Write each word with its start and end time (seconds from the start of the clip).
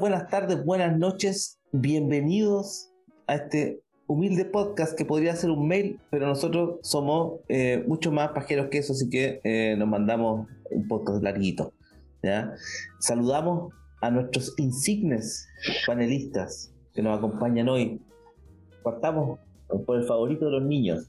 buenas 0.00 0.28
tardes, 0.28 0.64
buenas 0.64 0.98
noches. 0.98 1.60
Bienvenidos 1.70 2.90
a 3.28 3.36
este 3.36 3.80
humilde 4.08 4.44
podcast 4.44 4.96
que 4.96 5.04
podría 5.04 5.36
ser 5.36 5.50
un 5.50 5.68
mail, 5.68 6.00
pero 6.10 6.26
nosotros 6.26 6.80
somos 6.82 7.40
eh, 7.48 7.84
mucho 7.86 8.10
más 8.10 8.30
pajeros 8.32 8.68
que 8.70 8.78
eso, 8.78 8.92
así 8.92 9.08
que 9.08 9.40
eh, 9.44 9.76
nos 9.78 9.88
mandamos 9.88 10.48
un 10.70 10.88
podcast 10.88 11.22
larguito. 11.22 11.72
Saludamos 12.98 13.72
a 14.00 14.10
nuestros 14.10 14.52
insignes 14.58 15.48
panelistas 15.86 16.74
que 16.92 17.00
nos 17.00 17.16
acompañan 17.16 17.68
hoy. 17.68 18.02
Partamos 18.82 19.38
por 19.86 19.98
el 19.98 20.04
favorito 20.04 20.46
de 20.46 20.52
los 20.52 20.62
niños, 20.64 21.08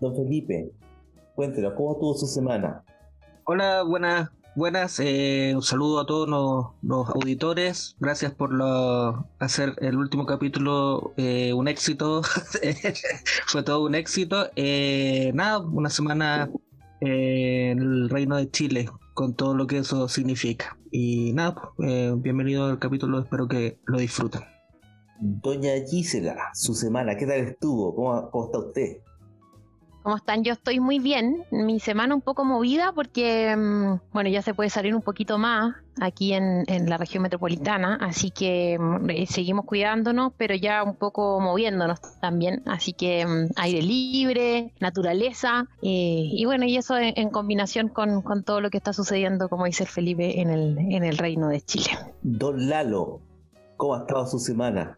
don 0.00 0.16
Felipe. 0.16 0.70
Cuéntenos, 1.34 1.74
¿cómo 1.74 1.92
estuvo 1.92 2.14
su 2.14 2.26
semana? 2.26 2.82
Hola, 3.44 3.82
buenas, 3.82 4.30
buenas. 4.56 4.98
Eh, 5.00 5.52
un 5.54 5.62
saludo 5.62 6.00
a 6.00 6.06
todos 6.06 6.28
los, 6.82 7.08
auditores. 7.10 7.94
Gracias 8.00 8.32
por 8.32 8.50
hacer 9.38 9.74
el 9.80 9.96
último 9.96 10.26
capítulo 10.26 11.12
eh, 11.16 11.52
un 11.52 11.68
éxito. 11.68 12.22
Fue 13.46 13.62
todo 13.62 13.84
un 13.84 13.94
éxito. 13.94 14.48
Eh, 14.56 15.30
nada, 15.34 15.58
una 15.58 15.90
semana 15.90 16.50
en 17.00 17.78
el 17.78 18.08
Reino 18.08 18.36
de 18.36 18.50
Chile 18.50 18.88
con 19.14 19.34
todo 19.34 19.54
lo 19.54 19.66
que 19.66 19.78
eso 19.78 20.08
significa. 20.08 20.76
Y 20.90 21.32
nada, 21.34 21.72
bienvenido 22.16 22.66
al 22.66 22.78
capítulo. 22.78 23.20
Espero 23.20 23.46
que 23.46 23.78
lo 23.84 23.98
disfruten. 23.98 24.42
Doña 25.20 25.72
Gisela, 25.88 26.36
su 26.54 26.74
semana, 26.74 27.16
¿qué 27.16 27.26
tal 27.26 27.40
estuvo? 27.40 27.94
cómo 27.94 28.46
está 28.46 28.58
usted? 28.58 28.98
¿Cómo 30.06 30.18
están? 30.18 30.44
Yo 30.44 30.52
estoy 30.52 30.78
muy 30.78 31.00
bien. 31.00 31.42
Mi 31.50 31.80
semana 31.80 32.14
un 32.14 32.20
poco 32.20 32.44
movida 32.44 32.92
porque, 32.94 33.56
mm, 33.56 34.12
bueno, 34.12 34.30
ya 34.30 34.40
se 34.40 34.54
puede 34.54 34.70
salir 34.70 34.94
un 34.94 35.02
poquito 35.02 35.36
más 35.36 35.74
aquí 36.00 36.32
en, 36.32 36.64
la 36.88 36.96
región 36.96 37.24
metropolitana, 37.24 37.98
así 38.00 38.30
que 38.30 38.78
mm, 38.78 39.10
eh, 39.10 39.26
seguimos 39.26 39.64
cuidándonos, 39.64 40.32
pero 40.36 40.54
ya 40.54 40.84
un 40.84 40.94
poco 40.94 41.40
moviéndonos 41.40 42.00
también. 42.20 42.62
Así 42.66 42.92
que 42.92 43.26
mm, 43.26 43.54
aire 43.56 43.82
libre, 43.82 44.72
naturaleza, 44.78 45.66
eh, 45.82 46.30
y 46.30 46.44
bueno, 46.44 46.66
y 46.66 46.76
eso 46.76 46.96
en, 46.96 47.28
combinación 47.30 47.88
con, 47.88 48.22
todo 48.44 48.60
lo 48.60 48.70
que 48.70 48.76
está 48.76 48.92
sucediendo, 48.92 49.48
como 49.48 49.64
dice 49.64 49.86
Felipe, 49.86 50.40
en 50.40 50.50
el, 50.50 50.78
en 50.78 51.02
el 51.02 51.18
Reino 51.18 51.48
de 51.48 51.62
Chile. 51.62 51.90
Don 52.22 52.68
Lalo, 52.68 53.22
¿cómo 53.76 53.96
ha 53.96 53.98
estado 54.02 54.24
su 54.28 54.38
semana? 54.38 54.96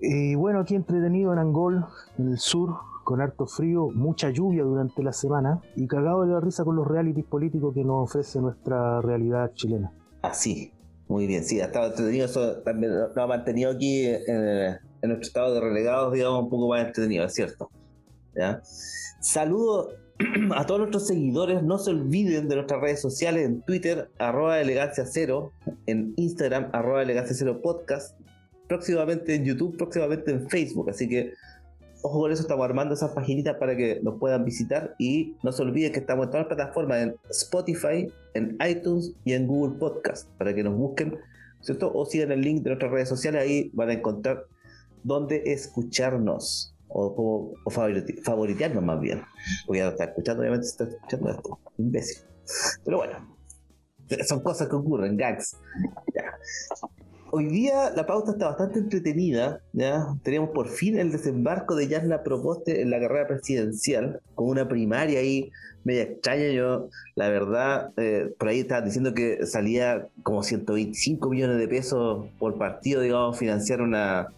Eh, 0.00 0.34
bueno, 0.34 0.60
aquí 0.60 0.76
entretenido 0.76 1.30
en 1.34 1.40
Angol, 1.40 1.84
en 2.16 2.30
el 2.30 2.38
sur, 2.38 2.74
con 3.04 3.20
harto 3.20 3.46
frío, 3.46 3.90
mucha 3.94 4.30
lluvia 4.30 4.64
durante 4.64 5.02
la 5.02 5.12
semana 5.12 5.60
y 5.76 5.86
cagado 5.86 6.22
de 6.22 6.32
la 6.32 6.40
risa 6.40 6.64
con 6.64 6.76
los 6.76 6.86
realities 6.86 7.26
políticos 7.26 7.74
que 7.74 7.84
nos 7.84 8.10
ofrece 8.10 8.40
nuestra 8.40 9.00
realidad 9.00 9.52
chilena. 9.54 9.92
Así, 10.22 10.72
muy 11.06 11.26
bien, 11.26 11.44
sí, 11.44 11.60
ha 11.60 11.66
estado 11.66 11.88
entretenido, 11.88 12.24
eso 12.24 12.56
también 12.62 12.92
lo 13.14 13.22
ha 13.22 13.26
mantenido 13.26 13.70
aquí 13.70 14.06
en, 14.06 14.78
nuestro 15.02 15.26
estado 15.26 15.54
de 15.54 15.60
relegados, 15.60 16.14
digamos, 16.14 16.44
un 16.44 16.50
poco 16.50 16.68
más 16.68 16.86
entretenido, 16.86 17.26
es 17.26 17.34
cierto. 17.34 17.70
¿Ya? 18.34 18.62
Saludo 19.20 19.90
a 20.56 20.64
todos 20.64 20.80
nuestros 20.80 21.06
seguidores, 21.06 21.62
no 21.62 21.78
se 21.78 21.90
olviden 21.90 22.48
de 22.48 22.56
nuestras 22.56 22.80
redes 22.80 23.00
sociales 23.00 23.44
en 23.44 23.60
Twitter, 23.62 24.10
arroba 24.18 24.60
elegancia 24.60 25.04
cero, 25.06 25.52
en 25.86 26.14
Instagram, 26.16 26.70
arroba 26.72 27.02
elegancia 27.02 27.36
cero 27.36 27.60
podcast, 27.62 28.18
próximamente 28.66 29.34
en 29.34 29.44
YouTube, 29.44 29.76
próximamente 29.76 30.30
en 30.30 30.48
Facebook, 30.48 30.88
así 30.88 31.08
que 31.08 31.34
ojo 32.04 32.20
con 32.20 32.30
eso, 32.30 32.42
estamos 32.42 32.66
armando 32.66 32.92
esas 32.92 33.12
paginitas 33.12 33.56
para 33.56 33.74
que 33.74 33.98
nos 34.02 34.18
puedan 34.18 34.44
visitar 34.44 34.94
y 34.98 35.36
no 35.42 35.52
se 35.52 35.62
olviden 35.62 35.90
que 35.90 36.00
estamos 36.00 36.26
en 36.26 36.32
todas 36.32 36.46
las 36.46 36.54
plataformas, 36.54 36.98
en 36.98 37.16
Spotify, 37.30 38.12
en 38.34 38.58
iTunes 38.68 39.14
y 39.24 39.32
en 39.32 39.46
Google 39.46 39.78
Podcast, 39.78 40.28
para 40.36 40.54
que 40.54 40.62
nos 40.62 40.76
busquen, 40.76 41.18
¿cierto? 41.62 41.90
O 41.94 42.04
sigan 42.04 42.30
el 42.30 42.42
link 42.42 42.62
de 42.62 42.70
nuestras 42.70 42.92
redes 42.92 43.08
sociales, 43.08 43.40
ahí 43.40 43.70
van 43.72 43.88
a 43.88 43.94
encontrar 43.94 44.44
dónde 45.02 45.44
escucharnos 45.46 46.76
o, 46.88 47.54
o 47.64 47.70
más 48.82 49.00
bien, 49.00 49.22
porque 49.66 49.78
ya 49.78 49.84
no 49.86 49.90
está 49.92 50.04
escuchando, 50.04 50.42
obviamente 50.42 50.66
está 50.66 50.84
escuchando 50.84 51.30
esto, 51.30 51.58
imbécil. 51.78 52.18
Pero 52.84 52.98
bueno, 52.98 53.34
son 54.26 54.42
cosas 54.42 54.68
que 54.68 54.76
ocurren, 54.76 55.16
gags. 55.16 55.56
Ya 56.14 56.34
hoy 57.34 57.46
día 57.46 57.90
la 57.96 58.06
pauta 58.06 58.30
está 58.30 58.46
bastante 58.46 58.78
entretenida. 58.78 59.60
¿ya? 59.72 60.06
Tenemos 60.22 60.50
por 60.50 60.68
fin 60.68 60.96
el 60.98 61.10
desembarco 61.10 61.74
de 61.74 61.88
Yarna 61.88 62.22
Proposte 62.22 62.80
en 62.80 62.90
la 62.90 63.00
carrera 63.00 63.26
presidencial, 63.26 64.20
con 64.36 64.48
una 64.48 64.68
primaria 64.68 65.18
ahí 65.18 65.50
media 65.82 66.02
extraña. 66.02 66.48
Yo, 66.50 66.88
la 67.16 67.28
verdad, 67.28 67.90
eh, 67.96 68.32
por 68.38 68.48
ahí 68.48 68.60
estaban 68.60 68.84
diciendo 68.84 69.14
que 69.14 69.46
salía 69.46 70.06
como 70.22 70.44
125 70.44 71.28
millones 71.28 71.58
de 71.58 71.66
pesos 71.66 72.26
por 72.38 72.56
partido, 72.56 73.00
digamos, 73.00 73.36
financiar 73.36 73.82
una, 73.82 74.28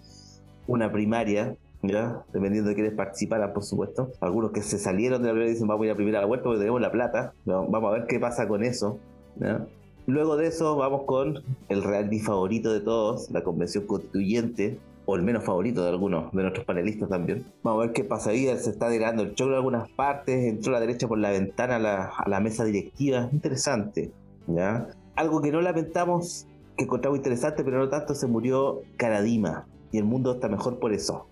una 0.67 0.91
primaria. 0.91 1.55
¿ya? 1.83 2.25
dependiendo 2.33 2.71
de 2.71 2.75
quienes 2.75 2.95
participaran, 2.95 3.53
por 3.53 3.63
supuesto. 3.63 4.11
Algunos 4.21 4.51
que 4.51 4.63
se 4.63 4.79
salieron 4.79 5.23
de 5.23 5.29
la 5.29 5.35
primera 5.35 5.51
dicen 5.53 5.69
vamos 5.69 5.83
a 5.85 5.87
ir 5.87 5.93
a 5.93 5.95
primera 5.95 6.25
vuelta 6.25 6.45
porque 6.45 6.61
tenemos 6.61 6.81
la 6.81 6.91
plata. 6.91 7.35
Vamos 7.45 7.85
a 7.85 7.99
ver 7.99 8.07
qué 8.09 8.19
pasa 8.19 8.49
con 8.49 8.65
eso. 8.65 8.99
¿ya? 9.37 9.67
Luego 10.07 10.37
de 10.37 10.47
eso 10.47 10.77
vamos 10.77 11.03
con 11.05 11.43
el 11.69 11.83
reality 11.83 12.21
favorito 12.21 12.73
de 12.73 12.81
todos, 12.81 13.31
la 13.31 13.43
convención 13.43 13.87
constituyente, 13.87 14.79
o 15.07 15.17
el 15.17 15.23
menos 15.23 15.45
favorito 15.45 15.83
de 15.83 15.91
algunos 15.91 16.33
de 16.33 16.43
nuestros 16.43 16.65
panelistas 16.65 17.09
también. 17.09 17.45
Vamos 17.63 17.83
a 17.83 17.87
ver 17.87 17.95
qué 17.95 18.05
pasa 18.05 18.31
ahí, 18.31 18.47
se 18.59 18.71
está 18.71 18.91
tirando 18.91 19.23
el 19.23 19.35
choque 19.35 19.51
en 19.51 19.57
algunas 19.57 19.89
partes, 19.91 20.45
entró 20.45 20.73
a 20.73 20.75
la 20.75 20.81
derecha 20.81 21.09
por 21.09 21.19
la 21.19 21.31
ventana 21.31 21.77
a 21.77 22.29
la, 22.29 22.41
mesa 22.41 22.65
directiva, 22.65 23.29
interesante, 23.33 24.13
¿ya? 24.49 24.89
Algo 25.15 25.41
que 25.41 25.51
no 25.51 25.61
lamentamos, 25.61 26.47
que 26.77 26.85
encontramos 26.85 27.19
interesante, 27.19 27.65
pero 27.65 27.79
no 27.79 27.89
tanto, 27.89 28.15
se 28.15 28.27
murió 28.27 28.83
Caradima, 28.97 29.67
y 29.93 29.99
el 29.99 30.05
mundo 30.05 30.35
está 30.35 30.49
mejor 30.49 30.79
por 30.79 30.93
eso. 30.93 31.27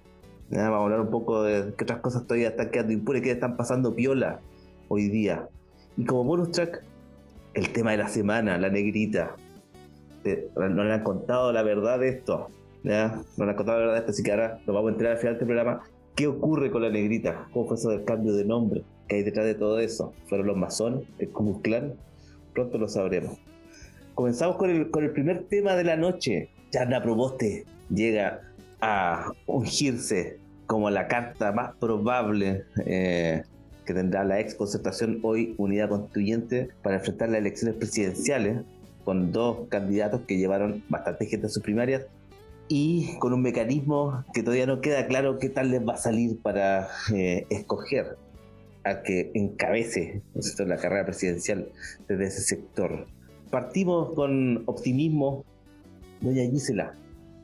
Vamos 0.50 0.72
a 0.72 0.82
hablar 0.82 1.00
un 1.00 1.10
poco 1.10 1.42
de 1.42 1.74
qué 1.76 1.84
otras 1.84 2.00
cosas 2.00 2.24
todavía 2.26 2.48
están 2.48 2.70
quedando 2.70 2.92
impunes, 2.92 3.22
qué 3.22 3.32
están 3.32 3.56
pasando 3.56 3.94
piola 3.94 4.40
hoy 4.88 5.08
día. 5.08 5.48
Y 5.96 6.04
como 6.04 6.24
bonus 6.24 6.52
track, 6.52 6.84
el 7.54 7.70
tema 7.70 7.92
de 7.92 7.98
la 7.98 8.08
semana, 8.08 8.58
la 8.58 8.68
negrita. 8.68 9.36
No 10.56 10.84
le 10.84 10.92
han 10.92 11.02
contado 11.02 11.52
la 11.52 11.62
verdad 11.62 11.98
de 11.98 12.08
esto. 12.08 12.50
No 12.82 12.90
le 12.90 13.50
han 13.50 13.56
contado 13.56 13.78
la 13.78 13.86
verdad 13.86 13.92
de 13.94 13.98
esto, 14.00 14.10
así 14.10 14.22
que 14.22 14.32
ahora 14.32 14.58
nos 14.66 14.74
vamos 14.74 14.88
a 14.88 14.92
enterar 14.92 15.12
al 15.12 15.18
final 15.18 15.34
de 15.34 15.36
este 15.38 15.46
programa. 15.46 15.82
¿Qué 16.14 16.26
ocurre 16.26 16.70
con 16.70 16.82
la 16.82 16.90
negrita? 16.90 17.48
¿Cómo 17.52 17.66
fue 17.66 17.76
eso 17.76 17.90
del 17.90 18.04
cambio 18.04 18.34
de 18.34 18.44
nombre? 18.44 18.84
¿Qué 19.08 19.16
hay 19.16 19.22
detrás 19.22 19.46
de 19.46 19.54
todo 19.54 19.78
eso? 19.80 20.12
¿Fueron 20.26 20.46
los 20.46 20.56
masones? 20.56 21.02
¿El 21.18 21.30
Ku 21.30 21.60
Clan? 21.60 21.94
Pronto 22.52 22.78
lo 22.78 22.88
sabremos. 22.88 23.38
Comenzamos 24.14 24.56
con 24.56 24.70
el, 24.70 24.90
con 24.90 25.02
el 25.04 25.10
primer 25.10 25.44
tema 25.44 25.74
de 25.74 25.84
la 25.84 25.96
noche. 25.96 26.50
Yarna 26.70 27.02
Proboste 27.02 27.64
llega 27.90 28.42
a 28.80 29.32
ungirse 29.46 30.38
como 30.66 30.88
la 30.90 31.08
carta 31.08 31.52
más 31.52 31.74
probable 31.76 32.64
eh, 32.86 33.42
que 33.84 33.94
tendrá 33.94 34.24
la 34.24 34.40
ex 34.40 34.54
concertación 34.54 35.20
hoy 35.22 35.54
unidad 35.58 35.88
constituyente 35.88 36.68
para 36.82 36.96
enfrentar 36.96 37.28
las 37.28 37.38
elecciones 37.38 37.76
presidenciales 37.76 38.62
con 39.04 39.32
dos 39.32 39.68
candidatos 39.68 40.22
que 40.26 40.38
llevaron 40.38 40.82
bastante 40.88 41.26
gente 41.26 41.46
a 41.46 41.50
sus 41.50 41.62
primarias 41.62 42.06
y 42.68 43.16
con 43.18 43.32
un 43.32 43.42
mecanismo 43.42 44.24
que 44.32 44.42
todavía 44.42 44.66
no 44.66 44.80
queda 44.80 45.06
claro 45.06 45.38
qué 45.38 45.50
tal 45.50 45.70
les 45.70 45.86
va 45.86 45.94
a 45.94 45.98
salir 45.98 46.40
para 46.40 46.88
eh, 47.14 47.46
escoger 47.50 48.16
al 48.84 49.02
que 49.02 49.30
encabece 49.34 50.22
la 50.66 50.76
carrera 50.76 51.04
presidencial 51.04 51.68
desde 52.08 52.26
ese 52.26 52.40
sector. 52.42 53.06
Partimos 53.50 54.14
con 54.14 54.62
optimismo. 54.66 55.44
Doña 56.20 56.42
Gisela, 56.50 56.94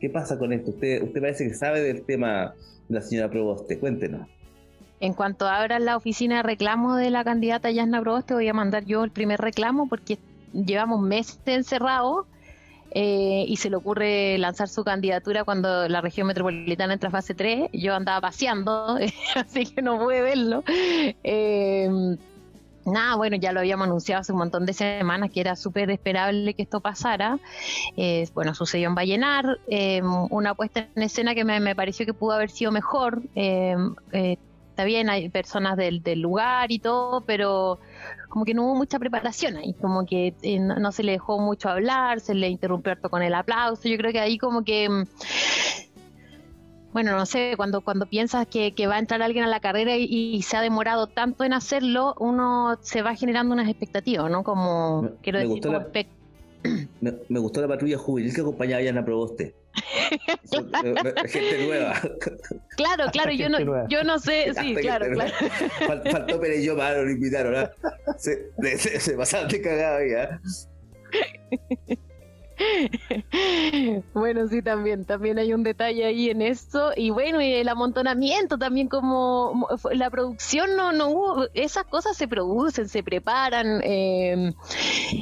¿qué 0.00 0.10
pasa 0.10 0.38
con 0.38 0.52
esto? 0.52 0.70
Usted, 0.70 1.02
usted 1.02 1.20
parece 1.20 1.48
que 1.48 1.54
sabe 1.54 1.82
del 1.82 2.02
tema 2.02 2.54
de 2.88 2.94
la 2.94 3.02
señora 3.02 3.30
Proboste. 3.30 3.78
Cuéntenos. 3.78 4.26
En 5.00 5.14
cuanto 5.14 5.48
abra 5.48 5.78
la 5.78 5.96
oficina 5.96 6.36
de 6.36 6.42
reclamo 6.42 6.94
de 6.94 7.08
la 7.10 7.24
candidata 7.24 7.70
Yasna 7.70 8.02
Proboste, 8.02 8.34
voy 8.34 8.48
a 8.48 8.52
mandar 8.52 8.84
yo 8.84 9.02
el 9.02 9.10
primer 9.10 9.40
reclamo 9.40 9.88
porque 9.88 10.18
llevamos 10.52 11.00
meses 11.00 11.38
encerrados 11.46 12.26
eh, 12.90 13.46
y 13.48 13.56
se 13.56 13.70
le 13.70 13.76
ocurre 13.76 14.36
lanzar 14.36 14.68
su 14.68 14.84
candidatura 14.84 15.44
cuando 15.44 15.88
la 15.88 16.02
región 16.02 16.26
metropolitana 16.26 16.92
entra 16.92 17.08
a 17.08 17.12
fase 17.12 17.34
3. 17.34 17.70
Yo 17.72 17.94
andaba 17.94 18.20
paseando, 18.20 18.98
así 19.36 19.64
que 19.64 19.80
no 19.80 19.98
pude 19.98 20.20
verlo. 20.20 20.64
Em, 21.22 22.18
nada, 22.84 23.16
bueno, 23.16 23.36
ya 23.36 23.52
lo 23.52 23.60
habíamos 23.60 23.86
anunciado 23.86 24.20
hace 24.20 24.32
un 24.32 24.38
montón 24.38 24.66
de 24.66 24.74
semanas 24.74 25.30
que 25.30 25.40
era 25.40 25.56
súper 25.56 25.90
esperable 25.90 26.52
que 26.52 26.62
esto 26.62 26.80
pasara. 26.80 27.38
Eh, 27.96 28.28
bueno, 28.34 28.54
sucedió 28.54 28.88
en 28.88 28.94
Vallenar, 28.94 29.60
em, 29.68 30.04
una 30.30 30.54
puesta 30.54 30.88
en 30.94 31.02
escena 31.02 31.34
que 31.34 31.44
me, 31.44 31.74
pareció 31.74 32.04
que 32.04 32.12
pudo 32.12 32.32
haber 32.32 32.50
sido 32.50 32.70
mejor. 32.70 33.22
Em, 33.34 33.94
eh, 34.82 34.84
bien, 34.84 35.10
hay 35.10 35.28
personas 35.28 35.76
del, 35.76 36.02
lugar 36.20 36.70
y 36.72 36.78
todo, 36.78 37.22
pero 37.22 37.80
como 38.28 38.44
que 38.44 38.54
no 38.54 38.64
hubo 38.64 38.74
mucha 38.74 38.98
preparación 38.98 39.56
ahí, 39.56 39.74
como 39.74 40.06
que 40.06 40.34
eh, 40.42 40.58
no, 40.58 40.92
se 40.92 41.02
le 41.02 41.12
dejó 41.12 41.38
mucho 41.38 41.68
hablar, 41.68 42.20
se 42.20 42.34
le 42.34 42.48
interrumpió 42.48 42.92
harto 42.92 43.10
con 43.10 43.22
el 43.22 43.34
aplauso, 43.34 43.88
yo 43.88 43.96
creo 43.96 44.12
que 44.12 44.20
ahí 44.20 44.38
como 44.38 44.64
que... 44.64 44.88
Mm, 44.88 45.04
bueno, 46.92 47.12
no 47.12 47.24
sé, 47.24 47.54
cuando, 47.56 47.82
cuando 47.82 48.06
piensas 48.06 48.48
que, 48.48 48.74
va 48.88 48.96
a 48.96 48.98
entrar 48.98 49.22
alguien 49.22 49.44
a 49.44 49.48
la 49.48 49.60
carrera 49.60 49.96
y, 49.96 50.42
se 50.42 50.56
ha 50.56 50.60
demorado 50.60 51.06
tanto 51.06 51.44
en 51.44 51.52
hacerlo, 51.52 52.16
uno 52.18 52.78
se 52.80 53.02
va 53.02 53.14
generando 53.14 53.54
unas 53.54 53.68
expectativas, 53.68 54.28
¿no? 54.28 54.42
Como, 54.42 55.10
quiero 55.22 55.38
decir, 55.38 55.62
me, 57.00 57.38
gustó 57.40 57.60
la 57.60 57.68
patrulla 57.68 57.98
juvenil 57.98 58.34
que 58.34 58.40
acompañaba 58.40 58.80
a 58.80 58.82
Yana 58.82 59.04
Proboste. 59.04 59.54
gente 61.28 61.66
nueva. 61.66 62.00
Claro, 62.76 63.04
claro, 63.12 63.32
yo 63.32 63.48
no, 63.48 63.88
yo 63.88 64.02
no 64.04 64.18
sé, 64.18 64.52
sí, 64.60 64.74
claro, 64.74 65.06
claro. 65.12 65.32
faltó 66.10 66.40
Perello 66.40 66.76
malo, 66.76 67.04
lo 67.04 67.10
invitaron, 67.10 67.56
¿ah? 67.56 67.70
se, 68.18 68.50
se, 68.76 69.00
se, 69.00 69.16
pasaron 69.16 69.48
de 69.48 69.60
cagada 69.62 70.00
ya. 70.06 70.40
bueno, 74.14 74.48
sí, 74.48 74.62
también, 74.62 75.04
también 75.04 75.38
hay 75.38 75.52
un 75.52 75.62
detalle 75.62 76.04
ahí 76.04 76.30
en 76.30 76.42
esto. 76.42 76.92
Y 76.96 77.10
bueno, 77.10 77.40
y 77.40 77.52
el 77.54 77.68
amontonamiento 77.68 78.58
también 78.58 78.88
como 78.88 79.66
la 79.92 80.10
producción 80.10 80.76
no, 80.76 80.92
no 80.92 81.08
hubo, 81.08 81.46
esas 81.54 81.84
cosas 81.84 82.16
se 82.16 82.28
producen, 82.28 82.88
se 82.88 83.02
preparan. 83.02 83.80
Em, 83.82 84.52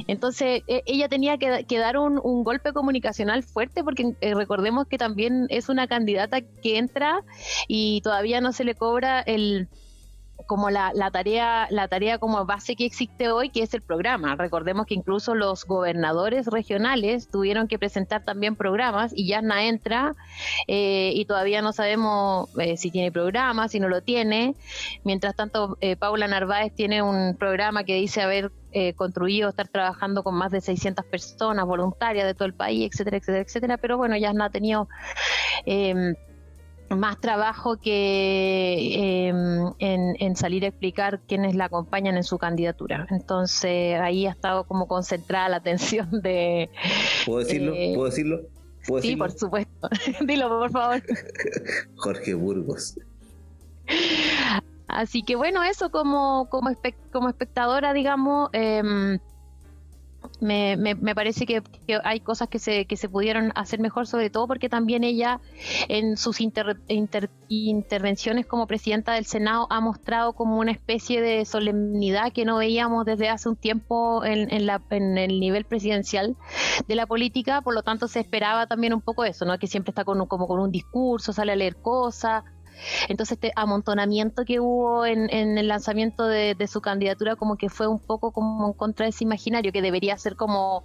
entonces, 0.07 0.63
e, 0.67 0.83
ella 0.85 1.07
tenía 1.07 1.37
que, 1.37 1.79
dar 1.79 1.97
un, 1.97 2.19
golpe 2.43 2.73
comunicacional 2.73 3.43
fuerte 3.43 3.83
porque 3.83 4.15
eh, 4.21 4.33
recordemos 4.33 4.87
que 4.87 4.97
también 4.97 5.47
es 5.49 5.69
una 5.69 5.87
candidata 5.87 6.41
que 6.41 6.77
entra 6.77 7.21
y 7.67 8.01
todavía 8.01 8.41
no 8.41 8.53
se 8.53 8.63
le 8.63 8.75
cobra 8.75 9.21
el 9.21 9.67
como 10.47 10.69
la, 10.69 10.91
la, 10.93 11.11
tarea, 11.11 11.67
la 11.69 11.87
tarea 11.87 12.17
como 12.17 12.45
base 12.45 12.75
que 12.75 12.85
existe 12.85 13.29
hoy, 13.29 13.49
que 13.49 13.63
es 13.63 13.73
el 13.73 13.81
programa. 13.81 14.35
Recordemos 14.35 14.85
que 14.85 14.93
incluso 14.93 15.35
los 15.35 15.65
gobernadores 15.65 16.47
regionales 16.47 17.29
tuvieron 17.29 17.67
que 17.67 17.79
presentar 17.79 18.23
también 18.23 18.55
programas 18.55 19.11
y 19.15 19.27
Yasna 19.27 19.65
entra 19.65 20.15
eh, 20.67 21.11
y 21.13 21.25
todavía 21.25 21.61
no 21.61 21.73
sabemos 21.73 22.49
eh, 22.57 22.77
si 22.77 22.91
tiene 22.91 23.11
programa, 23.11 23.67
si 23.67 23.79
no 23.79 23.89
lo 23.89 24.01
tiene. 24.01 24.55
Mientras 25.03 25.35
tanto, 25.35 25.77
eh, 25.81 25.95
Paula 25.95 26.27
Narváez 26.27 26.73
tiene 26.73 27.01
un 27.01 27.35
programa 27.37 27.83
que 27.83 27.95
dice 27.95 28.21
haber 28.21 28.51
construido, 28.95 29.49
estar 29.49 29.67
trabajando 29.67 30.21
con 30.21 30.35
más 30.35 30.51
de 30.51 30.61
600 30.61 31.03
personas 31.05 31.65
voluntarias 31.65 32.27
de 32.27 32.35
todo 32.35 32.45
el 32.45 32.53
país, 32.53 32.91
etcétera, 32.91 33.17
etcétera, 33.17 33.41
etcétera. 33.41 33.77
Pero 33.77 33.97
bueno, 33.97 34.15
Yasna 34.15 34.45
ha 34.45 34.49
tenido 34.51 34.87
más 36.95 37.19
trabajo 37.19 37.77
que 37.77 39.27
em, 39.27 39.73
en, 39.79 40.35
salir 40.35 40.63
a 40.65 40.67
explicar 40.67 41.21
quiénes 41.27 41.55
la 41.55 41.65
acompañan 41.65 42.17
en 42.17 42.23
su 42.23 42.37
candidatura. 42.37 43.07
Entonces 43.09 43.99
ahí 43.99 44.25
ha 44.25 44.31
estado 44.31 44.65
como 44.65 44.87
concentrada 44.87 45.49
la 45.49 45.57
atención 45.57 46.09
de... 46.21 46.69
¿Puedo 47.25 47.39
decirlo? 47.39 47.73
Eh, 47.75 47.93
¿Puedo 47.95 48.09
decirlo? 48.09 48.41
sí, 49.01 49.15
por 49.15 49.31
supuesto. 49.31 49.89
Dilo, 50.25 50.49
por 50.49 50.71
favor. 50.71 51.03
Jorge 51.95 52.33
Burgos. 52.33 52.97
Así 54.87 55.21
que 55.21 55.35
bueno, 55.35 55.63
eso 55.63 55.91
como, 55.91 56.47
como, 56.49 56.71
como 57.11 57.29
espectadora, 57.29 57.93
digamos, 57.93 58.49
eh, 58.53 59.19
me, 60.39 60.77
me, 60.77 61.15
parece 61.15 61.45
que, 61.45 61.61
hay 62.03 62.19
cosas 62.19 62.47
que 62.47 62.59
se, 62.59 62.85
que 62.85 62.97
se 62.97 63.09
pudieron 63.09 63.51
hacer 63.55 63.79
mejor, 63.79 64.07
sobre 64.07 64.29
todo 64.29 64.47
porque 64.47 64.69
también 64.69 65.03
ella 65.03 65.39
en 65.87 66.17
sus 66.17 66.39
intervenciones 66.39 68.45
como 68.45 68.67
presidenta 68.67 69.13
del 69.13 69.25
Senado 69.25 69.67
ha 69.69 69.81
mostrado 69.81 70.33
como 70.33 70.57
una 70.57 70.71
especie 70.71 71.21
de 71.21 71.45
solemnidad 71.45 72.31
que 72.31 72.45
no 72.45 72.57
veíamos 72.57 73.05
desde 73.05 73.29
hace 73.29 73.49
un 73.49 73.55
tiempo 73.55 74.23
en, 74.23 74.51
en, 74.53 74.65
la, 74.65 74.81
en 74.89 75.17
el 75.17 75.39
nivel 75.39 75.65
presidencial 75.65 76.35
de 76.87 76.95
la 76.95 77.05
política, 77.05 77.61
por 77.61 77.73
lo 77.73 77.83
tanto 77.83 78.07
se 78.07 78.19
esperaba 78.19 78.67
también 78.67 78.93
un 78.93 79.01
poco 79.01 79.25
eso, 79.25 79.45
¿no? 79.45 79.57
que 79.59 79.67
siempre 79.67 79.91
está 79.91 80.03
con, 80.03 80.25
como 80.27 80.47
con 80.47 80.59
un 80.59 80.71
discurso, 80.71 81.33
sale 81.33 81.51
a 81.51 81.55
leer 81.55 81.77
cosas, 81.77 82.43
entonces 83.07 83.33
este 83.33 83.51
amontonamiento 83.55 84.45
que 84.45 84.59
hubo 84.59 85.05
en, 85.05 85.29
el 85.29 85.67
lanzamiento 85.67 86.27
de, 86.27 86.55
su 86.67 86.81
candidatura 86.81 87.35
como 87.35 87.57
que 87.57 87.69
fue 87.69 87.87
un 87.87 87.99
poco 87.99 88.31
como 88.31 88.67
en 88.67 88.73
contra 88.73 89.05
de 89.05 89.09
ese 89.09 89.23
imaginario 89.23 89.71
que 89.71 89.81
debería 89.81 90.17
ser 90.17 90.35
como 90.35 90.83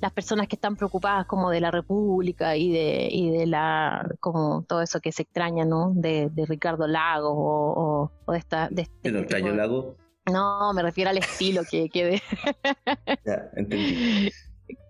las 0.00 0.12
personas 0.12 0.48
que 0.48 0.56
están 0.56 0.76
preocupadas 0.76 1.26
como 1.26 1.50
de 1.50 1.60
la 1.60 1.70
República 1.70 2.56
y 2.56 2.72
de, 2.72 3.08
y 3.10 3.30
de 3.30 3.46
la 3.46 4.08
como 4.20 4.64
todo 4.66 4.80
eso 4.80 5.00
que 5.00 5.12
se 5.12 5.22
extraña, 5.22 5.64
¿no? 5.64 5.92
De, 5.94 6.30
Ricardo 6.48 6.86
Lago 6.86 7.30
o, 7.34 8.32
de 8.32 8.38
esta 8.38 8.68
de 8.70 8.82
este 8.82 9.12
¿No 9.12 9.18
extraño 9.18 9.52
Lago? 9.52 9.96
No, 10.30 10.72
me 10.72 10.82
refiero 10.82 11.10
al 11.10 11.18
estilo 11.18 11.62
que 11.70 11.88
quede. 11.88 12.22
ya, 13.26 13.50
entendí. 13.56 14.30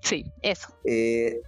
Sí, 0.03 0.25
eso. 0.43 0.69
Eh, 0.85 1.41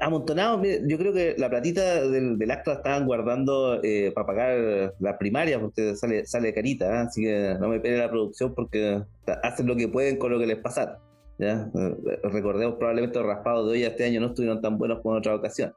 amontonado, 0.00 0.62
yo 0.62 0.98
creo 0.98 1.12
que 1.12 1.34
la 1.38 1.48
platita 1.48 2.06
del, 2.06 2.38
del 2.38 2.50
acto 2.50 2.70
la 2.70 2.76
estaban 2.76 3.06
guardando 3.06 3.80
eh, 3.82 4.12
para 4.14 4.26
pagar 4.26 4.94
la 4.98 5.18
primaria, 5.18 5.60
porque 5.60 5.96
sale, 5.96 6.24
sale 6.26 6.54
carita, 6.54 6.86
¿eh? 6.86 6.98
así 6.98 7.22
que 7.22 7.56
no 7.58 7.68
me 7.68 7.80
pele 7.80 7.98
la 7.98 8.10
producción 8.10 8.54
porque 8.54 9.02
hacen 9.42 9.66
lo 9.66 9.76
que 9.76 9.88
pueden 9.88 10.18
con 10.18 10.32
lo 10.32 10.38
que 10.38 10.46
les 10.46 10.58
pasa. 10.58 10.98
¿ya? 11.38 11.70
Eh, 11.74 12.20
recordemos 12.24 12.76
probablemente 12.76 13.18
los 13.18 13.26
raspados 13.26 13.66
de 13.66 13.72
hoy 13.72 13.82
este 13.84 14.04
año 14.04 14.20
no 14.20 14.28
estuvieron 14.28 14.60
tan 14.60 14.78
buenos 14.78 15.00
como 15.00 15.14
en 15.14 15.18
otra 15.18 15.34
ocasión. 15.34 15.74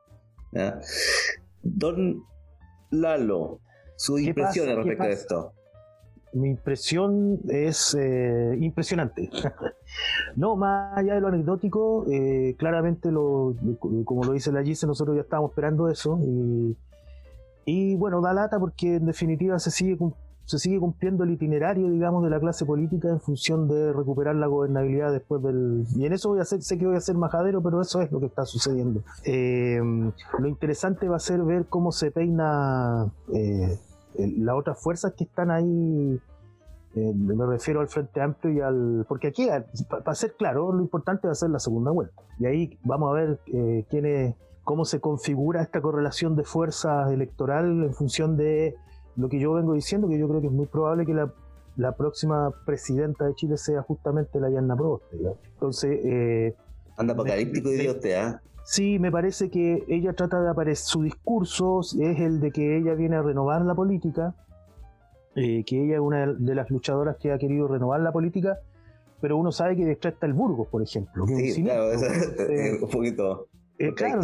Don 1.64 2.24
Lalo, 2.92 3.60
sus 3.96 4.22
impresiones 4.22 4.76
respecto 4.76 5.04
a 5.04 5.10
esto 5.10 5.54
mi 6.33 6.50
impresión 6.50 7.39
es 7.50 7.95
eh, 8.00 8.57
impresionante. 8.60 9.30
no, 10.36 10.56
más 10.56 10.98
allá 10.98 11.16
de 11.16 11.22
lo 11.22 11.28
anecdótico, 11.28 12.06
eh, 12.10 12.56
claramente, 12.57 13.12
lo, 13.12 13.56
como 14.06 14.24
lo 14.24 14.33
dice 14.33 14.51
la 14.51 14.63
Gise, 14.63 14.88
nosotros 14.88 15.16
ya 15.16 15.24
estábamos 15.24 15.51
esperando 15.51 15.89
eso. 15.89 16.19
Y, 17.66 17.95
bueno, 17.95 18.22
da 18.22 18.33
lata 18.33 18.60
porque 18.60 18.95
en 18.95 19.06
definitiva 19.06 19.60
se 19.60 19.72
sigue, 19.72 19.98
se 20.45 20.57
sigue 20.57 20.80
cumpliendo 20.80 21.24
el 21.24 21.31
itinerario, 21.31 21.89
digamos, 21.89 22.24
de 22.24 22.30
la 22.30 22.39
clase 22.39 22.66
política 22.66 23.10
en 23.10 23.19
función 23.19 23.68
de 23.68 23.94
recuperar 23.94 24.36
la 24.36 24.48
gobernabilidad 24.48 25.12
después 25.12 25.44
del... 25.44 25.86
Y 25.95 26.06
en 26.06 26.13
eso 26.13 26.30
voy 26.30 26.39
a 26.39 26.42
hacer, 26.44 26.62
sé 26.62 26.77
que 26.77 26.88
voy 26.88 26.95
a 26.95 27.01
ser 27.01 27.16
majadero, 27.16 27.62
pero 27.62 27.81
eso 27.81 28.01
es 28.01 28.12
lo 28.12 28.19
que 28.19 28.25
está 28.25 28.45
sucediendo. 28.45 29.04
Eh, 29.25 29.80
lo 30.39 30.48
interesante 30.48 31.07
va 31.07 31.18
a 31.18 31.19
ser 31.19 31.44
ver 31.44 31.66
cómo 31.68 31.92
se 31.92 32.12
peina 32.12 33.12
las 34.38 34.56
otras 34.56 34.82
fuerzas 34.82 35.14
que 35.14 35.24
están 35.24 35.52
ahí, 35.52 36.20
eh, 36.96 37.13
me 37.16 37.46
refiero 37.46 37.80
al 37.80 37.88
Frente 37.88 38.22
Amplio 38.22 38.54
y 38.54 38.62
al... 38.62 39.06
Porque 39.08 39.28
aquí, 39.28 39.48
para 39.90 40.16
ser 40.16 40.34
claro, 40.34 40.72
lo 40.72 40.82
importante 40.82 41.28
va 41.28 41.32
a 41.32 41.36
ser 41.36 41.50
la 41.50 41.60
segunda 41.60 41.92
vuelta. 41.92 42.22
Y 42.40 42.46
ahí 42.46 42.80
vamos 42.84 43.12
a 43.12 43.13
ver 43.13 43.40
eh, 43.48 43.86
quién 43.90 44.36
cómo 44.63 44.86
se 44.86 45.00
configura 45.00 45.62
esta 45.62 45.82
correlación 45.82 46.36
de 46.36 46.44
fuerzas 46.44 47.12
electoral 47.12 47.84
en 47.84 47.94
función 47.94 48.38
de 48.38 48.75
lo 49.16 49.28
que 49.28 49.40
yo 49.40 49.54
vengo 49.54 49.74
diciendo, 49.74 50.08
que 50.08 50.18
yo 50.18 50.28
creo 50.28 50.42
que 50.42 50.48
es 50.48 50.54
muy 50.54 50.68
probable 50.68 51.06
que 51.06 51.13
la, 51.13 51.34
la 51.78 51.96
próxima 51.96 52.51
presidenta 52.66 53.25
de 53.25 53.34
Chile 53.36 53.58
sea 53.58 53.82
justamente 53.82 54.40
la 54.40 54.50
Yanna 54.50 54.75
Proboste. 54.75 55.18
Entonces... 55.54 56.00
Eh, 56.04 56.56
Anda 56.98 57.13
apocalíptico 57.13 57.70
usted, 57.70 58.16
¿ah? 58.16 58.42
Sí, 58.72 59.00
me 59.00 59.12
parece 59.12 59.50
que 59.50 59.84
ella 59.90 60.13
trata 60.13 60.42
de 60.42 60.50
aparecer, 60.50 60.86
su 60.86 61.04
discurso 61.04 61.82
es 61.82 62.20
el 62.22 62.40
de 62.40 62.51
que 62.51 62.78
ella 62.78 62.94
viene 62.94 63.18
a 63.18 63.22
renovar 63.22 63.63
la 63.63 63.75
política, 63.75 64.34
eh, 65.36 65.66
que 65.66 65.84
ella 65.84 65.96
es 65.96 66.00
una 66.00 66.28
de 66.28 66.56
las 66.56 66.70
luchadoras 66.70 67.18
que 67.18 67.34
ha 67.34 67.38
querido 67.38 67.68
renovar 67.68 68.00
la 68.00 68.13
política, 68.13 68.60
pero 69.20 69.36
uno 69.36 69.51
sabe 69.51 69.75
que 69.75 69.84
detrás 69.84 70.13
está 70.13 70.25
el 70.25 70.32
Burgos, 70.32 70.70
por 70.70 70.82
ejemplo. 70.82 71.28
sí, 71.28 71.62
claro, 71.62 71.92
es 71.92 72.82
un 72.82 72.90
poquito... 72.90 73.50
Eh, 73.78 73.94
claro, 73.94 74.22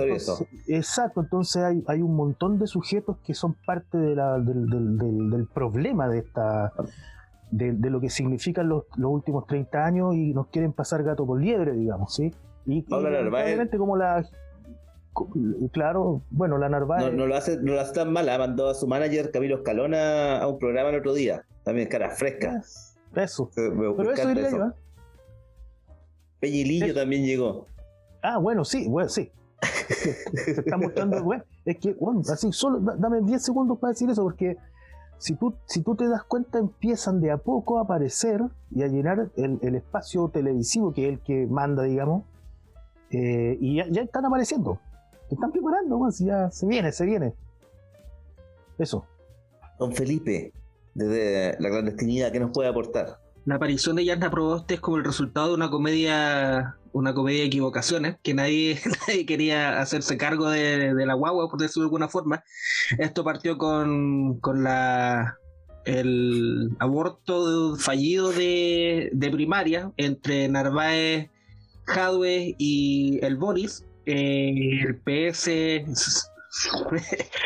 exacto, 0.67 1.19
entonces 1.19 1.63
hay, 1.63 1.83
hay, 1.85 2.01
un 2.01 2.15
montón 2.15 2.57
de 2.57 2.67
sujetos 2.67 3.17
que 3.25 3.33
son 3.33 3.53
parte 3.65 3.97
de 3.97 4.15
la, 4.15 4.39
del, 4.39 4.65
del, 4.69 5.29
del, 5.29 5.47
problema 5.47 6.07
de 6.07 6.19
esta 6.19 6.71
de, 7.51 7.73
de, 7.73 7.89
lo 7.89 7.99
que 7.99 8.09
significan 8.09 8.69
los, 8.69 8.85
los 8.95 9.11
últimos 9.11 9.45
30 9.45 9.83
años 9.83 10.15
y 10.15 10.33
nos 10.33 10.47
quieren 10.47 10.71
pasar 10.71 11.03
gato 11.03 11.25
por 11.25 11.41
liebre, 11.41 11.73
digamos, 11.73 12.15
¿sí? 12.15 12.31
Y, 12.67 12.85
obviamente 12.89 13.77
como 13.77 13.95
la 13.95 14.23
claro, 15.71 16.21
bueno, 16.29 16.57
la 16.57 16.69
Narváez. 16.69 17.13
No, 17.13 17.25
lo 17.25 17.35
hace, 17.35 17.57
no 17.57 17.73
lo 17.73 17.81
hace 17.81 17.93
tan 17.93 18.11
mal, 18.11 18.25
mandado 18.25 18.69
a 18.69 18.73
su 18.75 18.87
manager 18.87 19.31
Camilo 19.31 19.57
Escalona 19.57 20.39
a 20.39 20.47
un 20.47 20.59
programa 20.59 20.89
el 20.89 20.97
otro 20.97 21.13
día. 21.13 21.43
También 21.63 21.87
cara 21.87 22.11
fresca. 22.11 22.61
Eso. 23.15 23.49
Pero 23.55 24.11
eso 24.11 24.27
diría 24.27 24.51
yo, 24.51 24.57
¿eh? 24.57 24.71
Peñilillo 26.39 26.93
también 26.93 27.25
llegó. 27.25 27.65
Ah, 28.21 28.37
bueno, 28.37 28.63
sí, 28.63 28.87
bueno, 28.87 29.09
sí. 29.09 29.31
Se 30.33 30.51
está 30.51 30.77
mostrando, 30.77 31.23
bueno, 31.23 31.43
es 31.65 31.77
que, 31.77 31.93
bueno, 31.93 32.21
así, 32.31 32.51
solo 32.51 32.79
dame 32.79 33.21
10 33.21 33.43
segundos 33.43 33.79
para 33.79 33.93
decir 33.93 34.09
eso, 34.09 34.21
porque 34.21 34.57
si 35.17 35.35
tú, 35.35 35.55
si 35.65 35.81
tú 35.81 35.95
te 35.95 36.07
das 36.07 36.23
cuenta, 36.23 36.59
empiezan 36.59 37.21
de 37.21 37.31
a 37.31 37.37
poco 37.37 37.79
a 37.79 37.83
aparecer 37.83 38.41
y 38.69 38.83
a 38.83 38.87
llenar 38.87 39.31
el, 39.35 39.57
el 39.61 39.75
espacio 39.75 40.29
televisivo, 40.29 40.93
que 40.93 41.07
es 41.07 41.13
el 41.13 41.19
que 41.21 41.47
manda, 41.47 41.83
digamos, 41.83 42.23
eh, 43.11 43.57
y 43.59 43.75
ya, 43.77 44.01
están 44.01 44.25
apareciendo. 44.25 44.79
Se 45.29 45.35
están 45.35 45.51
preparando, 45.51 45.99
ya 46.19 46.49
se 46.51 46.67
viene, 46.67 46.91
se 46.91 47.05
viene. 47.05 47.33
Eso. 48.77 49.05
Don 49.79 49.93
Felipe, 49.93 50.53
desde 50.93 51.59
la 51.59 51.69
clandestinidad, 51.69 52.31
¿qué 52.31 52.39
nos 52.39 52.51
puede 52.51 52.69
aportar? 52.69 53.19
La 53.45 53.55
aparición 53.55 53.95
de 53.95 54.05
Yarna 54.05 54.29
Proboste 54.29 54.75
es 54.75 54.79
como 54.79 54.97
el 54.97 55.05
resultado 55.05 55.49
de 55.49 55.53
una 55.55 55.69
comedia, 55.69 56.75
una 56.91 57.13
comedia 57.13 57.41
de 57.41 57.47
equivocaciones, 57.47 58.17
que 58.21 58.33
nadie, 58.33 58.79
quería 59.27 59.79
hacerse 59.79 60.17
cargo 60.17 60.49
de, 60.49 60.93
la 60.93 61.13
guagua, 61.13 61.49
por 61.49 61.59
decirlo 61.59 61.83
de 61.83 61.87
alguna 61.87 62.09
forma. 62.09 62.43
Esto 62.97 63.23
partió 63.23 63.57
con, 63.57 64.39
con 64.39 64.63
la 64.63 65.37
el 65.85 66.75
aborto 66.79 67.77
fallido 67.77 68.33
de, 68.33 69.09
de 69.13 69.31
primaria 69.31 69.93
entre 69.95 70.49
Narváez 70.49 71.29
Jadwe 71.87 72.55
y 72.57 73.19
el 73.23 73.37
Boris, 73.37 73.85
eh, 74.05 74.81
el 74.85 74.95
PS 74.97 75.49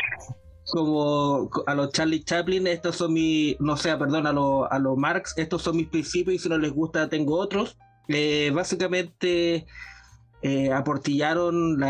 como 0.66 1.50
a 1.66 1.74
los 1.74 1.92
Charlie 1.92 2.24
Chaplin, 2.24 2.66
estos 2.66 2.96
son 2.96 3.12
mis, 3.12 3.60
no 3.60 3.76
sé, 3.76 3.96
perdón, 3.96 4.26
a 4.26 4.32
los 4.32 4.66
a 4.70 4.78
los 4.78 4.96
Marx, 4.96 5.34
estos 5.36 5.62
son 5.62 5.76
mis 5.76 5.88
principios 5.88 6.36
y 6.36 6.38
si 6.38 6.48
no 6.48 6.58
les 6.58 6.72
gusta 6.72 7.08
tengo 7.08 7.36
otros. 7.36 7.76
Eh, 8.08 8.50
básicamente 8.52 9.66
eh, 10.44 10.72
aportillaron 10.72 11.80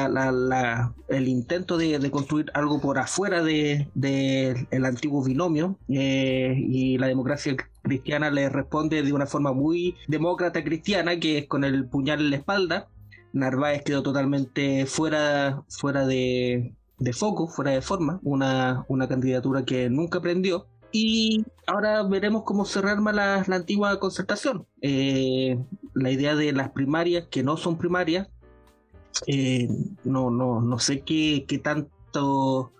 el 1.09 1.29
intento 1.29 1.79
de, 1.79 2.11
construir 2.11 2.51
algo 2.53 2.83
por 2.83 2.99
afuera 2.99 3.43
del 3.43 3.89
de, 3.95 4.67
el 4.71 4.85
antiguo 4.85 5.25
binomio 5.25 5.79
eh, 5.89 6.55
y 6.59 6.99
la 6.99 7.07
democracia 7.07 7.57
cristiana 7.81 8.31
le 8.31 8.51
responde 8.51 9.03
de 9.03 9.13
una 9.15 9.27
forma 9.27 9.53
muy 9.53 9.97
demócrata 10.07 10.63
cristiana 10.63 11.19
que 11.19 11.39
es 11.39 11.47
con 11.47 11.65
el 11.65 11.87
puñal 11.89 12.21
en 12.21 12.31
la 12.31 12.37
espalda. 12.37 12.89
Narváez 13.33 13.85
quedó 13.85 14.03
totalmente 14.03 14.85
fuera, 14.85 15.65
fuera 15.71 16.05
de, 16.07 16.75
foco, 17.15 17.49
fuera 17.49 17.71
de 17.71 17.81
forma, 17.81 18.21
una, 18.23 18.85
una 18.89 19.09
candidatura 19.09 19.65
que 19.65 19.89
nunca 19.89 20.21
prendió. 20.21 20.67
Y 20.95 21.47
ahora 21.67 22.03
veremos 22.03 22.43
cómo 22.43 22.67
se 22.67 22.83
rearma 22.83 23.15
la, 23.15 23.43
la 23.47 23.57
antigua 23.57 23.99
concertación. 23.99 24.67
Eh, 24.83 25.59
la 25.95 26.11
idea 26.11 26.35
de 26.37 26.53
las 26.53 26.69
primarias, 26.73 27.29
que 27.31 27.43
no 27.43 27.57
son 27.57 27.79
primarias, 27.79 28.29
eh, 29.27 29.69
no, 30.05 30.31
no, 30.31 30.61
no 30.61 30.79
sé 30.79 31.01
qué, 31.01 31.45
qué 31.47 31.59
tanto 31.59 32.73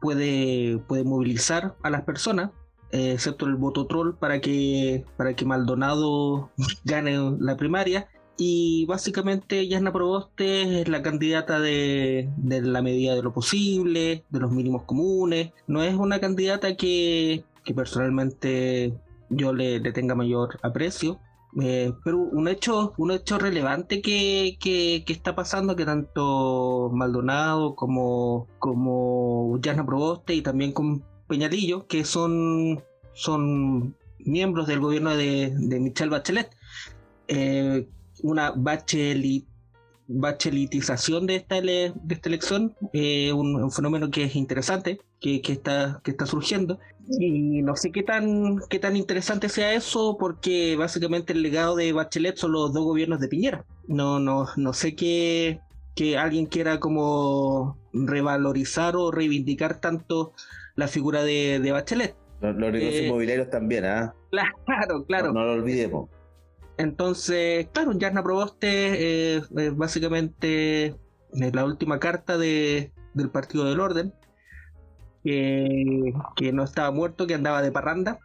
puede, 0.00 0.78
puede 0.86 1.04
movilizar 1.04 1.76
a 1.82 1.90
las 1.90 2.02
personas, 2.02 2.50
eh, 2.90 3.12
excepto 3.12 3.46
el 3.46 3.56
voto 3.56 3.86
troll, 3.86 4.14
para 4.14 4.40
que, 4.40 5.04
para 5.16 5.34
que 5.34 5.46
Maldonado 5.46 6.50
gane 6.84 7.16
la 7.38 7.56
primaria. 7.56 8.08
Y 8.36 8.86
básicamente 8.86 9.68
Yasna 9.68 9.92
Proboste 9.92 10.80
es 10.80 10.88
la 10.88 11.02
candidata 11.02 11.60
de, 11.60 12.28
la 12.42 12.82
medida 12.82 13.14
de 13.14 13.22
lo 13.22 13.32
posible, 13.32 14.24
de 14.28 14.40
los 14.40 14.50
mínimos 14.50 14.82
comunes. 14.84 15.52
No 15.66 15.82
es 15.82 15.94
una 15.94 16.18
candidata 16.18 16.76
que, 16.76 17.44
personalmente 17.74 18.94
yo 19.28 19.52
le, 19.52 19.80
tenga 19.92 20.14
mayor 20.14 20.58
aprecio. 20.62 21.20
Eh, 21.60 21.92
pero 22.02 22.18
un 22.18 22.48
hecho, 22.48 22.94
un 22.96 23.10
hecho 23.10 23.38
relevante 23.38 24.00
que, 24.00 24.56
está 25.06 25.34
pasando, 25.34 25.76
que 25.76 25.84
tanto 25.84 26.90
Maldonado 26.94 27.74
como, 27.74 28.48
como 28.58 29.58
Yasna 29.60 29.84
Proboste 29.84 30.34
y 30.34 30.42
también 30.42 30.72
con 30.72 31.04
Peñalillo, 31.28 31.86
que 31.86 32.04
son, 32.04 32.82
son 33.12 33.96
miembros 34.18 34.66
del 34.66 34.80
gobierno 34.80 35.16
de, 35.16 35.52
de 35.54 35.80
Michelle 35.80 36.10
Bachelet, 36.10 36.56
eh, 37.28 37.86
una 38.22 38.52
bachelit, 38.52 39.46
bachelitización 40.08 41.26
de 41.26 41.36
esta, 41.36 41.60
de 41.60 41.92
esta 42.08 42.28
elección, 42.28 42.74
eh, 42.92 43.32
un, 43.32 43.70
fenómeno 43.70 44.10
que 44.10 44.24
es 44.24 44.36
interesante, 44.36 45.00
que, 45.20 45.40
está, 45.44 46.00
que 46.04 46.10
está 46.10 46.26
surgiendo. 46.26 46.78
Y 47.08 47.62
no 47.62 47.76
sé 47.76 47.90
qué 47.90 48.02
tan, 48.02 48.60
qué 48.70 48.78
tan 48.78 48.96
interesante 48.96 49.48
sea 49.48 49.74
eso, 49.74 50.16
porque 50.18 50.76
básicamente 50.76 51.32
el 51.32 51.42
legado 51.42 51.76
de 51.76 51.92
Bachelet 51.92 52.36
son 52.36 52.52
los 52.52 52.72
dos 52.72 52.84
gobiernos 52.84 53.20
de 53.20 53.28
Piñera. 53.28 53.64
No, 53.88 54.18
no, 54.20 54.46
no 54.56 54.72
sé 54.72 54.94
qué 54.94 55.60
que 55.94 56.16
alguien 56.16 56.46
quiera 56.46 56.80
como 56.80 57.76
revalorizar 57.92 58.96
o 58.96 59.10
reivindicar 59.10 59.80
tanto 59.80 60.32
la 60.74 60.88
figura 60.88 61.22
de, 61.22 61.70
Bachelet. 61.70 62.16
Los, 62.40 62.56
negocios 62.56 62.94
eh, 62.94 63.06
inmobiliarios 63.06 63.50
también, 63.50 63.84
¿ah? 63.84 64.14
Claro, 64.30 65.04
claro. 65.06 65.32
no, 65.32 65.44
lo 65.44 65.52
olvidemos. 65.52 66.08
Entonces, 66.78 67.68
claro, 67.72 67.92
Yarna 67.92 68.22
Proboste 68.22 69.36
es 69.36 69.76
básicamente 69.76 70.96
la 71.32 71.64
última 71.64 72.00
carta 72.00 72.38
de, 72.38 72.90
del 73.14 73.30
Partido 73.30 73.64
del 73.64 73.78
Orden, 73.78 74.14
que, 75.24 76.52
no 76.52 76.64
estaba 76.64 76.90
muerto, 76.90 77.26
que 77.26 77.34
andaba 77.34 77.62
de 77.62 77.72
parranda. 77.72 78.18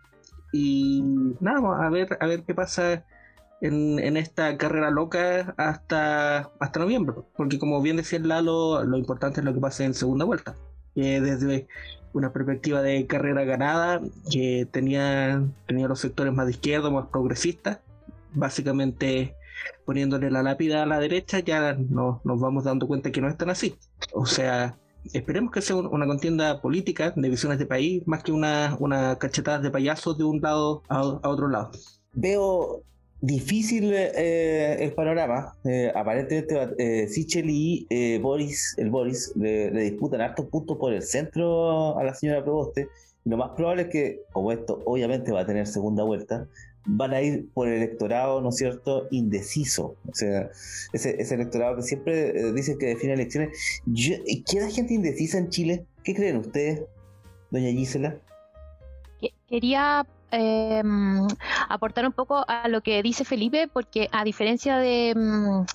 Y 0.54 1.04
nada, 1.40 1.86
a 1.86 1.90
ver, 1.90 2.18
a 2.20 2.28
ver 2.28 2.44
qué 2.44 2.56
pasa 2.56 3.06
en, 3.62 4.00
en, 4.00 4.18
esta 4.18 4.58
carrera 4.58 4.92
loca 4.92 5.54
hasta, 5.58 6.52
hasta 6.60 6.80
noviembre. 6.80 7.16
Porque 7.36 7.60
como 7.60 7.82
bien 7.82 7.98
decía 7.98 8.20
Lalo, 8.20 8.84
lo 8.84 8.98
importante 8.98 9.42
es 9.42 9.46
lo 9.46 9.54
que 9.54 9.60
pase 9.60 9.86
en 9.86 9.94
segunda 9.94 10.26
vuelta. 10.26 10.56
desde 10.96 11.68
una 12.14 12.34
perspectiva 12.34 12.82
de 12.82 13.06
carrera 13.08 13.44
ganada, 13.44 14.02
que 14.32 14.68
tenía, 14.72 15.44
tenía 15.68 15.88
los 15.88 16.00
sectores 16.00 16.34
más 16.34 16.48
de 16.48 16.54
izquierda, 16.54 16.90
más 16.90 17.08
progresistas, 17.08 17.80
básicamente 18.34 19.36
poniéndole 19.86 20.32
la 20.32 20.44
lápida 20.44 20.84
a 20.84 20.86
la 20.86 21.00
derecha, 21.00 21.40
ya 21.40 21.74
no, 21.74 22.22
nos 22.24 22.40
vamos 22.40 22.64
dando 22.64 22.88
cuenta 22.88 23.12
que 23.12 23.22
no 23.22 23.28
es 23.28 23.38
tan 23.38 23.50
así. 23.50 23.76
O 24.14 24.26
sea, 24.26 24.78
esperemos 25.14 25.52
que 25.52 25.62
sea 25.62 25.76
una 25.76 26.06
contienda 26.06 26.62
política 26.62 27.14
de 27.16 27.30
visiones 27.30 27.60
de 27.60 27.66
país, 27.66 28.04
más 28.06 28.24
que 28.24 28.32
una, 28.32 28.76
una 28.80 29.18
cachetada 29.18 29.60
de 29.60 29.72
payasos 29.72 30.18
de 30.18 30.24
un 30.24 30.42
lado 30.42 30.84
a, 30.90 31.02
otro 31.02 31.48
lado. 31.48 31.72
Veo 32.14 32.84
difícil 33.22 33.92
eh, 33.94 34.84
el 34.84 34.94
panorama. 34.94 35.54
Eh, 35.66 35.92
aparentemente 35.96 36.76
eh, 36.78 37.08
Sichel 37.08 37.50
y 37.50 37.88
eh, 37.90 38.20
Boris, 38.22 38.76
el 38.78 38.90
Boris, 38.90 39.34
le, 39.36 39.72
le, 39.72 39.82
disputan 39.82 40.22
hartos 40.22 40.46
puntos 40.48 40.78
por 40.78 40.94
el 40.94 41.02
centro 41.02 41.98
a 41.98 42.04
la 42.04 42.14
señora 42.14 42.44
Proboste. 42.44 42.88
Lo 43.26 43.38
más 43.38 43.52
probable 43.56 43.84
es 43.84 43.90
que, 43.90 44.22
como 44.32 44.52
esto 44.52 44.82
obviamente 44.86 45.32
va 45.32 45.42
a 45.42 45.46
tener 45.46 45.68
segunda 45.68 46.04
vuelta, 46.04 46.48
van 46.88 47.14
a 47.14 47.22
ir 47.22 47.50
por 47.54 47.68
el 47.68 47.76
electorado, 47.76 48.42
¿no 48.42 48.50
es 48.50 48.56
cierto?, 48.56 49.08
indeciso. 49.12 49.96
O 50.08 50.14
sea, 50.14 50.50
ese, 50.94 51.34
electorado 51.34 51.76
que 51.76 51.82
siempre 51.84 52.30
eh, 52.30 52.54
dice 52.54 52.78
que 52.78 52.88
define 52.88 53.14
elecciones. 53.14 53.82
¿Queda 54.50 54.70
gente 54.70 54.94
indecisa 54.94 55.38
en 55.38 55.50
Chile? 55.50 55.86
¿Qué 56.04 56.16
creen 56.16 56.38
ustedes, 56.38 56.82
doña 57.52 57.70
Gisela? 57.70 58.18
Quería 59.50 60.06
em, 60.32 61.28
aportar 61.70 62.06
un 62.06 62.14
poco 62.14 62.46
a 62.48 62.68
lo 62.68 62.82
que 62.82 63.02
dice 63.04 63.26
Felipe, 63.26 63.70
porque 63.72 64.10
a 64.12 64.24
diferencia 64.24 64.78
de, 64.78 65.10
em, 65.10 65.66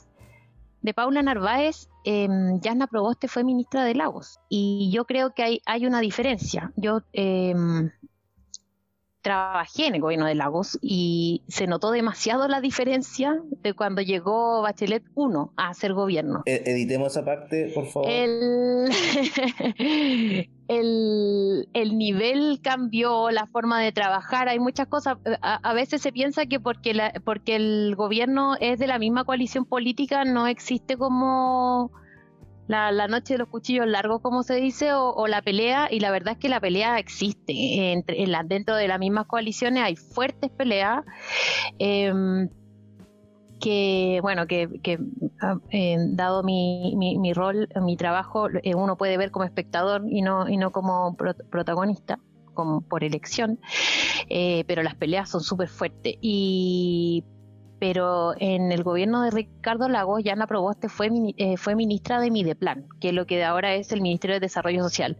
de 0.81 0.95
Paula 0.95 1.23
Narváez, 1.23 1.89
eh, 2.05 2.29
Yasna 2.61 2.87
Proboste 2.87 3.29
fue 3.29 3.45
ministra 3.45 3.85
de 3.85 3.95
Lagos. 3.95 4.41
Y 4.49 4.91
yo 4.93 5.05
creo 5.05 5.35
que 5.35 5.43
hay, 5.43 5.63
hay 5.67 5.87
una 5.87 6.01
diferencia. 6.01 6.73
Yo 6.77 7.03
trabajé 9.23 9.87
en 9.87 9.95
el 9.95 10.01
gobierno 10.01 10.27
de 10.27 10.35
Lagos 10.35 10.79
y 10.83 11.43
se 11.49 11.67
notó 11.67 11.93
demasiado 11.93 12.49
la 12.49 12.61
diferencia 12.61 13.41
de 13.63 13.73
cuando 13.73 14.03
llegó 14.03 14.63
Bachelet 14.63 15.05
1 15.15 15.53
a 15.57 15.69
hacer 15.69 15.95
gobierno. 15.95 16.43
E, 16.45 16.63
editemos 16.67 17.13
esa 17.13 17.25
parte, 17.25 17.71
por 17.75 17.87
favor. 17.87 18.11
El, 20.69 21.69
el, 21.75 21.99
nivel 21.99 22.61
cambió, 22.63 23.31
la 23.31 23.47
forma 23.47 23.83
de 23.83 23.93
trabajar, 23.93 24.49
hay 24.49 24.59
muchas 24.59 24.87
cosas. 24.87 25.19
A, 25.43 25.75
veces 25.75 26.01
se 26.01 26.13
piensa 26.13 26.47
que 26.47 26.61
porque, 26.61 26.95
la, 26.95 27.13
porque 27.25 27.57
el 27.57 27.95
gobierno 27.95 28.55
es 28.59 28.79
de 28.79 28.87
la 28.87 28.99
misma 28.99 29.25
coalición 29.25 29.67
política 29.67 30.25
no 30.25 30.47
existe 30.47 30.97
como 30.97 31.91
la, 32.73 33.09
noche 33.09 33.35
de 33.35 33.39
los 33.39 33.49
cuchillos 33.49 33.87
largos, 33.87 34.21
como 34.21 34.43
se 34.43 34.55
dice, 34.55 34.93
o, 34.95 35.27
la 35.27 35.43
pelea, 35.43 35.89
y 35.91 36.01
la 36.01 36.11
verdad 36.11 36.35
es 36.35 36.39
que 36.39 36.49
la 36.49 36.61
pelea 36.61 36.99
existe. 36.99 38.03
Dentro 38.47 38.77
de 38.77 38.89
las 38.89 38.99
mismas 38.99 39.27
coaliciones 39.27 39.83
hay 39.83 39.97
fuertes 39.97 40.51
peleas. 40.51 41.05
Em, 41.79 42.49
que, 43.61 44.19
bueno, 44.23 44.47
que, 44.49 44.99
ah, 45.41 45.57
dado 46.09 46.43
mi, 46.43 46.97
mi, 46.97 47.33
rol, 47.33 47.69
mi 47.83 47.97
trabajo, 47.97 48.49
eh, 48.63 48.75
uno 48.75 48.97
puede 48.97 49.17
ver 49.17 49.31
como 49.31 49.45
espectador 49.45 50.03
y 50.09 50.21
no, 50.21 50.49
y 50.49 50.57
no 50.57 50.73
como 50.73 51.17
protagonista, 51.17 52.19
como 52.55 52.81
por 52.81 53.05
elección, 53.05 53.61
eh, 54.29 54.65
pero 54.67 54.83
las 54.83 54.97
peleas 54.97 55.31
son 55.31 55.43
súper 55.43 55.69
fuertes. 55.69 56.17
Y 56.21 57.25
pero 57.83 58.33
en 58.39 58.71
el 58.71 58.85
gobierno 58.85 59.23
de 59.23 59.33
Ricardo 59.33 59.89
Lagos, 59.89 60.23
Yana 60.23 60.47
Proboste 60.47 60.89
fue, 60.89 61.11
eh, 61.37 61.57
fue 61.57 61.75
ministra 61.75 62.21
de 62.21 62.31
Mideplan, 62.31 62.87
que 63.01 63.09
es 63.09 63.13
lo 63.13 63.27
que 63.27 63.43
ahora 63.43 63.75
es 63.75 63.91
el 63.91 64.01
Ministerio 64.01 64.35
de 64.35 64.39
Desarrollo 64.39 64.85
Social. 64.85 65.17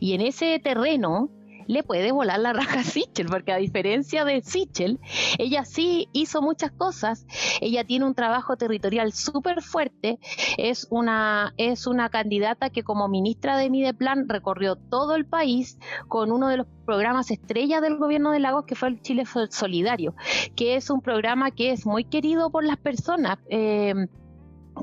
Y 0.00 0.14
en 0.14 0.20
ese 0.20 0.58
terreno, 0.58 1.30
le 1.66 1.82
puede 1.82 2.12
volar 2.12 2.40
la 2.40 2.52
raja 2.52 2.80
a 2.80 2.84
Sichel, 2.84 3.26
porque 3.26 3.52
a 3.52 3.56
diferencia 3.56 4.24
de 4.24 4.42
Sichel, 4.42 5.00
ella 5.38 5.64
sí 5.64 6.08
hizo 6.12 6.42
muchas 6.42 6.72
cosas, 6.72 7.26
ella 7.60 7.84
tiene 7.84 8.04
un 8.04 8.14
trabajo 8.14 8.56
territorial 8.56 9.12
súper 9.12 9.62
fuerte, 9.62 10.18
es 10.56 10.86
una, 10.90 11.54
es 11.56 11.86
una 11.86 12.08
candidata 12.08 12.70
que 12.70 12.82
como 12.82 13.08
ministra 13.08 13.56
de 13.56 13.70
Mideplan 13.70 14.28
recorrió 14.28 14.76
todo 14.76 15.14
el 15.14 15.26
país 15.26 15.78
con 16.08 16.32
uno 16.32 16.48
de 16.48 16.58
los 16.58 16.66
programas 16.84 17.30
estrella 17.30 17.80
del 17.80 17.96
gobierno 17.96 18.32
de 18.32 18.40
Lagos, 18.40 18.64
que 18.66 18.74
fue 18.74 18.88
el 18.88 19.00
Chile 19.00 19.24
Solidario, 19.50 20.14
que 20.54 20.76
es 20.76 20.90
un 20.90 21.00
programa 21.00 21.50
que 21.50 21.70
es 21.72 21.86
muy 21.86 22.04
querido 22.04 22.50
por 22.50 22.64
las 22.64 22.76
personas. 22.76 23.38
Eh, 23.48 23.94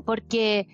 porque 0.04 0.68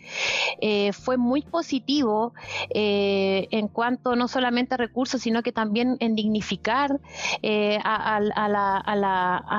eh, 0.61 0.93
fue 0.93 1.17
muy 1.17 1.43
positivo 1.43 2.33
eh, 2.71 3.49
en 3.51 3.69
cuanto 3.69 4.17
no 4.17 4.29
solamente 4.29 4.75
a 4.75 4.77
recursos, 4.77 5.21
sino 5.21 5.43
que 5.43 5.53
también 5.53 5.97
en 6.01 6.15
dignificar 6.15 7.01
eh, 7.43 7.79
a, 7.85 8.21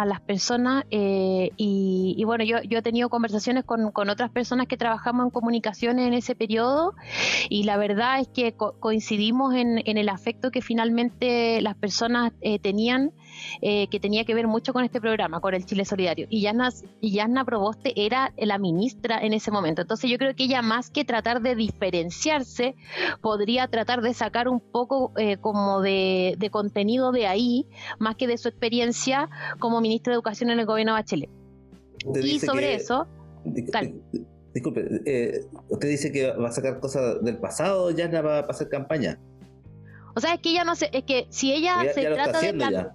las 0.06 0.22
personas. 0.22 0.86
Y, 0.90 2.24
bueno, 2.26 2.44
yo, 2.44 2.58
he 2.58 2.82
tenido 2.82 3.10
conversaciones 3.10 3.64
con, 3.66 3.92
otras 4.10 4.32
personas 4.32 4.68
que 4.68 4.78
trabajamos 4.78 5.26
en 5.26 5.30
comunicaciones 5.32 6.08
en 6.08 6.14
ese 6.14 6.36
periodo 6.36 6.96
y 7.50 7.64
la 7.64 7.78
verdad 7.78 8.20
es 8.20 8.28
que 8.28 8.54
coincidimos 8.54 9.54
en, 9.56 9.80
el 9.86 10.10
afecto 10.10 10.52
que 10.52 10.62
finalmente 10.62 11.62
las 11.62 11.76
personas 11.76 12.32
tenían, 12.62 13.12
que 13.62 14.00
tenía 14.02 14.26
que 14.26 14.34
ver 14.34 14.48
mucho 14.48 14.74
con 14.74 14.84
este 14.84 15.02
programa, 15.02 15.40
con 15.40 15.54
el 15.54 15.66
Chile 15.66 15.86
Solidario. 15.86 16.28
Y 16.30 16.42
Yasna, 16.42 16.70
y 17.02 17.12
Yasna 17.12 17.46
Proboste 17.46 17.94
era 17.96 18.34
la 18.38 18.58
ministra 18.58 19.20
en 19.22 19.34
ese 19.34 19.52
momento. 19.52 19.82
Entonces 19.82 20.10
yo 20.10 20.18
creo 20.18 20.36
que 20.36 20.44
ella 20.44 20.62
más 20.62 20.90
que 20.90 21.06
tratar 21.06 21.42
de 21.42 21.56
diferenciarse, 21.56 22.76
podría 23.22 23.68
tratar 23.68 24.02
de 24.02 24.14
sacar 24.14 24.48
un 24.48 24.60
poco 24.60 25.12
eh, 25.18 25.38
como 25.38 25.82
de, 25.82 26.38
contenido 26.52 27.12
de 27.12 27.28
ahí, 27.28 27.68
más 28.00 28.16
que 28.16 28.28
de 28.28 28.38
su 28.38 28.48
experiencia 28.50 29.30
como 29.60 29.82
ministra 29.82 30.12
de 30.12 30.16
Educación 30.16 30.50
en 30.50 30.60
el 30.60 30.66
gobierno 30.66 30.94
de 30.94 31.02
Bachelet. 31.02 31.30
y 32.22 32.40
sobre 32.40 32.76
eso... 32.76 33.08
disculpe, 34.54 35.02
eh, 35.06 35.46
usted 35.70 35.90
dice 35.90 36.12
que 36.12 36.32
va 36.32 36.50
a 36.50 36.52
sacar 36.52 36.80
cosas 36.80 37.24
del 37.24 37.38
pasado 37.38 37.92
ya 37.92 38.10
va 38.22 38.40
a 38.40 38.42
hacer 38.42 38.70
campaña. 38.70 39.20
O 40.16 40.20
sea, 40.20 40.34
es 40.34 40.42
que 40.42 40.50
ella 40.50 40.64
no 40.64 40.76
sé, 40.76 40.90
es 40.92 41.04
que 41.04 41.28
si 41.30 41.54
ella 41.54 41.94
se 41.94 42.02
trata 42.06 42.40
de... 42.42 42.88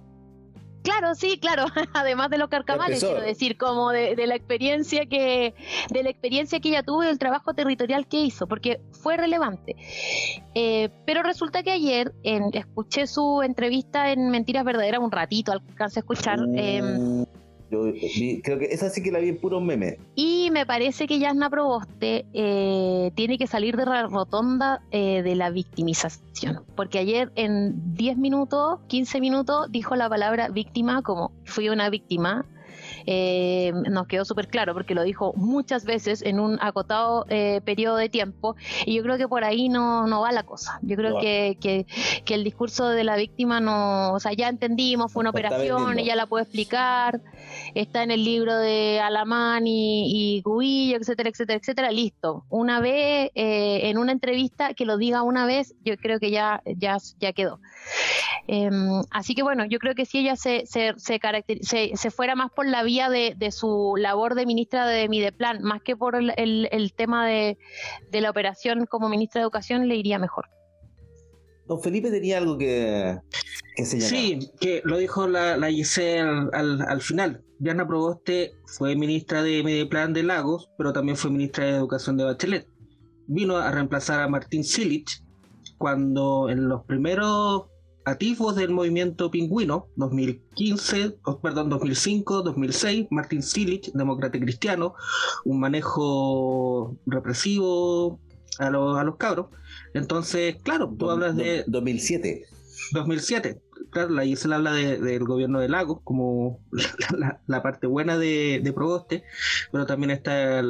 Claro, 0.85 1.15
sí, 1.15 1.39
claro. 1.39 1.65
Además 1.93 2.29
de 2.29 2.37
los 2.37 2.47
carcamales, 2.47 3.03
quiero 3.03 3.21
decir, 3.21 3.57
como 3.57 3.89
de, 3.89 4.15
la 4.27 4.35
experiencia 4.35 5.07
que, 5.07 5.55
de 5.89 6.03
la 6.03 6.09
experiencia 6.09 6.59
que 6.59 6.69
ella 6.69 6.83
tuvo 6.83 7.03
y 7.03 7.07
del 7.07 7.17
trabajo 7.17 7.53
territorial 7.55 8.07
que 8.07 8.21
hizo, 8.21 8.47
porque 8.47 8.81
fue 8.91 9.17
relevante. 9.17 9.75
Eh, 10.53 10.89
pero 11.05 11.23
resulta 11.23 11.63
que 11.63 11.71
ayer 11.71 12.13
escuché 12.53 13.07
su 13.07 13.41
entrevista 13.41 14.11
en 14.11 14.29
Mentiras 14.29 14.63
Verdaderas 14.63 15.01
un 15.01 15.11
ratito, 15.11 15.51
alcancé 15.51 15.99
a 15.99 16.01
escuchar. 16.01 16.39
Creo 18.43 18.59
que 18.59 18.65
esa 18.65 18.89
sí 18.89 19.01
que 19.03 19.11
la 19.11 19.19
vi 19.19 19.29
en 19.29 19.37
puro 19.37 19.59
meme. 19.59 19.97
Y 20.15 20.49
me 20.51 20.65
parece 20.65 21.07
que 21.07 21.19
Yasna 21.19 21.49
Proboste 21.49 22.25
eh, 22.33 23.11
tiene 23.15 23.37
que 23.37 23.47
salir 23.47 23.75
de 23.77 23.85
la 23.85 24.07
rotonda 24.07 24.81
eh, 24.91 25.21
de 25.23 25.35
la 25.35 25.49
victimización. 25.49 26.63
Porque 26.75 26.99
ayer 26.99 27.31
en 27.35 27.95
10 27.95 28.17
minutos, 28.17 28.79
15 28.87 29.19
minutos, 29.19 29.71
dijo 29.71 29.95
la 29.95 30.09
palabra 30.09 30.49
víctima 30.49 31.01
como 31.01 31.31
fui 31.45 31.69
una 31.69 31.89
víctima 31.89 32.45
eh, 33.05 33.71
nos 33.89 34.07
quedó 34.07 34.25
súper 34.25 34.47
claro 34.47 34.73
porque 34.73 34.95
lo 34.95 35.03
dijo 35.03 35.33
muchas 35.35 35.85
veces 35.85 36.21
en 36.21 36.39
un 36.39 36.57
acotado 36.61 37.25
eh, 37.29 37.61
periodo 37.63 37.97
de 37.97 38.09
tiempo 38.09 38.55
y 38.85 38.95
yo 38.95 39.03
creo 39.03 39.17
que 39.17 39.27
por 39.27 39.43
ahí 39.43 39.69
no, 39.69 40.07
no 40.07 40.21
va 40.21 40.31
la 40.31 40.43
cosa. 40.43 40.79
Yo 40.81 40.95
creo 40.95 41.19
que, 41.19 41.57
que, 41.59 41.85
el 42.35 42.43
discurso 42.43 42.89
de 42.89 43.05
la 43.05 43.15
víctima 43.15 43.61
no, 43.61 44.13
o 44.13 44.19
sea, 44.19 44.33
ya 44.33 44.49
entendimos, 44.49 45.13
fue 45.13 45.21
una 45.21 45.29
operación, 45.29 45.99
ella 45.99 46.15
la 46.15 46.25
puede 46.25 46.43
explicar, 46.43 47.21
está 47.73 48.03
en 48.03 48.11
el 48.11 48.25
libro 48.25 48.57
de 48.57 48.99
Alamán 48.99 49.67
y, 49.67 50.37
y 50.37 50.43
Guillo, 50.45 50.97
etcétera, 50.97 51.29
etcétera, 51.29 51.59
etcétera, 51.59 51.91
listo. 51.91 52.45
Una 52.49 52.81
vez 52.81 53.31
eh, 53.35 53.89
en 53.89 53.97
una 53.97 54.11
entrevista 54.11 54.73
que 54.73 54.85
lo 54.85 54.97
diga 54.97 55.23
una 55.23 55.45
vez, 55.45 55.75
yo 55.83 55.95
creo 55.97 56.19
que 56.19 56.31
ya, 56.31 56.61
ya, 56.65 56.97
ya 57.19 57.33
quedó. 57.33 57.59
Em, 58.47 59.01
así 59.11 59.33
que 59.33 59.43
bueno, 59.43 59.65
yo 59.65 59.79
creo 59.79 59.95
que 59.95 60.05
si 60.05 60.19
ella 60.19 60.35
se, 60.35 60.65
se, 60.65 60.93
se, 60.97 62.11
fuera 62.11 62.35
más 62.35 62.51
por 62.51 62.67
la 62.67 62.83
vía 62.83 62.94
de, 63.09 63.51
su 63.51 63.95
labor 63.97 64.35
de 64.35 64.45
ministra 64.45 64.87
de 64.87 65.07
Mideplan, 65.09 65.61
más 65.61 65.81
que 65.81 65.95
por 65.95 66.15
el, 66.15 66.93
tema 66.95 67.27
de, 67.27 67.57
la 68.11 68.29
operación 68.29 68.85
como 68.85 69.09
ministra 69.09 69.39
de 69.39 69.43
Educación, 69.43 69.87
le 69.87 69.95
iría 69.95 70.17
mejor. 70.19 70.45
Don 71.67 71.81
Felipe 71.81 72.11
tenía 72.11 72.37
algo 72.37 72.57
que, 72.57 73.17
que 73.75 73.85
señalar. 73.85 74.09
Sí, 74.09 74.51
que 74.59 74.81
lo 74.85 74.97
dijo 74.97 75.27
la, 75.27 75.57
la 75.57 75.69
Giselle 75.69 76.49
al, 76.53 76.81
al, 76.81 77.01
final. 77.01 77.43
Diana 77.57 77.87
Proboste 77.87 78.53
fue 78.67 78.95
ministra 78.95 79.41
de 79.41 79.63
Mideplan 79.63 80.13
de 80.13 80.23
Lagos, 80.23 80.69
pero 80.77 80.93
también 80.93 81.17
fue 81.17 81.31
ministra 81.31 81.65
de 81.65 81.71
Educación 81.71 82.17
de 82.17 82.23
Bachelet. 82.25 82.67
Vino 83.27 83.57
a 83.57 83.71
reemplazar 83.71 84.21
a 84.21 84.27
Martín 84.27 84.63
Silich 84.63 85.23
cuando 85.77 86.49
en 86.49 86.69
los 86.69 86.83
primeros 86.85 87.65
atisbos 88.05 88.55
del 88.55 88.71
movimiento 88.71 89.31
pingüino, 89.31 89.87
2015, 89.95 91.17
perdón, 91.41 91.69
2005, 91.69 92.43
2006, 92.43 93.07
Martin 93.09 93.41
Silich, 93.41 93.91
demócrata 93.93 94.39
cristiano, 94.39 94.93
un 95.43 95.59
manejo 95.59 96.97
represivo 97.05 98.19
a 98.59 98.69
los, 98.69 98.97
a 98.97 99.03
los 99.03 99.17
cabros. 99.17 99.47
Entonces, 99.93 100.57
claro, 100.63 100.93
tú 100.97 101.09
hablas 101.09 101.35
de... 101.35 101.63
2007. 101.67 102.45
2007, 102.93 103.61
claro, 103.89 104.09
la 104.09 104.23
Gisela 104.23 104.57
habla 104.57 104.73
del 104.73 105.23
gobierno 105.23 105.59
de 105.59 105.69
Lagos 105.69 105.99
como 106.03 106.59
la, 107.47 107.63
parte 107.63 107.87
buena 107.87 108.17
de, 108.17 108.61
de, 108.63 108.73
Proboste, 108.73 109.23
pero 109.71 109.85
también 109.85 110.11
está 110.11 110.61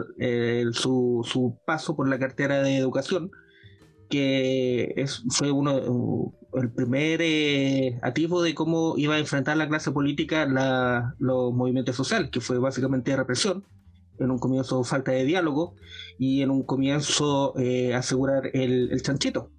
su, 0.71 1.21
su 1.29 1.57
paso 1.65 1.95
por 1.95 2.07
la 2.07 2.19
cartera 2.19 2.61
de 2.61 2.77
educación, 2.77 3.31
que 4.09 4.93
es, 4.95 5.23
fue 5.29 5.51
uno, 5.51 6.33
el 6.55 6.71
primer 6.71 7.21
eh, 7.21 7.99
de 8.01 8.55
cómo 8.55 8.95
iba 8.97 9.15
a 9.15 9.19
enfrentar 9.19 9.57
la 9.57 9.67
clase 9.67 9.91
política 9.91 10.45
la, 10.45 11.15
los 11.19 11.53
movimientos 11.53 11.95
sociales, 11.95 12.29
que 12.31 12.41
fue 12.41 12.57
básicamente 12.59 13.15
represión, 13.15 13.65
en 14.19 14.31
un 14.31 14.39
comienzo 14.39 14.83
falta 14.83 15.11
de 15.11 15.25
diálogo 15.25 15.75
y 16.17 16.41
en 16.41 16.51
un 16.51 16.63
comienzo 16.63 17.53
eh, 17.57 17.93
asegurar 17.93 18.49
el, 18.53 18.91
el, 18.91 19.01
chanchito. 19.01 19.51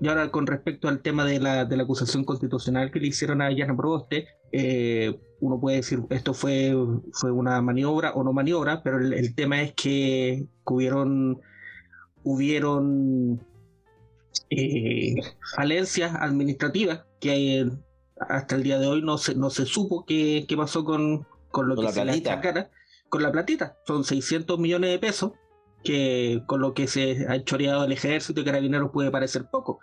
Y 0.00 0.08
ahora 0.08 0.30
con 0.30 0.46
respecto 0.46 0.88
al 0.88 1.00
tema 1.00 1.24
de 1.24 1.40
la, 1.40 1.64
de 1.64 1.76
la 1.76 1.82
acusación 1.82 2.24
constitucional 2.24 2.90
que 2.90 3.00
le 3.00 3.08
hicieron 3.08 3.42
a 3.42 3.50
Yana 3.50 3.76
Proboste, 3.76 4.26
eh, 4.52 5.18
uno 5.40 5.60
puede 5.60 5.76
decir 5.76 6.02
esto 6.10 6.34
fue, 6.34 6.74
fue 7.12 7.30
una 7.30 7.60
maniobra 7.62 8.12
o 8.12 8.24
no 8.24 8.32
maniobra, 8.32 8.82
pero 8.82 8.98
el, 8.98 9.12
el 9.12 9.34
tema 9.34 9.62
es 9.62 9.72
que 9.74 10.46
hubieron, 10.64 11.40
hubieron 12.22 13.40
eh, 14.50 15.14
falencias 15.56 16.14
administrativas 16.14 17.04
que 17.20 17.70
hasta 18.20 18.56
el 18.56 18.62
día 18.62 18.78
de 18.78 18.86
hoy 18.86 19.02
no 19.02 19.18
se, 19.18 19.34
no 19.34 19.50
se 19.50 19.66
supo 19.66 20.04
qué, 20.04 20.44
qué 20.48 20.56
pasó 20.56 20.84
con, 20.84 21.26
con 21.50 21.68
lo 21.68 21.76
que 21.76 21.92
se 21.92 22.04
le 22.04 22.22
cara 22.22 22.70
con 23.08 23.22
la 23.22 23.32
platita. 23.32 23.76
Son 23.86 24.04
600 24.04 24.58
millones 24.58 24.90
de 24.90 24.98
pesos 24.98 25.32
que 25.84 26.42
con 26.46 26.60
lo 26.60 26.74
que 26.74 26.86
se 26.86 27.26
ha 27.28 27.42
choreado 27.44 27.84
el 27.84 27.92
ejército 27.92 28.40
y 28.40 28.44
carabineros 28.44 28.90
puede 28.90 29.10
parecer 29.10 29.46
poco, 29.50 29.78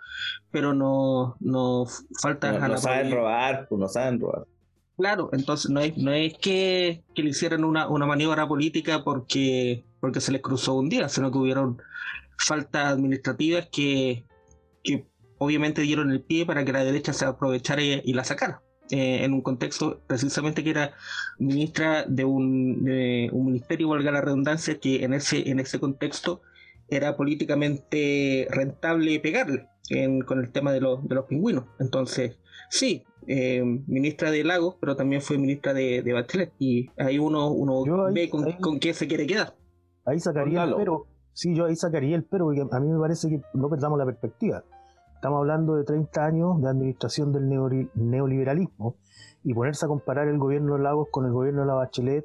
pero 0.50 0.74
no, 0.74 1.36
no 1.40 1.86
falta... 2.20 2.52
No, 2.52 2.68
no 2.68 2.78
saben 2.78 3.10
robar, 3.10 3.66
pues 3.68 3.80
no 3.80 3.88
saben 3.88 4.20
robar. 4.20 4.46
Claro, 4.96 5.30
entonces 5.32 5.70
no 5.70 5.80
es, 5.80 5.96
no 5.96 6.12
es 6.12 6.34
que, 6.38 7.02
que 7.14 7.22
le 7.22 7.30
hicieran 7.30 7.64
una, 7.64 7.88
una 7.88 8.06
maniobra 8.06 8.46
política 8.46 9.04
porque, 9.04 9.84
porque 10.00 10.20
se 10.20 10.32
les 10.32 10.42
cruzó 10.42 10.74
un 10.74 10.88
día, 10.88 11.08
sino 11.08 11.30
que 11.30 11.38
hubieron 11.38 11.82
faltas 12.38 12.92
administrativas 12.92 13.68
que 13.70 14.24
obviamente 15.38 15.82
dieron 15.82 16.10
el 16.10 16.22
pie 16.22 16.46
para 16.46 16.64
que 16.64 16.72
la 16.72 16.84
derecha 16.84 17.12
se 17.12 17.24
aprovechara 17.24 17.82
y, 17.82 18.12
la 18.12 18.24
sacara. 18.24 18.62
Eh, 18.90 19.24
en 19.24 19.32
un 19.32 19.42
contexto 19.42 20.00
precisamente 20.06 20.62
que 20.62 20.70
era 20.70 20.92
ministra 21.40 22.04
de 22.06 22.24
un, 22.24 22.88
un, 23.32 23.46
ministerio, 23.46 23.88
valga 23.88 24.12
la 24.12 24.20
redundancia, 24.20 24.78
que 24.78 25.04
en 25.04 25.12
ese, 25.12 25.50
en 25.50 25.58
ese 25.58 25.80
contexto 25.80 26.42
era 26.88 27.16
políticamente 27.16 28.46
rentable 28.50 29.18
pegarle 29.18 29.66
con 30.24 30.40
el 30.40 30.52
tema 30.52 30.72
de, 30.72 30.80
los, 30.80 31.06
de 31.08 31.14
los 31.14 31.24
pingüinos. 31.26 31.64
Entonces, 31.80 32.38
sí, 32.70 33.04
eh, 33.26 33.62
ministra 33.86 34.30
de 34.30 34.44
Lagos, 34.44 34.76
pero 34.80 34.94
también 34.94 35.20
fue 35.20 35.38
ministra 35.38 35.74
de, 35.74 36.02
de 36.02 36.12
Bachelet. 36.12 36.52
Y 36.58 36.90
ahí 36.96 37.18
uno, 37.18 37.50
uno 37.50 38.12
ve 38.12 38.28
con, 38.28 38.50
con, 38.52 38.78
qué 38.78 38.94
se 38.94 39.08
quiere 39.08 39.26
quedar. 39.26 39.56
Ahí 40.04 40.20
sacaría 40.20 40.62
el 40.62 40.74
pero 40.76 41.06
Sí, 41.36 41.54
yo 41.54 41.66
ahí 41.66 41.76
sacaría 41.76 42.16
el 42.16 42.24
pero, 42.24 42.46
porque 42.46 42.62
a 42.62 42.80
mí 42.80 42.88
me 42.88 42.98
parece 42.98 43.28
que 43.28 43.42
no 43.52 43.68
perdamos 43.68 43.98
la 43.98 44.06
perspectiva. 44.06 44.64
Estamos 45.26 45.40
hablando 45.40 45.74
de 45.74 45.82
30 45.82 46.24
años 46.24 46.62
de 46.62 46.68
administración 46.68 47.32
del 47.32 47.48
neoliberalismo 47.96 48.94
y 49.42 49.54
ponerse 49.54 49.84
a 49.84 49.88
comparar 49.88 50.28
el 50.28 50.38
gobierno 50.38 50.76
de 50.76 50.84
Lagos 50.84 51.08
con 51.10 51.26
el 51.26 51.32
gobierno 51.32 51.62
de 51.62 51.66
la 51.66 51.74
Bachelet 51.74 52.24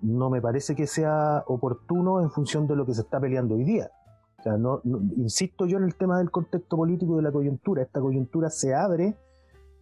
no 0.00 0.30
me 0.30 0.40
parece 0.40 0.74
que 0.74 0.86
sea 0.86 1.44
oportuno 1.46 2.22
en 2.22 2.30
función 2.30 2.66
de 2.66 2.74
lo 2.74 2.86
que 2.86 2.94
se 2.94 3.02
está 3.02 3.20
peleando 3.20 3.56
hoy 3.56 3.64
día. 3.64 3.90
O 4.38 4.42
sea, 4.44 4.56
no, 4.56 4.80
insisto 5.18 5.66
yo 5.66 5.76
en 5.76 5.84
el 5.84 5.94
tema 5.94 6.16
del 6.16 6.30
contexto 6.30 6.78
político 6.78 7.16
de 7.16 7.22
la 7.22 7.32
coyuntura. 7.32 7.82
Esta 7.82 8.00
coyuntura 8.00 8.48
se 8.48 8.74
abre 8.74 9.14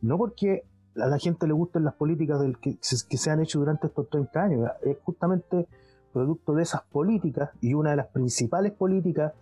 no 0.03 0.19
porque 0.19 0.65
a 0.97 1.07
la 1.07 1.19
gente 1.19 1.47
le 1.47 1.53
gusten 1.53 1.85
las 1.85 1.95
políticas 1.95 2.43
que 2.61 3.17
se 3.17 3.31
han 3.31 3.41
hecho 3.43 3.61
durante 3.61 3.87
estos 3.87 4.11
30 4.11 4.43
años, 4.43 4.71
es 4.83 4.99
justamente 5.05 5.69
producto 6.13 6.55
de 6.55 6.65
esas 6.65 6.83
políticas, 6.83 7.51
y 7.61 7.75
una 7.75 7.91
de 7.91 7.97
las 7.97 8.09
principales 8.09 8.73
políticas 8.73 9.35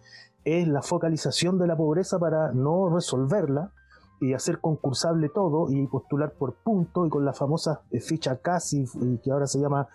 es 0.45 0.69
la 0.69 0.83
focalización 0.83 1.59
de 1.59 1.67
la 1.67 1.77
pobreza 1.77 2.19
para 2.19 2.53
no 2.53 2.89
resolverla 2.95 3.73
y 4.21 4.33
hacer 4.35 4.61
concursable 4.61 5.29
todo 5.29 5.71
y 5.71 5.87
postular 5.87 6.33
por 6.33 6.55
punto 6.55 7.07
y 7.07 7.11
con 7.11 7.25
la 7.25 7.33
famosa 7.33 7.83
ficha 8.01 8.39
CASI, 8.39 8.85
que 9.23 9.31
ahora 9.31 9.47
se 9.47 9.61
llama 9.61 9.89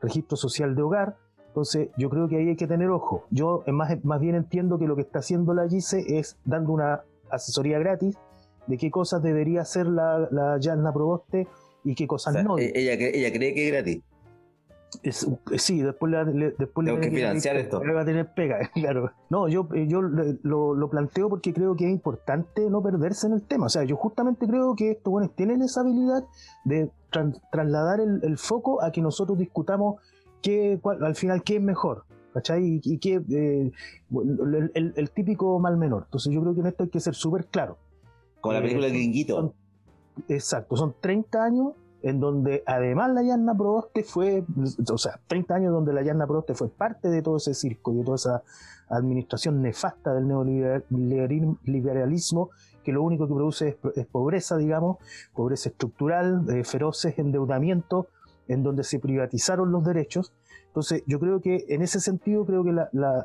Registro 0.00 0.36
Social 0.36 0.74
de 0.74 0.82
Hogar, 0.82 1.16
Entonces, 1.48 1.88
yo 1.96 2.10
creo 2.10 2.28
que 2.28 2.36
ahí 2.36 2.48
hay 2.48 2.56
que 2.56 2.66
tener 2.66 2.90
ojo. 2.90 3.24
Yo 3.30 3.64
más, 3.68 4.04
más 4.04 4.20
bien 4.20 4.34
entiendo 4.34 4.78
que 4.78 4.86
lo 4.86 4.94
que 4.94 5.02
está 5.02 5.20
haciendo 5.20 5.54
la 5.54 5.68
GICE 5.68 6.18
es 6.18 6.36
dando 6.44 6.72
una 6.72 7.02
asesoría 7.30 7.78
gratis 7.78 8.16
de 8.66 8.76
qué 8.76 8.90
cosas 8.90 9.22
debería 9.22 9.62
hacer 9.62 9.86
la, 9.86 10.28
la 10.30 10.58
Yasna 10.58 10.92
Proboste 10.92 11.48
y 11.84 11.94
qué 11.94 12.06
cosas 12.06 12.42
no. 12.44 12.58
E-, 12.58 12.72
ella, 12.74 12.92
ella 12.92 13.32
cree 13.32 13.54
que 13.54 13.66
es 13.66 13.72
gratis. 13.72 14.02
Es, 15.02 15.26
sí, 15.56 15.82
después 15.82 16.12
le, 16.12 16.50
después 16.52 16.86
Tengo 16.86 17.00
que 17.00 17.10
financiar 17.10 17.56
esto. 17.56 17.80
Va 17.80 18.00
a 18.00 18.04
tener 18.04 18.32
pega, 18.32 18.70
claro. 18.74 19.12
No, 19.30 19.48
yo, 19.48 19.68
eh, 19.74 19.86
yo 19.88 20.00
lo, 20.00 20.74
lo, 20.74 20.90
planteo 20.90 21.28
porque 21.28 21.52
creo 21.52 21.76
que 21.76 21.84
es 21.84 21.90
importante 21.90 22.68
no 22.70 22.82
perderse 22.82 23.26
en 23.26 23.34
el 23.34 23.42
tema. 23.42 23.66
O 23.66 23.68
sea, 23.68 23.84
yo 23.84 23.96
justamente 23.96 24.46
creo 24.46 24.74
que 24.74 24.92
estos 24.92 25.10
buenos 25.10 25.34
tienen 25.34 25.62
esa 25.62 25.80
habilidad 25.80 26.24
de 26.64 26.90
trasladar 27.50 28.00
el, 28.00 28.20
el, 28.22 28.38
foco 28.38 28.82
a 28.82 28.92
que 28.92 29.02
nosotros 29.02 29.38
discutamos 29.38 30.00
qué, 30.42 30.80
al 31.00 31.14
final 31.14 31.42
qué 31.42 31.56
es 31.56 31.62
mejor. 31.62 32.04
¿Cachai? 32.32 32.80
Y, 32.84 32.98
qué, 32.98 33.22
eh, 33.30 33.72
el, 34.74 34.92
el, 34.94 35.10
típico 35.10 35.58
mal 35.58 35.78
menor. 35.78 36.02
Entonces 36.04 36.32
yo 36.34 36.42
creo 36.42 36.54
que 36.54 36.60
en 36.60 36.66
esto 36.66 36.84
hay 36.84 36.90
que 36.90 37.00
ser 37.00 37.14
súper 37.14 37.46
claro. 37.46 37.78
Como 38.42 38.52
la 38.52 38.60
película 38.60 38.88
eh, 38.88 38.90
Gringuito. 38.90 39.54
exacto, 40.28 40.76
son 40.76 40.94
30 41.00 41.42
años 41.42 41.72
en 42.02 42.20
donde 42.20 42.62
además 42.66 43.10
la 43.12 43.22
Yanna 43.22 43.54
Proboste 43.54 44.04
fue, 44.04 44.44
o 44.90 44.98
sea, 44.98 45.20
30 45.26 45.54
años 45.54 45.72
donde 45.72 45.92
la 45.92 46.02
Yanna 46.02 46.26
Proboste 46.26 46.54
fue 46.54 46.68
parte 46.68 47.08
de 47.08 47.22
todo 47.22 47.38
ese 47.38 47.54
circo 47.54 47.92
y 47.92 47.96
de 47.96 48.04
toda 48.04 48.16
esa 48.16 48.42
administración 48.88 49.62
nefasta 49.62 50.14
del 50.14 50.28
neoliberalismo, 50.28 52.50
que 52.84 52.92
lo 52.92 53.02
único 53.02 53.26
que 53.26 53.34
produce 53.34 53.76
es, 53.96 54.06
pobreza, 54.06 54.56
digamos, 54.56 54.98
pobreza 55.34 55.70
estructural, 55.70 56.48
eh, 56.50 56.62
feroces 56.62 57.18
endeudamientos, 57.18 58.06
en 58.48 58.62
donde 58.62 58.84
se 58.84 59.00
privatizaron 59.00 59.72
los 59.72 59.84
derechos. 59.84 60.32
Entonces, 60.76 61.04
yo 61.06 61.18
creo 61.18 61.40
que 61.40 61.64
en 61.70 61.80
ese 61.80 62.00
sentido, 62.00 62.44
creo 62.44 62.62
que 62.62 62.70
la, 62.70 62.90
la, 62.92 63.24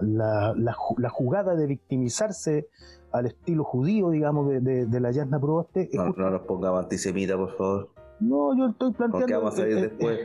la, 0.00 0.54
la 0.56 1.10
jugada 1.10 1.54
de 1.54 1.66
victimizarse 1.66 2.68
al 3.12 3.26
estilo 3.26 3.64
judío, 3.64 4.08
digamos, 4.08 4.48
de, 4.48 4.86
de, 4.86 5.00
la 5.00 5.10
Yasna 5.10 5.38
Proboste. 5.38 5.90
No, 5.92 6.06
no 6.16 6.30
nos 6.30 6.40
pongamos 6.40 6.84
antisemita, 6.84 7.36
por 7.36 7.54
favor. 7.54 7.90
No, 8.20 8.56
yo 8.56 8.68
estoy 8.68 8.92
planteando. 8.92 9.26
¿Qué 9.26 9.34
vamos 9.34 9.52
a 9.52 9.56
salir 9.58 9.80
después? 9.80 10.20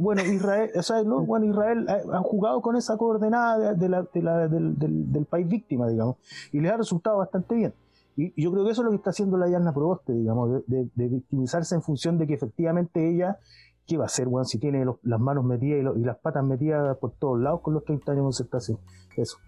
bueno, 0.00 0.24
Israel, 0.24 0.72
o 0.74 0.82
sea, 0.82 1.04
¿no? 1.04 1.20
bueno, 1.20 1.46
Israel 1.46 1.86
ha, 1.88 2.18
jugado 2.22 2.60
con 2.60 2.74
esa 2.74 2.96
coordenada 2.96 3.74
de 3.74 3.88
la, 3.88 4.02
de 4.02 4.20
la, 4.20 4.48
del, 4.48 4.76
del, 4.76 5.26
país 5.26 5.46
víctima, 5.46 5.86
digamos, 5.86 6.16
y 6.50 6.58
les 6.58 6.72
ha 6.72 6.76
resultado 6.76 7.18
bastante 7.18 7.54
bien. 7.54 7.74
Y, 8.16 8.40
yo 8.42 8.50
creo 8.50 8.64
que 8.64 8.72
eso 8.72 8.82
es 8.82 8.86
lo 8.86 8.90
que 8.90 8.96
está 8.96 9.10
haciendo 9.10 9.36
la 9.36 9.48
Yasna 9.48 9.72
Proboste, 9.72 10.12
digamos, 10.12 10.66
de, 10.66 10.88
de, 10.92 11.08
victimizarse 11.08 11.76
en 11.76 11.82
función 11.82 12.18
de 12.18 12.26
que 12.26 12.34
efectivamente 12.34 13.08
ella, 13.08 13.38
¿qué 13.86 13.96
va 13.96 14.04
a 14.04 14.06
hacer, 14.06 14.26
bueno, 14.26 14.44
si 14.44 14.58
tiene 14.58 14.84
las 15.02 15.20
manos 15.20 15.44
metidas 15.44 15.94
y, 15.96 16.04
las 16.04 16.18
patas 16.18 16.44
metidas 16.44 16.96
por 16.98 17.12
todos 17.12 17.40
lados 17.40 17.60
con 17.62 17.74
los 17.74 17.84
30 17.84 18.12
años 18.12 18.22
de 18.22 18.24
concertación? 18.24 18.78
Eso. 19.16 19.38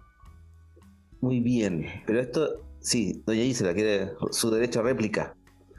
Muy 1.21 1.41
bien, 1.41 1.87
pero 2.07 2.21
esto, 2.21 2.65
sí, 2.81 3.23
doña 3.27 3.43
Isela 3.43 3.75
quiere 3.75 4.13
su 4.31 4.51
derecho 4.51 4.81
a 4.81 4.83
réplica. 4.83 5.37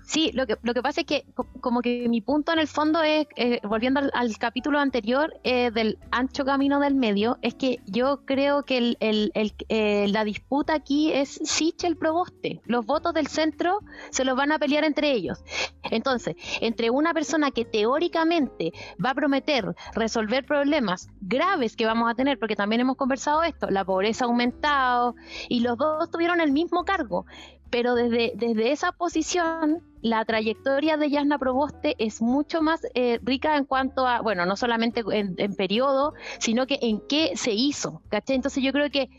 Sí, 0.08 0.32
lo 0.34 0.48
que, 0.48 0.56
lo 0.64 0.74
que 0.74 0.82
pasa 0.82 1.02
es 1.02 1.06
que 1.06 1.26
como 1.60 1.82
que 1.82 2.08
mi 2.08 2.22
punto 2.22 2.54
en 2.54 2.60
el 2.60 2.70
fondo 2.70 3.04
es, 3.04 3.28
eh, 3.36 3.60
volviendo 3.68 4.00
al, 4.14 4.38
capítulo 4.38 4.80
anterior 4.80 5.38
eh, 5.44 5.70
del 5.70 6.00
ancho 6.12 6.46
camino 6.46 6.80
del 6.80 6.96
medio, 6.96 7.38
es 7.42 7.56
que 7.56 7.82
yo 7.88 8.24
creo 8.24 8.64
que 8.64 8.78
el, 8.78 8.98
el, 9.02 9.34
eh, 9.68 10.08
la 10.08 10.24
disputa 10.24 10.76
aquí 10.76 11.12
es 11.12 11.42
Sichel 11.44 11.98
Proboste. 11.98 12.62
Los 12.64 12.86
votos 12.86 13.14
del 13.14 13.28
centro 13.28 13.82
se 14.10 14.24
los 14.24 14.38
van 14.38 14.54
a 14.54 14.60
pelear 14.60 14.86
entre 14.86 15.12
ellos. 15.12 15.44
Entonces, 15.84 16.38
entre 16.62 16.90
una 16.90 17.14
persona 17.14 17.52
que 17.52 17.66
teóricamente 17.66 18.72
va 19.04 19.10
a 19.10 19.16
prometer 19.16 19.76
resolver 19.94 20.46
problemas 20.46 21.10
graves 21.20 21.76
que 21.76 21.86
vamos 21.86 22.10
a 22.10 22.16
tener, 22.16 22.40
porque 22.40 22.56
también 22.56 22.80
hemos 22.80 22.96
conversado 22.96 23.44
esto, 23.44 23.70
la 23.70 23.84
pobreza 23.84 24.24
ha 24.24 24.30
aumentado 24.30 25.16
y 25.50 25.60
los 25.60 25.78
dos 25.78 26.10
tuvieron 26.10 26.40
el 26.40 26.54
mismo 26.54 26.86
cargo 26.86 27.26
pero 27.70 27.96
desde, 27.96 28.34
desde 28.36 28.72
esa 28.72 28.92
posición 28.92 29.84
la 30.02 30.24
trayectoria 30.26 30.98
de 30.98 31.10
Yasna 31.10 31.38
Proboste 31.38 31.96
es 31.98 32.22
mucho 32.22 32.62
más 32.62 32.82
eh, 32.94 33.20
rica 33.24 33.58
en 33.58 33.66
cuanto 33.66 34.06
a, 34.08 34.22
bueno, 34.22 34.46
no 34.46 34.56
solamente 34.56 35.04
en, 35.12 35.56
periodo, 35.56 36.14
sino 36.40 36.68
que 36.68 36.78
en 36.82 37.02
qué 37.08 37.32
se 37.36 37.52
hizo, 37.52 38.02
¿cachai? 38.10 38.36
Entonces 38.36 38.64
yo 38.64 38.72
creo 38.72 38.90
que... 38.90 39.10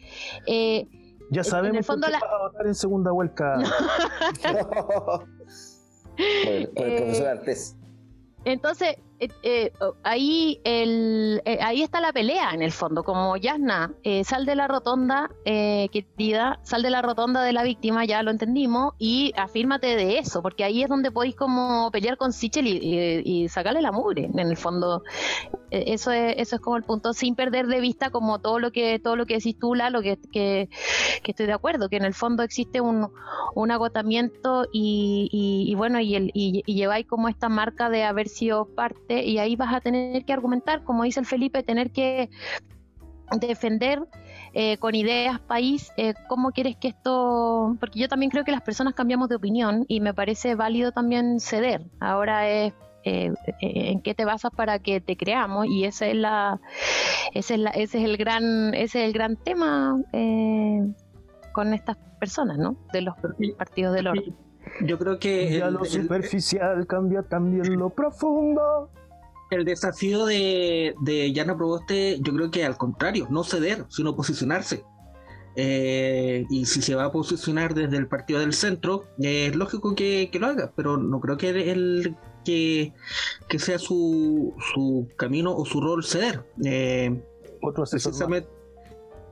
Eh, 0.47 0.87
ya 1.31 1.45
sabemos 1.45 1.71
en 1.71 1.77
el 1.79 1.85
fondo 1.85 2.09
la... 2.09 2.19
a 2.19 2.49
votar 2.49 2.67
en 2.67 2.75
segunda 2.75 3.11
vuelta. 3.11 3.59
el 6.17 6.69
profesor 6.71 7.27
eh, 7.27 7.31
Artés. 7.31 7.77
Entonces, 8.45 8.97
eh, 9.21 9.31
eh, 9.43 9.73
ahí, 10.05 10.61
el, 10.63 11.43
eh, 11.45 11.59
ahí 11.61 11.83
está 11.83 12.01
la 12.01 12.13
pelea 12.13 12.51
en 12.53 12.63
el 12.63 12.71
fondo, 12.71 13.03
como 13.03 13.37
Yasna, 13.37 13.93
sal 14.25 14.47
de 14.47 14.55
la 14.55 14.69
rotonda, 14.69 15.31
querida, 15.45 16.61
sal 16.63 16.83
de 16.83 16.91
la 16.91 17.03
rotonda 17.03 17.43
de 17.43 17.53
la 17.53 17.65
víctima, 17.65 18.05
ya 18.05 18.23
lo 18.23 18.31
entendimos, 18.31 18.95
y 18.99 19.33
afírmate 19.37 19.97
de 19.97 20.19
eso, 20.19 20.41
porque 20.41 20.63
ahí 20.63 20.83
es 20.83 20.89
donde 20.89 21.11
podéis 21.11 21.35
como 21.35 21.91
pelear 21.91 22.17
con 22.17 22.33
Sichel 22.33 22.67
y, 22.67 23.49
sacarle 23.49 23.83
la 23.83 23.93
mugre, 23.93 24.31
en 24.33 24.39
el 24.39 24.57
fondo. 24.57 25.03
eso, 25.71 26.13
es, 26.13 26.35
eso 26.39 26.57
es 26.57 26.63
como 26.63 26.77
el 26.77 26.85
punto, 26.85 27.13
sin 27.13 27.35
perder 27.35 27.67
de 27.67 27.81
vista 27.81 28.11
como 28.11 28.39
todo 28.39 28.59
lo 28.59 28.71
que 28.71 28.99
todo 28.99 29.17
lo 29.17 29.27
que 29.27 29.35
decís 29.35 29.59
tú, 29.59 29.75
lo 29.75 30.03
que, 30.03 30.19
que, 30.31 30.69
estoy 31.25 31.47
de 31.47 31.53
acuerdo, 31.53 31.89
que 31.89 31.97
en 31.97 32.05
el 32.05 32.15
fondo 32.15 32.43
existe 32.43 32.81
un, 32.81 33.11
agotamiento 33.71 34.67
y, 34.73 35.29
y, 35.67 35.75
bueno, 35.75 36.01
y, 36.01 36.15
el, 36.15 36.31
y 36.35 36.63
lleváis 36.75 37.07
como 37.07 37.29
esta 37.29 37.49
marca 37.49 37.91
de 37.91 38.05
haber 38.05 38.29
sido 38.29 38.67
parte 38.67 39.08
y 39.09 39.39
ahí 39.39 39.57
vas 39.57 39.75
a 39.75 39.81
tener 39.81 40.25
que 40.25 40.33
argumentar, 40.33 40.85
como 40.85 41.05
dice 41.05 41.21
el 41.21 41.27
Felipe, 41.27 41.63
tener 41.63 41.91
que 41.91 42.31
defender 43.37 44.01
eh, 44.55 44.79
con 44.79 44.95
ideas 44.95 45.39
país 45.41 45.93
eh, 45.97 46.15
cómo 46.29 46.51
quieres 46.53 46.77
que 46.77 46.89
esto, 46.89 47.77
porque 47.79 47.99
yo 48.01 48.09
también 48.09 48.31
creo 48.31 48.45
que 48.45 48.53
las 48.53 48.63
personas 48.63 48.95
cambiamos 48.95 49.29
de 49.29 49.37
opinión 49.37 49.85
y 49.89 50.01
me 50.01 50.15
parece 50.15 50.55
válido 50.55 50.93
también 50.93 51.41
ceder. 51.41 51.83
Ahora 52.01 52.49
es 52.49 52.73
eh, 53.05 53.33
en 53.61 54.01
qué 54.01 54.15
te 54.15 54.25
basas 54.25 54.51
para 54.51 54.79
que 54.79 55.01
te 55.01 55.17
creamos 55.17 55.67
y 55.67 55.85
ese 55.85 56.11
es 56.11 56.17
la 56.17 56.61
ese 57.35 57.55
es, 57.55 57.61
la, 57.61 57.71
ese 57.71 57.99
es 57.99 58.05
el 58.05 58.17
gran 58.17 58.75
ese 58.75 59.01
es 59.01 59.07
el 59.07 59.13
gran 59.13 59.37
tema 59.37 60.03
con 61.53 61.75
estas 61.75 61.97
personas, 62.19 62.59
¿no? 62.59 62.77
De 62.93 63.03
los 63.03 63.15
partidos 63.57 63.95
del 63.95 64.09
orden. 64.09 64.37
Yo 64.83 64.99
creo 64.99 65.19
que 65.19 65.59
ya 65.59 65.71
lo 65.71 65.85
superficial 65.85 66.87
cambia 66.87 67.23
también 67.23 67.79
lo 67.79 67.91
profundo 67.91 68.91
el 69.51 69.65
desafío 69.65 70.27
de, 70.27 70.95
de 71.01 71.33
Yana 71.33 71.57
Proboste, 71.57 72.19
yo 72.21 72.35
creo 72.35 72.51
que 72.51 72.65
al 72.65 72.77
contrario, 72.77 73.27
no 73.31 73.45
ceder, 73.45 73.85
sino 73.89 74.17
posicionarse. 74.17 74.85
Eh, 75.61 76.47
y 76.51 76.67
si 76.67 76.83
se 76.83 76.95
va 76.95 77.07
a 77.07 77.13
posicionar 77.13 77.75
desde 77.75 77.97
el 77.97 78.07
partido 78.07 78.39
del 78.39 78.53
centro, 78.53 79.07
es 79.19 79.57
lógico 79.57 79.97
que, 79.97 80.31
lo 80.35 80.47
haga, 80.47 80.73
pero 80.77 80.97
no 80.99 81.19
creo 81.19 81.37
que 81.37 81.73
el 81.73 82.17
que, 82.45 82.93
que 83.49 83.59
sea 83.59 83.81
su, 83.81 84.55
su 84.73 85.09
camino 85.17 85.53
o 85.57 85.65
su 85.65 85.81
rol 85.81 86.05
ceder. 86.05 86.45
Eh, 86.65 87.21
Otro 87.61 87.85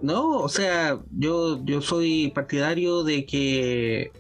No, 0.03 0.39
o 0.39 0.49
sea, 0.49 1.01
yo, 1.13 1.65
yo 1.65 1.81
soy 1.81 2.33
partidario 2.35 3.05
de 3.05 3.25
que 3.25 4.11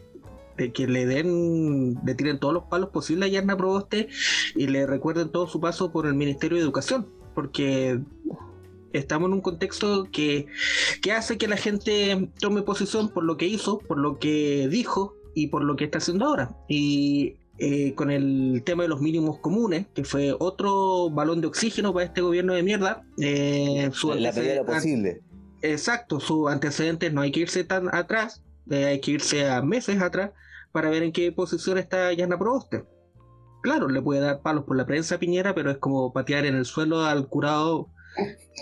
de 0.57 0.73
que 0.73 0.87
le 0.87 1.07
den, 1.07 1.99
le 2.05 2.15
tiren 2.15 2.39
todos 2.39 2.55
los 2.55 2.65
palos 2.65 2.91
posibles 2.91 3.29
a 3.29 3.33
Yarna 3.33 3.57
Proboste 3.57 4.09
y 4.55 4.67
le 4.67 4.87
recuerden 4.87 5.31
todo 5.31 5.47
su 5.47 5.61
paso 5.61 5.93
por 5.93 6.07
el 6.07 6.15
Ministerio 6.15 6.57
de 6.57 6.65
Educación, 6.65 7.07
porque 7.35 8.01
estamos 8.93 9.29
en 9.29 9.35
un 9.35 9.41
contexto 9.41 10.09
que, 10.11 10.47
que 11.03 11.13
hace 11.13 11.39
que 11.39 11.49
la 11.49 11.57
gente 11.57 12.31
tome 12.41 12.63
posición 12.63 13.09
por 13.09 13.25
lo 13.25 13.37
que 13.37 13.47
hizo, 13.47 13.79
por 13.79 13.99
lo 13.99 14.19
que 14.19 14.69
dijo 14.69 15.15
y 15.35 15.49
por 15.49 15.65
lo 15.65 15.77
que 15.77 15.85
está 15.85 15.99
haciendo 15.99 16.27
ahora. 16.27 16.57
Y 16.69 17.37
eh, 17.59 17.95
con 17.95 18.11
el 18.11 18.63
tema 18.65 18.83
de 18.83 18.89
los 18.89 19.01
mínimos 19.01 19.39
comunes, 19.39 19.87
que 19.95 20.05
fue 20.05 20.35
otro 20.39 21.11
balón 21.11 21.41
de 21.41 21.47
oxígeno 21.47 21.93
para 21.93 22.07
este 22.07 22.21
gobierno 22.21 22.55
de 22.55 22.63
mierda. 22.63 23.05
Eh, 23.19 23.91
su 23.93 24.13
la 24.15 24.33
medida 24.33 24.65
posible. 24.65 25.21
Exacto, 25.63 26.21
sus 26.21 26.51
antecedentes 26.51 27.13
no 27.13 27.23
hay 27.23 27.33
que 27.33 27.41
irse 27.41 27.65
tan 27.65 27.95
atrás, 27.95 28.43
eh, 28.71 28.85
hay 28.85 29.01
que 29.01 29.13
irse 29.13 29.49
a 29.49 29.63
meses 29.63 30.01
atrás 30.01 30.33
para 30.77 30.91
ver 30.91 31.05
en 31.05 31.11
qué 31.13 31.33
posición 31.33 31.79
está 31.79 32.13
Yana 32.13 32.39
Proboste. 32.39 32.85
Claro, 33.63 33.89
le 33.89 34.03
puede 34.03 34.21
dar 34.21 34.43
palos 34.43 34.65
por 34.65 34.77
la 34.77 34.85
prensa 34.85 35.19
Piñera, 35.19 35.55
pero 35.55 35.71
es 35.71 35.79
como 35.79 36.13
patear 36.13 36.45
en 36.45 36.55
el 36.55 36.67
suelo 36.67 37.01
al 37.03 37.29
curado 37.29 37.89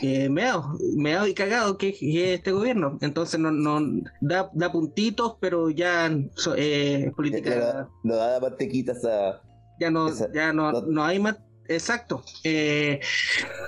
eh, 0.00 0.29
meado, 0.29 0.79
meado 0.96 1.27
y 1.27 1.35
cagado 1.35 1.77
que, 1.77 1.88
es 1.88 1.98
este 2.00 2.53
gobierno. 2.53 2.98
Entonces 3.00 3.40
no, 3.40 3.50
no 3.50 3.81
da, 4.20 4.48
da 4.55 4.70
puntitos, 4.70 5.38
pero 5.40 5.70
ya 5.70 6.07
eh, 6.07 7.07
es 7.09 7.12
política. 7.14 7.88
No, 8.05 8.14
da 8.14 8.38
mantequitas 8.38 9.05
a. 9.05 9.42
Ya 9.81 9.90
no, 9.90 10.09
ya 10.33 10.53
no, 10.53 10.70
no, 10.83 11.03
hay 11.03 11.18
más. 11.18 11.37
Exacto. 11.66 12.22
Eh, 12.44 13.00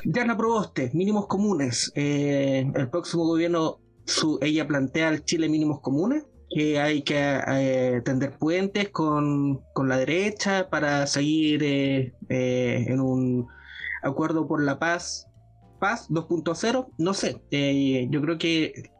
Yana 0.05 0.37
Proboste, 0.37 0.93
mínimos 0.95 1.27
comunes. 1.27 1.91
Eh, 1.97 2.71
el 2.77 2.91
próximo 2.91 3.27
gobierno, 3.27 3.81
su, 4.05 4.39
ella 4.41 4.69
plantea 4.69 5.09
el 5.09 5.25
Chile 5.25 5.49
mínimos 5.49 5.81
comunes 5.81 6.27
que 6.51 6.81
hay 6.81 7.03
que 7.03 7.41
eh, 7.49 8.03
tender 8.05 8.39
puentes 8.39 8.91
con, 8.91 9.63
la 9.77 9.97
derecha 9.99 10.69
para 10.71 11.07
seguir 11.07 11.63
eh, 11.63 12.15
eh, 12.29 12.85
en 12.89 13.01
un 13.01 13.49
acuerdo 14.03 14.47
por 14.47 14.63
la 14.63 14.79
paz 14.79 15.29
paz 15.79 16.09
2.0, 16.09 16.89
no 16.97 17.15
sé. 17.15 17.43
Yo 18.11 18.21
creo 18.23 18.39
que 18.39 18.91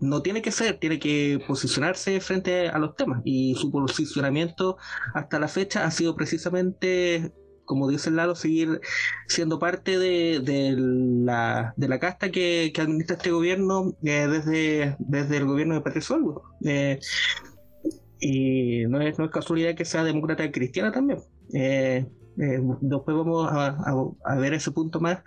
no 0.00 0.22
tiene 0.22 0.42
que 0.42 0.50
ser, 0.50 0.78
tiene 0.78 0.98
que 0.98 1.42
posicionarse 1.46 2.20
frente 2.20 2.68
a 2.68 2.78
los 2.78 2.96
temas. 2.96 3.22
Y 3.24 3.54
su 3.54 3.70
posicionamiento 3.70 4.76
hasta 5.14 5.38
la 5.38 5.48
fecha 5.48 5.84
ha 5.84 5.90
sido 5.90 6.16
precisamente, 6.16 7.32
como 7.64 7.88
dice 7.88 8.10
Lalo, 8.10 8.34
seguir 8.34 8.80
siendo 9.28 9.58
parte 9.58 9.98
de, 9.98 10.74
la, 10.78 11.74
de 11.76 11.88
la 11.88 11.98
casta 11.98 12.30
que, 12.30 12.72
administra 12.76 13.16
este 13.16 13.30
gobierno 13.30 13.94
eh, 14.02 14.26
desde, 14.28 14.96
desde 14.98 15.38
el 15.38 15.46
gobierno 15.46 15.74
de 15.74 15.80
Patricio 15.80 16.16
Olmo. 16.16 16.42
Eh, 16.64 17.00
y 18.20 18.86
no 18.86 19.00
es, 19.00 19.18
no 19.18 19.26
es 19.26 19.30
casualidad 19.30 19.74
que 19.74 19.84
sea 19.84 20.04
demócrata 20.04 20.50
cristiana 20.50 20.92
también. 20.92 21.20
Eh, 21.52 22.06
después 22.36 23.16
vamos 23.16 23.48
a, 23.50 24.34
ver 24.36 24.54
ese 24.54 24.72
punto 24.72 25.00
más, 25.00 25.18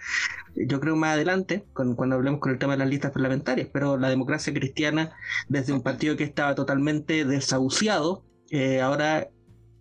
yo 0.55 0.79
creo 0.79 0.95
más 0.95 1.13
adelante, 1.13 1.65
cuando 1.73 2.15
hablemos 2.15 2.41
con 2.41 2.51
el 2.51 2.59
tema 2.59 2.73
de 2.73 2.79
las 2.79 2.89
listas 2.89 3.11
parlamentarias, 3.11 3.69
pero 3.71 3.97
la 3.97 4.09
democracia 4.09 4.53
cristiana, 4.53 5.11
desde 5.47 5.73
un 5.73 5.81
partido 5.81 6.17
que 6.17 6.25
estaba 6.25 6.53
totalmente 6.55 7.23
desahuciado, 7.23 8.23
ahora 8.81 9.29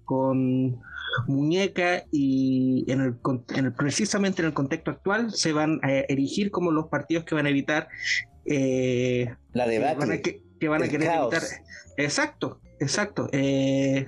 con 0.04 0.80
muñeca 1.26 2.04
y 2.10 2.84
en 2.88 3.00
el, 3.00 3.72
precisamente 3.72 4.42
en 4.42 4.46
el 4.46 4.54
contexto 4.54 4.90
actual 4.90 5.32
se 5.32 5.52
van 5.52 5.80
a 5.82 5.90
erigir 5.92 6.50
como 6.50 6.70
los 6.70 6.86
partidos 6.88 7.24
que 7.24 7.34
van 7.34 7.46
a 7.46 7.50
evitar 7.50 7.88
eh, 8.44 9.34
la 9.52 9.66
debate 9.66 10.42
que, 10.58 10.68
van 10.68 10.82
a 10.82 10.88
querer 10.88 11.10
evitar. 11.10 11.42
Exacto 11.96 12.60
exacto 12.78 13.28
eh, 13.32 14.06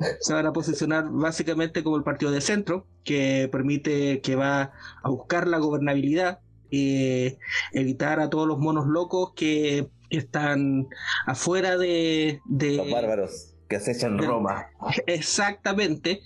se 0.20 0.34
van 0.34 0.46
a 0.46 0.52
posicionar 0.52 1.08
básicamente 1.10 1.82
como 1.82 1.96
el 1.96 2.02
partido 2.02 2.32
de 2.32 2.40
centro, 2.40 2.86
que 3.04 3.48
permite, 3.52 4.20
que 4.20 4.36
va 4.36 4.72
a 5.02 5.10
buscar 5.10 5.46
la 5.46 5.58
gobernabilidad, 5.58 6.40
y 6.70 7.36
evitar 7.72 8.20
a 8.20 8.30
todos 8.30 8.46
los 8.46 8.58
monos 8.58 8.86
locos 8.86 9.32
que 9.34 9.88
están 10.08 10.86
afuera 11.26 11.76
de... 11.76 12.40
de 12.46 12.76
los 12.76 12.90
bárbaros 12.90 13.49
que 13.70 13.76
acechan 13.76 14.18
Roma. 14.18 14.66
Exactamente 15.06 16.20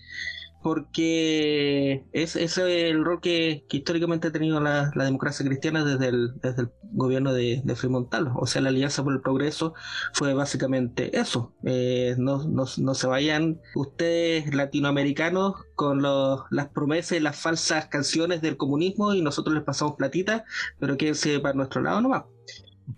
porque 0.65 2.07
es, 2.13 2.37
ese 2.37 2.45
es 2.45 2.59
el 2.91 3.05
rol 3.05 3.21
que, 3.21 3.67
históricamente 3.71 4.29
ha 4.29 4.33
tenido 4.33 4.61
la, 4.61 4.91
democracia 4.95 5.45
cristiana 5.45 5.85
desde 5.85 6.09
el, 6.09 6.41
desde 6.41 6.63
el 6.63 6.71
gobierno 6.81 7.35
de, 7.35 7.61
de 7.63 7.89
Montalvo. 7.91 8.41
O 8.41 8.47
sea, 8.47 8.63
la 8.63 8.71
Alianza 8.71 9.05
por 9.05 9.13
el 9.13 9.21
Progreso 9.21 9.75
fue 10.15 10.33
básicamente 10.33 11.19
eso. 11.19 11.55
Eh, 11.67 12.15
no, 12.17 12.49
no, 12.49 12.65
no, 12.79 12.95
se 12.95 13.07
vayan 13.07 13.61
ustedes 13.75 14.55
latinoamericanos 14.55 15.55
con 15.75 16.03
las 16.03 16.69
promesas 16.69 17.19
y 17.19 17.21
las 17.21 17.37
falsas 17.37 17.89
canciones 17.89 18.41
del 18.41 18.57
comunismo 18.57 19.13
y 19.13 19.21
nosotros 19.21 19.55
les 19.55 19.65
pasamos 19.65 19.97
platita, 19.97 20.45
pero 20.81 20.97
quédense 20.97 21.41
para 21.41 21.53
nuestro 21.53 21.83
lado 21.83 22.01
nomás. 22.01 22.23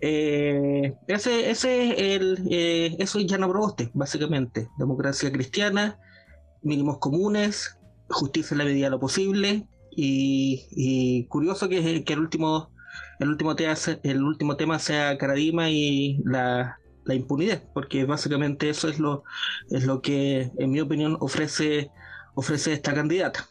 Eh, 0.01 0.95
ese, 1.07 1.49
ese 1.49 1.89
es 1.89 2.21
el, 2.21 2.47
eh, 2.49 2.95
eso 2.99 3.19
es 3.19 3.25
Llano 3.25 3.49
Proboste, 3.49 3.89
básicamente. 3.93 4.69
Democracia 4.77 5.31
cristiana, 5.31 5.99
mínimos 6.61 6.99
comunes, 6.99 7.77
justicia 8.09 8.53
en 8.53 8.59
la 8.59 8.65
medida 8.65 8.87
de 8.87 8.91
lo 8.91 8.99
posible. 8.99 9.67
Y, 9.99 11.25
curioso 11.29 11.69
que, 11.69 12.03
que, 12.03 12.13
el 12.13 12.19
último 12.19 12.69
el 13.19 13.29
último 13.29 13.55
tema 13.55 13.73
el 14.03 14.23
último 14.23 14.55
tema 14.55 14.77
sea 14.77 15.17
Caradima 15.17 15.71
y 15.71 16.21
la, 16.23 16.77
impunidad 17.09 17.63
porque 17.73 18.05
básicamente 18.05 18.69
eso 18.69 18.89
es 18.89 18.99
lo 18.99 19.23
es 19.71 19.85
lo 19.85 20.01
que 20.01 20.51
en 20.57 20.69
mi 20.69 20.81
opinión 20.81 21.17
ofrece 21.19 21.89
ofrece 22.35 22.73
esta 22.73 22.93
candidata. 22.93 23.47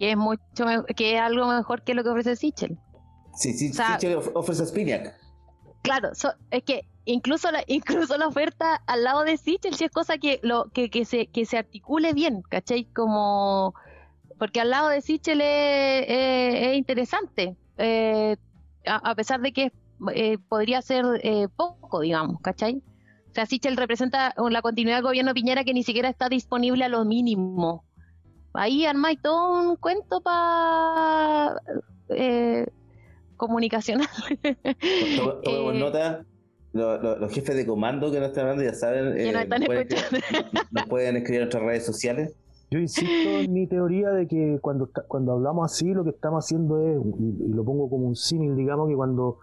Que 0.00 0.12
es 0.12 0.16
mucho 0.16 0.64
que 0.96 1.14
es 1.14 1.20
algo 1.20 1.46
mejor 1.46 1.84
que 1.84 1.94
lo 1.94 2.02
que 2.02 2.08
ofrece 2.08 2.34
Sichel. 2.34 2.76
Sí, 3.36 3.52
sí 3.52 3.72
Sichel 3.72 4.18
ofrece 4.34 4.66
Spinac 4.66 5.14
claro 5.88 6.10
es 6.50 6.62
que 6.62 6.86
incluso 7.04 7.50
la, 7.50 7.62
incluso 7.66 8.16
la 8.16 8.28
oferta 8.28 8.82
al 8.86 9.04
lado 9.04 9.24
de 9.24 9.36
Sichel 9.36 9.74
si 9.74 9.84
es 9.84 9.90
cosa 9.90 10.18
que 10.18 10.40
que, 10.72 11.04
se 11.04 11.26
que 11.26 11.44
se 11.44 11.58
articule 11.58 12.12
bien, 12.12 12.42
¿cachai? 12.42 12.84
Como 12.84 13.74
porque 14.38 14.60
al 14.60 14.70
lado 14.70 14.88
de 14.88 15.00
Sichel 15.00 15.40
es, 15.42 16.76
interesante, 16.76 17.56
eh, 17.76 18.36
a, 18.86 19.14
pesar 19.14 19.40
de 19.40 19.52
que 19.52 19.72
eh, 20.14 20.38
podría 20.48 20.80
ser 20.80 21.04
eh, 21.22 21.48
poco, 21.54 22.00
digamos, 22.00 22.40
¿cachai? 22.40 22.82
O 23.30 23.34
sea, 23.34 23.46
Sichel 23.46 23.76
representa 23.76 24.34
la 24.36 24.62
continuidad 24.62 24.98
del 24.98 25.04
gobierno 25.04 25.34
Piñera 25.34 25.64
que 25.64 25.74
ni 25.74 25.82
siquiera 25.82 26.08
está 26.08 26.28
disponible 26.28 26.84
a 26.84 26.88
lo 26.88 27.04
mínimo. 27.04 27.84
Ahí 28.54 28.86
armáis 28.86 29.20
todo 29.20 29.60
un 29.60 29.76
cuento 29.76 30.20
para 30.20 31.60
comunicacional. 33.38 34.08
Tomemos 35.42 35.74
nota 35.76 36.26
los 36.72 37.32
jefes 37.32 37.56
de 37.56 37.66
comando 37.66 38.10
que 38.10 38.18
nos 38.20 38.28
están 38.28 38.44
hablando 38.44 38.64
ya 38.64 38.74
saben. 38.74 39.16
Eh, 39.16 39.32
nos, 39.32 40.86
pueden, 40.86 41.16
escribir 41.16 41.40
en 41.40 41.46
nuestras 41.46 41.62
redes 41.62 41.86
sociales. 41.86 42.34
Yo 42.70 42.78
insisto 42.78 43.30
en 43.40 43.52
mi 43.52 43.66
teoría 43.66 44.10
de 44.10 44.26
que 44.26 44.58
cuando, 44.60 44.90
cuando 45.06 45.32
hablamos 45.32 45.72
así, 45.72 45.94
lo 45.94 46.04
que 46.04 46.10
estamos 46.10 46.44
haciendo 46.44 46.86
es, 46.86 46.98
y, 47.18 47.52
lo 47.54 47.64
pongo 47.64 47.88
como 47.88 48.06
un 48.06 48.16
símil, 48.16 48.54
digamos, 48.56 48.88
que 48.88 48.94
cuando 48.94 49.38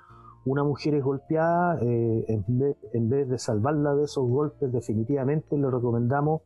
una 0.46 0.64
mujer 0.64 0.94
es 0.94 1.04
golpeada, 1.04 1.80
eh, 1.82 2.26
en, 2.28 3.10
vez, 3.10 3.28
de 3.28 3.40
salvarla 3.40 3.96
de 3.96 4.04
esos 4.04 4.30
golpes, 4.30 4.72
definitivamente 4.72 5.58
le 5.58 5.72
recomendamos 5.72 6.42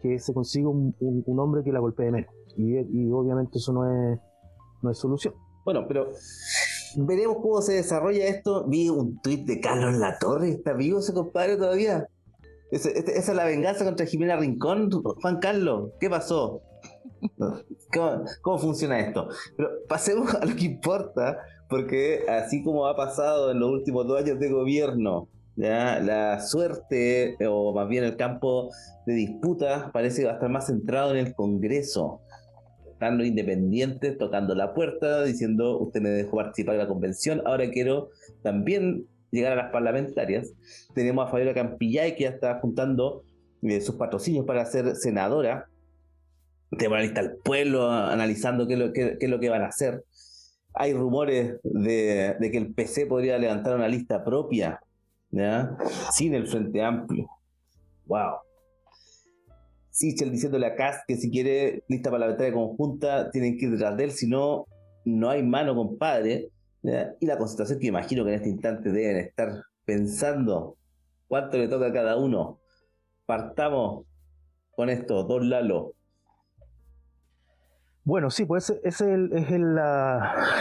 que 0.00 0.18
se 0.18 0.32
consiga 0.32 0.70
un, 0.70 0.94
hombre 1.38 1.62
que 1.62 1.70
la 1.70 1.80
golpee 1.80 2.10
menos. 2.10 2.30
Y, 2.56 2.78
y 2.78 3.10
obviamente 3.12 3.58
eso 3.58 3.74
no 3.74 3.86
es, 3.86 4.18
no 4.80 4.90
es 4.90 4.98
solución. 4.98 5.34
Bueno, 5.64 5.84
pero 5.86 6.08
veremos 6.96 7.38
cómo 7.42 7.60
se 7.62 7.74
desarrolla 7.74 8.26
esto. 8.26 8.66
Vi 8.66 8.88
un 8.88 9.20
tuit 9.20 9.46
de 9.46 9.60
Carlos 9.60 9.94
Latorre, 9.94 10.50
¿está 10.50 10.72
vivo 10.72 11.00
ese 11.00 11.12
compadre 11.12 11.56
todavía? 11.56 12.08
Esa, 12.70 12.88
es 12.90 13.28
la 13.28 13.44
venganza 13.44 13.84
contra 13.84 14.06
Jimena 14.06 14.36
Rincón, 14.36 14.90
Juan 14.90 15.38
Carlos, 15.40 15.90
¿qué 16.00 16.08
pasó? 16.08 16.62
¿Cómo, 18.42 18.58
funciona 18.58 18.98
esto? 18.98 19.28
Pero 19.56 19.68
pasemos 19.88 20.34
a 20.34 20.44
lo 20.44 20.56
que 20.56 20.64
importa, 20.64 21.38
porque 21.68 22.24
así 22.28 22.62
como 22.64 22.86
ha 22.86 22.96
pasado 22.96 23.50
en 23.50 23.60
los 23.60 23.70
últimos 23.70 24.06
dos 24.06 24.22
años 24.22 24.38
de 24.38 24.50
gobierno, 24.50 25.28
la 25.56 26.40
suerte, 26.40 27.36
o 27.46 27.74
más 27.74 27.88
bien 27.88 28.04
el 28.04 28.16
campo 28.16 28.70
de 29.06 29.14
disputa, 29.14 29.90
parece 29.92 30.22
que 30.22 30.26
va 30.26 30.32
a 30.32 30.34
estar 30.34 30.48
más 30.48 30.66
centrado 30.66 31.10
en 31.14 31.26
el 31.26 31.34
Congreso 31.34 32.22
están 33.02 33.20
independientes 33.20 34.16
tocando 34.16 34.54
la 34.54 34.74
puerta, 34.74 35.24
diciendo, 35.24 35.78
usted 35.78 36.00
me 36.00 36.10
dejó 36.10 36.36
participar 36.36 36.76
en 36.76 36.82
la 36.82 36.86
convención, 36.86 37.42
ahora 37.44 37.68
quiero 37.70 38.10
también 38.42 39.06
llegar 39.32 39.52
a 39.52 39.56
las 39.56 39.72
parlamentarias. 39.72 40.52
Tenemos 40.94 41.26
a 41.26 41.30
Fabiola 41.30 41.52
Campillay, 41.52 42.14
que 42.14 42.24
ya 42.24 42.30
está 42.30 42.60
juntando 42.60 43.24
eh, 43.62 43.80
sus 43.80 43.96
patrocinios 43.96 44.46
para 44.46 44.64
ser 44.66 44.94
senadora. 44.94 45.66
Tenemos 46.70 46.98
la 46.98 47.02
lista 47.02 47.22
del 47.22 47.36
pueblo 47.38 47.90
analizando 47.90 48.68
qué 48.68 48.74
es, 49.20 49.28
lo, 49.28 49.40
que 49.40 49.48
van 49.48 49.62
a 49.62 49.66
hacer. 49.66 50.04
Hay 50.74 50.94
rumores 50.94 51.56
de, 51.64 52.36
que 52.40 52.58
el 52.58 52.72
PC 52.72 53.06
podría 53.06 53.36
levantar 53.36 53.74
una 53.74 53.88
lista 53.88 54.24
propia, 54.24 54.80
sin 56.12 56.34
el 56.34 56.46
Frente 56.46 56.82
Amplio. 56.82 57.28
¡Wow! 58.06 58.36
Sichel 59.92 60.32
diciéndole 60.32 60.66
a 60.66 60.74
Cast 60.74 61.04
que 61.06 61.16
si 61.16 61.30
quiere 61.30 61.84
lista 61.86 62.10
para 62.10 62.26
la 62.26 62.32
batalla 62.32 62.52
conjunta 62.52 63.30
tienen 63.30 63.58
que 63.58 63.66
ir 63.66 63.72
detrás 63.72 63.96
de 63.96 64.04
él, 64.04 64.10
si 64.10 64.26
no, 64.26 64.66
no 65.04 65.30
hay 65.30 65.42
mano, 65.42 65.76
compadre. 65.76 66.50
Y 67.20 67.26
la 67.26 67.38
concentración 67.38 67.78
que 67.78 67.86
imagino 67.86 68.24
que 68.24 68.30
en 68.30 68.36
este 68.36 68.48
instante 68.48 68.90
deben 68.90 69.18
estar 69.18 69.62
pensando 69.84 70.76
cuánto 71.28 71.58
le 71.58 71.68
toca 71.68 71.86
a 71.86 71.92
cada 71.92 72.16
uno. 72.16 72.58
Partamos 73.26 74.06
con 74.74 74.90
esto, 74.90 75.24
Don 75.24 75.48
Lalo. 75.48 75.92
Bueno, 78.04 78.30
sí, 78.30 78.46
pues 78.46 78.70
ese 78.70 78.80
es 78.82 79.00
el, 79.02 79.32
es 79.32 79.50
el, 79.52 79.78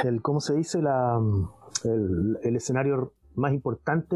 el 0.03 0.21
¿cómo 0.21 0.41
se 0.41 0.53
dice? 0.55 0.81
La, 0.81 1.19
el, 1.85 2.55
escenario 2.55 3.13
más 3.35 3.53
importante 3.53 4.15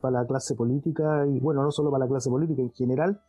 para 0.00 0.22
la 0.22 0.26
clase 0.26 0.54
política 0.54 1.26
y 1.28 1.38
bueno, 1.38 1.62
no 1.62 1.70
solo 1.70 1.90
para 1.90 2.06
la 2.06 2.08
clase 2.08 2.30
política 2.30 2.62
en 2.62 2.72
general, 2.72 3.20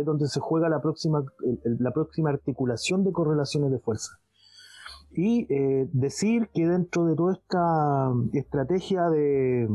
es 0.00 0.06
donde 0.06 0.28
se 0.28 0.40
juega 0.40 0.68
la 0.68 0.80
próxima, 0.80 1.24
la 1.64 1.90
próxima 1.92 2.30
articulación 2.30 3.04
de 3.04 3.12
correlaciones 3.12 3.70
de 3.70 3.78
fuerza. 3.78 4.18
Y 5.12 5.46
eh, 5.48 5.88
decir 5.92 6.48
que 6.52 6.66
dentro 6.66 7.04
de 7.06 7.14
toda 7.14 7.34
esta 7.34 8.12
estrategia 8.32 9.08
de, 9.10 9.68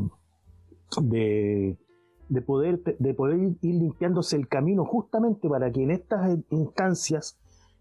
de, 1.02 2.42
poder, 2.42 2.82
de 3.00 3.14
poder 3.14 3.40
ir 3.40 3.76
limpiándose 3.76 4.36
el 4.36 4.50
camino 4.50 4.84
justamente 4.84 5.48
para 5.48 5.72
que 5.72 5.84
en 5.84 5.92
estas 5.92 6.38
instancias, 6.50 7.38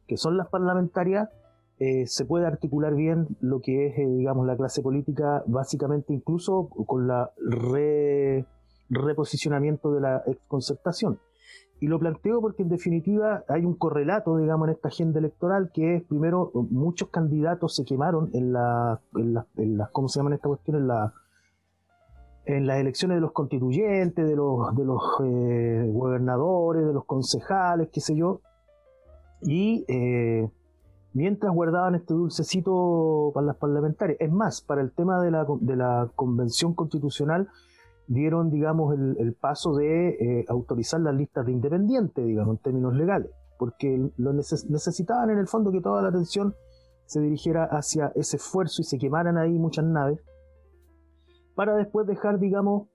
que 0.07 0.17
son 0.17 0.37
las 0.37 0.49
parlamentarias, 0.49 1.29
eh, 1.81 2.07
se 2.07 2.25
pueda 2.25 2.47
articular 2.49 2.95
bien 2.95 3.27
lo 3.41 3.61
que 3.61 3.89
es, 3.89 3.99
eh, 3.99 4.07
digamos, 4.07 4.47
la 4.47 4.57
clase 4.57 4.83
política, 4.83 5.43
básicamente 5.47 6.13
incluso 6.13 6.69
con 6.69 7.09
la 7.09 7.31
reposicionamiento 8.91 9.93
de 9.93 10.01
la 10.01 10.23
exconcertación 10.27 11.21
Y 11.81 11.87
lo 11.87 11.99
planteo 11.99 12.41
porque 12.41 12.63
en 12.63 12.69
definitiva 12.69 13.45
hay 13.49 13.65
un 13.65 13.75
correlato, 13.75 14.37
digamos, 14.37 14.69
en 14.69 14.75
esta 14.75 14.89
agenda 14.89 15.21
electoral 15.21 15.71
que 15.73 15.97
es, 15.97 16.03
primero, 16.03 16.51
muchos 16.71 17.09
candidatos 17.11 17.77
se 17.77 17.85
quemaron 17.85 18.31
en 18.33 18.53
la, 18.53 19.01
en 19.15 19.35
las, 19.35 19.47
en 19.57 19.81
¿cómo 19.93 20.09
se 20.09 20.19
llaman 20.19 20.33
esta 20.33 20.49
cuestión? 20.49 20.77
En 20.77 20.89
la 20.89 21.15
en 22.49 22.67
las 22.67 22.79
elecciones 22.79 23.19
de 23.19 23.21
los 23.21 23.33
constituyentes, 23.33 24.27
de 24.27 24.35
los, 24.35 24.75
de 24.75 24.85
los 24.85 25.03
eh, 25.23 25.91
gobernadores, 25.93 26.87
de 26.87 26.95
los 26.95 27.05
concejales, 27.05 27.91
qué 27.93 28.01
sé 28.01 28.17
yo. 28.17 28.41
Y 29.43 29.85
eh, 29.87 30.49
mientras 31.13 31.53
guardaban 31.53 31.95
este 31.95 32.15
dulcecito 32.15 33.33
para 33.35 33.49
las 33.49 33.57
parlamentarias. 33.57 34.17
Es 34.19 34.33
más, 34.33 34.63
para 34.63 34.81
el 34.81 34.93
tema 34.93 35.21
de 35.21 35.31
la, 35.31 35.47
de 35.61 35.77
la 35.77 36.11
convención 36.17 36.73
constitucional, 36.73 37.49
dieron, 38.09 38.51
digamos, 38.51 38.95
el, 38.95 39.35
paso 39.35 39.77
de 39.77 40.09
eh, 40.09 40.45
autorizar 40.49 41.01
las 41.01 41.15
listas 41.15 41.47
de 41.47 41.53
independientes, 41.53 42.27
digamos, 42.27 42.57
en 42.57 42.63
términos 42.63 42.95
legales, 42.95 43.31
porque 43.59 44.11
lo 44.17 44.33
necesitaban 44.33 45.31
en 45.31 45.39
el 45.39 45.47
fondo 45.47 45.71
que 45.71 45.81
toda 45.81 46.03
la 46.03 46.09
atención 46.09 46.55
se 47.05 47.21
dirigiera 47.21 47.65
hacia 47.65 48.13
ese 48.17 48.37
esfuerzo 48.37 48.83
y 48.83 48.85
se 48.85 48.99
quemaran 48.99 49.39
ahí 49.39 49.59
muchas 49.59 49.85
naves, 49.85 50.21
para 51.55 51.77
después 51.77 52.07
dejar, 52.07 52.39
digamos, 52.39 52.89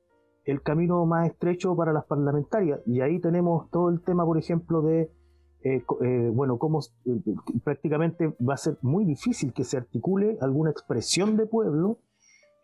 el 0.46 0.62
camino 0.62 1.06
más 1.06 1.28
estrecho 1.30 1.76
para 1.76 1.94
las 1.94 2.06
parlamentarias. 2.06 2.82
Y 2.86 3.02
ahí 3.02 3.20
tenemos 3.20 3.70
todo 3.70 3.90
el 3.90 4.02
tema, 4.02 4.26
por 4.26 4.38
ejemplo, 4.38 4.82
de, 4.82 5.12
eh, 5.64 5.84
eh, 6.02 6.32
bueno, 6.34 6.58
cómo 6.58 6.80
prácticamente 7.64 8.36
va 8.46 8.56
a 8.56 8.58
ser 8.58 8.78
muy 8.82 9.06
difícil 9.06 9.54
que 9.54 9.64
se 9.64 9.78
articule 9.78 10.38
alguna 10.42 10.72
expresión 10.72 11.38
de 11.38 11.46
pueblo 11.46 12.00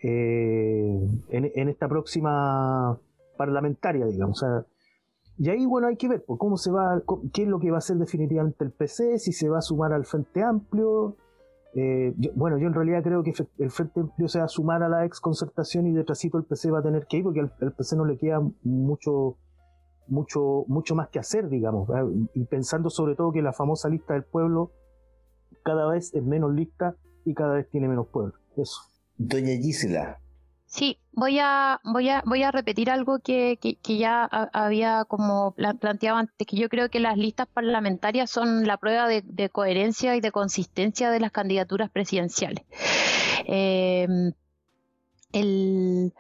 eh, 0.01 1.07
en, 1.29 1.69
esta 1.69 1.87
próxima 1.89 2.97
parlamentaria, 3.37 4.05
digamos. 4.05 4.43
y 5.37 5.49
ahí, 5.49 5.65
bueno, 5.65 5.87
hay 5.87 5.97
que 5.97 6.07
ver 6.07 6.23
pues, 6.25 6.39
cómo 6.39 6.57
se 6.57 6.71
va, 6.71 7.01
qué 7.33 7.43
es 7.43 7.47
lo 7.49 7.59
que 7.59 7.71
va 7.71 7.77
a 7.77 7.79
hacer 7.79 7.97
definitivamente 7.97 8.63
el 8.63 8.71
PC, 8.71 9.19
si 9.19 9.33
se 9.33 9.49
va 9.49 9.59
a 9.59 9.61
sumar 9.61 9.93
al 9.93 10.05
Frente 10.05 10.41
Amplio. 10.43 11.17
Eh, 11.75 12.15
bueno, 12.33 12.57
yo 12.57 12.67
en 12.67 12.73
realidad 12.73 13.03
creo 13.03 13.23
que 13.23 13.33
el 13.59 13.69
Frente 13.71 13.99
Amplio 13.99 14.27
se 14.27 14.39
va 14.39 14.45
a 14.45 14.49
sumar 14.49 14.83
a 14.83 14.89
la 14.89 15.05
ex 15.05 15.19
concertación 15.19 15.85
y 15.87 15.93
detrásito 15.93 16.37
el 16.37 16.45
PC 16.45 16.71
va 16.71 16.79
a 16.79 16.83
tener 16.83 17.05
que 17.05 17.17
ir 17.17 17.23
porque 17.23 17.41
al, 17.41 17.73
PC 17.73 17.95
no 17.95 18.05
le 18.05 18.17
queda 18.17 18.41
mucho, 18.63 19.37
mucho, 20.07 20.63
mucho 20.67 20.95
más 20.95 21.09
que 21.09 21.19
hacer, 21.19 21.49
digamos. 21.49 21.89
Y 22.33 22.45
pensando 22.45 22.89
sobre 22.89 23.15
todo 23.15 23.31
que 23.31 23.41
la 23.41 23.53
famosa 23.53 23.89
lista 23.89 24.13
del 24.13 24.23
pueblo 24.23 24.71
cada 25.63 25.87
vez 25.89 26.13
es 26.15 26.23
menos 26.23 26.53
lista 26.53 26.95
y 27.25 27.33
cada 27.33 27.55
vez 27.55 27.69
tiene 27.69 27.87
menos 27.87 28.07
pueblo. 28.07 28.33
Eso. 28.55 28.79
Doña 29.19 29.55
Gisela. 29.61 30.19
Sí, 30.65 30.97
voy 31.11 31.39
a, 31.39 31.81
voy 31.83 32.09
a, 32.09 32.23
voy 32.25 32.43
a 32.43 32.51
repetir 32.51 32.89
algo 32.89 33.19
que, 33.19 33.57
que, 33.59 33.97
ya 33.97 34.23
había 34.23 35.03
como 35.05 35.53
planteado 35.53 36.17
antes, 36.17 36.47
que 36.47 36.55
yo 36.55 36.69
creo 36.69 36.89
que 36.89 36.99
las 36.99 37.17
listas 37.17 37.47
parlamentarias 37.47 38.29
son 38.29 38.65
la 38.65 38.77
prueba 38.77 39.07
de, 39.07 39.49
coherencia 39.49 40.15
y 40.15 40.21
de 40.21 40.31
consistencia 40.31 41.11
de 41.11 41.19
las 41.19 41.31
candidaturas 41.31 41.89
presidenciales. 41.89 42.63
Eh, 43.45 44.07
el, 45.33 46.13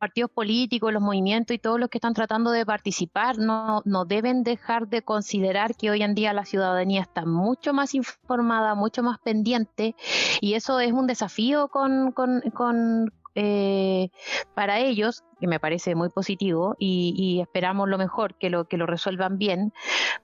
partidos 0.00 0.30
políticos, 0.30 0.92
los 0.92 1.02
movimientos 1.02 1.54
y 1.54 1.58
todos 1.58 1.78
los 1.78 1.90
que 1.90 1.98
están 1.98 2.14
tratando 2.14 2.50
de 2.50 2.64
participar 2.64 3.38
no, 3.38 3.82
no 3.84 4.06
deben 4.06 4.42
dejar 4.42 4.88
de 4.88 5.02
considerar 5.02 5.76
que 5.76 5.90
hoy 5.90 6.02
en 6.02 6.14
día 6.14 6.32
la 6.32 6.46
ciudadanía 6.46 7.02
está 7.02 7.26
mucho 7.26 7.74
más 7.74 7.94
informada, 7.94 8.74
mucho 8.74 9.02
más 9.02 9.18
pendiente 9.18 9.94
y 10.40 10.54
eso 10.54 10.80
es 10.80 10.92
un 10.92 11.06
desafío 11.06 11.68
con, 11.68 12.12
con, 12.12 12.40
con, 12.54 13.12
eh, 13.42 14.10
para 14.54 14.80
ellos, 14.80 15.24
que 15.40 15.46
me 15.46 15.58
parece 15.58 15.94
muy 15.94 16.10
positivo, 16.10 16.76
y, 16.78 17.40
esperamos 17.40 17.88
lo 17.88 17.96
mejor, 17.96 18.34
que 18.34 18.50
lo, 18.50 18.66
que 18.66 18.76
lo 18.76 18.84
resuelvan 18.84 19.38
bien, 19.38 19.72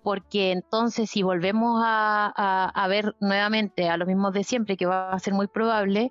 porque 0.03 0.53
entonces 0.53 1.09
si 1.09 1.23
volvemos 1.23 1.81
a, 1.83 2.87
ver 2.91 3.15
nuevamente 3.21 3.89
a 3.89 3.97
los 3.97 4.07
mismos 4.07 4.35
de 4.35 4.45
siempre, 4.45 4.77
que 4.77 4.85
va 4.85 5.13
a 5.13 5.19
ser 5.19 5.33
muy 5.33 5.47
probable, 5.47 6.11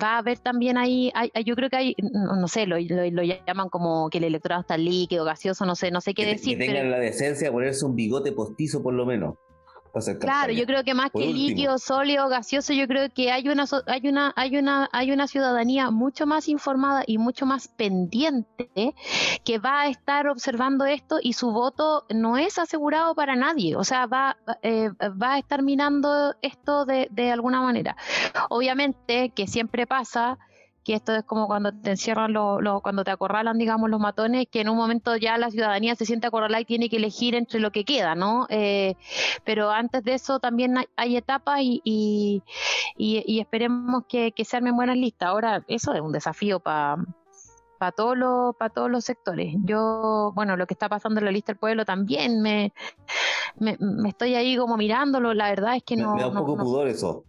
va 0.00 0.16
a 0.16 0.18
haber 0.18 0.38
también 0.38 0.76
ahí, 0.76 1.10
yo 1.46 1.56
creo 1.56 1.70
que 1.70 1.76
hay, 1.76 1.96
no, 1.98 2.46
sé, 2.48 2.66
lo, 2.66 2.76
lo, 2.78 3.22
llaman 3.22 3.70
como 3.70 4.10
que 4.10 4.18
el 4.18 4.24
electorado 4.24 4.60
está 4.60 4.76
líquido, 4.76 5.24
gaseoso, 5.24 5.64
no 5.64 5.74
sé, 5.74 5.90
no 5.90 6.02
sé 6.02 6.12
qué 6.12 6.26
decir. 6.26 6.58
Que 6.58 6.66
tengan 6.66 6.90
la 6.90 6.98
decencia 6.98 7.48
de 7.48 7.52
ponerse 7.52 7.86
un 7.86 7.96
bigote 7.96 8.32
postizo 8.32 8.82
por 8.82 8.92
lo 8.92 9.06
menos. 9.06 9.36
Claro, 10.20 10.52
yo 10.52 10.64
creo 10.64 10.84
que 10.84 10.94
más 10.94 11.10
que 11.10 11.32
líquido, 11.32 11.78
sólido, 11.78 12.28
gaseoso, 12.28 12.72
yo 12.72 12.86
creo 12.88 13.10
que 13.10 13.30
hay 13.30 13.48
una, 13.48 13.66
hay 13.86 14.08
una, 14.08 14.32
hay 14.36 14.56
una, 14.56 14.88
hay 14.90 15.12
una 15.12 15.26
ciudadanía 15.26 15.90
mucho 15.90 16.26
más 16.26 16.48
informada 16.48 17.04
y 17.06 17.18
mucho 17.18 17.44
más 17.44 17.68
pendiente 17.68 18.94
que 19.44 19.58
va 19.58 19.82
a 19.82 19.88
estar 19.88 20.28
observando 20.28 20.86
esto 20.86 21.18
y 21.22 21.34
su 21.34 21.50
voto 21.50 22.06
no 22.08 22.38
es 22.38 22.58
asegurado 22.58 23.14
para 23.14 23.36
nadie. 23.36 23.76
O 23.76 23.84
sea, 23.84 24.06
va, 24.06 24.38
eh, 24.62 24.90
va 25.00 25.34
a 25.34 25.38
estar 25.38 25.62
mirando 25.62 26.34
esto 26.40 26.86
de, 26.86 27.08
de 27.10 27.30
alguna 27.30 27.60
manera. 27.60 27.96
Obviamente 28.48 29.30
que 29.30 29.46
siempre 29.46 29.86
pasa 29.86 30.38
que 30.84 30.94
esto 30.94 31.14
es 31.14 31.24
como 31.24 31.46
cuando 31.46 31.72
te 31.72 31.90
encierran, 31.90 32.32
lo, 32.32 32.80
cuando 32.82 33.04
te 33.04 33.10
acorralan, 33.10 33.58
digamos, 33.58 33.88
los 33.90 34.00
matones, 34.00 34.46
que 34.50 34.60
en 34.60 34.68
un 34.68 34.76
momento 34.76 35.16
ya 35.16 35.38
la 35.38 35.50
ciudadanía 35.50 35.94
se 35.94 36.06
siente 36.06 36.26
acorralada 36.26 36.60
y 36.60 36.64
tiene 36.64 36.88
que 36.88 36.96
elegir 36.96 37.34
entre 37.34 37.60
lo 37.60 37.70
que 37.70 37.84
queda, 37.84 38.14
¿no? 38.14 38.46
Eh, 38.48 38.96
pero 39.44 39.70
antes 39.70 40.02
de 40.02 40.14
eso 40.14 40.40
también 40.40 40.74
hay, 40.96 41.16
etapas 41.16 41.60
y, 41.62 42.42
y, 42.96 43.40
esperemos 43.40 44.04
que, 44.08 44.32
se 44.44 44.56
armen 44.56 44.76
buenas 44.76 44.96
listas. 44.96 45.28
Ahora, 45.28 45.64
eso 45.68 45.94
es 45.94 46.00
un 46.00 46.12
desafío 46.12 46.60
para 46.60 46.96
para 47.78 47.90
todos 47.90 48.16
los 48.16 48.54
para 48.54 48.72
todos 48.72 48.88
los 48.88 49.04
sectores. 49.04 49.56
Yo, 49.64 50.30
bueno, 50.36 50.56
lo 50.56 50.68
que 50.68 50.74
está 50.74 50.88
pasando 50.88 51.18
en 51.18 51.24
la 51.24 51.32
lista 51.32 51.52
del 51.52 51.58
pueblo 51.58 51.84
también 51.84 52.40
me, 52.40 52.72
me, 53.58 53.76
estoy 54.08 54.36
ahí 54.36 54.56
como 54.56 54.76
mirándolo, 54.76 55.34
la 55.34 55.48
verdad 55.48 55.76
es 55.76 55.82
que 55.82 55.96
no... 55.96 56.14
Me, 56.14 56.20
da 56.20 56.28
un 56.28 56.34
poco 56.34 56.56
pudor 56.56 56.86
eso. 56.86 57.24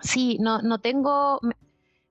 Sí, 0.00 0.38
no, 0.40 0.60
no 0.60 0.78
tengo, 0.78 1.40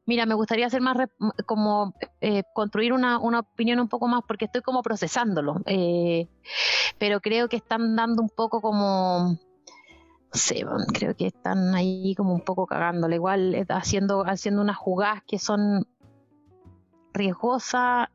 Mira, 0.06 0.26
me 0.26 0.36
gustaría 0.36 0.68
hacer 0.68 0.82
más, 0.82 0.98
como 1.46 1.94
eh, 2.20 2.44
construir 2.54 2.92
una, 2.92 3.18
opinión 3.18 3.80
un 3.80 3.88
poco 3.88 4.08
más, 4.08 4.22
porque 4.28 4.46
estoy 4.46 4.62
como 4.62 4.84
procesándolo, 4.84 5.62
eh, 5.66 6.28
pero 6.98 7.22
creo 7.22 7.48
que 7.48 7.56
están 7.56 7.96
dando 7.96 8.22
un 8.22 8.30
poco 8.30 8.60
como, 8.60 9.30
no 9.30 10.34
sé, 10.34 10.66
creo 10.94 11.16
que 11.16 11.28
están 11.28 11.74
ahí 11.74 12.16
como 12.16 12.34
un 12.34 12.42
poco 12.42 12.68
cagándole, 12.68 13.16
igual 13.16 13.56
eh, 13.56 13.66
haciendo, 13.70 14.26
haciendo 14.26 14.62
unas 14.62 14.76
jugadas 14.76 15.24
que 15.26 15.40
son 15.40 15.88
riesgosas. 17.14 18.10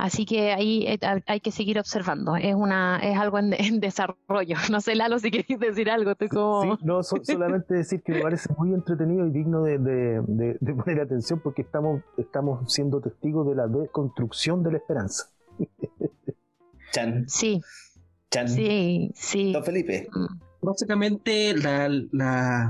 Así 0.00 0.24
que 0.24 0.52
ahí 0.52 0.86
eh, 0.86 0.98
hay 1.26 1.40
que 1.40 1.50
seguir 1.50 1.78
observando. 1.78 2.34
Es 2.34 2.54
una 2.54 2.98
es 3.00 3.18
algo 3.18 3.38
en, 3.38 3.50
desarrollo. 3.80 4.56
No 4.70 4.80
sé, 4.80 4.94
Lalo, 4.94 5.18
si 5.18 5.30
queréis 5.30 5.60
decir 5.60 5.90
algo. 5.90 6.12
Estoy 6.12 6.28
como... 6.28 6.76
Sí, 6.76 6.84
no, 6.84 7.02
solamente 7.22 7.74
decir 7.74 8.02
que 8.02 8.12
me 8.12 8.22
parece 8.22 8.48
muy 8.56 8.72
entretenido 8.72 9.26
y 9.26 9.30
digno 9.30 9.62
de, 9.62 10.22
poner 10.74 11.02
atención 11.02 11.40
porque 11.40 11.62
estamos, 11.62 12.02
estamos 12.16 12.72
siendo 12.72 13.02
testigos 13.02 13.46
de 13.46 13.54
la 13.54 13.66
deconstrucción 13.66 14.62
de 14.62 14.72
la 14.72 14.78
esperanza. 14.78 15.26
Chan. 16.92 17.28
Sí. 17.28 17.60
Chan. 18.30 18.48
Sí, 18.48 19.10
sí. 19.14 19.52
Don 19.52 19.62
Felipe. 19.62 20.08
Mm. 20.14 20.40
Básicamente 20.62 21.54
la, 21.56 21.88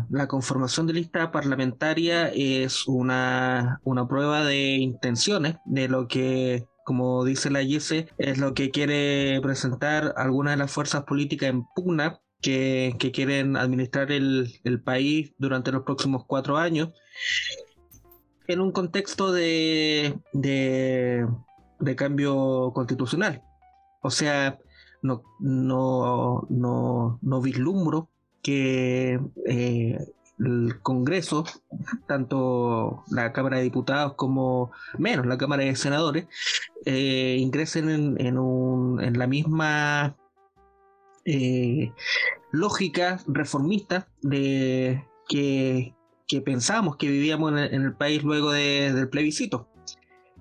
la, 0.09 0.27
conformación 0.29 0.87
de 0.87 0.93
lista 0.93 1.33
parlamentaria 1.33 2.29
es 2.29 2.87
una, 2.87 3.81
una 3.83 4.07
prueba 4.07 4.45
de 4.45 4.77
intenciones 4.77 5.57
de 5.65 5.89
lo 5.89 6.07
que 6.07 6.69
como 6.91 7.25
dice 7.25 7.51
la 7.51 7.63
Yese, 7.63 8.09
es 8.19 8.39
lo 8.39 8.53
que 8.53 8.73
quiere 8.73 9.41
presentar 9.43 10.13
algunas 10.17 10.55
de 10.55 10.57
las 10.57 10.73
fuerzas 10.73 11.05
políticas 11.05 11.51
en 11.51 11.65
pugna 11.65 12.21
que, 12.43 12.97
quieren 13.15 13.57
administrar 13.57 14.11
el, 14.11 14.83
país 14.85 15.33
durante 15.39 15.71
los 15.71 15.85
próximos 15.85 16.25
cuatro 16.27 16.57
años, 16.57 16.89
en 18.49 18.61
un 18.61 18.73
contexto 18.73 19.31
de, 19.31 20.19
de, 20.33 21.29
cambio 21.95 22.73
constitucional. 22.75 23.41
O 24.03 24.11
sea, 24.11 24.59
no, 25.01 25.23
no, 25.39 26.45
no, 26.49 27.21
no 27.23 27.41
vislumbro 27.41 28.11
que 28.43 29.21
eh, 29.47 29.97
el 30.41 30.81
Congreso, 30.83 31.45
tanto 32.07 33.05
la 33.11 33.33
Cámara 33.33 33.59
de 33.59 33.65
Diputados 33.65 34.15
como 34.15 34.73
menos 34.99 35.27
la 35.27 35.39
Cámara 35.39 35.65
de 35.65 35.77
Senadores, 35.77 36.27
eh, 36.87 37.37
ingresen 37.39 38.17
en, 38.19 39.19
la 39.19 39.27
misma 39.27 40.17
eh, 41.25 41.93
lógica 42.53 43.21
reformista 43.27 44.09
de 44.23 45.05
que, 45.29 45.95
pensamos 46.45 46.97
que 46.97 47.11
vivíamos 47.11 47.53
en 47.53 47.83
el, 47.83 47.95
país 47.95 48.23
luego 48.23 48.53
del 48.53 49.09
plebiscito. 49.09 49.69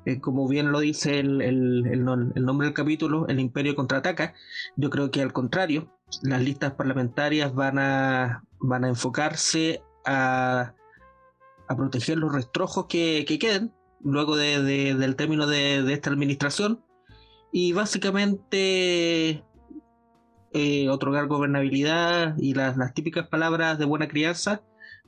Eh, 0.06 0.22
como 0.22 0.48
bien 0.48 0.72
lo 0.72 0.80
dice 0.80 1.20
el, 1.20 1.42
el, 1.42 2.04
nombre 2.06 2.68
del 2.68 2.74
capítulo, 2.74 3.28
el 3.28 3.40
imperio 3.40 3.76
contraataca, 3.76 4.34
yo 4.78 4.90
creo 4.90 5.12
que 5.12 5.22
al 5.22 5.34
contrario, 5.34 5.92
las 6.24 6.42
listas 6.42 6.74
parlamentarias 6.74 7.54
van 7.54 7.80
a, 7.80 8.44
van 8.60 8.86
a 8.86 8.90
enfocarse 8.90 9.84
a, 10.10 10.74
proteger 11.78 12.18
los 12.18 12.34
restrojos 12.34 12.88
que, 12.88 13.26
que 13.28 13.38
queden 13.38 13.72
luego 14.02 14.36
de, 14.36 14.96
del 14.96 15.16
término 15.16 15.46
de, 15.46 15.94
esta 15.94 16.10
administración 16.10 16.84
y 17.52 17.74
básicamente 17.74 19.44
eh, 20.54 20.90
otorgar 20.90 21.28
gobernabilidad 21.28 22.36
y 22.40 22.56
las, 22.56 22.76
las, 22.78 22.94
típicas 22.94 23.28
palabras 23.28 23.78
de 23.78 23.86
buena 23.86 24.08
crianza 24.08 24.64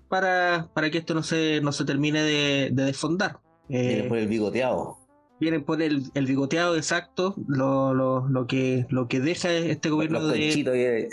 para, 0.07 0.69
para 0.73 0.91
que 0.91 0.99
esto 0.99 1.15
no 1.15 1.23
se, 1.23 1.61
no 1.61 1.71
se 1.71 1.85
termine 1.85 2.21
de, 2.21 2.69
de 2.71 2.83
desfondar. 2.83 3.39
Vienen 3.67 4.09
por 4.09 4.17
el 4.17 4.27
bigoteado. 4.27 4.97
Vienen 5.39 5.63
por 5.63 5.81
el, 5.81 6.03
el 6.13 6.25
bigoteado 6.27 6.75
exacto, 6.75 7.33
lo, 7.47 7.95
lo, 7.95 8.27
lo, 8.27 8.45
que, 8.45 8.85
lo 8.89 9.07
que 9.07 9.19
deja 9.19 9.51
este 9.51 9.89
gobierno 9.89 10.19
Los 10.19 10.33
de... 10.33 11.09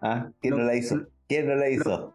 ¿Ah? 0.00 0.30
¿Quién 0.40 0.56
no 0.56 0.64
la 0.64 0.74
hizo? 0.74 1.06
¿Quién 1.28 1.46
no 1.46 1.54
la 1.54 1.70
hizo? 1.70 2.12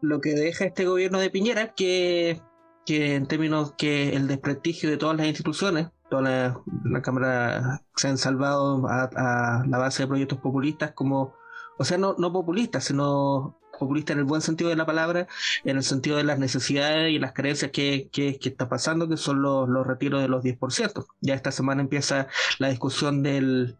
Lo, 0.00 0.20
que 0.20 0.30
deja 0.30 0.64
este 0.64 0.84
gobierno 0.84 1.18
de 1.18 1.30
Piñera, 1.30 1.74
que, 1.74 2.40
que 2.86 3.14
en 3.14 3.26
términos 3.26 3.74
que 3.76 4.14
el 4.14 4.28
desprestigio 4.28 4.90
de 4.90 4.96
todas 4.96 5.16
las 5.16 5.26
instituciones, 5.26 5.88
toda 6.08 6.22
la, 6.22 6.60
la 6.84 7.02
Cámara 7.02 7.82
se 7.96 8.08
han 8.08 8.18
salvado 8.18 8.86
a, 8.88 9.10
a, 9.14 9.66
la 9.66 9.78
base 9.78 10.02
de 10.02 10.08
proyectos 10.08 10.38
populistas 10.38 10.92
como, 10.92 11.34
o 11.78 11.84
sea, 11.84 11.98
no, 11.98 12.14
no 12.18 12.32
populistas, 12.32 12.84
sino 12.84 13.58
populistas 13.78 14.14
en 14.14 14.20
el 14.20 14.24
buen 14.24 14.42
sentido 14.42 14.70
de 14.70 14.76
la 14.76 14.86
palabra, 14.86 15.26
en 15.64 15.76
el 15.76 15.82
sentido 15.82 16.16
de 16.16 16.24
las 16.24 16.38
necesidades 16.38 17.12
y 17.12 17.18
las 17.18 17.32
carencias 17.32 17.70
que, 17.70 18.08
que, 18.12 18.38
que 18.38 18.48
está 18.48 18.68
pasando, 18.68 19.08
que 19.08 19.16
son 19.16 19.40
los, 19.40 19.68
los, 19.68 19.86
retiros 19.86 20.20
de 20.20 20.28
los 20.28 20.44
10%. 20.44 21.06
Ya 21.20 21.34
esta 21.34 21.52
semana 21.52 21.80
empieza 21.80 22.26
la 22.58 22.68
discusión 22.68 23.22
del, 23.22 23.76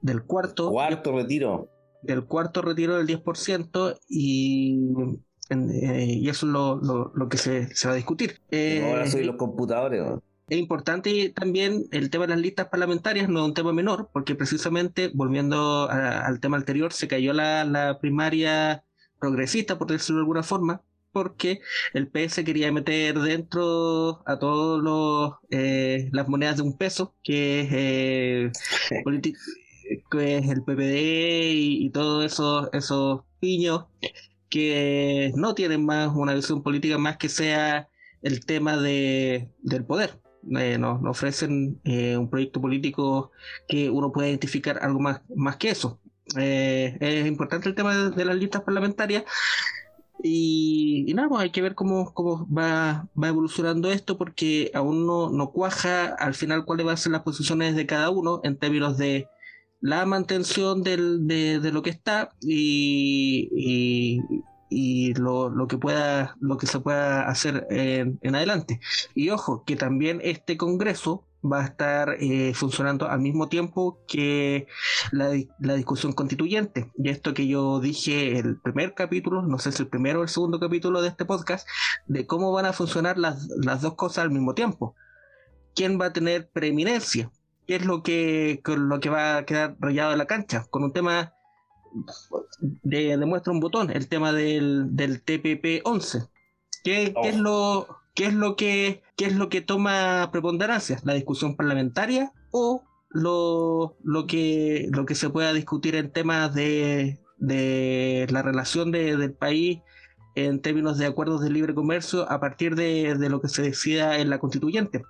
del 0.00 0.22
cuarto. 0.22 0.70
Cuarto 0.70 1.12
retiro. 1.12 1.70
Del 2.02 2.24
cuarto 2.24 2.62
retiro 2.62 2.96
del 2.96 3.06
10% 3.06 3.98
y 4.08 4.76
y 5.50 6.28
eso 6.28 6.46
es 6.46 6.52
lo, 6.52 6.76
lo, 6.76 7.12
lo 7.14 7.28
que 7.28 7.36
se, 7.36 7.74
se, 7.74 7.86
va 7.86 7.94
a 7.94 7.96
discutir. 7.96 8.40
Eh, 8.50 8.82
ahora 8.84 9.06
soy 9.06 9.24
los 9.24 9.36
computadores. 9.36 10.02
¿no? 10.02 10.22
Es 10.48 10.58
importante 10.58 11.30
también 11.30 11.86
el 11.90 12.10
tema 12.10 12.26
de 12.26 12.34
las 12.34 12.40
listas 12.40 12.68
parlamentarias, 12.68 13.28
no 13.28 13.40
es 13.40 13.46
un 13.46 13.54
tema 13.54 13.72
menor, 13.72 14.10
porque 14.12 14.34
precisamente, 14.34 15.10
volviendo 15.14 15.90
a, 15.90 16.26
al 16.26 16.40
tema 16.40 16.56
anterior, 16.56 16.92
se 16.92 17.08
cayó 17.08 17.32
la, 17.32 17.64
la, 17.64 17.98
primaria 17.98 18.84
progresista, 19.18 19.78
por 19.78 19.88
decirlo 19.88 20.18
de 20.18 20.22
alguna 20.22 20.42
forma, 20.42 20.82
porque 21.12 21.60
el 21.94 22.08
PS 22.08 22.42
quería 22.44 22.72
meter 22.72 23.18
dentro 23.20 24.22
a 24.26 24.38
todos 24.38 24.82
los 24.82 25.34
eh, 25.50 26.08
las 26.12 26.28
monedas 26.28 26.56
de 26.56 26.62
un 26.62 26.76
peso, 26.76 27.14
que 27.22 27.60
es, 27.60 27.72
eh, 27.72 28.52
que 30.10 30.36
es 30.38 30.48
el 30.48 30.62
PPD 30.62 31.52
y, 31.54 31.86
y 31.86 31.90
todos 31.90 32.24
esos, 32.24 32.68
esos 32.72 33.22
piños 33.40 33.86
que 34.54 35.32
no 35.34 35.52
tienen 35.56 35.84
más 35.84 36.14
una 36.14 36.32
visión 36.32 36.62
política 36.62 36.96
más 36.96 37.16
que 37.16 37.28
sea 37.28 37.88
el 38.22 38.46
tema 38.46 38.76
de, 38.76 39.50
del 39.62 39.84
poder. 39.84 40.20
Eh, 40.56 40.78
nos, 40.78 41.02
nos, 41.02 41.10
ofrecen 41.10 41.80
eh, 41.82 42.16
un 42.16 42.30
proyecto 42.30 42.60
político 42.60 43.32
que 43.66 43.90
uno 43.90 44.12
puede 44.12 44.28
identificar 44.28 44.78
algo 44.80 45.00
más, 45.00 45.22
más 45.34 45.56
que 45.56 45.70
eso. 45.70 45.98
Eh, 46.38 46.96
es 47.00 47.26
importante 47.26 47.68
el 47.68 47.74
tema 47.74 48.10
de, 48.10 48.24
las 48.24 48.36
listas 48.36 48.62
parlamentarias 48.62 49.24
y, 50.22 51.04
y 51.08 51.14
nada, 51.14 51.28
pues 51.28 51.42
hay 51.42 51.50
que 51.50 51.60
ver 51.60 51.74
cómo, 51.74 52.14
cómo 52.14 52.46
va, 52.48 53.08
va, 53.20 53.28
evolucionando 53.28 53.90
esto 53.90 54.16
porque 54.18 54.70
aún 54.72 55.04
no, 55.04 55.30
no 55.30 55.50
cuaja 55.50 56.14
al 56.14 56.34
final 56.34 56.64
cuáles 56.64 56.86
van 56.86 56.94
a 56.94 56.96
ser 56.96 57.10
las 57.10 57.22
posiciones 57.22 57.74
de 57.74 57.86
cada 57.86 58.08
uno 58.10 58.40
en 58.44 58.56
términos 58.56 58.98
de 58.98 59.26
la 59.80 60.06
mantención 60.06 60.82
de, 60.82 60.96
de, 61.60 61.72
lo 61.72 61.82
que 61.82 61.90
está 61.90 62.30
y, 62.40 64.20
y, 64.70 65.14
lo, 65.14 65.50
lo, 65.50 65.66
que 65.66 65.78
pueda 65.78 66.36
lo 66.40 66.56
que 66.56 66.66
se 66.66 66.80
pueda 66.80 67.28
hacer 67.28 67.66
en, 67.70 68.18
en, 68.22 68.34
adelante. 68.34 68.80
Y 69.14 69.30
ojo 69.30 69.64
que 69.64 69.76
también 69.76 70.20
este 70.22 70.56
congreso 70.56 71.26
va 71.44 71.60
a 71.60 71.64
estar 71.66 72.16
eh, 72.20 72.54
funcionando 72.54 73.08
al 73.08 73.20
mismo 73.20 73.48
tiempo 73.48 74.02
que 74.08 74.66
la, 75.12 75.30
la, 75.60 75.74
discusión 75.74 76.12
constituyente. 76.12 76.90
Y 76.96 77.10
esto 77.10 77.34
que 77.34 77.46
yo 77.46 77.80
dije 77.80 78.38
el 78.38 78.58
primer 78.60 78.94
capítulo 78.94 79.42
no 79.42 79.58
sé 79.58 79.72
si 79.72 79.82
el 79.82 79.88
primero 79.88 80.20
o 80.20 80.22
el 80.22 80.28
segundo 80.28 80.58
capítulo 80.58 81.02
de 81.02 81.08
este 81.08 81.24
podcast 81.24 81.68
de 82.06 82.26
cómo 82.26 82.52
van 82.52 82.66
a 82.66 82.72
funcionar 82.72 83.18
las, 83.18 83.48
las 83.62 83.82
dos 83.82 83.94
cosas 83.94 84.24
al 84.24 84.30
mismo 84.30 84.54
tiempo. 84.54 84.94
Quién 85.74 86.00
va 86.00 86.06
a 86.06 86.12
tener 86.12 86.48
preeminencia 86.50 87.30
qué 87.66 87.76
es 87.76 87.84
lo 87.84 88.02
que, 88.02 88.60
lo 88.64 89.00
que 89.00 89.10
va 89.10 89.38
a 89.38 89.44
quedar 89.44 89.76
rayado 89.80 90.12
en 90.12 90.18
la 90.18 90.26
cancha, 90.26 90.66
con 90.70 90.84
un 90.84 90.92
tema 90.92 91.32
de, 92.60 93.16
demuestra 93.16 93.52
un 93.52 93.60
botón, 93.60 93.90
el 93.90 94.08
tema 94.08 94.32
del, 94.32 94.94
del 94.96 95.22
TPP 95.22 95.86
11. 95.86 96.24
¿Qué, 96.82 97.12
oh. 97.14 97.22
¿Qué, 97.22 97.28
es 97.28 97.36
lo, 97.38 97.86
qué, 98.14 98.26
es 98.26 98.34
lo 98.34 98.56
que, 98.56 99.02
¿Qué 99.16 99.26
es 99.26 99.34
lo 99.34 99.48
que 99.48 99.60
toma 99.60 100.28
preponderancia? 100.32 101.00
¿La 101.04 101.14
discusión 101.14 101.56
parlamentaria 101.56 102.32
o 102.50 102.82
lo, 103.10 103.96
lo, 104.02 104.26
que, 104.26 104.88
lo 104.90 105.06
que 105.06 105.14
se 105.14 105.30
pueda 105.30 105.52
discutir 105.52 105.94
en 105.94 106.12
temas 106.12 106.54
de, 106.54 107.20
de 107.38 108.26
la 108.30 108.42
relación 108.42 108.90
de, 108.90 109.16
del 109.16 109.32
país 109.32 109.80
en 110.34 110.60
términos 110.60 110.98
de 110.98 111.06
acuerdos 111.06 111.40
de 111.40 111.50
libre 111.50 111.74
comercio 111.74 112.28
a 112.28 112.40
partir 112.40 112.74
de, 112.74 113.14
de 113.14 113.28
lo 113.28 113.40
que 113.40 113.48
se 113.48 113.62
decida 113.62 114.18
en 114.18 114.30
la 114.30 114.38
constituyente? 114.38 115.04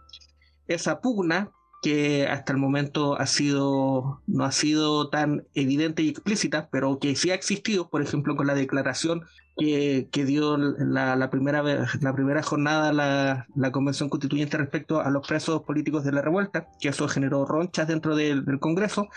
Esa 0.69 1.01
pugna 1.01 1.51
que 1.85 2.27
hasta 2.27 2.55
el 2.55 2.59
momento 2.59 3.21
ha 3.21 3.27
sido, 3.27 4.23
no 4.27 4.45
ha 4.47 4.53
sido 4.53 5.11
tan 5.11 5.47
evidente 5.53 6.03
y 6.03 6.09
explícita, 6.09 6.71
pero 6.73 6.99
que 6.99 7.15
sí 7.15 7.31
ha 7.31 7.35
existido, 7.35 7.91
por 7.91 8.01
ejemplo, 8.01 8.37
con 8.37 8.47
la 8.47 8.55
declaración 8.55 9.27
que, 9.59 10.09
que 10.11 10.25
dio 10.25 10.57
la, 10.57 11.29
primera, 11.29 11.63
la 12.01 12.15
primera 12.15 12.43
jornada 12.43 12.91
la, 12.95 13.47
la, 13.55 13.71
Convención 13.71 14.09
Constituyente 14.09 14.57
respecto 14.57 15.03
a 15.03 15.11
los 15.11 15.29
presos 15.29 15.61
políticos 15.65 16.05
de 16.05 16.13
la 16.13 16.23
revuelta, 16.23 16.69
que 16.81 16.89
eso 16.89 17.07
generó 17.07 17.45
ronchas 17.45 17.87
dentro 17.87 18.17
del, 18.17 18.47
del 18.47 18.61
Congreso. 18.61 19.09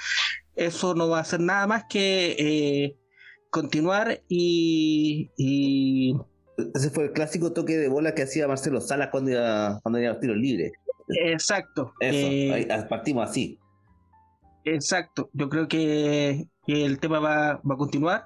Eso 0.58 0.94
no 0.94 1.08
va 1.08 1.20
a 1.20 1.24
ser 1.24 1.40
nada 1.40 1.68
más 1.68 1.86
que 1.86 2.36
eh, 2.38 2.98
continuar 3.50 4.24
y... 4.28 6.20
Ese 6.74 6.90
fue 6.90 7.06
el 7.06 7.12
clásico 7.12 7.54
toque 7.54 7.78
de 7.78 7.88
bola 7.88 8.16
que 8.16 8.24
hacía 8.24 8.48
Marcelo 8.48 8.82
Salas 8.82 9.10
cuando 9.12 9.32
iba, 9.32 9.80
cuando 9.84 10.00
iba 10.00 10.10
a 10.10 10.14
los 10.14 10.22
tiros 10.22 10.38
libres. 10.38 10.72
Exacto. 11.10 11.94
Eso, 12.00 12.28
eh, 12.28 12.68
ahí 12.70 12.86
partimos 12.90 13.30
así. 13.30 13.60
Exacto. 14.66 15.30
Yo 15.34 15.50
creo 15.50 15.68
que, 15.68 16.48
que 16.66 16.86
el 16.86 17.00
tema 17.00 17.20
va, 17.20 17.62
va, 17.64 17.76
a 17.76 17.78
continuar. 17.78 18.26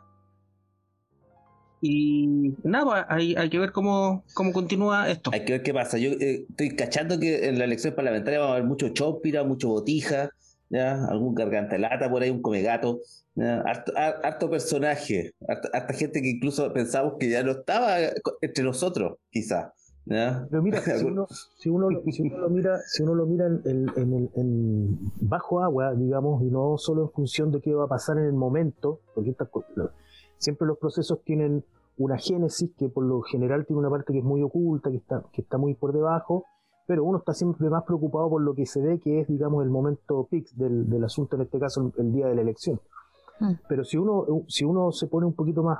Y 1.81 2.53
nada, 2.63 3.05
hay, 3.09 3.35
hay 3.35 3.49
que 3.49 3.59
ver 3.59 3.71
cómo, 3.71 4.23
cómo 4.33 4.53
continúa 4.53 5.09
esto. 5.09 5.31
Hay 5.33 5.45
que 5.45 5.53
ver 5.53 5.63
qué 5.63 5.73
pasa. 5.73 5.97
Yo 5.97 6.11
eh, 6.11 6.45
estoy 6.49 6.75
cachando 6.75 7.19
que 7.19 7.47
en 7.47 7.59
la 7.59 7.65
elección 7.65 7.95
parlamentaria 7.95 8.39
va 8.39 8.47
a 8.47 8.51
haber 8.53 8.63
mucho 8.63 8.89
chópira, 8.89 9.43
mucho 9.43 9.69
botija, 9.69 10.29
¿ya? 10.71 11.05
algún 11.05 11.35
garganta 11.35 11.77
lata 11.77 12.09
por 12.09 12.23
ahí, 12.23 12.29
un 12.29 12.41
come 12.41 12.61
gato. 12.61 13.01
Harto, 13.37 13.93
harto, 13.95 14.49
personaje, 14.49 15.33
harta, 15.47 15.69
harta 15.73 15.93
gente 15.93 16.21
que 16.21 16.29
incluso 16.29 16.71
pensamos 16.73 17.13
que 17.17 17.29
ya 17.29 17.43
no 17.43 17.51
estaba 17.51 17.97
entre 18.41 18.63
nosotros, 18.63 19.17
quizás. 19.29 19.71
¿Ya? 20.05 20.47
Pero 20.49 20.63
mira, 20.63 20.81
si 20.81 21.05
uno, 21.05 21.27
si 21.57 21.69
uno, 21.69 21.87
si 22.11 22.21
uno 22.23 22.37
lo 22.37 22.49
mira, 22.49 22.79
si 22.87 23.03
uno 23.03 23.15
lo 23.15 23.25
mira 23.25 23.45
en, 23.45 23.61
en, 23.65 23.89
en, 23.95 24.29
en, 24.35 24.99
bajo 25.21 25.61
agua, 25.61 25.93
digamos, 25.93 26.41
y 26.43 26.47
no 26.47 26.77
solo 26.77 27.03
en 27.03 27.11
función 27.11 27.51
de 27.51 27.61
qué 27.61 27.73
va 27.73 27.85
a 27.85 27.87
pasar 27.87 28.17
en 28.17 28.25
el 28.25 28.33
momento, 28.33 28.99
porque 29.13 29.29
estas, 29.29 29.49
siempre 30.37 30.67
los 30.67 30.77
procesos 30.77 31.23
tienen 31.23 31.63
una 31.97 32.17
génesis 32.17 32.71
que 32.77 32.89
por 32.89 33.05
lo 33.05 33.21
general 33.21 33.65
tiene 33.65 33.79
una 33.79 33.89
parte 33.89 34.11
que 34.11 34.19
es 34.19 34.25
muy 34.25 34.41
oculta, 34.41 34.89
que 34.89 34.97
está, 34.97 35.23
que 35.31 35.41
está 35.41 35.57
muy 35.57 35.75
por 35.75 35.93
debajo, 35.93 36.45
pero 36.87 37.03
uno 37.03 37.19
está 37.19 37.33
siempre 37.33 37.69
más 37.69 37.83
preocupado 37.83 38.29
por 38.29 38.41
lo 38.41 38.53
que 38.53 38.65
se 38.65 38.81
ve 38.81 38.99
que 38.99 39.21
es, 39.21 39.27
digamos, 39.27 39.63
el 39.63 39.69
momento 39.69 40.27
pix 40.29 40.57
del, 40.57 40.89
del 40.89 41.03
asunto, 41.03 41.35
en 41.35 41.43
este 41.43 41.59
caso, 41.59 41.81
el, 41.81 42.05
el 42.05 42.11
día 42.11 42.27
de 42.27 42.35
la 42.35 42.41
elección. 42.41 42.79
Mm. 43.39 43.53
Pero 43.67 43.83
si 43.83 43.97
uno, 43.97 44.43
si 44.47 44.63
uno 44.65 44.91
se 44.91 45.07
pone 45.07 45.25
un 45.25 45.33
poquito 45.33 45.63
más 45.63 45.79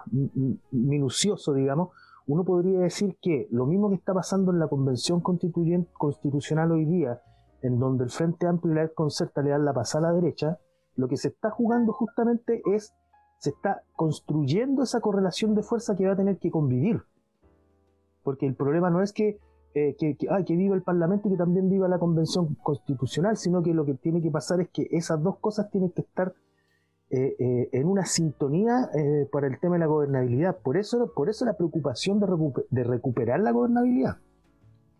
minucioso, 0.71 1.53
digamos, 1.53 1.89
uno 2.27 2.43
podría 2.43 2.79
decir 2.79 3.17
que 3.21 3.47
lo 3.51 3.65
mismo 3.65 3.89
que 3.89 3.95
está 3.95 4.13
pasando 4.13 4.51
en 4.51 4.59
la 4.59 4.67
Convención 4.67 5.21
Constitucional 5.21 6.71
hoy 6.71 6.85
día, 6.85 7.21
en 7.61 7.79
donde 7.79 8.03
el 8.03 8.09
Frente 8.09 8.47
Amplio 8.47 8.73
y 8.73 8.75
la 8.77 8.87
Concerta 8.89 9.41
le 9.41 9.51
dan 9.51 9.65
la 9.65 9.73
pasada 9.73 10.09
a 10.09 10.11
la 10.11 10.19
derecha, 10.19 10.59
lo 10.95 11.07
que 11.07 11.17
se 11.17 11.29
está 11.29 11.49
jugando 11.49 11.93
justamente 11.93 12.61
es, 12.65 12.93
se 13.39 13.51
está 13.51 13.83
construyendo 13.93 14.83
esa 14.83 15.01
correlación 15.01 15.55
de 15.55 15.63
fuerza 15.63 15.95
que 15.95 16.05
va 16.05 16.13
a 16.13 16.15
tener 16.15 16.37
que 16.37 16.51
convivir. 16.51 17.03
Porque 18.23 18.45
el 18.45 18.55
problema 18.55 18.89
no 18.89 19.01
es 19.01 19.13
que, 19.13 19.39
eh, 19.73 19.95
que, 19.97 20.15
que, 20.17 20.27
ay, 20.29 20.43
que 20.43 20.55
viva 20.55 20.75
el 20.75 20.83
Parlamento 20.83 21.27
y 21.27 21.31
que 21.31 21.37
también 21.37 21.69
viva 21.69 21.87
la 21.87 21.99
Convención 21.99 22.55
Constitucional, 22.63 23.37
sino 23.37 23.61
que 23.63 23.73
lo 23.73 23.85
que 23.85 23.93
tiene 23.95 24.21
que 24.21 24.31
pasar 24.31 24.61
es 24.61 24.69
que 24.69 24.87
esas 24.91 25.21
dos 25.21 25.37
cosas 25.39 25.69
tienen 25.71 25.91
que 25.91 26.01
estar 26.01 26.33
eh, 27.13 27.35
eh, 27.39 27.69
en 27.73 27.87
una 27.87 28.05
sintonía 28.05 28.89
eh, 28.95 29.27
para 29.29 29.47
el 29.47 29.59
tema 29.59 29.75
de 29.75 29.79
la 29.79 29.85
gobernabilidad. 29.87 30.57
Por 30.59 30.77
eso, 30.77 31.11
por 31.13 31.29
eso 31.29 31.43
la 31.43 31.57
preocupación 31.57 32.21
de, 32.21 32.25
recuper 32.25 32.65
de 32.69 32.83
recuperar 32.85 33.41
la 33.41 33.51
gobernabilidad. 33.51 34.15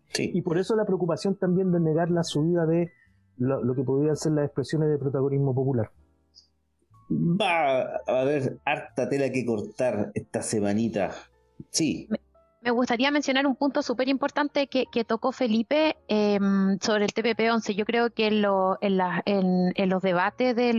Sí. 0.08 0.30
Y 0.34 0.42
por 0.42 0.58
eso 0.58 0.76
la 0.76 0.84
preocupación 0.84 1.36
también 1.36 1.72
de 1.72 1.80
negar 1.80 2.10
la 2.10 2.22
subida 2.22 2.66
de 2.66 2.92
lo, 3.38 3.64
lo, 3.64 3.74
que 3.74 3.82
podrían 3.82 4.14
ser 4.16 4.32
las 4.32 4.44
expresiones 4.44 4.90
de 4.90 4.98
protagonismo 4.98 5.54
popular. 5.54 5.90
Va 7.10 7.80
a 8.06 8.20
haber 8.20 8.58
harta 8.66 9.08
tela 9.08 9.32
que 9.32 9.46
cortar 9.46 10.12
esta 10.12 10.42
semanita. 10.42 11.12
Sí. 11.70 12.08
Me 12.10 12.18
gustaría 12.70 13.10
mencionar 13.10 13.46
un 13.46 13.56
punto 13.56 13.82
súper 13.82 14.08
importante 14.08 14.68
que, 14.68 15.04
tocó 15.04 15.32
Felipe 15.32 15.96
em, 16.06 16.78
sobre 16.78 17.04
el 17.04 17.12
TPP-11. 17.12 17.74
Yo 17.74 17.84
creo 17.84 18.10
que 18.10 18.28
en, 18.28 19.72
en, 19.74 19.88
los 19.88 20.02
debates 20.02 20.54
de, 20.54 20.72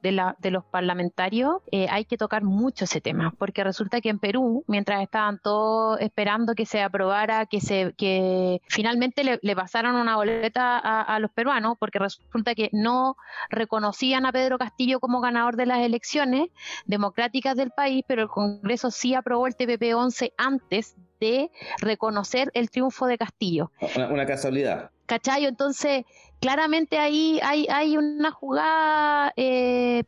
de, 0.00 0.50
los 0.50 0.64
parlamentarios 0.64 1.56
eh, 1.70 1.86
hay 1.90 2.06
que 2.06 2.16
tocar 2.16 2.44
mucho 2.44 2.84
ese 2.84 3.02
tema, 3.02 3.34
porque 3.38 3.62
resulta 3.62 4.00
que 4.00 4.08
en 4.08 4.18
Perú, 4.18 4.64
mientras 4.66 5.02
estaban 5.02 5.38
todos 5.38 6.00
esperando 6.00 6.54
que 6.54 6.64
se 6.64 6.80
aprobara, 6.80 7.44
que, 7.44 7.60
se, 7.60 7.92
que 7.98 8.62
finalmente 8.68 9.22
le, 9.24 9.56
pasaron 9.56 9.96
una 9.96 10.16
boleta 10.16 10.78
a, 10.78 11.02
a, 11.02 11.18
los 11.18 11.30
peruanos, 11.32 11.76
porque 11.78 11.98
resulta 11.98 12.54
que 12.54 12.70
no 12.72 13.16
reconocían 13.50 14.24
a 14.24 14.32
Pedro 14.32 14.56
Castillo 14.56 14.98
como 14.98 15.20
ganador 15.20 15.56
de 15.56 15.66
las 15.66 15.80
elecciones 15.80 16.48
democráticas 16.86 17.54
del 17.54 17.70
país, 17.70 18.02
pero 18.08 18.22
el 18.22 18.28
Congreso 18.28 18.90
sí 18.90 19.14
aprobó 19.14 19.46
el 19.46 19.56
TPP-11 19.56 20.32
antes 20.38 20.96
de 21.20 21.50
reconocer 21.80 22.50
el 22.54 22.70
triunfo 22.70 23.06
de 23.06 23.18
Castillo. 23.18 23.70
Una, 24.10 24.26
casualidad. 24.26 24.90
¿Cachayo? 25.06 25.48
Entonces, 25.48 26.04
claramente 26.40 26.98
ahí 26.98 27.40
hay, 27.42 27.66
hay 27.70 27.96
una 27.96 28.30
jugada 28.30 29.32
eh, 29.36 30.04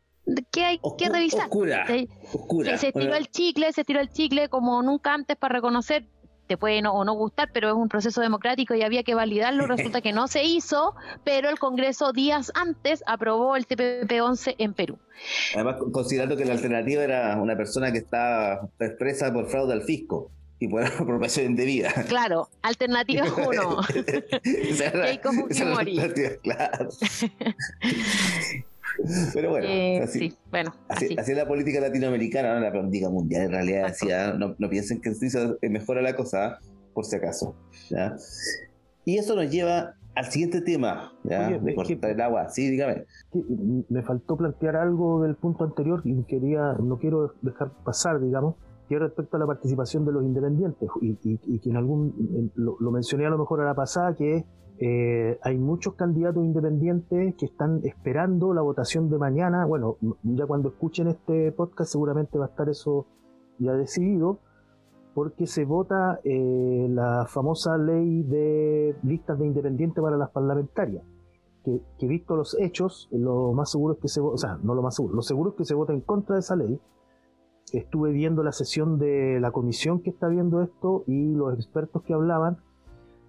que 0.51 0.65
hay 0.65 0.81
que 0.99 1.09
revisar. 1.09 1.47
Oscura. 1.47 1.87
Se, 1.87 2.79
se 2.79 2.93
tiró 2.93 3.15
el 3.15 3.31
chicle, 3.31 3.73
se 3.73 3.85
tiró 3.85 4.01
el 4.01 4.11
chicle 4.11 4.49
como 4.49 4.83
nunca 4.83 5.15
antes 5.15 5.37
para 5.37 5.55
reconocer 5.55 6.07
te 6.51 6.57
puede 6.57 6.83
o 6.85 7.05
no 7.05 7.15
gustar, 7.15 7.51
pero 7.53 7.69
es 7.69 7.75
un 7.75 7.89
proceso 7.89 8.21
democrático 8.21 8.75
y 8.75 8.83
había 8.83 9.05
que 9.05 9.15
validarlo. 9.15 9.67
Resulta 9.69 10.01
que 10.01 10.13
no 10.13 10.27
se 10.27 10.43
hizo, 10.43 10.97
pero 11.23 11.49
el 11.49 11.61
Congreso 11.61 12.13
días 12.13 12.51
antes 12.57 13.05
aprobó 13.07 13.55
el 13.55 13.69
TPP-11 13.69 14.57
en 14.59 14.75
Perú. 14.75 14.99
Además, 15.55 15.77
considerando 15.93 16.37
que 16.37 16.45
la 16.45 16.55
alternativa 16.55 17.05
era 17.05 17.41
una 17.41 17.57
persona 17.57 17.93
que 17.93 17.99
está 17.99 18.69
expresa 18.81 19.33
por 19.33 19.47
fraude 19.47 19.75
al 19.75 19.83
fisco 19.83 20.33
y 20.61 20.69
por 20.69 20.85
apropiación 21.01 21.47
indebida. 21.47 21.91
Claro, 22.09 22.49
alternativa 22.63 23.25
uno. 23.49 23.81
Keiko 25.07 25.33
Fujimori. 25.33 25.99
Claro. 26.43 26.89
Pero 29.33 29.51
bueno, 29.51 29.67
eh, 29.67 30.03
así, 30.03 30.19
sí, 30.19 30.37
bueno 30.51 30.75
así, 30.89 31.17
es 31.17 31.29
la 31.31 31.49
política 31.49 31.81
latinoamericana, 31.81 32.55
no 32.55 32.61
la 32.61 32.73
política 32.73 33.09
mundial. 33.09 33.45
En 33.45 33.53
realidad, 33.53 33.89
decía, 33.89 34.35
no, 34.35 34.55
no, 34.59 34.69
piensen 34.69 35.01
que 35.01 35.15
se 35.15 35.57
mejora 35.63 36.03
la 36.03 36.15
cosa, 36.15 36.59
por 36.93 37.07
si 37.07 37.17
acaso. 37.17 37.57
Y 39.07 39.17
eso 39.17 39.35
nos 39.37 39.51
lleva 39.51 39.95
al 40.15 40.27
siguiente 40.27 40.61
tema, 40.61 41.15
¿ya? 41.25 41.49
de 41.49 41.75
cortar 41.75 42.11
el 42.11 42.21
agua. 42.21 42.51
Sí, 42.51 42.69
dígame. 42.69 43.05
Me 43.89 44.03
faltó 44.03 44.37
plantear 44.37 44.77
algo 44.77 45.23
del 45.23 45.35
punto 45.37 45.65
anterior 45.65 46.03
y 46.05 46.23
quería, 46.25 46.75
no 46.75 46.99
quiero 46.99 47.33
dejar 47.41 47.71
pasar, 47.85 48.21
digamos 48.21 48.57
que 48.91 48.99
respecto 48.99 49.37
a 49.37 49.39
la 49.39 49.47
participación 49.47 50.05
de 50.05 50.11
los 50.11 50.25
independientes, 50.25 50.91
y, 51.01 51.15
que 51.61 51.71
en 51.71 51.77
algún, 51.77 52.51
lo, 52.57 52.91
mencioné 52.91 53.25
a 53.25 53.31
lo 53.31 53.39
mejor 53.39 53.61
a 53.61 53.65
la 53.65 53.75
pasada, 53.75 54.17
que 54.17 54.45
eh, 54.81 55.39
hay 55.45 55.59
muchos 55.59 55.95
candidatos 55.95 56.45
independientes 56.45 57.37
que 57.37 57.47
están 57.47 57.83
esperando 57.85 58.53
la 58.53 58.63
votación 58.63 59.09
de 59.09 59.17
mañana. 59.17 59.65
Bueno, 59.65 59.97
ya 60.25 60.45
cuando 60.45 60.71
escuchen 60.71 61.07
este 61.07 61.53
podcast 61.53 61.93
seguramente 61.93 62.37
va 62.37 62.47
a 62.47 62.49
estar 62.49 62.69
eso 62.69 63.07
ya 63.61 63.75
decidido, 63.75 64.41
porque 65.15 65.47
se 65.47 65.65
vota 65.65 66.19
eh, 66.25 66.89
la 66.91 67.27
famosa 67.29 67.79
ley 67.79 68.25
de 68.25 68.97
listas 69.05 69.39
de 69.39 69.47
independientes 69.47 70.03
para 70.03 70.17
las 70.17 70.31
parlamentarias. 70.31 71.05
Que, 71.65 71.81
que, 71.97 72.09
visto 72.09 72.35
los 72.35 72.59
hechos, 72.59 73.09
lo 73.13 73.53
más 73.53 73.71
seguro 73.71 73.95
es 73.95 74.01
que 74.01 74.09
se 74.09 74.21
o 74.21 74.37
sea, 74.37 74.59
no 74.65 74.75
lo 74.75 74.83
más 74.83 74.97
seguro, 74.97 75.15
lo 75.15 75.23
seguro 75.23 75.51
es 75.51 75.57
que 75.57 75.65
se 75.65 75.75
vota 75.75 75.93
en 75.93 76.01
contra 76.01 76.35
de 76.35 76.41
esa 76.41 76.57
ley, 76.57 76.81
estuve 77.73 78.13
viendo 78.13 78.43
la 78.43 78.53
sesión 78.53 78.99
de 78.99 79.39
la 79.41 79.51
comisión 79.51 80.01
que 80.01 80.11
está 80.11 80.29
viendo 80.29 80.63
esto 80.63 81.05
y 81.07 81.35
los 81.35 81.55
expertos 81.55 82.03
que 82.03 82.15
hablaban. 82.15 82.59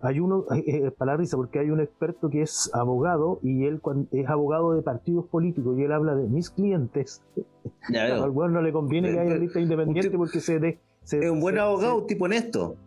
Hay 0.01 0.19
uno, 0.19 0.45
eh, 0.55 0.63
eh, 0.65 0.91
para 0.91 1.13
la 1.13 1.17
risa, 1.17 1.37
porque 1.37 1.59
hay 1.59 1.69
un 1.69 1.79
experto 1.79 2.29
que 2.29 2.41
es 2.41 2.71
abogado 2.73 3.39
y 3.43 3.65
él 3.65 3.81
es 4.11 4.27
abogado 4.27 4.73
de 4.73 4.81
partidos 4.81 5.25
políticos 5.27 5.77
y 5.77 5.83
él 5.83 5.91
habla 5.91 6.15
de 6.15 6.27
mis 6.27 6.49
clientes. 6.49 7.21
Al 7.95 8.31
bueno 8.31 8.55
no 8.55 8.61
le 8.61 8.71
conviene 8.71 9.11
que 9.11 9.19
haya 9.19 9.35
lista 9.35 9.59
independiente 9.59 10.17
porque 10.17 10.39
se, 10.39 10.59
de, 10.59 10.79
es 11.03 11.29
un 11.29 11.39
buen 11.39 11.57
abogado, 11.57 11.97
un 11.97 12.07
tipo 12.07 12.25
honesto. 12.25 12.77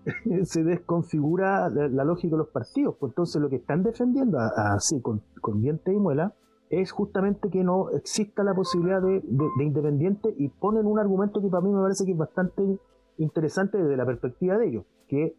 Se 0.44 0.62
desconfigura 0.62 1.68
la, 1.68 2.05
lógica 2.05 2.32
de 2.32 2.38
los 2.38 2.48
partidos. 2.48 2.96
Pues 2.98 3.11
entonces 3.11 3.40
lo 3.40 3.48
que 3.48 3.57
están 3.57 3.82
defendiendo 3.82 4.38
así 4.38 5.00
con, 5.00 5.22
con 5.40 5.61
diente 5.61 5.92
y 5.92 5.96
muela 5.96 6.34
es 6.80 6.92
justamente 6.92 7.50
que 7.50 7.62
no 7.62 7.90
exista 7.90 8.42
la 8.42 8.54
posibilidad 8.54 9.00
de, 9.02 9.22
independiente 9.60 10.34
y 10.38 10.48
ponen 10.48 10.86
un 10.86 10.98
argumento 10.98 11.40
que 11.40 11.48
para 11.48 11.62
mí 11.62 11.72
me 11.72 11.80
parece 11.80 12.04
que 12.04 12.12
es 12.12 12.18
bastante 12.18 12.78
interesante 13.18 13.78
desde 13.78 13.96
la 13.96 14.06
perspectiva 14.06 14.58
de 14.58 14.68
ellos, 14.68 14.84
que 15.08 15.36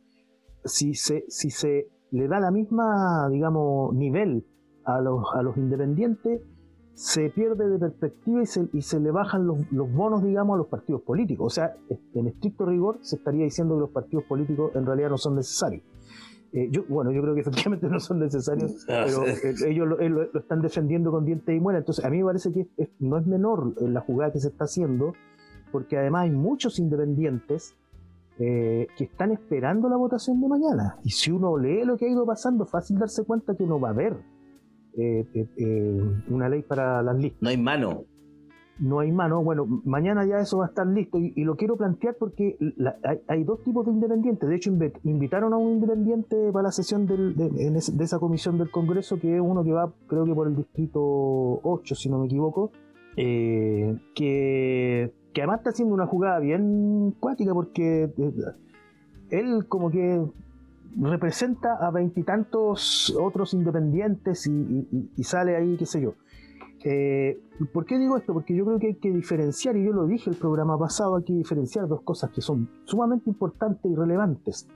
si 0.64 0.94
se, 0.94 1.26
si 1.28 1.50
se 1.50 1.88
le 2.12 2.28
da 2.28 2.40
la 2.40 2.52
misma, 2.52 3.28
digamos, 3.30 3.94
nivel 3.94 4.46
a 4.86 5.02
los, 5.02 5.24
a 5.34 5.42
los 5.42 5.58
independientes, 5.58 6.42
se 6.94 7.30
pierde 7.30 7.68
de 7.68 7.78
perspectiva 7.78 8.42
y 8.42 8.46
se, 8.46 8.70
y 8.72 8.82
se 8.82 9.00
le 9.00 9.12
bajan 9.12 9.46
los, 9.46 9.70
los, 9.72 9.92
bonos, 9.92 10.24
digamos, 10.24 10.56
a 10.56 10.58
los 10.58 10.68
partidos 10.68 11.02
políticos. 11.02 11.48
O 11.48 11.50
sea, 11.50 11.76
en 12.14 12.28
estricto 12.28 12.66
rigor 12.66 13.00
se 13.02 13.18
estaría 13.18 13.44
diciendo 13.44 13.76
que 13.76 13.82
los 13.82 13.90
partidos 13.90 14.24
políticos 14.26 14.72
en 14.76 14.86
realidad 14.86 15.10
no 15.10 15.18
son 15.18 15.36
necesarios. 15.36 15.84
Eh, 16.56 16.70
yo, 16.72 16.86
bueno, 16.88 17.12
yo 17.12 17.22
creo 17.22 17.36
que 17.36 17.42
efectivamente 17.42 17.88
no 17.92 18.00
son 18.00 18.20
necesarios, 18.20 18.86
ah, 18.90 19.04
pero 19.06 19.28
eh, 19.28 19.56
ellos 19.68 19.88
lo, 19.88 20.40
están 20.40 20.62
defendiendo 20.62 21.12
con 21.12 21.26
dientes 21.26 21.54
y 21.54 21.60
muela. 21.60 21.80
Entonces, 21.80 22.04
a 22.06 22.10
mí 22.10 22.20
me 22.20 22.26
parece 22.26 22.54
que 22.54 22.68
no 23.00 23.18
es 23.18 23.28
menor 23.28 23.74
la 23.82 24.00
jugada 24.00 24.32
que 24.32 24.40
se 24.40 24.48
está 24.48 24.64
haciendo, 24.64 25.14
porque 25.74 25.98
además 25.98 26.24
hay 26.24 26.32
muchos 26.32 26.80
independientes 26.80 27.76
eh, 28.40 28.88
que 28.98 29.04
están 29.04 29.34
esperando 29.34 29.90
la 29.90 29.98
votación 29.98 30.40
de 30.40 30.48
mañana. 30.48 30.98
Y 31.04 31.10
si 31.10 31.30
uno 31.30 31.58
lee 31.58 31.84
lo 31.84 31.98
que 31.98 32.06
ha 32.06 32.10
ido 32.10 32.26
pasando, 32.26 32.66
fácil 32.66 32.98
darse 33.00 33.26
cuenta 33.26 33.56
que 33.56 33.66
no 33.66 33.80
va 33.80 33.90
a 33.90 33.92
haber 33.92 34.16
una 36.30 36.48
ley 36.48 36.62
para 36.62 37.04
las 37.04 37.18
listas. 37.18 37.42
No 37.42 37.50
hay 37.50 37.58
mano 37.58 38.06
no 38.80 39.00
hay 39.00 39.12
mano. 39.12 39.44
Bueno, 39.44 39.66
mañana 39.86 40.26
ya 40.26 40.40
eso 40.40 40.58
va 40.58 40.66
a 40.66 40.68
estar 40.70 40.86
listo 40.88 41.18
y, 41.18 41.44
lo 41.44 41.56
quiero 41.56 41.78
plantear 41.78 42.16
porque 42.20 42.58
hay, 43.28 43.44
dos 43.44 43.64
tipos 43.64 43.86
de 43.86 43.92
independientes. 43.92 44.50
De 44.50 44.56
hecho, 44.56 44.72
invitaron 45.04 45.54
a 45.54 45.58
un 45.58 45.74
independiente 45.74 46.52
para 46.52 46.64
la 46.64 46.72
sesión 46.72 47.06
de, 47.06 48.04
esa 48.04 48.20
comisión 48.20 48.58
del 48.58 48.72
Congreso, 48.72 49.20
que 49.20 49.36
es 49.36 49.42
uno 49.42 49.64
que 49.64 49.72
va, 49.72 49.92
creo 50.08 50.26
que 50.26 50.34
por 50.34 50.48
el 50.48 50.56
distrito 50.56 51.00
8, 51.02 51.96
si 51.96 52.10
no 52.10 52.20
me 52.20 52.26
equivoco, 52.26 52.72
eh, 53.16 53.98
que, 54.14 55.14
además 55.38 55.60
está 55.60 55.70
haciendo 55.70 55.94
una 55.94 56.08
jugada 56.08 56.40
bien 56.40 57.16
cuática 57.20 57.54
porque 57.54 58.12
eh, 58.18 58.34
él 59.30 59.68
como 59.68 59.90
que 59.90 60.22
representa 60.98 61.76
a 61.76 61.92
veintitantos 61.92 63.16
otros 63.20 63.54
independientes 63.54 64.48
y 64.48 65.24
sale 65.24 65.58
ahí, 65.58 65.76
qué 65.78 65.86
sé 65.86 66.02
yo 66.02 66.14
eh, 66.88 67.42
¿Por 67.74 67.86
qué 67.86 67.98
digo 67.98 68.16
esto? 68.16 68.32
Porque 68.32 68.56
yo 68.56 68.64
creo 68.64 68.78
que 68.78 68.88
hay 68.88 68.96
que 68.96 69.12
diferenciar, 69.12 69.76
y 69.76 69.84
yo 69.84 69.92
lo 69.92 70.06
dije 70.06 70.30
el 70.30 70.36
programa 70.36 70.78
pasado, 70.78 71.16
hay 71.16 71.24
que 71.24 71.34
diferenciar 71.34 71.88
dos 71.88 72.02
cosas 72.04 72.30
que 72.30 72.42
son 72.42 72.70
sumamente 72.84 73.28
importantes 73.28 73.92
y 73.92 73.96
relevantes. 73.96 74.68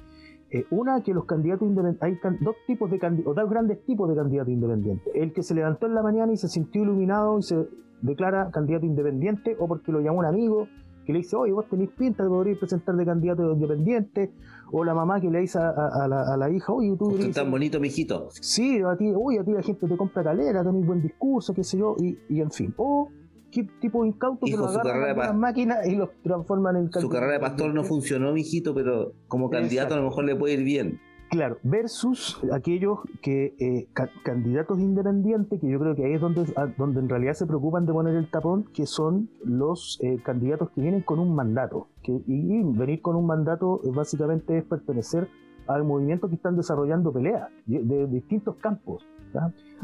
Eh, 0.50 0.66
una, 0.72 1.04
que 1.04 1.14
los 1.14 1.26
candidatos 1.26 1.68
independientes, 1.68 2.02
hay 2.02 2.38
dos 2.42 2.56
tipos 2.66 2.90
de 2.90 2.98
candidatos, 2.98 3.36
dos 3.36 3.50
grandes 3.52 3.86
tipos 3.86 4.10
de 4.10 4.16
candidatos 4.16 4.52
independientes. 4.52 5.14
El 5.14 5.34
que 5.34 5.44
se 5.44 5.54
levantó 5.54 5.86
en 5.86 5.94
la 5.94 6.02
mañana 6.02 6.34
y 6.34 6.38
se 6.38 6.48
sintió 6.48 6.82
iluminado 6.82 7.38
y 7.38 7.44
se 7.44 7.68
declara 8.02 8.50
candidato 8.50 8.88
independiente, 8.88 9.56
o 9.60 9.68
porque 9.68 9.92
lo 9.92 10.02
llamó 10.02 10.18
un 10.18 10.26
amigo, 10.26 10.68
que 11.06 11.14
le 11.14 11.20
dice, 11.20 11.36
oye, 11.36 11.52
vos 11.52 11.68
tenés 11.70 11.90
pinta 11.92 12.24
de 12.24 12.30
poder 12.30 12.58
presentar 12.58 12.96
de 12.96 13.06
candidato 13.06 13.54
independiente, 13.54 14.32
o 14.72 14.84
la 14.84 14.94
mamá 14.94 15.20
que 15.20 15.30
le 15.30 15.40
dice 15.40 15.60
a, 15.60 16.36
la, 16.38 16.50
hija, 16.50 16.74
oye, 16.74 16.96
tú 16.98 17.16
eres 17.16 17.36
tan 17.36 17.50
bonito, 17.50 17.80
mijito. 17.80 18.30
Sí, 18.32 18.82
a 18.82 18.96
ti, 18.96 19.12
uy, 19.16 19.38
a 19.38 19.44
ti 19.44 19.52
la 19.52 19.62
gente 19.62 19.88
te 19.88 19.98
compra 19.98 20.24
calera, 20.24 20.64
tenés 20.64 20.86
buen 20.86 21.02
discurso, 21.02 21.54
qué 21.54 21.64
sé 21.64 21.78
yo, 21.78 21.96
y, 22.00 22.18
y 22.30 22.42
en 22.42 22.52
fin. 22.52 22.74
O 22.78 23.10
qué 23.52 23.68
tipo 23.82 24.04
de 24.04 24.10
incauto 24.10 24.46
que 24.46 24.56
lo 24.56 24.66
agarran 24.66 25.18
las 25.18 25.36
máquinas 25.36 25.88
y 25.88 25.96
los 25.96 26.10
transforman 26.24 26.76
en 26.78 26.92
Su 26.92 27.10
carrera 27.10 27.34
de 27.34 27.40
pastor 27.40 27.74
no 27.74 27.84
funcionó, 27.84 28.34
mijito, 28.34 28.74
pero 28.74 29.14
como 29.28 29.50
candidato 29.50 29.96
a 29.96 29.98
lo 29.98 30.04
mejor 30.04 30.26
le 30.26 30.36
puede 30.36 30.56
ir 30.56 30.64
bien. 30.64 31.00
Claro, 31.30 31.58
versus 31.62 32.42
aquellos 32.52 33.00
que 33.22 33.54
eh, 33.60 33.88
candidatos 34.24 34.80
independientes, 34.80 35.62
que 35.62 35.70
yo 35.70 35.80
creo 35.80 35.96
que 35.96 36.04
ahí 36.06 36.14
es 36.14 36.22
donde, 36.22 36.52
donde 36.76 37.00
en 37.02 37.08
realidad 37.08 37.34
se 37.34 37.46
preocupan 37.46 37.86
de 37.86 37.94
poner 37.94 38.16
el 38.16 38.32
tapón, 38.32 38.64
que 38.74 38.88
son 38.88 39.30
los 39.44 40.00
eh, 40.02 40.20
candidatos 40.24 40.72
que 40.72 40.82
vienen 40.82 41.02
con 41.02 41.20
un 41.20 41.36
mandato. 41.36 41.88
Que, 42.02 42.20
y 42.26 42.64
venir 42.64 43.02
con 43.02 43.16
un 43.16 43.28
mandato 43.28 43.80
básicamente 43.94 44.58
es 44.58 44.64
pertenecer 44.64 45.28
al 45.68 45.84
movimiento 45.84 46.30
que 46.30 46.36
están 46.36 46.58
desarrollando 46.58 47.14
peleas 47.14 47.50
de, 47.68 48.08
distintos 48.08 48.56
campos. 48.56 49.06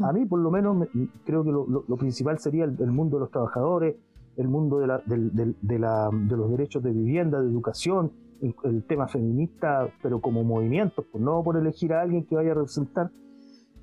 A 0.00 0.12
mí, 0.12 0.26
por 0.26 0.40
lo 0.40 0.50
menos, 0.50 0.88
creo 1.24 1.44
que 1.44 1.52
lo, 1.52 1.96
principal 1.96 2.40
sería 2.40 2.64
el, 2.64 2.90
mundo 2.90 3.18
de 3.18 3.20
los 3.20 3.30
trabajadores, 3.30 3.94
el 4.36 4.48
mundo 4.48 4.80
de, 4.80 4.88
la, 4.88 5.00
de, 5.06 5.78
la, 5.78 6.10
de 6.12 6.36
los 6.36 6.50
derechos 6.50 6.82
de 6.82 6.90
vivienda, 6.90 7.40
de 7.40 7.48
educación, 7.48 8.10
el 8.40 8.84
tema 8.84 9.08
feminista, 9.08 9.88
pero 10.02 10.20
como 10.20 10.44
movimiento, 10.44 11.04
pues 11.10 11.22
no 11.22 11.42
por 11.42 11.56
elegir 11.56 11.92
a 11.92 12.02
alguien 12.02 12.26
que 12.26 12.36
vaya 12.36 12.52
a 12.52 12.54
representar, 12.54 13.10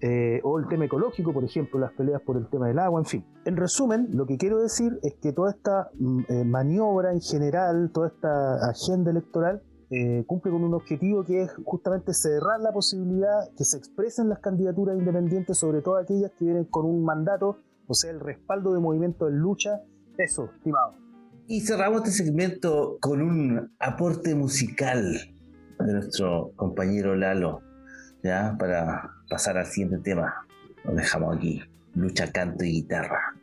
eh, 0.05 0.41
o 0.43 0.59
el 0.59 0.67
tema 0.67 0.83
ecológico, 0.83 1.31
por 1.31 1.45
ejemplo, 1.45 1.79
las 1.79 1.93
peleas 1.93 2.21
por 2.21 2.35
el 2.35 2.49
tema 2.49 2.67
del 2.67 2.77
agua, 2.77 2.99
en 2.99 3.05
fin. 3.05 3.25
En 3.45 3.55
resumen, 3.55 4.09
lo 4.11 4.25
que 4.25 4.37
quiero 4.37 4.61
decir 4.61 4.99
es 5.01 5.15
que 5.21 5.31
toda 5.31 5.51
esta 5.51 5.91
mm, 5.97 6.19
eh, 6.27 6.43
maniobra 6.43 7.13
en 7.13 7.21
general, 7.21 7.89
toda 7.93 8.07
esta 8.09 8.69
agenda 8.69 9.11
electoral, 9.11 9.61
eh, 9.89 10.25
cumple 10.27 10.51
con 10.51 10.61
un 10.65 10.73
objetivo 10.73 11.23
que 11.23 11.43
es 11.43 11.51
justamente 11.63 12.13
cerrar 12.13 12.59
la 12.59 12.73
posibilidad 12.73 13.49
que 13.55 13.63
se 13.63 13.77
expresen 13.77 14.27
las 14.27 14.39
candidaturas 14.39 14.97
independientes, 14.97 15.57
sobre 15.57 15.81
todo 15.81 15.95
aquellas 15.95 16.31
que 16.31 16.43
vienen 16.43 16.65
con 16.65 16.85
un 16.85 17.05
mandato, 17.05 17.59
o 17.87 17.93
sea, 17.93 18.11
el 18.11 18.19
respaldo 18.19 18.73
de 18.73 18.81
movimientos 18.81 19.29
en 19.29 19.37
lucha. 19.37 19.83
Eso, 20.17 20.49
estimado. 20.53 21.02
Y 21.45 21.59
cerramos 21.59 22.03
este 22.07 22.23
segmento 22.23 22.97
con 23.01 23.21
un 23.21 23.75
aporte 23.77 24.33
musical 24.33 25.03
de 25.77 25.93
nuestro 25.93 26.53
compañero 26.55 27.15
Lalo, 27.17 27.61
ya 28.23 28.55
para 28.57 29.11
pasar 29.29 29.57
al 29.57 29.65
siguiente 29.65 29.97
tema. 29.99 30.33
Lo 30.85 30.93
dejamos 30.93 31.35
aquí, 31.35 31.61
lucha, 31.95 32.31
canto 32.31 32.63
y 32.63 32.71
guitarra. 32.71 33.35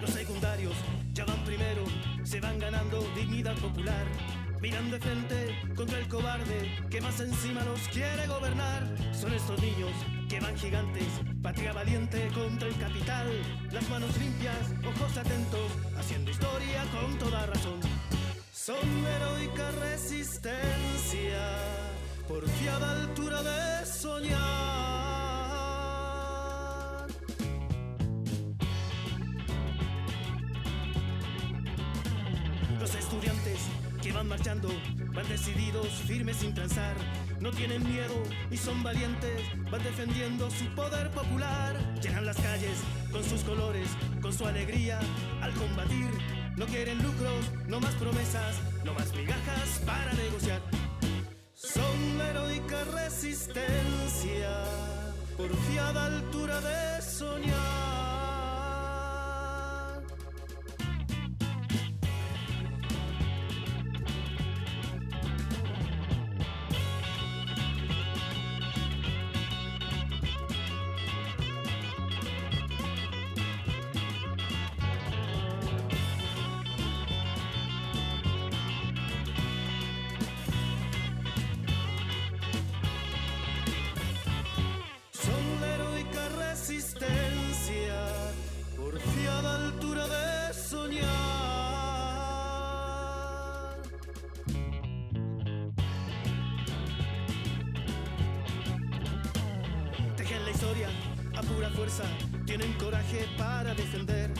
Los 0.00 0.10
secundarios 0.10 0.74
ya 1.12 1.26
van 1.26 1.44
primero, 1.44 1.84
se 2.22 2.40
van 2.40 2.58
ganando 2.58 3.02
dignidad 3.14 3.56
popular. 3.58 4.06
Miran 4.64 4.90
de 4.90 4.98
frente 4.98 5.54
contra 5.76 5.98
el 5.98 6.08
cobarde 6.08 6.74
que 6.88 6.98
más 7.02 7.20
encima 7.20 7.62
los 7.64 7.80
quiere 7.88 8.26
gobernar. 8.26 8.82
Son 9.12 9.30
estos 9.34 9.60
niños 9.60 9.90
que 10.26 10.40
van 10.40 10.56
gigantes, 10.56 11.04
patria 11.42 11.74
valiente 11.74 12.26
contra 12.28 12.68
el 12.68 12.78
capital. 12.78 13.26
Las 13.72 13.86
manos 13.90 14.16
limpias, 14.16 14.56
ojos 14.82 15.18
atentos, 15.18 15.70
haciendo 15.98 16.30
historia 16.30 16.82
con 16.92 17.18
toda 17.18 17.44
razón. 17.44 17.78
Son 18.54 19.06
heroica 19.06 19.70
resistencia, 19.72 21.58
porfiada 22.26 23.02
altura 23.02 23.42
de 23.42 23.84
soñar. 23.84 24.40
Los 32.80 32.94
estudiantes 32.94 33.58
que 34.04 34.12
van 34.12 34.28
marchando, 34.28 34.68
van 35.14 35.26
decididos, 35.28 35.88
firmes 36.06 36.36
sin 36.36 36.52
transar. 36.52 36.94
No 37.40 37.50
tienen 37.50 37.82
miedo 37.82 38.14
y 38.50 38.56
son 38.58 38.82
valientes, 38.82 39.40
van 39.70 39.82
defendiendo 39.82 40.50
su 40.50 40.66
poder 40.74 41.10
popular. 41.10 41.74
Llenan 42.02 42.26
las 42.26 42.36
calles 42.36 42.82
con 43.10 43.24
sus 43.24 43.42
colores, 43.44 43.88
con 44.20 44.30
su 44.30 44.46
alegría 44.46 45.00
al 45.40 45.54
combatir. 45.54 46.10
No 46.58 46.66
quieren 46.66 47.02
lucros, 47.02 47.50
no 47.66 47.80
más 47.80 47.94
promesas, 47.94 48.56
no 48.84 48.92
más 48.92 49.10
migajas 49.14 49.80
para 49.86 50.12
negociar. 50.12 50.60
Son 51.54 52.20
heroica 52.20 52.84
resistencia, 52.84 54.64
porfiada 55.38 56.06
altura 56.06 56.60
de 56.60 57.00
soñar. 57.00 57.93
Para 103.38 103.74
defender. 103.74 104.30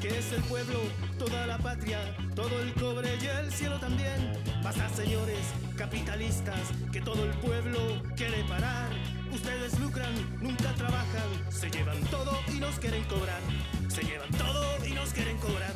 Que 0.00 0.08
es 0.18 0.32
el 0.32 0.42
pueblo, 0.42 0.80
toda 1.18 1.46
la 1.46 1.58
patria, 1.58 1.98
todo 2.34 2.60
el 2.60 2.74
cobre 2.74 3.08
y 3.22 3.26
el 3.26 3.52
cielo 3.52 3.78
también. 3.78 4.32
Basta, 4.62 4.88
señores 4.88 5.38
capitalistas, 5.76 6.72
que 6.92 7.00
todo 7.00 7.24
el 7.24 7.30
pueblo 7.38 7.78
quiere 8.16 8.44
parar. 8.48 8.90
Ustedes 9.32 9.78
lucran, 9.80 10.12
nunca 10.40 10.74
trabajan, 10.74 11.28
se 11.50 11.70
llevan 11.70 12.00
todo 12.10 12.32
y 12.54 12.60
nos 12.60 12.78
quieren 12.78 13.04
cobrar. 13.04 13.40
Se 13.88 14.02
llevan 14.02 14.30
todo 14.32 14.86
y 14.86 14.92
nos 14.92 15.12
quieren 15.12 15.36
cobrar. 15.38 15.72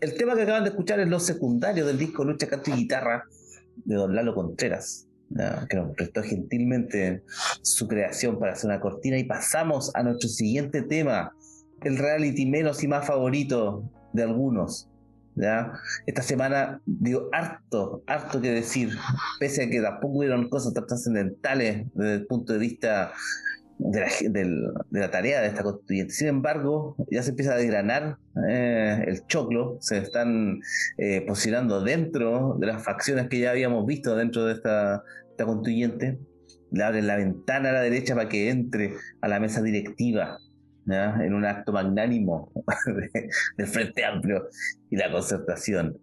El 0.00 0.16
tema 0.16 0.34
que 0.34 0.42
acaban 0.42 0.64
de 0.64 0.70
escuchar 0.70 1.00
es 1.00 1.08
los 1.08 1.24
secundarios 1.24 1.86
del 1.86 1.98
disco 1.98 2.24
Lucha, 2.24 2.48
Canto 2.48 2.70
y 2.70 2.74
Guitarra 2.74 3.24
de 3.76 3.94
Don 3.94 4.14
Lalo 4.14 4.34
Contreras, 4.34 5.06
que 5.68 5.76
nos 5.76 5.94
prestó 5.94 6.22
gentilmente 6.22 7.22
su 7.62 7.88
creación 7.88 8.38
para 8.38 8.52
hacer 8.52 8.70
una 8.70 8.80
cortina. 8.80 9.18
Y 9.18 9.24
pasamos 9.24 9.90
a 9.94 10.02
nuestro 10.02 10.28
siguiente 10.28 10.82
tema, 10.82 11.34
el 11.82 11.98
reality 11.98 12.46
menos 12.46 12.82
y 12.82 12.88
más 12.88 13.06
favorito 13.06 13.90
de 14.12 14.22
algunos. 14.22 14.88
¿ya? 15.34 15.72
Esta 16.06 16.22
semana 16.22 16.80
dio 16.86 17.28
harto, 17.32 18.02
harto 18.06 18.40
que 18.40 18.50
decir, 18.50 18.90
pese 19.40 19.64
a 19.64 19.70
que 19.70 19.80
tampoco 19.80 20.18
hubieron 20.18 20.48
cosas 20.48 20.74
tan 20.74 20.86
trascendentales 20.86 21.86
desde 21.94 22.14
el 22.14 22.26
punto 22.26 22.52
de 22.52 22.58
vista 22.58 23.12
de 23.78 24.70
la, 24.90 25.10
tarea 25.10 25.40
de 25.40 25.48
esta 25.48 25.62
constituyente. 25.62 26.12
Sin 26.12 26.28
embargo, 26.28 26.96
ya 27.10 27.22
se 27.22 27.30
empieza 27.30 27.54
a 27.54 27.56
desgranar 27.56 28.18
eh, 28.48 29.04
el 29.06 29.26
choclo, 29.26 29.78
se 29.80 29.98
están 29.98 30.60
eh, 30.98 31.24
posicionando 31.26 31.82
dentro 31.82 32.56
de 32.60 32.66
las 32.66 32.82
facciones 32.82 33.28
que 33.28 33.40
ya 33.40 33.50
habíamos 33.50 33.86
visto 33.86 34.16
dentro 34.16 34.44
de 34.44 34.54
esta, 34.54 35.02
esta 35.32 35.44
constituyente. 35.46 36.18
Le 36.70 36.84
abren 36.84 37.06
la 37.06 37.16
ventana 37.16 37.70
a 37.70 37.72
la 37.72 37.82
derecha 37.82 38.14
para 38.14 38.28
que 38.28 38.48
entre 38.50 38.94
a 39.20 39.28
la 39.28 39.40
mesa 39.40 39.60
directiva. 39.62 40.38
en 40.86 41.32
un 41.34 41.44
acto 41.44 41.72
magnánimo 41.72 42.50
de- 42.86 43.28
del 43.56 43.66
Frente 43.68 44.04
Amplio 44.04 44.48
y 44.90 44.96
la 44.96 45.12
concertación, 45.12 45.96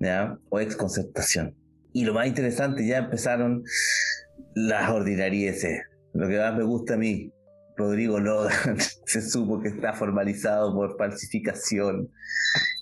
¿ya? 0.00 0.38
o 0.48 0.58
exconcertación. 0.58 1.54
Y 1.92 2.04
lo 2.06 2.14
más 2.14 2.26
interesante, 2.26 2.86
ya 2.86 2.98
empezaron 2.98 3.62
las 4.54 4.88
ordinarieces. 4.90 5.82
Lo 6.14 6.28
que 6.28 6.38
más 6.38 6.56
me 6.56 6.62
gusta 6.64 6.94
a 6.94 6.96
mí, 6.96 7.30
Rodrigo 7.76 8.18
Logan, 8.20 8.78
se 9.06 9.20
supo 9.20 9.60
que 9.60 9.68
está 9.68 9.92
formalizado 9.92 10.74
por 10.74 10.96
falsificación. 10.96 12.08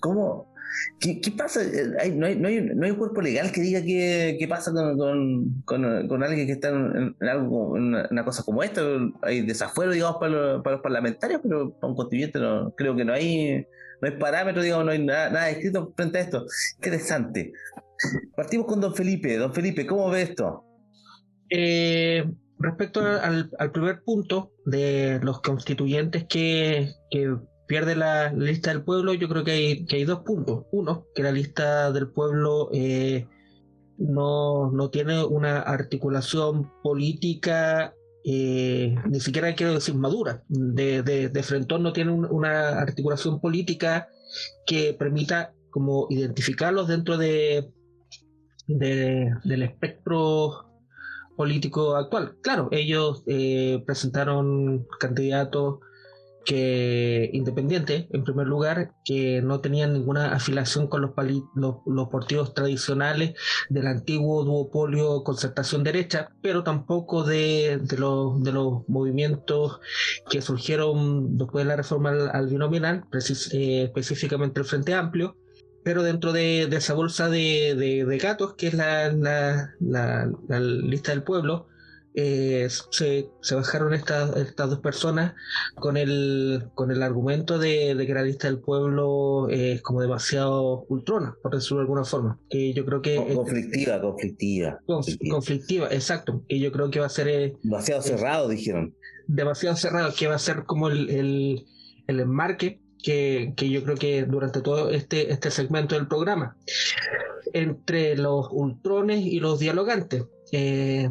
¿Cómo? 0.01 0.53
¿Qué, 0.99 1.21
qué 1.21 1.31
pasa? 1.33 1.63
Eh, 1.63 2.13
no, 2.15 2.27
hay, 2.27 2.37
no, 2.37 2.49
hay, 2.49 2.61
no 2.61 2.85
hay 2.85 2.91
un 2.91 2.97
cuerpo 2.97 3.21
legal 3.21 3.51
que 3.53 3.61
diga 3.61 3.83
qué, 3.83 4.37
qué 4.39 4.49
pasa 4.49 4.73
con, 4.73 5.63
con, 5.65 6.07
con- 6.07 6.23
alguien 6.23 6.47
que 6.47 6.53
está 6.53 6.69
en, 6.69 7.17
algo, 7.21 7.77
en 7.77 7.95
una, 7.95 8.25
cosa 8.25 8.43
como 8.43 8.63
esta. 8.63 8.83
Hay 9.23 9.43
desafuero, 9.43 9.93
digamos, 9.93 10.17
para 10.19 10.33
los, 10.33 10.63
para 10.63 10.77
los 10.77 10.83
parlamentarios, 10.83 11.41
pero 11.43 11.73
para 11.75 11.91
un 11.91 11.97
constituyente 11.97 12.39
no, 12.39 12.73
creo 12.77 12.95
que 12.95 13.05
no 13.05 13.13
hay, 13.13 13.67
no 14.01 14.09
hay 14.09 14.17
parámetro, 14.19 14.63
digamos, 14.63 14.85
no 14.85 14.93
hay 14.93 15.05
nada, 15.05 15.31
nada 15.31 15.51
escrito 15.51 15.93
frente 15.97 16.19
a 16.19 16.21
esto. 16.23 16.47
Interesante. 16.77 17.53
Partimos 18.37 18.67
con 18.67 18.81
don 18.81 18.95
Felipe. 18.95 19.37
Don 19.37 19.53
Felipe, 19.53 19.87
¿cómo 19.87 20.11
ve 20.11 20.23
esto? 20.23 20.65
Eh, 21.51 22.25
respecto 22.59 23.01
al, 23.01 23.51
al 23.59 23.73
primer 23.73 24.03
punto 24.03 24.53
de 24.67 25.19
los 25.23 25.41
constituyentes 25.41 26.25
que, 26.29 26.89
que 27.11 27.35
pierde 27.71 27.95
la, 27.95 28.33
lista 28.33 28.71
del 28.71 28.83
pueblo, 28.83 29.15
yo 29.15 29.29
creo 29.29 29.45
que 29.45 29.53
hay, 29.53 29.87
que 29.87 29.95
hay 29.97 30.05
dos 30.05 30.21
puntos. 30.25 30.65
Uno, 30.73 31.07
que 31.15 31.23
la 31.23 31.31
lista 31.31 31.93
del 31.93 32.09
pueblo 32.11 32.69
eh, 32.73 33.29
no, 33.97 34.73
no 34.73 34.91
tiene 34.91 35.23
una 35.25 35.61
articulación 35.61 36.69
política, 36.83 37.95
eh, 38.25 38.97
ni 39.09 39.21
siquiera 39.21 39.55
quiero 39.55 39.75
decir 39.75 39.95
madura. 39.95 40.43
De, 40.49 41.05
de, 41.05 41.29
de 41.29 41.43
Frentón 41.45 41.85
no 41.85 41.93
tiene 41.93 42.11
un- 42.11 42.27
una 42.29 42.81
articulación 42.81 43.41
política 43.41 44.09
que 44.67 44.93
permita 44.99 45.55
como 45.71 46.09
identificarlos 46.11 46.89
dentro 46.89 47.19
de, 47.19 47.71
de- 48.67 49.31
del 49.45 49.63
espectro 49.63 50.67
político 51.37 51.95
actual. 51.95 52.37
Claro, 52.43 52.69
ellos 52.73 53.23
eh, 53.29 53.81
presentaron 53.87 54.89
candidatos 54.99 55.79
que 56.45 57.31
independientes, 57.33 58.07
en 58.11 58.25
primer 58.25 58.47
lugar, 58.47 58.95
que 59.05 59.43
no 59.43 59.61
tenían 59.61 59.93
ninguna 59.93 60.33
afiliación 60.33 60.89
con 60.89 61.03
los, 61.03 61.11
los, 61.55 61.77
los 61.87 62.09
partidos 62.09 62.55
tradicionales 62.55 63.35
del 63.69 63.87
antiguo 63.87 64.45
duopolio 64.45 65.23
concertación 65.23 65.85
derecha, 65.85 66.31
pero 66.43 66.65
tampoco 66.65 67.25
de, 67.25 67.79
de 67.83 67.99
los, 67.99 68.43
de 68.43 68.53
los 68.53 68.89
movimientos 68.89 69.81
que 70.31 70.41
surgieron 70.43 71.37
después 71.37 71.65
de 71.65 71.69
la 71.69 71.77
reforma 71.77 72.11
al, 72.11 72.31
al 72.31 72.47
binominal, 72.49 73.05
eh, 73.53 73.83
específicamente 73.85 74.61
el 74.61 74.67
Frente 74.67 74.95
Amplio, 74.95 75.37
pero 75.85 76.03
dentro 76.03 76.33
de, 76.33 76.67
de 76.69 76.77
esa 76.77 76.95
bolsa 76.95 77.29
de- 77.77 78.05
de 78.05 78.19
gatos, 78.19 78.55
que 78.55 78.67
es 78.69 78.75
la, 78.75 79.11
la- 79.13 79.71
la- 79.81 80.31
la 80.49 80.61
lista 80.61 81.13
del 81.13 81.23
pueblo, 81.23 81.69
eh, 82.15 82.69
se, 82.91 83.29
se, 83.41 83.55
bajaron 83.55 83.95
estas, 83.95 84.37
estas 84.37 84.69
dos 84.69 84.81
personas 84.81 85.35
con 85.77 85.97
el, 85.97 86.65
con 86.75 86.91
el 86.91 87.03
argumento 87.03 87.59
de, 87.59 87.95
que 88.05 88.15
la 88.15 88.23
lista 88.23 88.49
del 88.49 88.59
pueblo 88.59 89.49
es 89.49 89.81
como 89.83 90.01
demasiado 90.01 90.87
ultrona, 90.89 91.37
por 91.43 91.55
decirlo 91.55 91.79
de 91.79 91.83
alguna 91.83 92.05
forma. 92.05 92.39
Que 92.49 92.73
yo 92.73 92.85
creo 92.85 93.01
que. 93.01 93.17
Conflictiva, 93.35 94.01
conflictiva. 94.01 94.81
Conflictiva, 95.31 95.89
exacto. 95.91 96.43
Y 96.49 96.59
yo 96.59 96.73
creo 96.73 96.91
que 96.91 97.01
va 97.01 97.07
a 97.07 97.11
ser. 97.11 97.29
Eh, 97.29 97.57
demasiado 97.63 98.03
cerrado, 98.03 98.49
dijeron. 98.49 98.95
Demasiado 99.29 99.77
cerrado, 99.77 100.13
que 100.19 100.27
va 100.27 100.35
a 100.35 100.41
ser 100.41 100.65
como 100.65 100.89
el, 100.89 101.09
el, 101.11 101.67
el 102.09 102.21
enmarque 102.21 102.81
que, 103.03 103.55
que, 103.57 103.71
yo 103.71 103.85
creo 103.85 103.97
que 103.97 104.25
durante 104.25 104.61
todo 104.61 104.91
este, 104.91 105.33
este 105.33 105.53
segmento 105.53 105.95
del 105.95 106.09
programa, 106.09 106.57
entre 107.53 108.17
los 108.17 108.49
ultrones 108.51 109.21
y 109.21 109.39
los 109.39 109.61
dialogantes. 109.61 110.25
Eh, 110.53 111.09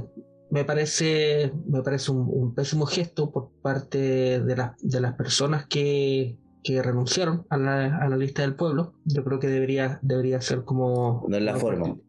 me 0.52 0.66
parece, 0.66 1.54
me 1.68 1.82
parece 1.82 2.12
un, 2.12 2.54
pésimo 2.56 2.86
gesto 2.86 3.32
por 3.32 3.52
parte 3.62 3.98
de, 4.40 4.70
de 4.80 5.02
las 5.02 5.14
personas 5.14 5.68
que, 5.68 6.38
que 6.64 6.82
renunciaron 6.82 7.46
a 7.50 7.58
la, 7.58 7.98
a 7.98 8.10
la, 8.10 8.18
lista 8.18 8.42
del 8.42 8.56
pueblo. 8.56 8.94
Yo 9.06 9.24
creo 9.24 9.40
que 9.40 9.48
debería, 9.48 10.00
debería 10.02 10.42
ser 10.42 10.64
como... 10.64 11.26
No 11.28 11.38
es 11.38 11.44
la 11.44 11.56
forma. 11.56 11.96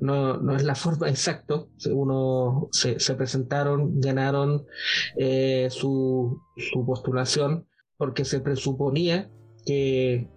No, 0.00 0.38
no 0.38 0.56
es 0.56 0.64
la 0.64 0.74
forma 0.74 1.10
exacto. 1.10 1.68
Uno 1.92 2.70
se, 2.72 2.98
se 3.00 3.14
presentaron, 3.16 4.00
ganaron 4.00 4.64
eh, 5.18 5.68
su, 5.70 6.40
su 6.56 6.86
postulación 6.86 7.66
porque 7.98 8.24
se 8.24 8.40
presuponía 8.40 9.30
que, 9.66 10.30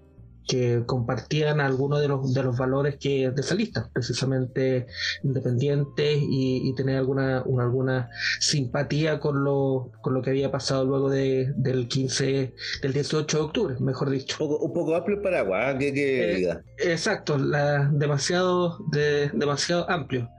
que 0.47 0.83
compartían 0.85 1.61
algunos 1.61 2.01
de 2.01 2.07
los, 2.07 2.33
de 2.33 2.43
los 2.43 2.57
valores 2.57 2.97
que 2.97 3.29
de 3.29 3.41
esa 3.41 3.55
lista, 3.55 3.89
precisamente 3.93 4.87
independientes 5.23 6.17
y, 6.19 6.73
tener 6.75 6.97
alguna, 6.97 7.39
alguna 7.59 8.09
simpatía 8.39 9.19
con 9.19 9.43
lo, 9.43 9.91
con 10.01 10.13
lo 10.13 10.21
que 10.21 10.29
había 10.29 10.51
pasado 10.51 10.85
luego 10.85 11.09
de, 11.09 11.51
del 11.55 11.87
15, 11.87 12.53
del 12.81 12.93
18 12.93 13.37
de 13.37 13.43
octubre, 13.43 13.75
mejor 13.79 14.09
dicho. 14.09 14.43
Un 14.45 14.73
poco, 14.73 14.95
amplio 14.95 15.17
el 15.17 15.21
paraguas, 15.21 15.75
¿eh? 15.81 15.93
eh, 15.95 16.57
exacto, 16.79 17.37
la, 17.37 17.89
demasiado, 17.91 18.79
de, 18.91 19.29
demasiado 19.33 19.89
amplio 19.89 20.29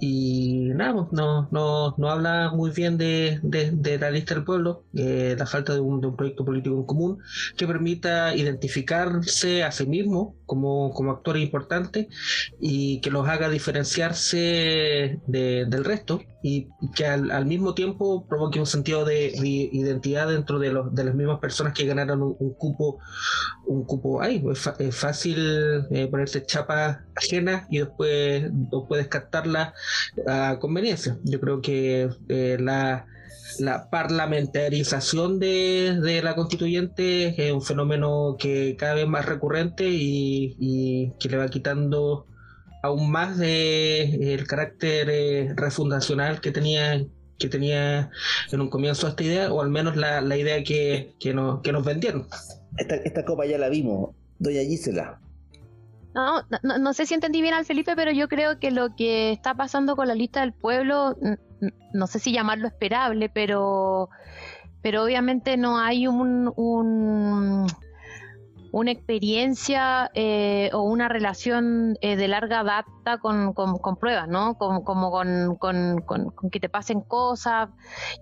y 0.00 0.70
nada, 0.74 0.94
pues, 0.94 1.12
no, 1.12 1.48
no, 1.50 1.94
no 1.96 2.10
habla 2.10 2.50
muy 2.54 2.70
bien 2.70 2.96
de, 2.98 3.40
de, 3.42 3.98
la 3.98 4.10
lista 4.10 4.34
del 4.34 4.44
pueblo, 4.44 4.84
eh, 4.94 5.34
la 5.38 5.46
falta 5.46 5.74
de 5.74 5.80
un, 5.80 6.00
de 6.00 6.06
un, 6.08 6.16
proyecto 6.16 6.44
político 6.44 6.76
en 6.76 6.84
común 6.84 7.18
que 7.56 7.66
permita 7.66 8.34
identificarse 8.34 9.62
a 9.64 9.72
sí 9.72 9.86
mismo 9.86 10.37
como, 10.48 10.92
como 10.92 11.12
actores 11.12 11.42
importantes 11.42 12.08
y 12.58 13.00
que 13.02 13.10
los 13.10 13.28
haga 13.28 13.48
diferenciarse 13.48 15.20
del 15.26 15.84
resto 15.84 16.20
y 16.42 16.68
que 16.96 17.06
al, 17.06 17.46
mismo 17.46 17.74
tiempo 17.74 18.26
provoque 18.26 18.58
un 18.58 18.66
sentido 18.66 19.04
de, 19.04 19.30
identidad 19.36 20.28
dentro 20.28 20.58
de, 20.58 20.72
los, 20.72 20.94
de 20.94 21.04
las 21.04 21.14
mismas 21.14 21.38
personas 21.38 21.74
que 21.74 21.84
ganaron 21.84 22.22
un, 22.22 22.54
cupo 22.54 22.98
un 23.66 23.84
cupo 23.84 24.22
ahí. 24.22 24.42
Es, 24.50 24.96
fácil 24.96 25.86
eh, 25.90 26.08
ponerse 26.08 26.44
chapa 26.46 27.04
ajena 27.14 27.66
y 27.70 27.78
después, 27.78 28.48
después 28.50 29.02
descartarla 29.02 29.74
a 30.26 30.58
conveniencia. 30.58 31.18
Yo 31.24 31.40
creo 31.40 31.60
que 31.60 32.08
eh, 32.28 32.56
la, 32.58 33.06
la 33.58 33.90
parlamentarización 33.90 35.38
de, 35.38 35.98
de, 36.02 36.22
la 36.22 36.34
constituyente 36.34 37.46
es 37.46 37.52
un 37.52 37.62
fenómeno 37.62 38.36
que 38.38 38.76
cada 38.76 38.94
vez 38.94 39.06
más 39.06 39.26
recurrente 39.26 39.88
y, 39.88 40.56
y 40.58 41.12
que 41.18 41.28
le 41.28 41.36
va 41.38 41.48
quitando 41.48 42.26
aún 42.82 43.10
más 43.10 43.38
de 43.38 44.34
el 44.34 44.46
carácter 44.46 45.08
eh, 45.10 45.52
refundacional 45.56 46.40
que 46.40 46.52
tenía 46.52 47.04
que 47.38 47.48
tenía 47.48 48.10
en 48.50 48.60
un 48.60 48.68
comienzo 48.68 49.06
esta 49.06 49.22
idea, 49.22 49.52
o 49.52 49.62
al 49.62 49.70
menos 49.70 49.96
la, 49.96 50.20
la 50.20 50.36
idea 50.36 50.62
que, 50.64 51.14
que, 51.20 51.32
nos, 51.32 51.60
que 51.60 51.70
nos 51.70 51.84
vendieron. 51.84 52.26
Esta, 52.76 52.96
esta 52.96 53.24
copa 53.24 53.46
ya 53.46 53.58
la 53.58 53.68
vimos, 53.68 54.10
doña 54.40 54.62
Gisela. 54.62 55.20
No, 56.14 56.42
no, 56.64 56.78
no, 56.78 56.92
sé 56.94 57.06
si 57.06 57.14
entendí 57.14 57.40
bien 57.40 57.54
al 57.54 57.64
Felipe, 57.64 57.94
pero 57.94 58.10
yo 58.10 58.26
creo 58.26 58.58
que 58.58 58.72
lo 58.72 58.96
que 58.96 59.30
está 59.30 59.54
pasando 59.54 59.94
con 59.94 60.08
la 60.08 60.16
lista 60.16 60.40
del 60.40 60.52
pueblo, 60.52 61.16
no 61.92 62.06
sé 62.06 62.18
si 62.18 62.32
llamarlo 62.32 62.66
esperable, 62.68 63.28
pero, 63.28 64.10
pero 64.82 65.04
obviamente 65.04 65.56
no 65.56 65.78
hay 65.78 66.06
un, 66.06 66.52
un 66.56 67.66
una 68.72 68.90
experiencia 68.90 70.10
eh, 70.14 70.70
o 70.72 70.82
una 70.82 71.08
relación 71.08 71.96
eh, 72.00 72.16
de 72.16 72.28
larga 72.28 72.62
data 72.62 73.18
con, 73.18 73.52
con, 73.54 73.96
pruebas, 73.96 74.28
¿no? 74.28 74.54
Como, 74.58 74.84
como 74.84 75.10
con, 75.10 75.56
con, 75.56 76.04
que 76.50 76.60
te 76.60 76.68
pasen 76.68 77.00
cosas. 77.00 77.70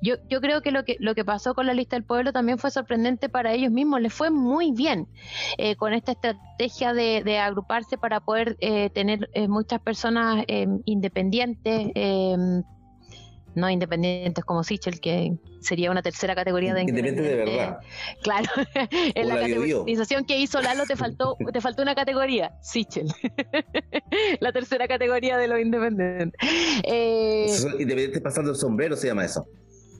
Yo, 0.01 0.17
yo 0.29 0.41
creo 0.41 0.63
que 0.63 0.71
lo, 0.71 0.85
que 0.85 0.97
lo 1.01 1.15
que 1.15 1.25
pasó 1.25 1.55
con 1.55 1.67
la 1.67 1.75
lista 1.75 1.97
del 1.97 2.05
pueblo 2.05 2.33
también 2.33 2.59
fue 2.59 2.71
sorprendente 2.71 3.29
para 3.29 3.53
ellos 3.53 3.73
mismos, 3.73 4.01
les 4.01 4.13
fue 4.13 4.31
muy 4.31 4.73
bien 4.73 5.09
eh, 5.59 5.77
con 5.77 5.93
esta 5.93 6.13
estrategia 6.13 6.93
de, 6.93 7.23
de 7.25 7.39
agruparse 7.39 7.99
para 7.99 8.21
poder 8.21 8.57
tener 8.95 9.29
muchas 9.49 9.81
personas 9.81 10.45
independientes 10.85 11.91
no 13.57 13.69
independientes 13.71 14.45
como 14.45 14.63
Sichel, 14.63 15.01
que 15.01 15.37
sería 15.61 15.91
una 15.91 16.03
tercera 16.03 16.35
categoría 16.35 16.75
de 16.75 16.83
independiente 16.83 17.23
de 17.23 17.35
verdad. 17.35 17.79
claro, 18.23 18.49
en 18.91 19.29
la, 19.29 19.41
categorización 19.41 20.25
que 20.25 20.39
hizo 20.39 20.61
Lalo 20.61 20.85
te 20.87 20.95
faltó, 20.95 21.37
te 21.53 21.61
faltó 21.61 21.83
una 21.83 21.95
categoría, 21.95 22.53
Sichel. 22.63 23.09
la 24.41 24.53
tercera 24.53 24.87
categoría 24.87 25.37
de 25.39 25.49
los 25.49 25.61
independientes. 25.61 26.39
Eh, 26.85 27.47
independientes 27.79 28.21
pasando 28.21 28.51
el 28.51 28.57
sombrero 28.57 28.95
se 28.97 29.09
llama 29.09 29.25
eso. 29.25 29.47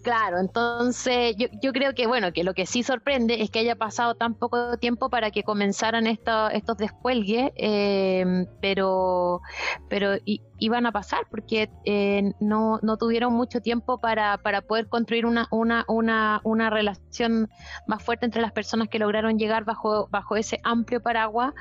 Claro, 0.07 0.39
entonces 0.39 1.35
yo, 1.37 1.49
yo, 1.61 1.73
creo 1.73 1.93
que 1.93 2.07
bueno, 2.07 2.33
que 2.33 2.45
lo 2.45 2.55
que 2.55 2.65
sí 2.65 2.85
sorprende 2.85 3.43
es 3.43 3.51
que 3.51 3.59
haya 3.59 3.75
pasado 3.75 4.15
tan 4.15 4.35
poco 4.35 4.77
tiempo 4.79 5.11
para 5.11 5.33
que 5.33 5.43
comenzaran 5.43 6.07
estos 6.07 6.53
estos 6.53 6.77
descuelgues, 6.77 7.51
eh, 7.57 8.47
pero 8.63 9.41
pero 9.89 10.17
iban 10.59 10.87
a 10.87 10.93
pasar 10.93 11.27
porque 11.31 11.71
eh, 11.85 12.33
no, 12.41 12.79
no 12.83 12.97
tuvieron 12.97 13.33
mucho 13.33 13.61
tiempo 13.61 13.99
para, 13.99 14.39
para 14.39 14.63
poder 14.63 14.89
construir 14.89 15.27
una, 15.27 15.49
una, 15.51 15.85
una, 15.89 16.41
una 16.45 16.71
relación 16.71 17.49
más 17.87 18.03
fuerte 18.03 18.27
entre 18.27 18.43
las 18.43 18.53
personas 18.53 18.89
que 18.89 18.99
lograron 18.99 19.39
llegar 19.39 19.65
bajo, 19.65 20.09
bajo 20.11 20.37
ese 20.37 20.61
amplio 20.63 21.03
paraguas. 21.03 21.55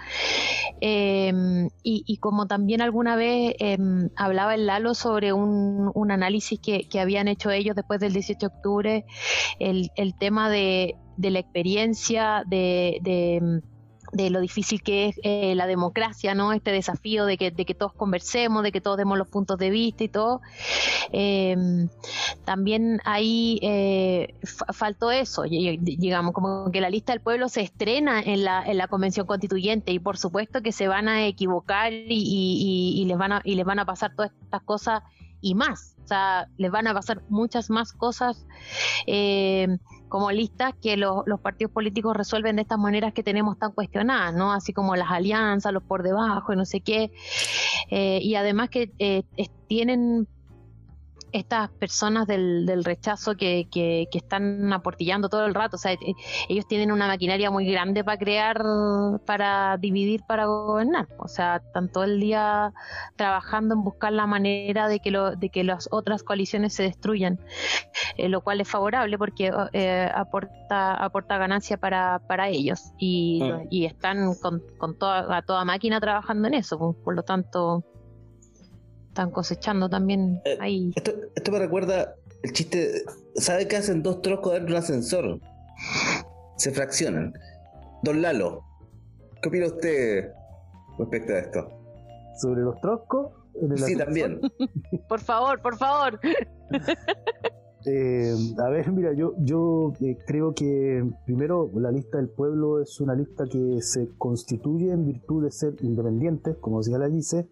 Eh, 0.82 1.32
y, 1.84 2.04
y, 2.06 2.18
como 2.18 2.48
también 2.48 2.82
alguna 2.82 3.16
vez 3.16 3.56
hablaba 4.16 4.56
el 4.56 4.66
Lalo 4.66 4.94
sobre 4.94 5.34
un, 5.34 5.92
un 5.94 6.12
análisis 6.12 6.60
que, 6.60 6.88
que 6.90 7.00
habían 7.00 7.28
hecho 7.28 7.52
ellos 7.52 7.76
después 7.76 8.00
del 8.00 8.14
18 8.14 8.40
de 8.40 8.48
octubre, 8.48 9.06
el, 9.60 9.90
el 9.96 10.16
tema 10.18 10.50
de, 10.50 10.96
de 11.18 11.30
la 11.30 11.40
experiencia, 11.40 12.44
de, 12.48 13.00
de 13.02 13.62
de 14.16 14.30
lo 14.30 14.40
difícil 14.40 14.82
que 14.82 15.08
es 15.08 15.20
eh, 15.24 15.54
la 15.56 15.68
democracia, 15.68 16.34
¿no? 16.36 16.54
Este 16.54 16.72
desafío 16.72 17.26
de 17.26 17.38
que, 17.38 17.52
de 17.52 17.66
que 17.66 17.74
todos 17.74 17.94
conversemos, 17.94 18.64
de 18.64 18.72
que 18.72 18.80
todos 18.80 18.98
demos 18.98 19.18
los 19.18 19.28
puntos 19.28 19.58
de 19.58 19.70
vista 19.70 20.04
y 20.04 20.10
todo. 20.10 20.42
Em, 21.12 21.90
también 22.46 23.02
ahí 23.04 23.60
eh, 23.62 24.34
faltó 24.74 25.12
eso, 25.12 25.44
digamos, 25.44 26.34
como 26.34 26.72
que 26.72 26.82
la 26.82 26.90
lista 26.90 27.12
del 27.12 27.22
pueblo 27.22 27.50
se 27.50 27.62
estrena 27.62 28.22
en 28.22 28.44
la, 28.44 28.64
en 28.66 28.78
la 28.78 28.88
convención 28.88 29.28
constituyente 29.28 29.92
y 29.92 30.00
por 30.00 30.18
supuesto 30.18 30.62
que 30.62 30.72
se 30.72 30.88
van 30.88 31.10
a 31.10 31.26
equivocar 31.26 31.92
y, 31.92 32.06
y, 32.08 33.02
y 33.02 33.06
les, 33.06 33.18
van 33.18 33.34
a, 33.34 33.42
y 33.44 33.56
les 33.56 33.66
van 33.66 33.80
a 33.80 33.86
pasar 33.86 34.16
todas 34.16 34.32
estas 34.44 34.62
cosas 34.62 35.04
y 35.42 35.56
más. 35.56 35.96
O 36.06 36.08
sea, 36.08 36.48
les 36.58 36.72
van 36.72 36.88
a 36.88 36.94
pasar 36.94 37.24
muchas 37.30 37.70
más 37.70 37.92
cosas 37.92 38.46
eh, 39.08 39.78
como 40.16 40.32
listas 40.32 40.74
que 40.82 40.96
los 40.96 41.26
partidos 41.42 41.74
políticos 41.74 42.16
resuelven 42.16 42.56
de 42.56 42.62
estas 42.62 42.80
maneras 42.80 43.12
que 43.12 43.22
tenemos 43.22 43.60
tan 43.60 43.74
cuestionadas, 43.74 44.34
¿no? 44.34 44.54
Así 44.54 44.72
como 44.72 44.96
las 44.96 45.12
alianzas, 45.12 45.74
los 45.74 45.84
por 45.84 46.04
debajo 46.04 46.54
y 46.54 46.56
no 46.56 46.64
sé 46.64 46.80
qué. 46.80 47.12
Eh, 47.92 48.20
y 48.22 48.36
además 48.36 48.70
que 48.70 48.94
eh, 48.98 49.24
tienen 49.68 50.26
estas 51.36 51.70
personas 51.70 52.28
del, 52.28 52.66
del 52.66 52.86
rechazo 52.86 53.36
que, 53.36 53.68
que, 53.70 54.08
están 54.14 54.72
aportillando 54.72 55.28
todo 55.28 55.46
el 55.46 55.54
rato. 55.54 55.76
O 55.76 55.80
sea, 55.80 55.92
eh, 55.92 55.98
ellos 56.48 56.66
tienen 56.66 56.94
una 56.94 57.08
maquinaria 57.08 57.52
muy 57.52 57.70
grande 57.70 58.06
para 58.06 58.18
crear, 58.18 58.64
para 59.26 59.78
dividir, 59.78 60.22
para 60.26 60.46
gobernar. 60.46 61.10
O 61.20 61.28
sea, 61.28 61.58
están 61.58 61.92
todo 61.92 62.06
el 62.06 62.22
día 62.22 62.74
trabajando 63.18 63.76
en 63.76 63.84
buscar 63.84 64.14
la 64.14 64.26
manera 64.26 64.88
de 64.88 65.00
que, 65.00 65.12
lo, 65.12 65.36
de 65.36 65.50
que 65.50 65.66
las 65.66 65.90
otras 65.92 66.24
coaliciones 66.24 66.74
se 66.74 66.84
destruyan, 66.84 67.38
eh, 68.18 68.30
lo 68.30 68.40
cual 68.40 68.62
es 68.62 68.70
favorable 68.70 69.18
porque 69.18 69.52
eh, 69.74 70.10
aporta, 70.16 70.94
aporta 70.94 71.38
ganancia 71.38 71.76
para, 71.76 72.20
para 72.20 72.48
ellos 72.48 72.94
y, 72.98 73.44
mm. 73.44 73.68
y 73.70 73.86
están 73.86 74.36
con, 74.36 74.64
con 74.78 74.98
toda, 74.98 75.36
a 75.36 75.42
toda 75.42 75.66
máquina 75.66 76.00
trabajando 76.00 76.48
en 76.48 76.54
eso. 76.54 76.96
por 77.04 77.14
lo 77.14 77.24
tanto 77.24 77.84
están 79.16 79.32
cosechando 79.32 79.88
también 79.88 80.42
eh, 80.44 80.58
ahí. 80.60 80.92
Esto, 80.94 81.14
esto 81.34 81.52
me 81.54 81.60
recuerda 81.60 82.16
el 82.44 82.52
chiste. 82.52 83.06
¿Sabe 83.36 83.66
que 83.66 83.78
hacen 83.78 84.04
dos 84.04 84.22
trocos 84.22 84.52
dentro 84.52 84.74
de 84.74 84.78
un 84.78 84.84
ascensor? 84.84 85.40
Se 86.58 86.72
fraccionan. 86.72 87.34
Don 88.04 88.22
Lalo, 88.22 88.66
¿qué 89.42 89.48
opina 89.48 89.68
usted 89.68 90.32
respecto 91.00 91.34
a 91.34 91.40
esto? 91.40 91.70
¿Sobre 92.42 92.62
los 92.62 92.80
troscos? 92.82 93.32
Sí, 93.78 93.96
también. 93.96 94.42
por 95.08 95.22
favor, 95.22 95.62
por 95.62 95.78
favor. 95.78 96.20
Eh, 97.88 98.34
a 98.58 98.70
ver, 98.70 98.92
mira, 98.92 99.14
yo, 99.14 99.36
yo 99.38 99.94
eh, 100.02 100.18
creo 100.26 100.56
que 100.56 101.08
primero 101.24 101.70
la 101.76 101.92
lista 101.92 102.18
del 102.18 102.30
pueblo 102.30 102.82
es 102.82 103.00
una 103.00 103.14
lista 103.14 103.44
que 103.46 103.80
se 103.84 104.10
constituye 104.18 104.92
en 104.92 105.06
virtud 105.06 105.44
de 105.44 105.52
ser 105.52 105.76
independiente, 105.82 106.56
como 106.56 106.80
decía 106.80 106.98
la 106.98 107.10
dice, 107.10 107.48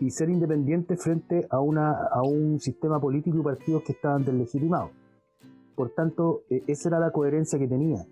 y 0.00 0.10
ser 0.10 0.30
independiente 0.30 0.96
frente 0.96 1.46
a, 1.50 1.60
una, 1.60 1.92
a 1.92 2.22
un 2.22 2.60
sistema 2.60 3.00
político 3.00 3.38
y 3.38 3.42
partidos 3.42 3.82
que 3.82 3.92
estaban 3.92 4.24
deslegitimados. 4.24 4.90
Por 5.74 5.90
tanto, 5.90 6.42
eh, 6.50 6.62
esa 6.66 6.88
era 6.88 7.00
la 7.00 7.10
coherencia 7.10 7.58
que 7.58 7.68
tenía. 7.68 8.04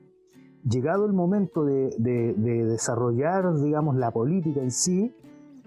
Llegado 0.68 1.06
el 1.06 1.12
momento 1.12 1.64
de, 1.64 1.90
de 1.98 2.64
desarrollar, 2.64 3.54
digamos, 3.60 3.96
la 3.96 4.10
política 4.10 4.60
en 4.60 4.72
sí, 4.72 5.14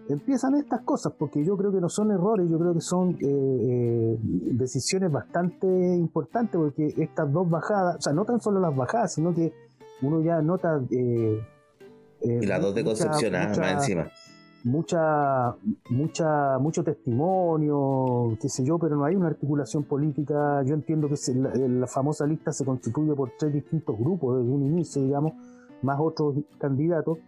empiezan 0.09 0.55
estas 0.55 0.82
cosas, 0.82 1.13
porque 1.17 1.45
yo 1.45 1.55
creo 1.55 1.72
que 1.72 1.80
no 1.80 1.88
son 1.88 2.11
errores, 2.11 2.49
yo 2.49 2.57
creo 2.57 2.74
que 2.74 2.82
son 2.82 3.11
eh, 3.11 3.17
eh, 3.22 4.17
decisiones 4.22 5.11
bastante 5.11 5.67
importantes, 5.67 6.55
porque 6.55 6.93
estas 6.97 7.32
dos 7.32 7.49
bajadas, 7.49 7.97
o 7.97 8.01
sea, 8.01 8.13
no 8.13 8.26
tan 8.26 8.41
solo 8.41 8.59
las 8.59 8.76
bajadas, 8.76 9.13
sino 9.13 9.34
que 9.34 9.53
uno 10.01 10.22
ya 10.22 10.41
nota... 10.41 10.82
Eh, 10.89 11.39
y 12.22 12.45
las 12.45 12.61
dos 12.61 12.76
de 12.76 12.84
Concepción, 12.84 13.36
ah, 13.36 13.47
más 13.57 13.74
encima. 13.74 14.09
Mucha, 14.66 15.55
mucha, 15.89 16.60
mucho 16.60 16.84
testimonio, 16.84 18.38
qué 18.41 18.49
sé 18.49 18.66
yo, 18.66 18.78
pero 18.78 18.97
no 18.97 19.05
hay 19.05 19.16
una 19.16 19.28
articulación 19.28 19.86
política. 19.86 20.62
Yo 20.66 20.74
entiendo 20.76 21.07
que 21.07 21.16
la, 21.34 21.88
famosa 21.88 22.28
lista 22.28 22.51
se 22.51 22.66
constituye 22.66 23.16
por 23.16 23.32
tres 23.39 23.53
distintos 23.53 23.97
grupos 23.97 24.39
desde 24.39 24.51
un 24.51 24.66
inicio, 24.66 25.01
digamos, 25.01 25.34
más 25.82 25.97
otros 26.01 26.36
candidatos. 26.57 27.20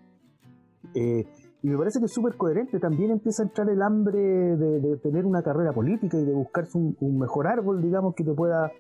Eh, 0.94 1.26
y 1.64 1.70
me 1.70 1.78
parece 1.78 2.00
que 2.00 2.06
es 2.06 2.14
súper 2.14 2.36
coherente. 2.36 2.80
También 2.80 3.12
empieza 3.12 3.44
a 3.44 3.46
entrar 3.46 3.70
el 3.70 3.82
hambre 3.82 4.20
de, 4.20 4.98
tener 4.98 5.26
una 5.26 5.42
carrera 5.42 5.72
política 5.72 6.18
y 6.18 6.26
de 6.26 6.34
buscarse 6.34 6.78
un, 6.78 7.20
mejor 7.20 7.48
árbol, 7.48 7.82
digamos, 7.82 8.14
que 8.14 8.24
te 8.24 8.34
pueda 8.34 8.72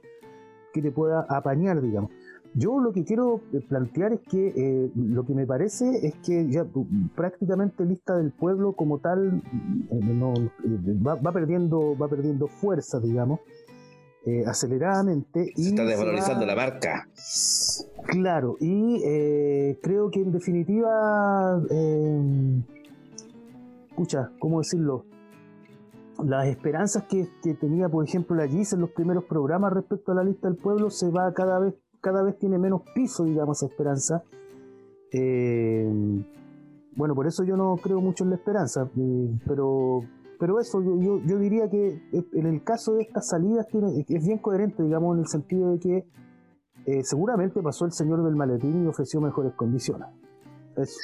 que 0.74 0.82
te 0.82 0.92
pueda 0.92 1.26
apañar, 1.30 1.82
digamos. 1.82 2.12
Yo 2.54 2.80
lo 2.80 2.92
que 2.92 3.06
quiero 3.06 3.42
eh, 3.54 3.62
plantear 3.68 4.14
es 4.14 4.22
que 4.22 4.48
eh, 4.48 4.92
lo 4.96 5.26
que 5.26 5.34
me 5.34 5.46
parece 5.46 6.06
es 6.06 6.16
que 6.16 6.50
ya 6.50 6.66
prácticamente 7.16 7.86
lista 7.86 8.18
del 8.18 8.32
pueblo 8.32 8.74
como 8.74 9.00
tal 9.00 9.42
eh, 9.90 10.00
va, 11.06 11.32
perdiendo 11.32 11.98
va 11.98 12.08
perdiendo 12.08 12.48
fuerza, 12.48 13.00
digamos, 13.00 13.40
aceleradamente. 14.46 15.52
Se 15.56 15.70
está 15.70 15.84
desvalorizando 15.84 16.46
la 16.46 16.56
marca. 16.56 17.08
Claro, 18.08 18.58
y 18.60 19.02
creo 19.82 20.12
que 20.12 20.22
en 20.22 20.32
definitiva 20.32 21.60
escucha, 24.02 24.32
¿cómo 24.40 24.60
decirlo? 24.60 25.06
Las 26.24 26.48
esperanzas 26.48 27.04
que, 27.04 27.28
tenía, 27.56 27.90
por 27.90 28.06
ejemplo, 28.06 28.36
la 28.36 28.48
GIS 28.48 28.74
en 28.74 28.82
los 28.82 28.92
primeros 28.92 29.26
programas 29.26 29.74
respecto 29.74 30.12
a 30.12 30.16
la 30.16 30.24
lista 30.24 30.48
del 30.48 30.58
pueblo 30.58 30.90
se 30.90 31.10
va 31.10 31.34
cada 31.34 31.60
vez, 31.60 31.76
cada 32.02 32.24
vez 32.24 32.38
tiene 32.38 32.58
menos 32.58 32.82
piso, 32.94 33.24
digamos, 33.24 33.62
esperanza. 33.64 34.24
Eh, 35.12 35.88
bueno, 36.96 37.16
por 37.16 37.28
eso 37.28 37.44
yo 37.44 37.56
no 37.56 37.78
creo 37.78 38.02
mucho 38.02 38.24
en 38.24 38.32
la 38.32 38.36
esperanza, 38.36 38.90
eh, 38.98 39.30
pero, 39.48 40.02
pero 40.40 40.60
eso, 40.60 40.82
yo, 40.82 41.22
yo, 41.26 41.40
diría 41.40 41.70
que 41.70 42.02
en 42.12 42.48
el 42.48 42.64
caso 42.64 42.96
de 42.96 43.04
estas 43.04 43.30
salidas 43.30 43.68
tiene, 43.68 44.06
es 44.08 44.26
bien 44.26 44.40
coherente, 44.40 44.84
digamos, 44.84 45.16
en 45.16 45.22
el 45.22 45.28
sentido 45.28 45.72
de 45.72 45.80
que 45.80 46.06
eh, 46.86 47.04
seguramente 47.04 47.62
pasó 47.62 47.86
el 47.86 47.94
señor 47.94 48.24
del 48.24 48.36
maletín 48.36 48.84
y 48.84 48.88
ofreció 48.88 49.22
mejores 49.22 49.54
condiciones. 49.54 50.08
Eso. 50.76 50.98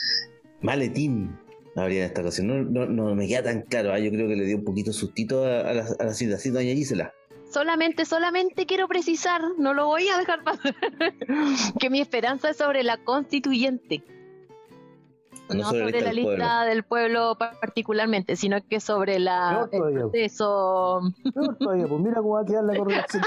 Maletín 0.61 1.37
habría 1.75 1.99
en 1.99 2.05
esta 2.05 2.21
ocasión. 2.21 2.73
No, 2.73 2.85
no, 2.87 3.15
me 3.15 3.27
queda 3.27 3.43
tan 3.43 3.61
claro. 3.61 3.93
¿ah? 3.93 3.99
Yo 3.99 4.09
creo 4.09 4.27
que 4.27 4.35
le 4.35 4.45
dio 4.45 4.57
un 4.57 4.63
poquito 4.63 4.91
sustito 4.91 5.43
a, 5.43 5.73
la, 5.73 5.85
a 5.99 6.03
la 6.05 6.13
situación 6.13 6.55
doña 6.55 6.73
Gisela. 6.73 7.13
Solamente, 7.49 8.05
solamente 8.05 8.65
quiero 8.65 8.87
precisar, 8.87 9.41
no 9.57 9.73
lo 9.73 9.87
voy 9.87 10.07
a 10.09 10.17
dejar 10.17 10.43
pasar, 10.43 10.75
que 11.79 11.89
mi 11.89 12.01
esperanza 12.01 12.49
es 12.49 12.57
sobre 12.57 12.83
la 12.83 12.97
constituyente. 12.97 14.03
No, 15.49 15.63
sobre, 15.69 16.01
la 16.01 16.11
lista 16.11 16.65
del 16.65 16.83
pueblo 16.83 17.37
particularmente, 17.37 18.35
sino 18.35 18.57
que 18.67 18.81
sobre 18.81 19.17
la, 19.17 19.69
el 19.71 19.93
proceso. 19.93 20.99
todavía, 21.59 21.87
pues 21.87 22.01
mira 22.01 22.15
cómo 22.17 22.33
va 22.33 22.41
a 22.41 22.45
quedar 22.45 22.65
la 22.65 22.75
correlación. 22.75 23.23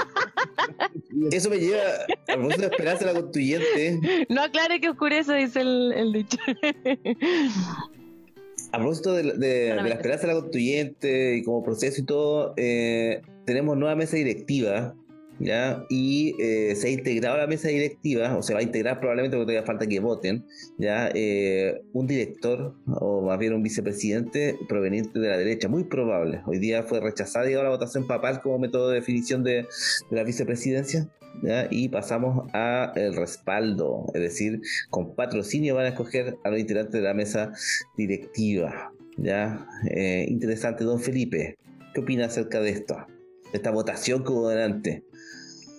Eso 1.31 1.49
me 1.49 1.57
lleva 1.57 1.81
a 2.27 2.37
de 2.37 2.65
esperanza 2.67 3.05
la 3.05 3.13
constituyente. 3.13 4.27
No 4.29 4.43
aclare 4.43 4.79
que 4.79 4.89
oscurece, 4.89 5.33
dice 5.33 5.61
el, 5.61 5.93
el 5.93 6.13
dicho. 6.13 6.37
A 8.71 8.77
propósito 8.77 9.13
de, 9.13 9.23
la 9.23 9.87
esperanza 9.89 10.27
de 10.27 10.33
la 10.33 10.39
constituyente 10.39 11.37
y 11.37 11.43
como 11.43 11.63
proceso 11.63 12.01
y 12.01 12.05
todo, 12.05 12.53
eh, 12.55 13.21
tenemos 13.51 13.77
nueva 13.77 13.95
mesa 13.95 14.15
directiva, 14.15 14.95
¿ya? 15.39 15.85
Y 15.89 16.35
eh, 16.39 16.73
se 16.75 16.87
ha 16.87 16.91
integrado 16.91 17.35
a 17.35 17.39
la 17.39 17.47
mesa 17.47 17.67
directiva, 17.67 18.37
o 18.37 18.41
se 18.41 18.53
va 18.53 18.59
a 18.59 18.63
integrar 18.63 18.99
probablemente 18.99 19.35
porque 19.35 19.51
todavía 19.51 19.67
falta 19.67 19.87
que 19.87 19.99
voten, 19.99 20.45
¿ya? 20.77 21.09
Eh, 21.13 21.81
un 21.91 22.07
director, 22.07 22.75
o 22.87 23.21
más 23.21 23.37
bien 23.39 23.53
un 23.53 23.63
vicepresidente 23.63 24.57
proveniente 24.69 25.19
de 25.19 25.27
la 25.27 25.37
derecha, 25.37 25.67
muy 25.67 25.83
probable. 25.83 26.41
Hoy 26.45 26.59
día 26.59 26.83
fue 26.83 27.01
rechazada 27.01 27.49
la 27.49 27.69
votación 27.69 28.07
papal 28.07 28.41
como 28.41 28.59
método 28.59 28.89
de 28.89 28.95
definición 28.95 29.43
de, 29.43 29.53
de 30.09 30.15
la 30.15 30.23
vicepresidencia, 30.23 31.09
y 31.71 31.89
pasamos 31.89 32.49
a 32.53 32.91
el 32.95 33.15
respaldo, 33.15 34.05
es 34.13 34.21
decir, 34.21 34.61
con 34.89 35.15
patrocinio 35.15 35.75
van 35.75 35.85
a 35.85 35.89
escoger 35.89 36.37
a 36.43 36.49
los 36.49 36.59
integrantes 36.59 36.93
de 36.93 37.01
la 37.01 37.13
mesa 37.13 37.51
directiva. 37.97 38.91
¿ya? 39.17 39.65
Eh, 39.89 40.25
interesante, 40.27 40.83
don 40.83 40.99
Felipe, 40.99 41.57
¿qué 41.93 42.01
opina 42.01 42.25
acerca 42.25 42.59
de 42.59 42.71
esto? 42.71 42.95
Esta 43.53 43.71
votación 43.71 44.23
que 44.23 44.31
hubo 44.31 44.49
delante. 44.49 45.03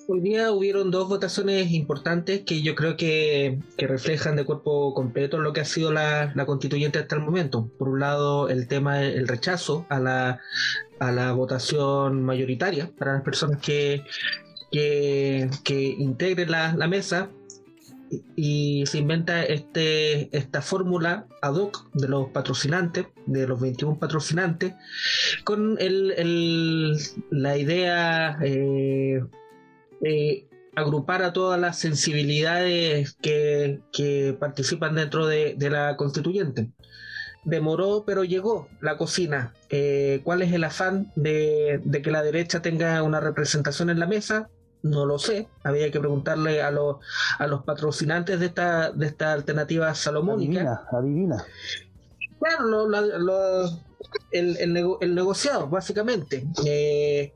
Hoy 0.09 0.21
día 0.21 0.51
hubieron 0.51 0.91
dos 0.91 1.09
votaciones 1.09 1.71
importantes 1.71 2.43
que 2.45 2.61
yo 2.61 2.75
creo 2.75 2.97
que, 2.97 3.61
reflejan 3.79 4.35
de 4.37 4.45
cuerpo 4.45 4.93
completo 4.95 5.39
lo 5.39 5.53
que 5.53 5.61
ha 5.61 5.65
sido 5.65 5.93
la, 5.93 6.33
constituyente 6.45 6.99
hasta 6.99 7.15
el 7.15 7.23
momento. 7.23 7.71
Por 7.79 7.89
un 7.89 8.01
lado, 8.01 8.49
el 8.49 8.67
tema 8.67 8.97
del 8.99 9.29
rechazo 9.29 9.87
a 9.89 10.01
la, 10.01 10.41
a 10.99 11.13
la 11.13 11.33
votación 11.33 12.25
mayoritaria 12.25 12.91
para 12.99 13.15
las 13.15 13.23
personas 13.23 13.61
que, 13.61 14.03
que, 14.73 15.97
integre 15.99 16.47
la, 16.47 16.75
mesa 16.89 17.31
y, 18.37 18.85
se 18.87 18.99
inventa 18.99 19.43
este, 19.43 20.37
esta 20.37 20.63
fórmula 20.63 21.27
ad 21.41 21.55
hoc 21.55 21.91
de 21.95 22.09
los 22.09 22.29
patrocinantes, 22.31 23.07
de 23.27 23.47
los 23.47 23.61
21 23.61 23.99
patrocinantes, 23.99 24.75
con 25.45 25.77
el, 25.79 26.99
la 27.31 27.57
idea 27.57 28.39
eh, 28.43 29.23
de 30.01 30.49
agrupar 30.75 31.23
a 31.23 31.33
todas 31.33 31.61
las 31.61 31.79
sensibilidades 31.79 33.17
que, 33.21 34.37
participan 34.39 34.95
dentro 34.95 35.27
de, 35.27 35.57
la 35.71 35.97
constituyente. 35.97 36.71
Demoró, 37.45 38.05
pero 38.07 38.23
llegó 38.23 38.69
la 38.81 38.97
cocina. 38.97 39.53
Eh, 39.69 40.21
¿Cuál 40.23 40.43
es 40.43 40.53
el 40.53 40.65
afán 40.65 41.13
de, 41.17 41.81
de 41.85 42.03
que 42.03 42.13
la 42.13 42.23
derecha 42.23 42.63
tenga 42.63 43.03
una 43.03 43.21
representación 43.21 43.91
en 43.91 43.99
la 43.99 44.07
mesa? 44.07 44.49
No 44.83 45.07
lo 45.07 45.19
sé, 45.19 45.49
había 45.63 45.91
que 45.91 46.01
preguntarle 46.01 46.61
a 46.63 46.71
los, 46.71 46.97
a 47.39 47.47
los 47.47 47.63
patrocinantes 47.63 48.41
de 48.41 48.47
esta, 48.47 48.91
de 48.91 49.07
esta 49.07 49.33
alternativa 49.33 49.95
salomónica. 49.95 50.85
Adivina, 50.93 51.39
adivina. 51.39 51.45
Claro, 52.41 52.89
el, 54.33 54.57
el, 54.57 55.15
negociado, 55.15 55.69
básicamente. 55.69 56.45
Eh, 56.67 57.33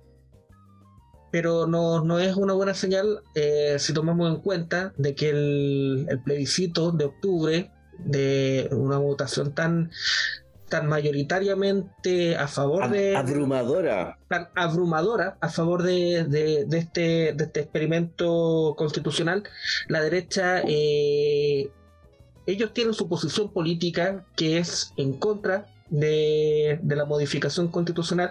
pero 1.31 1.67
no, 1.67 2.05
no, 2.05 2.19
es 2.19 2.35
una 2.37 2.55
buena 2.55 2.75
señal 2.75 3.23
eh, 3.35 3.77
si 3.79 3.93
tomamos 3.93 4.35
en 4.35 4.41
cuenta 4.41 4.93
de 4.97 5.15
que 5.15 5.31
el, 5.31 6.07
el, 6.09 6.23
plebiscito 6.23 6.93
de 6.93 7.05
octubre 7.05 7.71
de 7.99 8.69
una 8.73 8.99
votación 8.99 9.55
tan 9.55 9.91
tan 10.69 10.89
mayoritariamente 10.89 12.37
a 12.37 12.49
favor 12.49 12.91
de... 12.91 13.17
Abrumadora. 13.17 14.19
Tan 14.29 14.49
abrumadora 14.55 15.37
a 15.41 15.49
favor 15.49 15.83
de, 15.83 16.25
de, 16.25 16.79
este, 16.79 17.33
de 17.35 17.45
este 17.45 17.61
experimento 17.61 18.75
constitucional, 18.77 19.45
la 19.89 20.01
derecha, 20.01 20.63
eh, 20.67 21.71
ellos 22.47 22.73
tienen 22.73 22.95
su 22.95 23.09
posición 23.09 23.53
política 23.53 24.25
que 24.37 24.59
es 24.59 24.93
en 24.97 25.15
contra 25.15 25.67
de, 25.89 26.79
de 26.83 26.97
la 26.97 27.05
modificación 27.05 27.69
constitucional. 27.69 28.31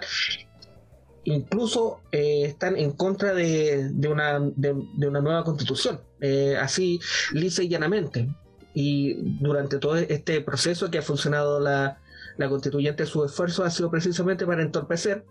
Incluso 1.24 2.02
eh, 2.12 2.44
están 2.44 2.76
en 2.76 2.92
contra 2.92 3.34
de, 3.34 3.88
de 3.92 4.08
una, 4.08 4.38
de, 4.38 4.72
una 5.08 5.20
nueva 5.20 5.42
constitución, 5.42 6.00
eh, 6.20 6.56
así 6.60 7.00
lisa 7.32 7.62
y 7.62 7.68
llanamente. 7.68 8.28
Y 8.74 9.14
durante 9.40 9.78
todo 9.78 9.96
este 9.96 10.40
proceso 10.42 10.90
que 10.90 10.98
ha 10.98 11.02
funcionado 11.02 11.58
la, 11.58 11.98
la 12.38 12.48
constituyente 12.48 13.06
su 13.06 13.24
esfuerzo 13.24 13.64
ha 13.64 13.70
sido 13.70 13.90
precisamente 13.90 14.46
para 14.46 14.62
entorpecer, 14.62 15.24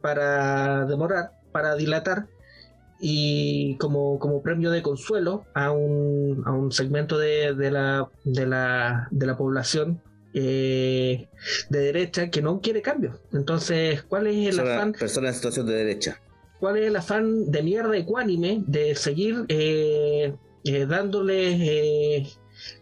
para 0.00 0.84
demorar, 0.86 1.32
para 1.52 1.74
dilatar 1.74 2.26
y 3.00 3.76
como, 3.78 4.18
como 4.18 4.42
premio 4.42 4.70
de 4.70 4.82
consuelo 4.82 5.46
a 5.54 5.72
un, 5.72 6.42
a 6.46 6.52
un 6.52 6.70
segmento 6.70 7.18
de, 7.18 7.54
de, 7.54 7.70
la, 7.70 8.08
de, 8.24 8.46
la, 8.46 9.08
de 9.10 9.26
la 9.26 9.36
población 9.38 10.02
eh, 10.34 11.28
de 11.70 11.78
derecha 11.80 12.28
que 12.30 12.42
no 12.42 12.60
quiere 12.60 12.82
cambio. 12.82 13.18
Entonces, 13.32 14.02
¿cuál 14.02 14.26
es 14.26 14.36
el 14.36 14.44
Persona- 14.56 14.74
afán? 14.76 14.92
Persona 14.92 15.28
en 15.28 15.34
situación 15.34 15.66
de 15.66 15.72
derecha. 15.74 16.20
¿Cuál 16.58 16.76
es 16.76 16.88
el 16.88 16.96
afán 16.96 17.50
de 17.50 17.62
mierda 17.62 17.96
ecuánime 17.96 18.62
de 18.66 18.94
seguir 18.94 19.46
eh, 19.48 20.34
eh, 20.64 20.86
dándole 20.86 22.18
eh, 22.18 22.28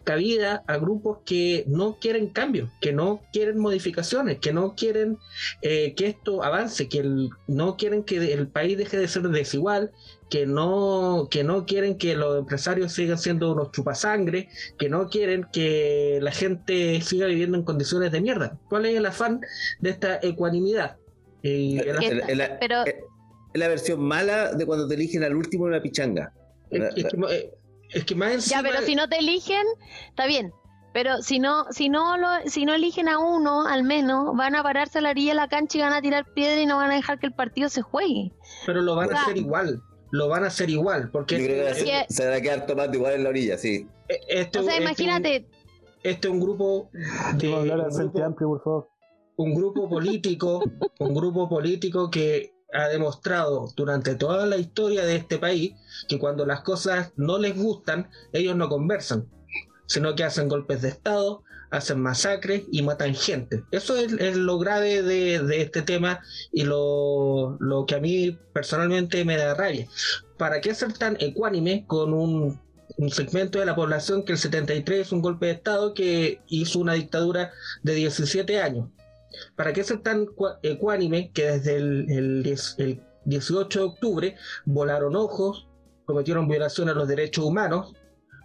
cabida 0.03 0.63
a 0.67 0.77
grupos 0.77 1.19
que 1.25 1.63
no 1.67 1.97
quieren 1.99 2.27
cambio, 2.29 2.71
que 2.81 2.93
no 2.93 3.21
quieren 3.33 3.59
modificaciones, 3.59 4.39
que 4.39 4.53
no 4.53 4.75
quieren 4.75 5.17
eh, 5.61 5.93
que 5.95 6.07
esto 6.07 6.43
avance, 6.43 6.87
que 6.89 6.99
el- 6.99 7.29
no 7.47 7.77
quieren 7.77 8.03
que 8.03 8.33
el 8.33 8.47
país 8.47 8.77
deje 8.77 8.97
de 8.97 9.07
ser 9.07 9.23
desigual, 9.29 9.91
que 10.29 10.45
no, 10.45 11.27
que 11.31 11.43
no 11.43 11.65
quieren 11.65 11.97
que 11.97 12.15
los 12.15 12.37
empresarios 12.39 12.93
sigan 12.93 13.17
siendo 13.17 13.51
unos 13.51 13.71
chupasangre, 13.71 14.49
que 14.77 14.87
no 14.89 15.09
quieren 15.09 15.45
que 15.51 16.19
la 16.21 16.31
gente 16.31 17.01
siga 17.01 17.25
viviendo 17.27 17.57
en 17.57 17.63
condiciones 17.63 18.11
de 18.11 18.21
mierda. 18.21 18.57
¿Cuál 18.69 18.85
es 18.85 18.95
el 18.95 19.05
afán 19.05 19.41
de 19.79 19.89
esta 19.89 20.19
ecuanimidad? 20.21 20.97
Eh, 21.41 21.77
el 21.85 21.97
Que 21.99 22.07
El- 22.07 22.19
está- 22.19 22.31
el- 22.45 22.57
pero 22.59 22.85
eh, 22.85 22.99
Es 23.51 23.59
la 23.59 23.67
versión 23.67 24.01
mala 24.03 24.53
de 24.53 24.63
cuando 24.67 24.87
te 24.87 24.93
eligen 24.93 25.23
al 25.23 25.35
último 25.35 25.65
en 25.65 25.73
una 25.73 25.81
pichanga. 25.81 26.31
Es, 26.69 26.83
es 26.95 27.05
que, 27.05 27.17
eh, 27.31 27.51
es 27.89 28.05
que 28.05 28.15
más 28.15 28.31
encima, 28.33 28.61
ya, 28.61 28.67
pero 28.69 28.85
si 28.85 28.95
no 28.95 29.07
te 29.09 29.17
eligen, 29.19 29.65
está 30.09 30.25
bien. 30.25 30.51
Pero 30.91 31.21
si 31.21 31.37
no, 31.39 31.65
si 31.71 31.87
no 31.89 32.17
lo, 32.17 32.27
si 32.47 32.65
no 32.65 32.73
eligen 32.73 33.07
a 33.09 33.19
uno, 33.19 33.67
al 33.67 33.83
menos, 33.83 34.35
van 34.35 34.55
a 34.55 34.63
pararse 34.63 34.97
a 34.97 35.01
la 35.01 35.11
orilla 35.11 35.31
de 35.31 35.35
la 35.35 35.47
cancha 35.47 35.77
y 35.77 35.81
van 35.81 35.93
a 35.93 36.01
tirar 36.01 36.25
piedra 36.33 36.59
y 36.59 36.65
no 36.65 36.77
van 36.77 36.89
a 36.91 36.95
dejar 36.95 37.19
que 37.19 37.27
el 37.27 37.33
partido 37.33 37.69
se 37.69 37.81
juegue. 37.83 38.31
pero 38.65 38.81
lo 38.81 38.95
van 38.95 39.13
a 39.13 39.21
hacer 39.21 39.37
igual. 39.37 39.81
Lo 40.11 40.27
van 40.27 40.43
a 40.43 40.47
hacer 40.47 40.71
igual. 40.71 41.11
Porque 41.11 41.37
Yo 41.39 41.45
creo 41.45 41.65
que 41.65 41.71
este, 41.71 41.83
Es 41.99 42.07
que- 42.07 42.13
se, 42.13 42.25
van 42.25 42.33
a 42.33 42.41
quedar 42.41 42.65
tomando 42.65 42.97
igual 42.97 43.13
en 43.13 43.23
la 43.23 43.29
orilla, 43.29 43.57
sí. 43.59 43.85
este- 44.27 44.59
O 44.59 44.63
sea, 44.63 44.73
este- 44.73 44.83
imagínate, 44.83 45.47
Este 46.01 46.27
es 46.27 46.33
un 46.33 46.39
grupo 46.39 46.89
de 46.93 47.47
Vamos 47.49 47.53
a 47.53 47.59
hablar 47.59 47.79
un 47.79 47.85
al 47.85 47.91
Frente 47.91 48.11
grupo, 48.13 48.25
Amplio, 48.25 48.47
por 48.49 48.63
favor. 48.63 48.89
un 49.35 49.53
grupo 49.53 49.89
político, 49.89 50.63
un 50.99 51.13
grupo 51.13 51.47
político 51.47 52.09
que 52.09 52.51
ha 52.73 52.87
demostrado 52.87 53.71
durante 53.75 54.15
toda 54.15 54.45
la 54.45 54.57
historia 54.57 55.05
de 55.05 55.15
este 55.15 55.37
país 55.37 55.73
que 56.07 56.19
cuando 56.19 56.45
las 56.45 56.61
cosas 56.61 57.11
no 57.15 57.37
les 57.39 57.55
gustan, 57.55 58.09
ellos 58.31 58.55
no 58.55 58.69
conversan, 58.69 59.27
sino 59.87 60.15
que 60.15 60.23
hacen 60.23 60.47
golpes 60.47 60.81
de 60.81 60.89
Estado, 60.89 61.43
hacen 61.71 61.99
masacres 61.99 62.63
y 62.71 62.81
matan 62.81 63.15
gente. 63.15 63.63
Eso 63.71 63.95
es, 63.95 64.13
es 64.13 64.35
lo 64.35 64.59
grave 64.59 65.01
de, 65.03 65.61
este 65.61 65.81
tema 65.81 66.21
y 66.51 66.63
lo, 66.63 67.57
lo 67.59 67.85
que 67.85 67.95
a 67.95 67.99
mí 67.99 68.37
personalmente 68.53 69.25
me 69.25 69.37
da 69.37 69.53
rabia. 69.53 69.87
¿Para 70.37 70.61
qué 70.61 70.73
ser 70.73 70.93
tan 70.93 71.17
ecuánime 71.19 71.85
con 71.87 72.13
un, 72.13 72.59
un 72.97 73.09
segmento 73.09 73.59
de 73.59 73.65
la 73.65 73.75
población 73.75 74.23
que 74.23 74.33
el 74.33 74.37
73 74.37 75.07
es 75.07 75.11
un 75.11 75.21
golpe 75.21 75.47
de 75.47 75.53
Estado 75.53 75.93
que 75.93 76.41
hizo 76.47 76.79
una 76.79 76.93
dictadura 76.93 77.51
de 77.83 77.93
17 77.93 78.61
años? 78.61 78.89
¿Para 79.55 79.73
qué 79.73 79.83
ser 79.83 79.99
tan 80.01 80.27
ecuánime 80.63 81.31
que 81.31 81.45
desde 81.45 81.75
el, 81.75 82.05
el 82.11 82.43
diez- 82.43 82.75
el 82.77 83.01
18 83.25 83.79
de 83.79 83.85
octubre 83.85 84.35
volaron 84.65 85.15
ojos, 85.15 85.67
cometieron 86.05 86.47
violaciones 86.47 86.95
a 86.95 86.97
los 86.97 87.07
derechos 87.07 87.45
humanos, 87.45 87.93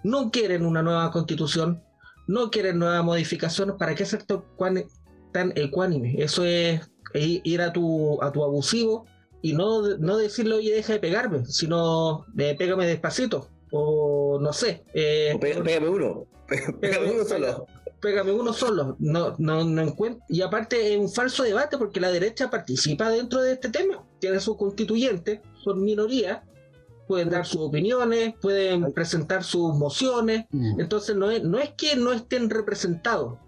no 0.02 0.30
quieren 0.30 0.66
una 0.66 0.82
nueva 0.82 1.10
constitución, 1.10 1.82
no 2.26 2.50
quieren 2.50 2.78
nuevas 2.78 3.02
modificaciones? 3.04 3.76
¿Para 3.78 3.94
qué 3.94 4.04
ser 4.04 4.24
tan, 4.24 5.52
ecuánime? 5.56 6.14
Eso 6.18 6.44
es 6.44 6.80
ir 7.14 7.60
a 7.62 7.72
tu, 7.72 8.22
a 8.22 8.30
tu 8.32 8.42
abusivo 8.44 9.06
y 9.40 9.52
no, 9.52 9.82
no 9.98 10.16
decirle, 10.16 10.54
oye, 10.56 10.74
deja 10.74 10.94
de 10.94 10.98
pegarme, 11.00 11.44
sino 11.46 12.26
eh, 12.38 12.54
pégame 12.58 12.86
despacito. 12.86 13.48
O 13.72 14.38
no 14.40 14.52
sé. 14.52 14.84
eh, 14.94 15.32
O 15.34 15.40
Pégame 15.40 15.88
uno. 15.88 16.26
Pégame 16.80 17.10
uno 17.12 17.24
solo. 17.24 17.66
Pégame 18.04 18.32
uno 18.32 18.52
solo. 18.52 18.96
No, 18.98 19.34
no, 19.38 19.64
no 19.64 19.82
encuentro. 19.82 20.22
Y 20.28 20.42
aparte 20.42 20.92
es 20.94 21.00
un 21.00 21.08
falso 21.08 21.42
debate 21.42 21.78
porque 21.78 22.00
la 22.00 22.10
derecha 22.12 22.50
participa 22.50 23.08
dentro 23.08 23.40
de 23.40 23.52
este 23.54 23.70
tema. 23.70 24.04
Tiene 24.20 24.38
sus 24.40 24.56
constituyentes, 24.58 25.40
son 25.56 25.82
minorías, 25.82 26.42
pueden 27.08 27.30
dar 27.30 27.46
sus 27.46 27.62
opiniones, 27.62 28.34
pueden 28.42 28.92
presentar 28.92 29.42
sus 29.42 29.74
mociones. 29.76 30.44
Mm. 30.50 30.80
Entonces 30.80 31.16
no 31.16 31.30
es, 31.30 31.42
no 31.42 31.58
es 31.58 31.70
que 31.70 31.96
no 31.96 32.12
estén 32.12 32.50
representados. 32.50 33.38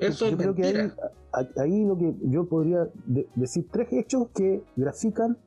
Eso 0.00 0.26
yo 0.26 0.32
es 0.32 0.36
creo 0.38 0.54
que 0.54 0.90
ahí, 1.32 1.48
ahí 1.58 1.84
lo 1.84 1.96
que 1.96 2.14
yo 2.22 2.46
podría 2.46 2.88
de- 3.06 3.28
decir 3.36 3.68
tres 3.70 3.88
hechos 3.92 4.28
que 4.34 4.64
grafican 4.74 5.38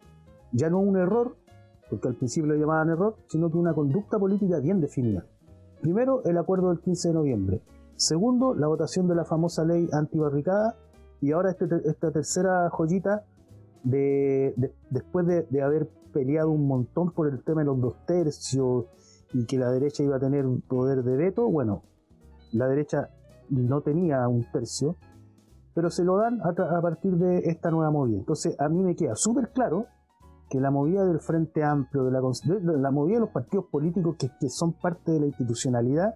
ya 0.54 0.70
no 0.70 0.80
un 0.80 0.96
error, 0.98 1.36
porque 1.90 2.08
al 2.08 2.16
principio 2.16 2.54
lo 2.54 2.56
llamaban 2.60 2.90
error, 2.90 3.18
sino 3.28 3.52
que 3.52 3.58
una 3.58 3.74
conducta 3.74 4.18
política 4.18 4.60
bien 4.60 4.80
definida. 4.80 5.26
Primero, 5.82 6.24
el 6.24 6.38
acuerdo 6.38 6.70
del 6.70 6.80
15 6.80 7.10
de 7.10 7.14
noviembre. 7.14 7.62
Segundo, 7.98 8.54
la 8.54 8.68
votación 8.68 9.08
de 9.08 9.16
la 9.16 9.26
famosa 9.26 9.66
ley 9.66 9.90
antibarricada. 9.92 10.76
Y 11.20 11.32
ahora 11.32 11.50
este 11.50 11.68
te- 11.68 11.90
esta 11.90 12.12
tercera 12.12 12.70
joyita 12.70 13.26
de, 13.84 14.54
de- 14.56 14.74
después 14.92 15.26
de, 15.26 15.44
de 15.50 15.62
haber 15.64 15.90
peleado 16.14 16.52
un 16.52 16.68
montón 16.68 17.12
por 17.12 17.28
el 17.28 17.44
tema 17.44 17.62
de 17.62 17.66
los 17.66 17.82
dos 17.82 17.96
tercios 18.06 18.86
y 19.34 19.46
que 19.46 19.58
la 19.58 19.72
derecha 19.72 20.04
iba 20.04 20.16
a 20.18 20.20
tener 20.20 20.46
un 20.46 20.62
poder 20.62 21.04
de 21.04 21.18
veto, 21.18 21.50
bueno, 21.50 21.84
la 22.54 22.68
derecha 22.68 23.10
no 23.50 23.82
tenía 23.82 24.28
un 24.28 24.46
tercio, 24.52 24.96
pero 25.74 25.90
se 25.90 26.04
lo 26.04 26.18
dan 26.18 26.40
a, 26.42 26.54
partir 26.82 27.18
de 27.18 27.50
esta 27.50 27.72
nueva 27.72 27.92
movida. 27.92 28.20
Entonces, 28.20 28.56
a 28.60 28.70
mí 28.70 28.82
me 28.84 28.96
queda 28.96 29.16
súper 29.16 29.50
claro 29.52 29.88
que 30.50 30.60
la 30.62 30.72
movida 30.72 31.04
del 31.06 31.20
Frente 31.20 31.64
Amplio, 31.64 32.04
de 32.06 32.12
la, 32.12 32.22
de- 32.22 32.78
la 32.80 32.92
movida 32.92 33.16
de 33.16 33.22
los 33.22 33.30
partidos 33.32 33.66
políticos 33.66 34.16
que 34.40 34.50
son 34.50 34.74
parte 34.74 35.12
de 35.12 35.20
la 35.20 35.26
institucionalidad, 35.28 36.16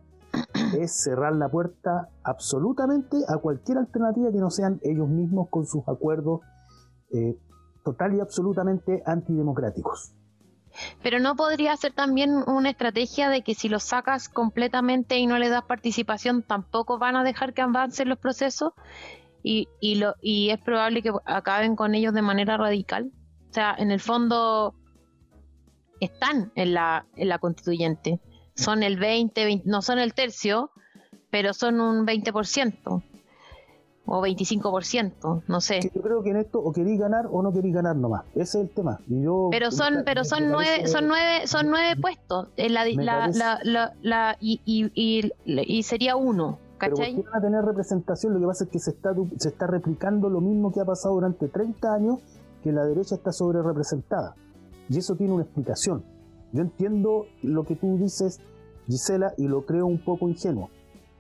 es 0.80 1.04
cerrar 1.04 1.36
la 1.36 1.50
puerta 1.50 2.10
absolutamente 2.24 3.18
a 3.28 3.38
cualquier 3.38 3.78
alternativa 3.78 4.32
que 4.32 4.38
no 4.38 4.50
sean 4.50 4.80
ellos 4.84 5.08
mismos 5.08 5.50
con 5.50 5.66
sus 5.66 5.88
acuerdos 5.88 6.42
eh, 7.14 7.38
total 7.84 8.16
y 8.16 8.20
absolutamente 8.20 9.02
antidemocráticos. 9.06 10.14
pero 11.04 11.20
no 11.20 11.36
podría 11.36 11.76
ser 11.76 11.94
también 11.94 12.32
una 12.48 12.70
estrategia 12.70 13.30
de 13.30 13.42
que 13.42 13.56
si 13.56 13.70
los 13.70 13.84
sacas 13.84 14.30
completamente 14.30 15.18
y 15.18 15.28
no 15.28 15.38
le 15.38 15.50
das 15.50 15.64
participación, 15.64 16.44
tampoco 16.44 16.98
van 16.98 17.16
a 17.16 17.24
dejar 17.24 17.54
que 17.54 17.62
avancen 17.62 18.10
los 18.10 18.20
procesos 18.20 18.74
y, 19.44 19.68
y 19.82 20.50
es 20.50 20.60
probable 20.62 21.02
que 21.02 21.12
acaben 21.26 21.76
con 21.76 21.96
ellos 21.96 22.14
de 22.14 22.22
manera 22.22 22.58
radical. 22.58 23.12
O 23.50 23.54
sea, 23.54 23.76
en 23.78 23.92
el 23.92 24.00
fondo 24.00 24.76
están 26.00 26.52
en 26.56 26.74
la, 26.74 27.06
en 27.16 27.30
la 27.30 27.40
constituyente. 27.40 28.20
Son 28.56 28.84
el 28.84 28.97
20, 28.97 29.43
20 29.45 29.70
no 29.70 29.82
son 29.82 29.99
el 29.99 30.14
tercio, 30.14 30.72
pero 31.30 31.54
son 31.54 31.80
un 31.80 32.06
20% 32.06 33.04
o 34.06 34.22
25%, 34.22 35.43
no 35.47 35.62
sé. 35.62 35.80
Yo 35.93 36.02
creo 36.02 36.22
que 36.24 36.32
en 36.32 36.38
esto 36.38 36.60
o 36.60 36.74
queréis 36.74 36.99
ganar 36.99 37.28
o 37.32 37.41
no 37.41 37.54
queréis 37.54 37.74
ganar 37.74 37.95
nomás. 37.95 38.26
Ese 38.36 38.41
es 38.41 38.56
el 38.68 38.70
tema. 38.72 38.99
Y 39.08 39.22
yo, 39.24 39.47
Pero 39.52 39.72
son, 39.72 39.97
me- 39.97 40.04
pero 40.04 40.24
son 40.26 40.49
nueve, 40.49 40.70
parece- 40.80 40.88
son 40.91 41.08
nueve, 41.08 41.47
son 41.47 41.70
nueve 41.70 41.95
puestos. 42.02 42.47
En 42.58 42.74
la, 42.74 42.86
la, 42.88 43.60
la, 43.64 43.93
la, 44.02 44.38
y, 44.41 44.60
y, 44.66 44.91
y, 44.95 45.32
y 45.45 45.84
sería 45.84 46.16
uno, 46.18 46.58
Pero 46.80 46.95
¿por 46.95 47.06
¿cachai? 47.06 47.16
qué 47.16 47.22
van 47.22 47.36
a 47.36 47.41
tener 47.41 47.64
representación? 47.64 48.34
Lo 48.34 48.39
que 48.41 48.45
pasa 48.47 48.64
es 48.66 48.70
que 48.70 48.80
se 48.80 48.89
está, 48.91 49.14
se 49.38 49.47
está 49.49 49.68
replicando 49.68 50.30
lo 50.30 50.41
mismo 50.41 50.74
que 50.74 50.82
ha 50.82 50.86
pasado 50.86 51.14
durante 51.16 51.47
30 51.47 51.93
años, 51.93 52.20
que 52.64 52.72
la 52.72 52.84
derecha 52.84 53.16
está 53.16 53.32
sobre 53.32 53.62
representada. 53.62 54.36
Y 54.89 54.97
eso 54.97 55.16
tiene 55.16 55.32
una 55.34 55.43
explicación. 55.43 56.04
Yo 56.54 56.62
entiendo 56.62 57.26
lo 57.41 57.64
que 57.64 57.76
tú 57.76 57.97
dices, 57.97 58.39
Gisela, 58.88 59.34
y 59.38 59.47
lo 59.47 59.66
creo 59.66 59.86
un 59.86 60.04
poco 60.04 60.28
ingenuo. 60.28 60.70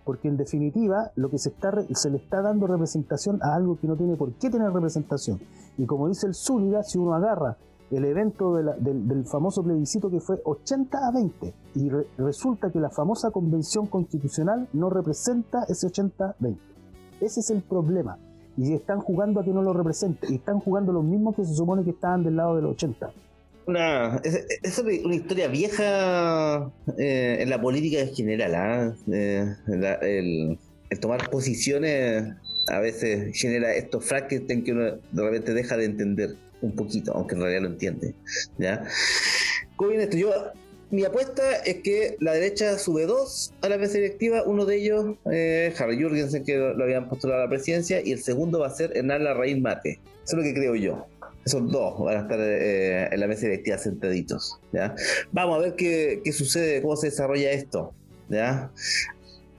Porque 0.03 0.27
en 0.27 0.37
definitiva, 0.37 1.11
lo 1.15 1.29
que 1.29 1.37
se, 1.37 1.49
está, 1.49 1.71
se 1.93 2.09
le 2.09 2.17
está 2.17 2.41
dando 2.41 2.67
representación 2.67 3.39
a 3.43 3.55
algo 3.55 3.77
que 3.79 3.87
no 3.87 3.95
tiene 3.95 4.15
por 4.15 4.33
qué 4.33 4.49
tener 4.49 4.71
representación. 4.71 5.39
Y 5.77 5.85
como 5.85 6.07
dice 6.09 6.27
el 6.27 6.33
Zúñiga, 6.33 6.83
si 6.83 6.97
uno 6.97 7.13
agarra 7.13 7.57
el 7.91 8.05
evento 8.05 8.55
del, 8.55 9.25
famoso 9.25 9.63
plebiscito 9.63 10.09
que 10.09 10.21
fue 10.21 10.41
80 10.45 10.97
a 10.97 11.11
20 11.11 11.53
y 11.75 11.89
re- 11.89 12.07
resulta 12.17 12.71
que 12.71 12.79
la 12.79 12.89
famosa 12.89 13.31
convención 13.31 13.85
constitucional 13.85 14.69
no 14.73 14.89
representa 14.89 15.63
ese 15.67 15.87
80 15.87 16.25
a 16.25 16.35
20. 16.39 16.61
Ese 17.19 17.41
es 17.41 17.49
el 17.51 17.61
problema. 17.61 18.17
Y 18.57 18.73
están 18.73 18.99
jugando 19.01 19.39
a 19.39 19.43
que 19.43 19.53
no 19.53 19.61
lo 19.61 19.71
represente. 19.73 20.27
Y 20.31 20.35
están 20.35 20.59
jugando 20.59 20.91
los 20.91 21.03
mismos 21.03 21.35
que 21.35 21.45
se 21.45 21.53
supone 21.53 21.83
que 21.83 21.91
estaban 21.91 22.23
del 22.23 22.37
lado 22.37 22.55
del 22.55 22.65
80. 22.65 23.11
Una, 23.67 24.19
es, 24.23 24.45
es 24.63 24.79
una 24.79 25.15
historia 25.15 25.47
vieja 25.47 26.71
eh, 26.97 27.37
en 27.39 27.49
la 27.49 27.61
política 27.61 27.99
en 27.99 28.13
general. 28.13 28.55
¿ah? 28.55 28.95
Eh, 29.11 29.45
la- 29.67 29.95
el, 29.95 30.57
tomar 30.99 31.29
posiciones 31.29 32.23
a 32.67 32.79
veces 32.79 33.35
genera 33.39 33.73
estos 33.73 34.05
Frankenstein 34.05 34.63
que 34.63 34.71
uno 34.71 34.83
de 35.11 35.23
repente 35.23 35.53
deja 35.53 35.77
de 35.77 35.85
entender 35.85 36.35
un 36.61 36.75
poquito, 36.75 37.13
aunque 37.13 37.35
en 37.35 37.41
realidad 37.41 37.61
lo 37.63 37.67
entiende. 37.69 38.13
¿ya? 38.57 38.83
¿Cómo 39.75 39.89
viene 39.89 40.03
esto? 40.05 40.17
Yo, 40.17 40.31
mi 40.91 41.03
apuesta 41.05 41.43
es 41.65 41.75
que 41.77 42.17
la 42.19 42.33
derecha 42.33 42.77
sube 42.77 43.05
dos 43.05 43.53
a 43.61 43.69
la 43.69 43.77
mesa 43.77 43.93
directiva. 43.93 44.43
Uno 44.43 44.65
de 44.65 44.75
ellos, 44.77 45.15
eh, 45.31 45.73
Harry 45.79 46.01
Jurgensen, 46.01 46.43
que 46.43 46.57
lo, 46.57 46.73
lo 46.73 46.83
habían 46.83 47.07
postulado 47.07 47.41
a 47.41 47.43
la 47.45 47.49
presidencia, 47.49 48.01
y 48.03 48.11
el 48.11 48.21
segundo 48.21 48.59
va 48.59 48.67
a 48.67 48.71
ser 48.71 48.91
Hernán 48.95 49.23
Larraín 49.23 49.61
Mate. 49.61 49.99
Eso 50.23 50.23
es 50.25 50.33
lo 50.33 50.43
que 50.43 50.53
creo 50.53 50.75
yo. 50.75 51.07
Esos 51.45 51.71
dos 51.71 51.99
van 51.99 52.17
a 52.17 52.21
estar 52.21 52.39
eh, 52.39 53.09
en 53.11 53.19
la 53.19 53.27
mesa 53.27 53.47
directiva 53.47 53.77
sentaditos. 53.77 54.59
¿ya? 54.71 54.95
Vamos 55.31 55.57
a 55.57 55.61
ver 55.61 55.75
qué, 55.75 56.21
qué 56.23 56.31
sucede, 56.31 56.81
cómo 56.81 56.95
se 56.95 57.07
desarrolla 57.07 57.51
esto. 57.51 57.93
¿ya? 58.29 58.71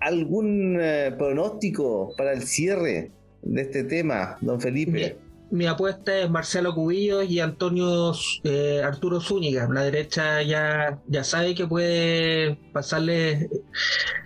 ¿Algún 0.00 0.78
eh, 0.80 1.14
pronóstico 1.16 2.14
para 2.16 2.32
el 2.32 2.42
cierre 2.42 3.10
de 3.42 3.62
este 3.62 3.84
tema, 3.84 4.38
don 4.40 4.60
Felipe? 4.60 5.16
mi 5.52 5.66
apuesta 5.66 6.18
es 6.18 6.30
Marcelo 6.30 6.74
Cubillos 6.74 7.28
y 7.28 7.38
Antonio 7.38 8.12
eh, 8.42 8.80
Arturo 8.82 9.20
Zúñiga. 9.20 9.68
La 9.68 9.82
derecha 9.82 10.40
ya, 10.42 10.98
ya 11.06 11.24
sabe 11.24 11.54
que 11.54 11.66
puede 11.66 12.56
pasarle 12.72 13.50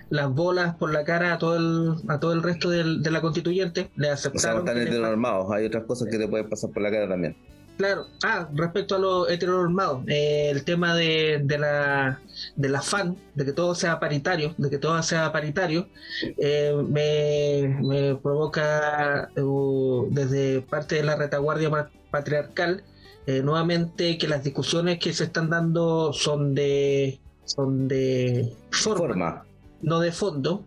las 0.09 0.33
bolas 0.33 0.75
por 0.75 0.93
la 0.93 1.03
cara 1.03 1.33
a 1.33 1.37
todo 1.37 1.57
el, 1.57 1.95
a 2.09 2.21
todo 2.21 2.31
el 2.31 2.41
resto 2.41 2.69
del, 2.69 3.03
de 3.03 3.11
la 3.11 3.19
constituyente. 3.19 3.91
Le 3.97 4.09
aceptaron. 4.09 4.61
O 4.61 4.65
sea, 4.65 4.71
están 4.73 4.87
heteronormados, 4.87 5.51
hay 5.51 5.65
otras 5.65 5.83
cosas 5.83 6.07
que 6.09 6.17
te 6.17 6.29
pueden 6.29 6.49
pasar 6.49 6.71
por 6.71 6.81
la 6.81 6.91
cara 6.91 7.09
también. 7.09 7.35
Claro, 7.77 8.07
ah, 8.23 8.49
respecto 8.55 8.95
a 8.95 8.99
los 8.99 9.29
heteronormados, 9.29 10.03
eh, 10.07 10.49
el 10.49 10.63
tema 10.63 10.95
de, 10.95 11.41
de, 11.43 11.59
la, 11.59 12.19
del 12.55 12.75
afán 12.75 13.15
de 13.35 13.45
que 13.45 13.53
todo 13.53 13.75
sea 13.75 13.99
paritario, 13.99 14.55
de 14.57 14.69
que 14.71 14.79
todo 14.79 15.01
sea 15.03 15.31
paritario, 15.31 15.87
eh, 16.37 16.73
me, 16.89 17.77
me, 17.83 18.15
provoca 18.15 19.29
uh, 19.37 20.07
desde 20.09 20.61
parte 20.61 20.95
de 20.95 21.03
la 21.03 21.17
retaguardia 21.17 21.91
patriarcal 22.09 22.83
eh, 23.27 23.43
nuevamente 23.43 24.17
que 24.17 24.27
las 24.27 24.43
discusiones 24.43 24.97
que 24.97 25.13
se 25.13 25.25
están 25.25 25.49
dando 25.49 26.13
son 26.13 26.55
de 26.55 27.19
son 27.45 27.87
de 27.87 28.55
forma, 28.71 29.45
no 29.81 29.99
de 29.99 30.11
fondo. 30.11 30.65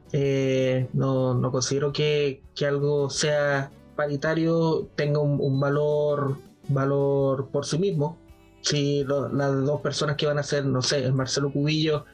no, 0.92 1.34
no 1.34 1.50
considero 1.50 1.92
que, 1.92 2.42
que, 2.54 2.66
algo 2.66 3.10
sea 3.10 3.72
paritario 3.96 4.88
tenga 4.94 5.18
un, 5.18 5.40
un 5.40 5.58
valor 5.58 6.38
valor 6.70 7.50
por 7.50 7.66
sí 7.66 7.78
mismo. 7.78 8.18
Si 8.62 9.04
las 9.04 9.64
dos 9.64 9.80
personas 9.80 10.16
que 10.16 10.26
van 10.26 10.38
a 10.38 10.42
ser, 10.42 10.66
no 10.66 10.82
sé, 10.82 11.10
Marcelo 11.12 11.50
Cubillo, 11.50 12.04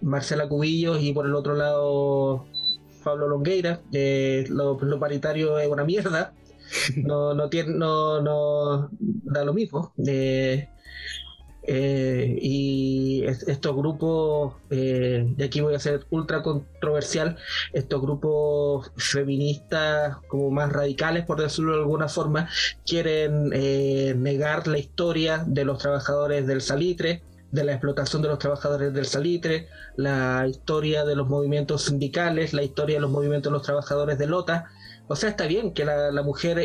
Marcela 0.00 0.48
Cubillo 0.48 0.96
y 0.98 1.12
por 1.12 1.26
el 1.26 1.34
otro 1.34 1.54
lado 1.54 2.46
Pablo 3.02 3.28
Longueira, 3.28 3.80
eh, 3.92 4.44
lo, 4.48 4.78
paritario 5.00 5.58
es 5.58 5.68
una 5.68 5.84
mierda, 5.84 6.32
no, 6.96 7.34
no, 7.34 7.48
tiene, 7.48 7.74
no, 7.74 8.20
no 8.20 8.88
da 9.24 9.44
lo 9.44 9.52
mismo. 9.52 9.92
Eh, 10.06 10.68
eh, 11.68 12.38
y 12.40 13.24
estos 13.24 13.74
grupos, 13.74 14.54
eh, 14.70 15.34
y 15.36 15.42
aquí 15.42 15.60
voy 15.60 15.74
a 15.74 15.80
ser 15.80 16.06
ultra 16.10 16.42
controversial, 16.42 17.36
estos 17.72 18.00
grupos 18.00 18.92
feministas 18.96 20.16
como 20.28 20.50
más 20.50 20.72
radicales, 20.72 21.24
por 21.24 21.40
decirlo 21.40 21.72
de 21.72 21.80
alguna 21.80 22.08
forma, 22.08 22.48
quieren 22.86 23.50
eh, 23.52 24.14
negar 24.16 24.68
la 24.68 24.78
historia 24.78 25.42
de 25.44 25.64
los 25.64 25.78
trabajadores 25.78 26.46
del 26.46 26.60
salitre, 26.60 27.22
de 27.50 27.64
la 27.64 27.72
explotación 27.72 28.22
de 28.22 28.28
los 28.28 28.38
trabajadores 28.38 28.92
del 28.92 29.06
salitre, 29.06 29.68
la 29.96 30.46
historia 30.48 31.04
de 31.04 31.16
los 31.16 31.28
movimientos 31.28 31.82
sindicales, 31.82 32.52
la 32.52 32.62
historia 32.62 32.96
de 32.96 33.00
los 33.00 33.10
movimientos 33.10 33.50
de 33.50 33.58
los 33.58 33.66
trabajadores 33.66 34.18
de 34.18 34.26
Lota. 34.26 34.66
O 35.08 35.16
sea, 35.16 35.30
está 35.30 35.46
bien 35.46 35.72
que 35.72 35.84
la, 35.84 36.10
la 36.10 36.22
mujer 36.22 36.58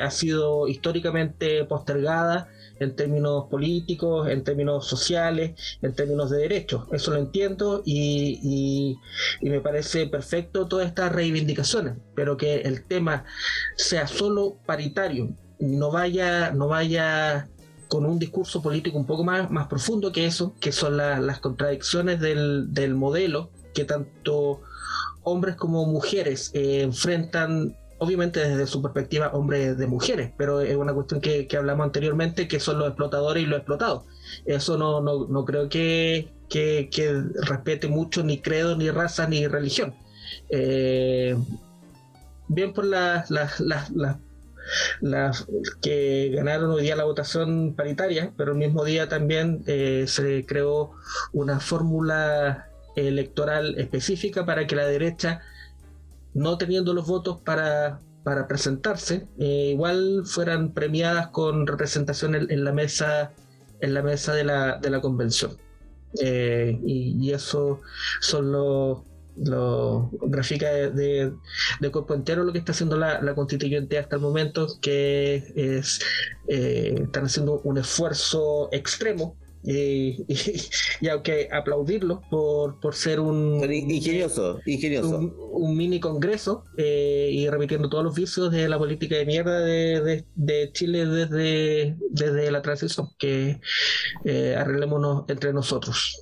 ha 0.00 0.10
sido 0.10 0.66
históricamente 0.68 1.64
postergada, 1.64 2.48
en 2.80 2.96
términos 2.96 3.44
políticos, 3.48 4.28
en 4.28 4.42
términos 4.42 4.88
sociales, 4.88 5.52
en 5.82 5.94
términos 5.94 6.30
de 6.30 6.38
derechos. 6.38 6.88
Eso 6.90 7.12
lo 7.12 7.18
entiendo 7.18 7.82
y, 7.84 8.98
me 9.42 9.60
parece 9.60 10.06
perfecto 10.06 10.66
todas 10.66 10.88
estas 10.88 11.12
reivindicaciones, 11.12 11.94
pero 12.14 12.36
que 12.36 12.62
el 12.62 12.84
tema 12.84 13.24
sea 13.76 14.06
solo 14.06 14.56
paritario, 14.66 15.30
no 15.58 15.90
vaya, 15.90 16.50
no 16.52 16.68
vaya 16.68 17.48
con 17.88 18.06
un 18.06 18.18
discurso 18.18 18.62
político 18.62 18.96
un 18.96 19.06
poco 19.06 19.24
más, 19.24 19.50
más 19.50 19.66
profundo 19.66 20.10
que 20.12 20.24
eso, 20.24 20.54
que 20.60 20.72
son 20.72 20.96
las 20.96 21.40
contradicciones 21.40 22.20
del, 22.20 22.72
del, 22.72 22.94
modelo 22.94 23.50
que 23.74 23.84
tanto 23.84 24.62
hombres 25.22 25.56
como 25.56 25.84
mujeres 25.86 26.50
eh, 26.54 26.82
enfrentan 26.82 27.76
obviamente 28.00 28.40
desde 28.40 28.66
su 28.66 28.80
perspectiva 28.82 29.28
hombres 29.34 29.76
de 29.76 29.86
mujeres, 29.86 30.32
pero 30.36 30.62
es 30.62 30.74
una 30.74 30.94
cuestión 30.94 31.20
que, 31.20 31.46
hablamos 31.56 31.84
anteriormente, 31.84 32.48
que 32.48 32.58
son 32.58 32.78
los 32.78 32.88
explotadores 32.88 33.42
y 33.42 33.46
los 33.46 33.58
explotados. 33.58 34.04
Eso 34.46 34.78
no, 34.78 35.00
no, 35.02 35.44
creo 35.44 35.68
que, 35.68 36.32
que, 36.48 37.22
respete 37.42 37.88
mucho 37.88 38.24
ni 38.24 38.40
credo, 38.40 38.74
ni 38.74 38.90
raza, 38.90 39.28
ni 39.28 39.46
religión. 39.46 39.94
Eh, 40.48 41.36
bien 42.48 42.72
por 42.72 42.86
las, 42.86 43.30
las, 43.30 43.60
que 45.82 46.32
ganaron 46.34 46.70
hoy 46.70 46.82
día 46.82 46.96
la 46.96 47.04
votación 47.04 47.74
paritaria, 47.74 48.32
pero 48.38 48.52
el 48.52 48.58
mismo 48.58 48.82
día 48.82 49.10
también 49.10 49.62
eh, 49.66 50.06
se 50.06 50.46
creó 50.46 50.92
una 51.32 51.60
fórmula 51.60 52.70
electoral 52.96 53.78
específica 53.78 54.46
para 54.46 54.66
que 54.66 54.74
la 54.74 54.86
derecha 54.86 55.42
no 56.34 56.58
teniendo 56.58 56.94
los 56.94 57.06
votos 57.06 57.40
para, 57.40 58.00
para 58.22 58.46
presentarse, 58.46 59.26
eh, 59.38 59.70
igual 59.72 60.22
fueran 60.24 60.72
premiadas 60.72 61.28
con 61.28 61.66
representación 61.66 62.34
en, 62.34 62.64
la 62.64 62.72
mesa 62.72 63.32
en 63.80 63.94
la 63.94 64.02
mesa 64.02 64.34
de 64.34 64.44
la, 64.44 64.78
de 64.78 64.90
la 64.90 65.00
convención. 65.00 65.56
Eh, 66.20 66.78
y, 66.84 67.32
eso 67.32 67.80
son 68.20 68.50
los 68.52 68.98
lo 69.36 70.10
grafica 70.22 70.70
de, 70.70 71.32
de, 71.80 71.90
cuerpo 71.90 72.14
entero 72.14 72.42
lo 72.42 72.52
que 72.52 72.58
está 72.58 72.72
haciendo 72.72 72.96
la, 72.98 73.22
la 73.22 73.34
constituyente 73.34 73.96
hasta 73.96 74.16
el 74.16 74.22
momento, 74.22 74.66
que 74.82 75.52
es 75.54 76.00
eh, 76.48 76.96
están 77.04 77.24
haciendo 77.24 77.60
un 77.60 77.78
esfuerzo 77.78 78.68
extremo 78.72 79.36
y, 79.62 80.24
y, 81.00 81.08
aunque 81.08 81.48
aplaudirlo 81.52 82.22
por, 82.30 82.80
por 82.80 82.94
ser 82.94 83.20
un 83.20 83.62
ingenioso, 83.70 84.58
ingenioso. 84.64 85.18
Un, 85.52 85.76
mini 85.76 86.00
congreso 86.00 86.64
eh, 86.76 87.28
y 87.30 87.48
repitiendo 87.48 87.88
todos 87.88 88.04
los 88.04 88.14
vicios 88.14 88.50
de 88.50 88.68
la 88.68 88.78
política 88.78 89.16
de 89.16 89.26
mierda 89.26 89.60
de, 89.60 90.24
de, 90.34 90.72
Chile 90.72 91.06
desde, 91.06 91.96
desde 92.10 92.50
la 92.50 92.62
transición, 92.62 93.08
que 93.18 93.60
eh, 94.24 94.56
arreglémonos 94.56 95.24
entre 95.28 95.52
nosotros. 95.52 96.18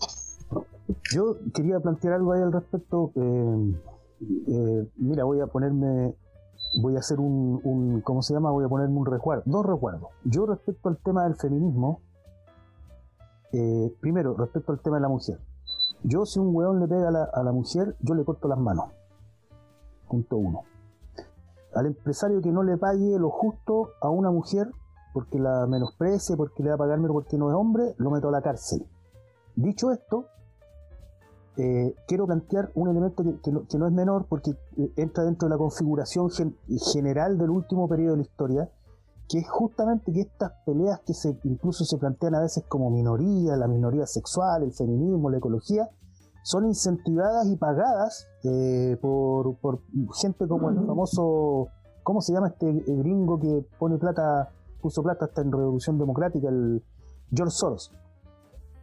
Yo 1.13 1.39
quería 1.55 1.79
plantear 1.81 2.15
algo 2.15 2.33
ahí 2.33 2.43
al 2.43 2.53
respecto. 2.53 3.13
Eh, 3.15 3.75
eh, 4.49 4.87
mira, 4.97 5.25
voy 5.25 5.41
a 5.41 5.47
ponerme 5.47 6.15
voy 6.83 6.97
a 6.97 6.99
hacer 6.99 7.19
un, 7.19 7.61
un, 7.65 8.01
¿cómo 8.03 8.23
se 8.23 8.35
llama? 8.35 8.51
Voy 8.51 8.65
a 8.65 8.69
ponerme 8.69 8.97
un 8.97 9.07
recuerdo, 9.07 9.43
dos 9.47 9.65
recuerdos. 9.65 10.09
Yo 10.25 10.47
respecto 10.47 10.89
al 10.89 10.99
tema 10.99 11.25
del 11.25 11.37
feminismo, 11.37 12.03
eh, 13.53 13.95
primero, 14.01 14.35
respecto 14.35 14.73
al 14.73 14.81
tema 14.81 14.97
de 14.97 15.03
la 15.03 15.09
mujer. 15.09 15.39
Yo, 16.03 16.27
si 16.27 16.39
un 16.39 16.55
weón 16.55 16.81
le 16.81 16.87
pega 16.87 17.09
a 17.09 17.43
la, 17.43 17.53
mujer, 17.53 17.97
yo 18.01 18.15
le 18.15 18.25
corto 18.25 18.49
las 18.49 18.59
manos. 18.59 18.87
Punto 20.09 20.37
uno. 20.37 20.63
Al 21.75 21.87
empresario 21.87 22.41
que 22.41 22.51
no 22.51 22.63
le 22.63 22.77
pague 22.77 23.19
lo 23.19 23.31
justo 23.31 23.91
a 24.01 24.09
una 24.09 24.31
mujer, 24.31 24.71
porque 25.13 25.39
la 25.39 25.67
menosprecie, 25.67 26.37
porque 26.37 26.63
le 26.63 26.71
va 26.71 26.77
a 26.77 26.79
pagarme 26.79 27.09
porque 27.09 27.37
no 27.37 27.51
es 27.51 27.57
hombre, 27.57 27.95
lo 27.99 28.11
meto 28.11 28.29
a 28.29 28.33
la 28.33 28.43
cárcel. 28.43 28.87
Dicho 29.57 29.91
esto, 29.91 30.27
eh, 31.57 31.97
quiero 32.07 32.27
plantear 32.27 32.71
un 32.77 32.89
elemento 32.89 33.25
que, 33.43 33.51
no, 33.51 33.67
es 33.67 33.93
menor 33.93 34.27
porque 34.29 34.53
eh, 34.77 34.93
entra 34.95 35.25
dentro 35.25 35.49
de 35.49 35.55
la 35.55 35.59
configuración 35.59 36.31
general 36.93 37.37
del 37.37 37.51
último 37.51 37.89
periodo 37.89 38.13
de 38.13 38.19
la 38.19 38.23
historia, 38.23 38.71
que 39.29 39.39
es 39.39 39.49
justamente 39.49 40.11
que 40.13 40.23
estas 40.23 40.53
peleas 40.65 41.01
que 41.07 41.13
se 41.13 41.39
incluso 41.45 41.85
se 41.85 41.99
plantean 41.99 42.35
a 42.35 42.41
veces 42.41 42.65
como 42.67 42.91
minoría, 42.91 43.57
la 43.57 43.69
minoría 43.69 44.07
sexual, 44.07 44.63
el 44.63 44.73
feminismo, 44.73 45.29
la 45.29 45.37
ecología, 45.37 45.89
son 46.43 46.65
incentivadas 46.65 47.47
y 47.47 47.57
pagadas 47.57 48.27
eh, 48.45 48.97
por, 49.03 49.59
gente 50.19 50.49
como 50.49 50.71
el 50.71 50.77
famoso, 50.87 51.69
¿cómo 52.03 52.23
se 52.23 52.33
llama 52.33 52.49
este 52.49 52.73
gringo 52.73 53.39
que 53.39 53.67
pone 53.79 53.99
plata, 53.99 54.51
puso 54.81 55.03
plata 55.03 55.27
hasta 55.27 55.43
en 55.43 55.53
Revolución 55.53 55.99
Democrática, 55.99 56.49
el 56.49 56.83
George 57.31 57.55
Soros? 57.55 57.93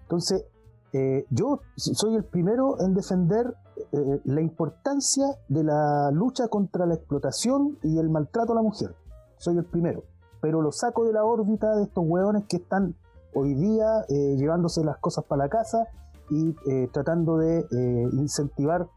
Entonces, 0.04 0.46
eh, 0.94 1.26
yo 1.32 1.62
soy 1.76 2.16
el 2.16 2.24
primero 2.24 2.80
en 2.82 2.94
defender 2.94 3.56
eh, 3.92 4.22
la 4.26 4.42
importancia 4.42 5.26
de 5.50 5.64
la 5.64 6.12
lucha 6.12 6.48
contra 6.50 6.86
la 6.86 6.94
explotación 6.94 7.80
y 7.82 7.98
el 7.98 8.10
maltrato 8.10 8.52
a 8.52 8.56
la 8.56 8.62
mujer. 8.62 8.96
Soy 9.38 9.58
el 9.58 9.66
primero 9.66 10.04
pero 10.46 10.62
lo 10.62 10.72
saco 10.72 11.06
de 11.06 11.12
la 11.12 11.24
órbita 11.24 11.76
de 11.76 11.86
estos 11.86 12.04
hueones 12.06 12.44
que 12.48 12.58
están 12.58 12.94
hoy 13.34 13.56
día 13.56 14.06
eh, 14.10 14.36
llevándose 14.38 14.84
las 14.84 14.98
cosas 14.98 15.26
para 15.26 15.46
la 15.46 15.50
casa 15.50 15.88
y 16.30 16.56
eh, 16.70 16.88
tratando 16.94 17.40
de 17.40 17.62
eh, 17.62 18.10
incentivar 18.14 18.88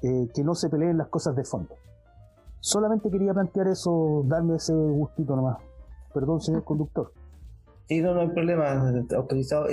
que 0.00 0.42
no 0.42 0.54
se 0.54 0.68
peleen 0.68 0.96
las 0.96 1.08
cosas 1.08 1.36
de 1.36 1.44
fondo. 1.44 1.76
Solamente 2.58 3.08
quería 3.10 3.34
plantear 3.34 3.68
eso, 3.68 4.24
darme 4.24 4.56
ese 4.56 4.72
gustito 4.72 5.36
nomás. 5.36 5.58
Perdón, 6.12 6.40
señor 6.40 6.64
conductor. 6.64 7.12
Sí, 7.86 8.00
no, 8.00 8.14
no 8.14 8.22
hay 8.22 8.30
problema, 8.30 8.82
autorizado. 9.14 9.66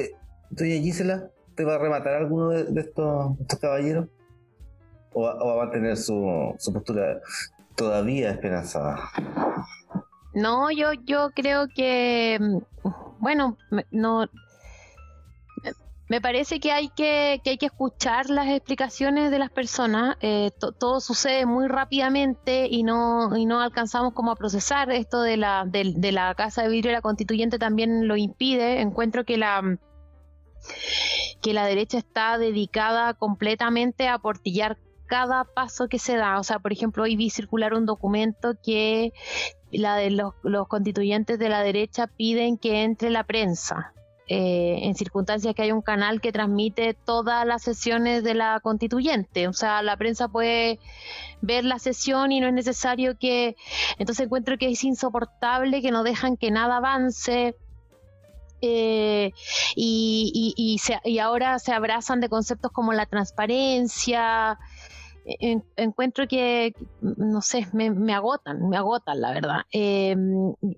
Doña 0.51 0.75
Gisela, 0.75 1.31
¿te 1.55 1.63
va 1.63 1.75
a 1.75 1.77
rematar 1.79 2.13
alguno 2.13 2.49
de, 2.49 2.79
estos, 2.79 3.37
caballeros? 3.59 4.07
¿O 5.13 5.23
va, 5.23 5.31
a 5.31 5.65
mantener 5.65 5.97
su, 5.97 6.53
su 6.59 6.73
postura 6.73 7.21
todavía 7.75 8.29
esperanzada? 8.29 8.99
No, 10.39 10.71
yo, 10.71 10.93
yo 11.05 11.31
creo 11.31 11.67
que, 11.67 12.37
mm, 12.39 12.89
bueno, 13.19 13.57
no, 13.91 14.25
me 16.09 16.21
parece 16.21 16.59
que 16.59 16.71
hay 16.71 16.89
que, 16.89 17.39
que 17.43 17.51
hay 17.51 17.57
que 17.57 17.67
escuchar 17.67 18.31
las 18.31 18.47
explicaciones 18.47 19.29
de 19.29 19.37
las 19.37 19.51
personas. 19.51 20.17
Eh, 20.21 20.49
todo 20.79 21.01
sucede 21.01 21.45
muy 21.45 21.67
rápidamente 21.67 22.67
y 22.67 22.81
no, 22.81 23.37
y 23.37 23.45
no 23.45 23.61
alcanzamos 23.61 24.13
como 24.13 24.31
a 24.31 24.35
procesar 24.35 24.89
esto 24.91 25.21
de 25.21 25.37
la, 25.37 25.65
de, 25.67 26.11
la 26.11 26.33
casa 26.33 26.63
de 26.63 26.69
vidrio. 26.69 26.93
La 26.93 27.01
constituyente 27.01 27.59
también 27.59 28.07
lo 28.07 28.17
impide. 28.17 28.81
Encuentro 28.81 29.23
que 29.23 29.37
la 29.37 29.77
que 31.41 31.53
la 31.53 31.65
derecha 31.65 31.99
está 31.99 32.37
dedicada 32.37 33.13
completamente 33.13 34.07
a 34.07 34.17
portillar 34.17 34.77
cada 35.09 35.43
paso 35.43 35.89
que 35.89 35.99
se 35.99 36.15
da. 36.15 36.39
O 36.39 36.43
sea, 36.43 36.59
por 36.59 36.71
ejemplo, 36.71 37.03
hoy 37.03 37.17
vi 37.17 37.29
circular 37.29 37.73
un 37.73 37.85
documento 37.85 38.53
que 38.63 39.11
la 39.71 39.97
de 39.97 40.11
los, 40.11 40.33
constituyentes 40.67 41.37
de 41.39 41.49
la 41.49 41.63
derecha 41.63 42.07
piden 42.07 42.57
que 42.57 42.83
entre 42.83 43.09
la 43.09 43.25
prensa. 43.25 43.93
Eh, 44.31 44.81
en 44.83 44.93
circunstancias 44.93 45.55
que 45.55 45.63
hay 45.63 45.71
un 45.71 45.81
canal 45.81 46.21
que 46.21 46.31
transmite 46.31 46.93
todas 46.93 47.47
las 47.47 47.63
sesiones 47.63 48.23
de 48.23 48.35
la 48.35 48.59
constituyente. 48.61 49.47
O 49.47 49.53
sea, 49.53 49.81
la 49.81 49.97
prensa 49.97 50.27
puede 50.27 50.77
ver 51.41 51.65
la 51.65 51.79
sesión 51.79 52.31
y 52.31 52.39
no 52.39 52.47
es 52.47 52.53
necesario 52.53 53.17
que... 53.17 53.55
Entonces 53.97 54.27
encuentro 54.27 54.59
que 54.59 54.69
es 54.69 54.83
insoportable, 54.83 55.81
que 55.81 55.89
no 55.89 56.03
dejan 56.03 56.37
que 56.37 56.51
nada 56.51 56.77
avance. 56.77 57.55
Eh, 58.61 59.31
y, 59.75 60.79
y, 61.05 61.19
ahora 61.19 61.57
se 61.59 61.71
abrazan 61.71 62.19
de 62.19 62.29
conceptos 62.29 62.71
como 62.71 62.93
la 62.93 63.05
transparencia. 63.05 64.59
Encuentro 65.75 66.27
que, 66.27 66.73
no 67.01 67.41
sé, 67.41 67.67
me, 67.73 68.13
agotan, 68.13 68.69
me 68.69 68.77
agotan, 68.77 69.21
la 69.21 69.31
verdad. 69.31 69.61
Eh, 69.71 70.15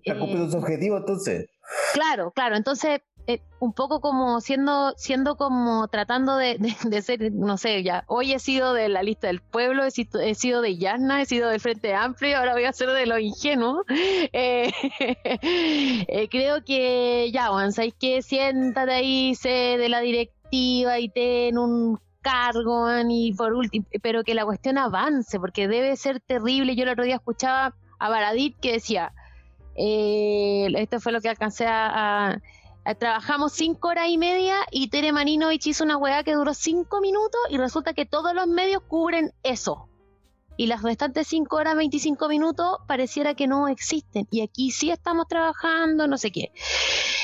¿Está 0.04 0.18
cumpliendo 0.18 0.50
su 0.50 0.58
objetivo 0.58 0.98
entonces? 0.98 1.50
Claro, 1.94 2.32
claro. 2.32 2.56
Entonces, 2.56 3.02
eh, 3.28 3.40
un 3.60 3.74
poco 3.74 4.02
como 4.02 4.42
siendo, 4.42 4.94
siendo 4.98 5.36
como 5.36 5.88
tratando 5.88 6.38
de, 6.38 6.58
ser, 7.02 7.32
no 7.32 7.58
sé, 7.58 7.84
ya, 7.84 8.04
hoy 8.08 8.34
he 8.34 8.40
sido 8.40 8.74
de 8.74 8.90
la 8.90 9.04
lista 9.04 9.28
del 9.28 9.42
pueblo, 9.42 9.84
he 9.84 9.92
sido, 9.92 10.62
de 10.62 10.78
Yasna, 10.78 11.22
he 11.22 11.26
sido 11.26 11.50
del 11.50 11.60
Frente 11.60 11.94
Amplio, 11.94 12.38
ahora 12.38 12.54
voy 12.54 12.66
a 12.66 12.74
ser 12.74 12.90
de 12.90 13.06
los 13.06 13.20
ingenuos. 13.20 13.86
Eh, 14.34 14.72
eh, 16.08 16.28
creo 16.30 16.64
que 16.64 17.32
ya, 17.32 17.48
Juan, 17.48 17.72
¿sabes 17.74 17.94
que 18.00 18.22
Siéntate 18.22 18.92
ahí, 18.92 19.36
sé 19.36 19.78
de 19.78 19.90
la 19.90 20.00
directiva 20.00 21.00
y 21.00 21.10
ten 21.10 21.58
un 21.58 22.00
cargo, 22.22 22.88
y 23.10 23.34
por 23.34 23.54
último, 23.54 23.86
pero 24.02 24.24
que 24.24 24.36
la 24.36 24.46
cuestión 24.46 24.78
avance, 24.78 25.40
porque 25.40 25.68
debe 25.68 25.96
ser 25.96 26.20
terrible. 26.20 26.76
Yo 26.76 26.84
el 26.84 26.90
otro 26.90 27.04
día 27.04 27.16
escuchaba 27.16 27.76
a 28.00 28.10
Baradit 28.10 28.58
que 28.60 28.74
decía, 28.74 29.14
esto 29.76 31.00
fue 31.00 31.12
lo 31.12 31.22
que 31.22 31.30
alcancé 31.30 31.66
a 31.68 32.40
eh, 32.84 32.96
trabajamos 32.96 33.54
cinco 33.54 33.90
horas 33.90 34.08
y 34.10 34.18
media 34.18 34.56
y 34.72 34.88
Tere 34.90 35.12
Marinovich 35.12 35.68
hizo 35.68 35.84
una 35.84 35.98
weá 35.98 36.24
que 36.24 36.34
duró 36.34 36.54
cinco 36.56 37.00
minutos 37.00 37.40
y 37.50 37.58
resulta 37.58 37.94
que 37.94 38.08
todos 38.08 38.34
los 38.34 38.48
medios 38.48 38.82
cubren 38.88 39.32
eso. 39.44 39.88
Y 40.62 40.68
las 40.68 40.84
restantes 40.84 41.26
cinco 41.28 41.56
horas, 41.56 41.76
25 41.76 42.30
minutos, 42.30 42.78
pareciera 42.86 43.34
que 43.34 43.48
no 43.48 43.68
existen. 43.68 44.28
Y 44.30 44.42
aquí 44.42 44.70
sí 44.70 44.92
estamos 44.92 45.28
trabajando, 45.28 46.06
no 46.06 46.20
sé 46.20 46.32
qué. 46.32 46.52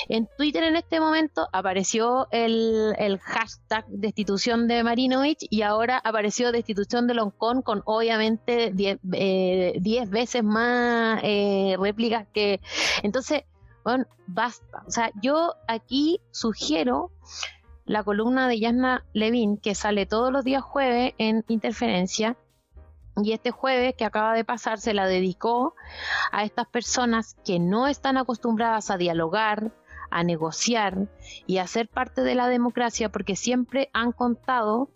En 0.09 0.27
Twitter 0.39 0.63
en 0.63 0.75
este 0.75 0.99
momento 0.99 1.47
apareció 1.53 2.27
el, 2.31 3.19
hashtag 3.21 3.85
destitución 3.89 4.67
de 4.67 4.83
Marinovich 4.83 5.45
y 5.51 5.61
ahora 5.61 6.01
apareció 6.03 6.51
destitución 6.51 7.05
de 7.05 7.13
Loncón 7.13 7.61
con 7.61 7.83
obviamente 7.85 8.71
10 8.73 8.99
eh, 9.13 9.79
veces 10.07 10.43
más 10.43 11.21
eh, 11.21 11.75
réplicas 11.79 12.25
que... 12.33 12.59
Entonces, 13.03 13.43
basta. 14.25 14.83
O 14.87 14.89
sea, 14.89 15.11
yo 15.21 15.53
aquí 15.67 16.21
sugiero 16.31 17.11
la 17.85 18.03
columna 18.03 18.47
de 18.47 18.59
Yasna 18.59 19.05
Levin, 19.13 19.57
que 19.57 19.75
sale 19.75 20.07
todos 20.07 20.31
los 20.31 20.43
días 20.43 20.63
jueves 20.63 21.13
en 21.19 21.45
Interferencia. 21.47 22.35
Y 23.23 23.31
este 23.31 23.51
jueves 23.51 23.95
que 23.95 24.05
acaba 24.05 24.33
de 24.33 24.43
pasar 24.43 24.79
se 24.79 24.93
la 24.93 25.07
dedicó 25.07 25.75
a 26.31 26.43
estas 26.43 26.67
personas 26.67 27.35
que 27.43 27.59
no 27.59 27.87
están 27.87 28.17
acostumbradas 28.17 28.91
a 28.91 28.97
dialogar, 28.97 29.71
a 30.11 30.23
negociar 30.23 31.07
y 31.45 31.57
a 31.57 31.67
ser 31.67 31.89
parte 31.89 32.21
de 32.21 32.35
la 32.35 32.47
democracia 32.47 33.09
porque 33.09 33.35
siempre 33.35 33.89
han 33.93 34.11
contado 34.11 34.89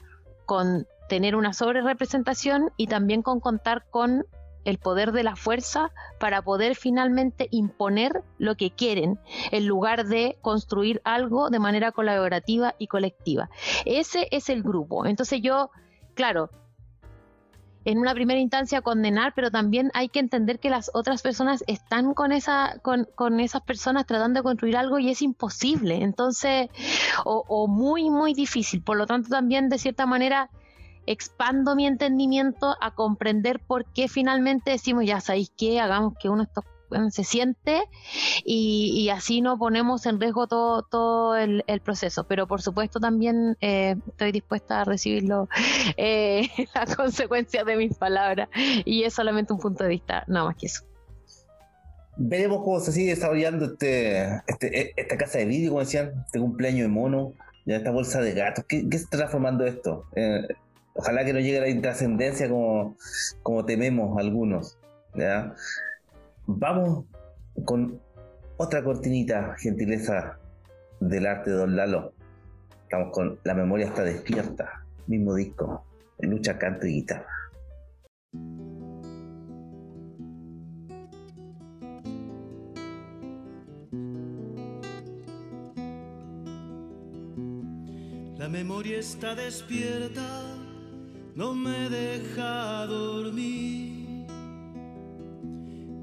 con 0.45 0.88
tener 1.10 1.35
una 1.35 1.53
sobrerepresentación 1.53 2.72
y 2.77 2.88
también 2.88 3.22
con 3.22 3.39
contar 3.39 3.85
con 3.89 4.26
el 4.64 4.77
poder 4.77 5.11
de 5.11 5.23
la 5.23 5.35
fuerza 5.35 5.91
para 6.19 6.41
poder 6.41 6.76
finalmente 6.76 7.48
imponer 7.52 8.23
lo 8.38 8.56
que 8.56 8.72
quieren 8.72 9.19
en 9.52 9.65
lugar 9.65 10.06
de 10.06 10.38
construir 10.41 11.02
algo 11.03 11.49
de 11.49 11.60
manera 11.60 11.91
colaborativa 11.91 12.76
y 12.77 12.88
colectiva. 12.88 13.49
Ese 13.85 14.27
es 14.31 14.49
el 14.49 14.61
grupo. 14.61 15.06
Entonces 15.06 15.41
yo, 15.41 15.72
claro, 16.14 16.49
en 17.86 17.98
una 17.98 18.14
primera 18.14 18.40
instancia 18.40 18.82
condenar, 18.82 19.34
pero 19.36 19.49
también 19.49 19.91
hay 19.94 20.10
que 20.10 20.20
entender 20.20 20.60
que 20.60 20.70
las 20.70 20.91
otras 20.94 21.22
personas 21.22 21.64
están 21.68 22.14
con 22.14 22.32
esa, 22.32 22.80
con, 22.82 23.08
con 23.16 23.40
esas 23.40 23.62
personas 23.64 24.06
tratando 24.06 24.40
de 24.40 24.44
construir 24.44 24.78
algo 24.78 24.99
y 24.99 25.10
es 25.10 25.22
imposible. 25.22 26.03
Entonces, 26.03 26.70
o, 27.26 27.44
o 27.48 27.68
muy, 27.68 28.10
muy 28.10 28.34
difícil. 28.34 28.84
Por 28.84 28.98
lo 28.98 29.08
tanto, 29.08 29.30
también 29.30 29.70
de 29.70 29.80
cierta 29.80 30.06
manera 30.06 30.49
expando 31.08 31.76
mi 31.76 31.88
entendimiento 31.88 32.76
a 32.80 32.91
comprender 32.91 33.60
por 33.60 33.86
qué 33.86 34.08
finalmente 34.08 34.72
decimos, 34.72 35.06
ya 35.06 35.20
sabéis 35.20 35.52
qué, 35.58 35.80
hagamos 35.80 36.14
que 36.20 36.30
uno 36.30 36.44
se 37.09 37.23
siente 37.23 37.81
y, 38.45 39.09
así 39.09 39.41
no 39.41 39.57
ponemos 39.57 40.05
en 40.05 40.19
riesgo 40.19 40.47
todo, 40.47 40.84
todo 40.84 41.35
el, 41.35 41.63
proceso. 41.84 42.26
Pero 42.26 42.47
por 42.47 42.61
supuesto 42.61 42.99
también 42.99 43.57
eh, 43.61 43.95
estoy 44.07 44.31
dispuesta 44.31 44.81
a 44.81 44.84
recibirlo 44.85 45.49
eh, 45.97 46.47
las 46.76 46.95
consecuencias 46.95 47.65
de 47.65 47.76
mis 47.76 47.97
palabras 47.97 48.49
y 48.85 49.03
es 49.03 49.13
solamente 49.13 49.53
un 49.53 49.59
punto 49.59 49.84
de 49.84 49.89
vista, 49.89 50.23
nada 50.27 50.45
más 50.45 50.55
que 50.55 50.68
eso. 50.68 50.84
Veremos 52.18 52.63
cómo 52.63 52.80
se 52.80 52.91
sigue 52.91 53.11
desarrollando 53.11 53.65
este, 53.65 54.41
este 54.47 54.81
e, 54.81 54.93
esta 54.97 55.18
casa 55.18 55.39
de 55.39 55.45
vídeo, 55.45 55.69
como 55.69 55.80
decían, 55.80 56.11
este 56.26 56.39
cumpleaños 56.39 56.84
de 56.84 56.88
mono, 56.89 57.34
ya 57.65 57.77
esta 57.77 57.91
bolsa 57.91 58.22
de 58.22 58.34
gatos. 58.34 58.65
¿Qué, 58.68 58.81
se 58.91 58.97
está 58.97 59.18
transformando 59.18 59.65
esto? 59.65 60.05
Eh, 60.15 60.45
Ojalá 60.93 61.23
que 61.23 61.34
no 61.34 61.39
llegue 61.39 61.59
la 61.59 61.69
intrascendencia 61.69 62.49
como, 62.49 62.97
como 63.43 63.65
tememos 63.65 64.18
algunos. 64.18 64.77
Vamos 66.57 67.06
con 67.65 67.99
otra 68.57 68.84
cortinita, 68.84 69.56
gentileza 69.57 70.38
del 70.99 71.26
arte 71.26 71.52
de 71.52 71.57
Don 71.57 71.76
Lalo. 71.76 72.14
Estamos 72.84 73.11
con 73.14 73.40
La 73.44 73.53
memoria 73.53 73.88
está 73.88 74.03
despierta, 74.03 74.86
mismo 75.07 75.34
disco, 75.36 75.86
lucha, 76.19 76.57
canto 76.57 76.88
y 76.88 76.94
guitarra. 76.94 77.28
La 88.38 88.49
memoria 88.49 88.98
está 88.99 89.36
despierta 89.36 90.61
no 91.36 91.53
me 91.53 91.90
deja 91.90 92.86
dormir. 92.88 94.01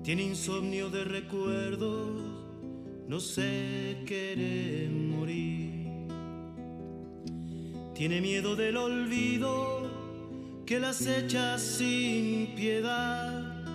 Tiene 0.09 0.23
insomnio 0.23 0.89
de 0.89 1.05
recuerdos, 1.05 2.23
no 3.09 3.21
se 3.21 4.05
quiere 4.07 4.89
morir. 4.89 6.09
Tiene 7.95 8.23
miedo 8.23 8.57
del 8.57 8.79
olvido 8.79 10.63
que 10.65 10.81
las 10.81 11.07
echa 11.07 11.59
sin 11.59 12.55
piedad. 12.57 13.67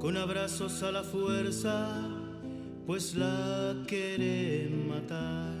Con 0.00 0.16
abrazos 0.16 0.82
a 0.82 0.90
la 0.90 1.04
fuerza, 1.04 1.88
pues 2.84 3.14
la 3.14 3.76
quiere 3.86 4.68
matar. 4.88 5.54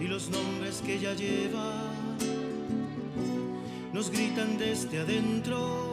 Y 0.00 0.08
los 0.08 0.28
nombres 0.30 0.82
que 0.84 0.96
ella 0.96 1.14
lleva 1.14 1.74
nos 3.92 4.10
gritan 4.10 4.58
desde 4.58 4.98
adentro, 4.98 5.91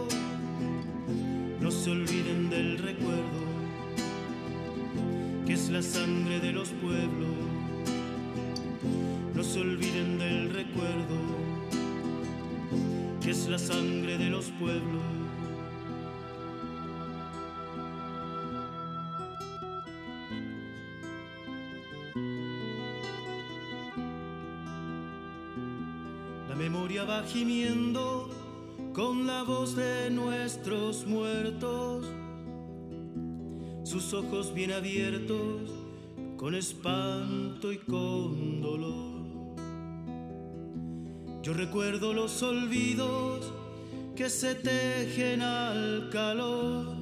no 1.70 1.76
se 1.76 1.92
olviden 1.92 2.50
del 2.50 2.80
recuerdo, 2.80 3.42
que 5.46 5.54
es 5.54 5.70
la 5.70 5.84
sangre 5.84 6.40
de 6.40 6.52
los 6.52 6.70
pueblos, 6.70 7.30
no 9.36 9.44
se 9.44 9.60
olviden 9.60 10.18
del 10.18 10.50
recuerdo, 10.50 11.18
que 13.22 13.30
es 13.30 13.48
la 13.48 13.60
sangre 13.60 14.18
de 14.18 14.32
los 14.32 14.46
pueblos. 14.60 15.04
va 27.06 27.24
gimiendo 27.24 28.19
con 29.00 29.26
la 29.26 29.44
voz 29.44 29.78
de 29.78 30.10
nuestros 30.10 31.08
muertos, 31.08 32.06
sus 33.86 34.14
ojos 34.14 34.54
bien 34.54 34.74
abiertos 34.74 35.72
con 36.36 36.54
espanto 36.54 37.72
y 37.72 37.78
con 37.78 38.62
dolor. 38.62 39.22
Yo 41.42 41.54
recuerdo 41.54 42.12
los 42.12 42.44
olvidos 42.44 43.54
que 44.18 44.30
se 44.30 44.56
tejen 44.56 45.44
al 45.44 46.10
calor 46.12 46.94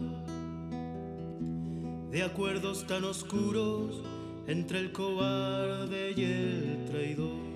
de 2.11 2.21
acuerdos 2.21 2.85
tan 2.85 3.05
oscuros 3.05 4.03
entre 4.45 4.81
el 4.81 4.91
cobarde 4.91 6.13
y 6.15 6.23
el 6.23 6.85
traidor. 6.91 7.47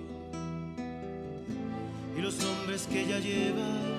Y 2.18 2.20
los 2.20 2.42
nombres 2.42 2.88
que 2.90 3.02
ella 3.02 3.20
lleva 3.20 3.91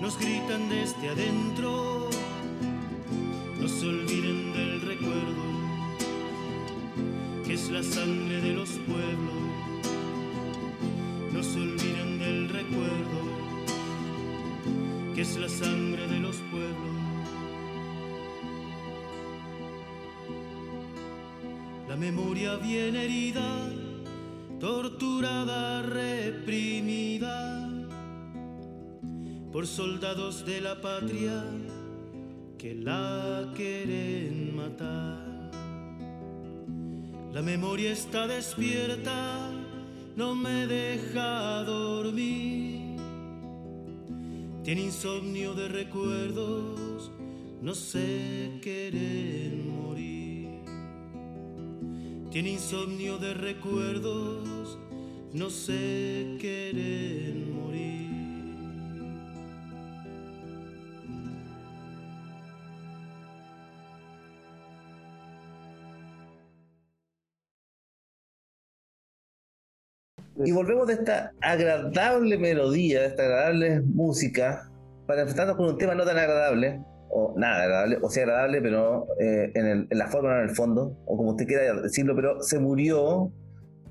nos 0.00 0.18
gritan 0.18 0.68
desde 0.68 1.08
adentro, 1.08 2.10
no 3.60 3.68
se 3.68 3.86
olviden 3.86 4.52
del 4.52 4.80
recuerdo, 4.80 5.44
que 7.46 7.54
es 7.54 7.70
la 7.70 7.82
sangre 7.82 8.40
de 8.40 8.52
los 8.52 8.70
pueblos, 8.70 9.34
no 11.32 11.42
se 11.42 11.60
olviden 11.60 12.18
del 12.18 12.48
recuerdo, 12.48 13.20
que 15.14 15.20
es 15.22 15.36
la 15.36 15.48
sangre 15.48 16.06
de 16.08 16.20
los 16.20 16.36
pueblos. 16.50 16.94
La 21.88 21.96
memoria 21.96 22.56
bien 22.56 22.96
herida, 22.96 23.70
torturada, 24.58 25.82
reprimida 25.82 27.63
por 29.54 29.68
soldados 29.68 30.44
de 30.44 30.60
la 30.60 30.80
patria 30.80 31.44
que 32.58 32.74
la 32.74 33.52
quieren 33.54 34.56
matar. 34.56 35.52
La 37.32 37.40
memoria 37.40 37.92
está 37.92 38.26
despierta, 38.26 39.52
no 40.16 40.34
me 40.34 40.66
deja 40.66 41.62
dormir. 41.62 42.96
Tiene 44.64 44.80
insomnio 44.80 45.54
de 45.54 45.68
recuerdos, 45.68 47.12
no 47.62 47.76
sé 47.76 48.58
querer 48.60 49.52
morir. 49.54 50.48
Tiene 52.32 52.50
insomnio 52.50 53.18
de 53.18 53.34
recuerdos, 53.34 54.80
no 55.32 55.48
sé 55.48 56.38
querer 56.40 57.34
morir. 57.36 57.53
Y 70.44 70.52
volvemos 70.52 70.86
de 70.86 70.94
esta 70.94 71.32
agradable 71.40 72.38
melodía, 72.38 73.00
de 73.00 73.06
esta 73.08 73.22
agradable 73.24 73.80
música, 73.80 74.70
para 75.06 75.22
enfrentarnos 75.22 75.56
con 75.56 75.66
un 75.66 75.78
tema 75.78 75.94
no 75.94 76.04
tan 76.04 76.18
agradable, 76.18 76.80
o 77.10 77.32
nada 77.36 77.62
agradable, 77.62 77.98
o 78.02 78.10
sea 78.10 78.24
agradable, 78.24 78.60
pero 78.60 79.06
eh, 79.20 79.52
en, 79.54 79.66
el- 79.66 79.86
en 79.90 79.98
la 79.98 80.08
forma, 80.08 80.30
no 80.30 80.36
en 80.42 80.48
el 80.48 80.54
fondo, 80.54 80.96
o 81.06 81.16
como 81.16 81.30
usted 81.30 81.46
quiera 81.46 81.80
decirlo, 81.82 82.14
pero 82.16 82.40
se 82.42 82.58
murió 82.58 83.30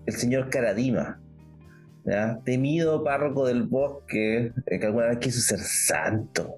el 0.05 0.13
señor 0.13 0.49
Caradima, 0.49 1.21
¿ya? 2.05 2.39
temido 2.43 3.03
párroco 3.03 3.45
del 3.47 3.63
bosque, 3.63 4.51
eh, 4.65 4.79
que 4.79 4.85
alguna 4.85 5.07
vez 5.07 5.19
quiso 5.19 5.39
ser 5.39 5.59
santo, 5.59 6.57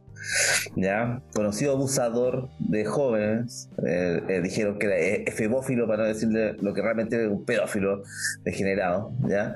¿ya? 0.75 1.21
conocido 1.33 1.73
abusador 1.73 2.49
de 2.59 2.85
jóvenes, 2.85 3.69
eh, 3.85 4.21
eh, 4.27 4.41
dijeron 4.41 4.79
que 4.79 4.87
era 4.87 4.97
eh, 4.97 5.23
efebófilo, 5.27 5.87
para 5.87 6.03
no 6.03 6.09
decirle 6.09 6.53
lo 6.61 6.73
que 6.73 6.81
realmente 6.81 7.15
era 7.15 7.29
un 7.29 7.45
pedófilo 7.45 8.03
degenerado, 8.43 9.11
¿ya? 9.27 9.55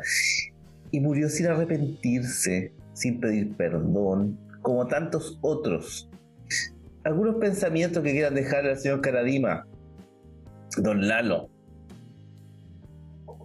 y 0.92 1.00
murió 1.00 1.30
sin 1.30 1.48
arrepentirse, 1.48 2.74
sin 2.94 3.20
pedir 3.20 3.56
perdón, 3.56 4.40
como 4.62 4.88
tantos 4.88 5.38
otros. 5.42 6.10
Algunos 7.04 7.36
pensamientos 7.36 8.04
que 8.04 8.12
quieran 8.12 8.36
dejar 8.36 8.66
al 8.66 8.78
señor 8.78 9.02
Caradima, 9.02 9.66
don 10.78 11.08
Lalo. 11.08 11.50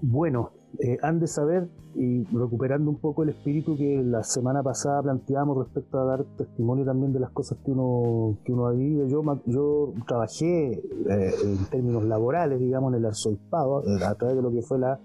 Bueno, 0.02 0.52
eh, 0.80 0.98
han 1.02 1.20
de 1.20 1.26
saber, 1.26 1.68
y 1.96 2.24
recuperando 2.24 2.90
un 2.90 2.98
poco 2.98 3.22
el 3.22 3.30
espíritu 3.30 3.76
que 3.76 4.02
la 4.02 4.22
semana 4.22 4.62
pasada 4.62 5.02
planteábamos 5.02 5.58
respecto 5.58 5.98
a 5.98 6.04
dar 6.04 6.24
testimonio 6.36 6.84
también 6.84 7.12
de 7.12 7.20
las 7.20 7.30
cosas 7.30 7.58
que 7.64 7.70
uno, 7.70 8.38
que 8.44 8.52
uno 8.52 8.66
ha 8.66 8.72
vivido. 8.72 9.06
Yo, 9.06 9.22
yo 9.46 9.92
trabajé 10.06 10.72
eh, 10.72 11.34
en 11.44 11.64
términos 11.70 12.04
laborales, 12.04 12.60
digamos, 12.60 12.92
en 12.92 12.98
el 12.98 13.06
arzobispado, 13.06 13.82
eh, 13.82 14.04
a 14.04 14.14
través 14.14 14.36
de 14.36 14.42
lo 14.42 14.50
que 14.50 14.62
fue 14.62 14.78
la 14.78 15.00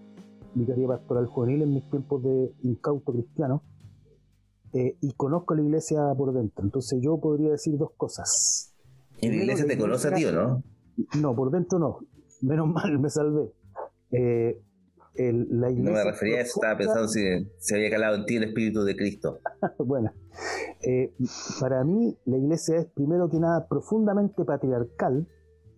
Vicaría 0.55 0.87
Pastoral 0.87 1.27
Juvenil 1.27 1.61
en 1.61 1.73
mis 1.73 1.89
tiempos 1.89 2.23
de 2.23 2.51
incauto 2.63 3.13
cristiano, 3.13 3.63
eh, 4.73 4.97
y 5.01 5.13
conozco 5.13 5.55
la 5.55 5.61
iglesia 5.61 5.99
por 6.17 6.33
dentro. 6.33 6.63
Entonces 6.63 6.99
yo 7.01 7.19
podría 7.19 7.51
decir 7.51 7.77
dos 7.77 7.91
cosas. 7.97 8.73
Y 9.21 9.29
la 9.29 9.35
iglesia 9.35 9.65
te 9.65 9.77
conoce 9.77 10.07
a 10.07 10.13
ti, 10.13 10.25
¿o 10.25 10.31
no? 10.31 10.63
No, 11.19 11.35
por 11.35 11.51
dentro 11.51 11.79
no. 11.79 11.99
Menos 12.41 12.67
mal, 12.73 12.99
me 12.99 13.09
salvé. 13.09 13.51
Eh, 14.11 14.61
el- 15.19 15.47
la 15.59 15.69
No 15.71 15.91
me 15.91 16.03
refería 16.03 16.37
a 16.37 16.41
estaba 16.41 16.77
pensando 16.77 17.07
si 17.07 17.21
se 17.57 17.75
había 17.75 17.89
calado 17.89 18.15
en 18.15 18.25
ti 18.25 18.37
el 18.37 18.43
espíritu 18.45 18.83
de 18.83 18.95
Cristo. 18.95 19.39
Bueno, 19.77 20.11
eh, 20.81 21.13
para 21.59 21.83
mí 21.83 22.17
la 22.25 22.37
iglesia 22.37 22.77
es 22.77 22.85
primero 22.87 23.29
que 23.29 23.39
nada 23.39 23.67
profundamente 23.67 24.45
patriarcal 24.45 25.27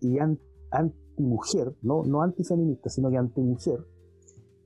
y 0.00 0.18
an- 0.18 0.38
antimujer, 0.70 1.74
no, 1.82 2.04
no 2.04 2.22
antifeminista, 2.22 2.88
sino 2.88 3.10
que 3.10 3.16
antimujer. 3.18 3.80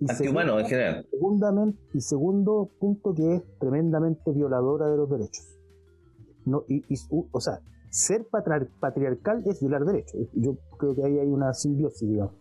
Antihumano 0.08 0.60
en 0.60 0.66
general. 0.66 1.06
segundamente, 1.10 1.78
y 1.94 2.00
segundo 2.02 2.70
punto 2.78 3.14
que 3.14 3.36
es 3.36 3.42
tremendamente 3.58 4.30
violadora 4.32 4.90
de 4.90 4.96
los 4.98 5.08
derechos. 5.08 5.46
No, 6.44 6.64
y, 6.68 6.82
o 7.32 7.40
sea, 7.40 7.60
ser 7.90 8.26
patriar- 8.30 8.68
patriarcal 8.78 9.42
es 9.46 9.58
violar 9.60 9.84
derechos. 9.86 10.20
Yo 10.34 10.58
creo 10.78 10.94
que 10.94 11.02
ahí 11.04 11.18
hay 11.18 11.28
una 11.28 11.54
simbiosis, 11.54 12.06
digamos. 12.08 12.34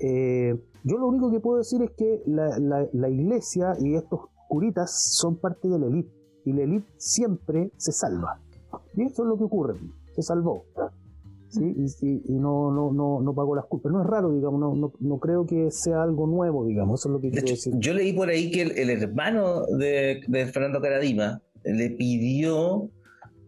Eh, 0.00 0.54
yo 0.84 0.98
lo 0.98 1.08
único 1.08 1.30
que 1.30 1.40
puedo 1.40 1.58
decir 1.58 1.82
es 1.82 1.90
que 1.92 2.22
la, 2.26 2.58
la- 2.58 2.88
la 2.92 3.08
iglesia 3.08 3.74
y 3.80 3.94
estos 3.94 4.20
curitas 4.48 5.12
son 5.16 5.36
parte 5.36 5.68
de 5.68 5.78
la 5.78 5.86
élite. 5.86 6.10
Y 6.44 6.52
la 6.52 6.62
élite 6.62 6.88
siempre 6.96 7.70
se 7.76 7.92
salva. 7.92 8.40
Y 8.96 9.02
eso 9.04 9.22
es 9.22 9.28
lo 9.28 9.36
que 9.36 9.44
ocurre. 9.44 9.74
Se 10.14 10.22
salvó. 10.22 10.64
¿sí? 11.48 11.64
Y, 11.76 12.06
y- 12.06 12.22
y 12.28 12.32
no, 12.38 12.72
no, 12.72 12.92
no, 12.92 13.20
no 13.20 13.34
pagó 13.34 13.54
las 13.56 13.66
culpas. 13.66 13.92
No 13.92 14.00
es 14.02 14.06
raro, 14.08 14.32
digamos. 14.32 14.60
No, 14.60 14.74
no, 14.74 14.92
no 15.00 15.18
creo 15.18 15.44
que 15.46 15.70
sea 15.70 16.02
algo 16.02 16.26
nuevo, 16.26 16.64
digamos. 16.64 17.00
Eso 17.00 17.08
es 17.08 17.12
lo 17.14 17.20
que 17.20 17.26
De 17.26 17.32
quiero 17.32 17.46
hecho, 17.46 17.54
decir. 17.54 17.74
yo 17.78 17.92
leí 17.94 18.12
por 18.12 18.28
ahí 18.28 18.50
que 18.50 18.62
el, 18.62 18.70
el 18.78 18.90
hermano 18.90 19.66
de, 19.66 20.20
de 20.26 20.46
Fernando 20.46 20.80
Caradima 20.80 21.42
le 21.64 21.90
pidió 21.90 22.88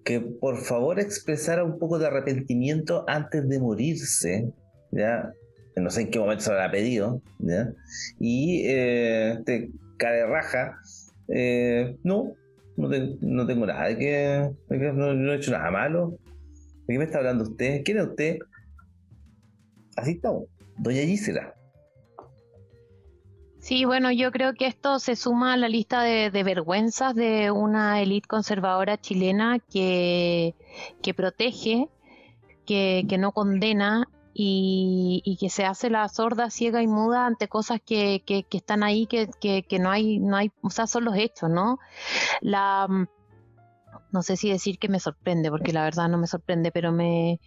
que 0.05 0.21
por 0.21 0.57
favor 0.59 0.99
expresara 0.99 1.63
un 1.65 1.79
poco 1.79 1.99
de 1.99 2.07
arrepentimiento 2.09 3.05
antes 3.07 3.49
de 3.49 3.61
morirse, 3.61 4.53
¿ya? 4.91 5.33
No 5.77 5.91
sé 5.91 6.03
en 6.03 6.11
qué 6.11 6.19
momento 6.19 6.43
se 6.45 6.51
lo 6.51 6.57
habrá 6.57 6.71
pedido. 6.71 7.23
Y 8.21 8.63
eh, 8.67 9.39
cara 9.97 10.17
de 10.17 10.27
raja, 10.27 10.79
eh, 11.29 11.97
no, 12.03 12.35
no, 12.77 12.89
te- 12.91 13.17
no 13.21 13.47
tengo 13.47 13.67
nada, 13.67 13.89
de 13.89 13.99
que, 13.99 14.51
no 14.71 15.33
he 15.33 15.37
hecho 15.37 15.51
nada 15.53 15.71
malo. 15.71 16.19
¿De 16.87 16.95
qué 16.95 16.99
me 16.99 17.05
está 17.05 17.19
hablando 17.19 17.45
usted? 17.45 17.83
¿Quién 17.85 17.99
es 17.99 18.07
usted? 18.07 18.39
Así 19.97 20.13
estamos, 20.13 20.45
doña 20.79 21.03
Gisela. 21.03 21.55
Sí, 23.61 23.85
bueno, 23.85 24.11
yo 24.11 24.33
creo 24.33 24.55
que 24.55 24.67
esto 24.67 24.99
se 24.99 25.15
suma 25.15 25.53
a 25.53 25.57
la 25.57 25.69
lista 25.69 26.03
de, 26.03 26.31
de 26.33 26.43
vergüenzas 26.43 27.15
de 27.15 27.53
una 27.53 28.03
élite 28.03 28.27
conservadora 28.27 29.01
chilena 29.01 29.61
que, 29.61 30.57
que 31.01 31.15
protege, 31.15 31.89
que, 32.67 33.05
que 33.09 33.19
no 33.19 33.31
condena 33.31 34.09
y, 34.35 35.23
y 35.25 35.37
que 35.37 35.51
se 35.51 35.65
hace 35.65 35.91
la 35.91 36.09
sorda, 36.09 36.51
ciega 36.51 36.83
y 36.83 36.87
muda 36.87 37.27
ante 37.27 37.49
cosas 37.49 37.81
que, 37.85 38.23
que, 38.27 38.47
están 38.51 38.83
ahí, 38.83 39.07
que, 39.07 39.29
que, 39.41 39.79
no 39.79 39.91
hay, 39.91 40.19
no 40.19 40.37
hay, 40.37 40.53
o 40.63 40.71
sea, 40.71 40.87
son 40.87 41.05
los 41.05 41.17
hechos, 41.17 41.51
¿no? 41.51 41.79
La 42.41 42.87
mm, 42.89 43.07
no 44.11 44.23
sé 44.23 44.37
si 44.37 44.51
decir 44.51 44.79
que 44.79 44.89
me 44.89 45.01
sorprende, 45.01 45.51
porque 45.51 45.73
la 45.73 45.85
verdad 45.85 46.09
no 46.09 46.19
me 46.19 46.27
sorprende, 46.27 46.71
pero 46.71 46.93
me, 46.93 47.41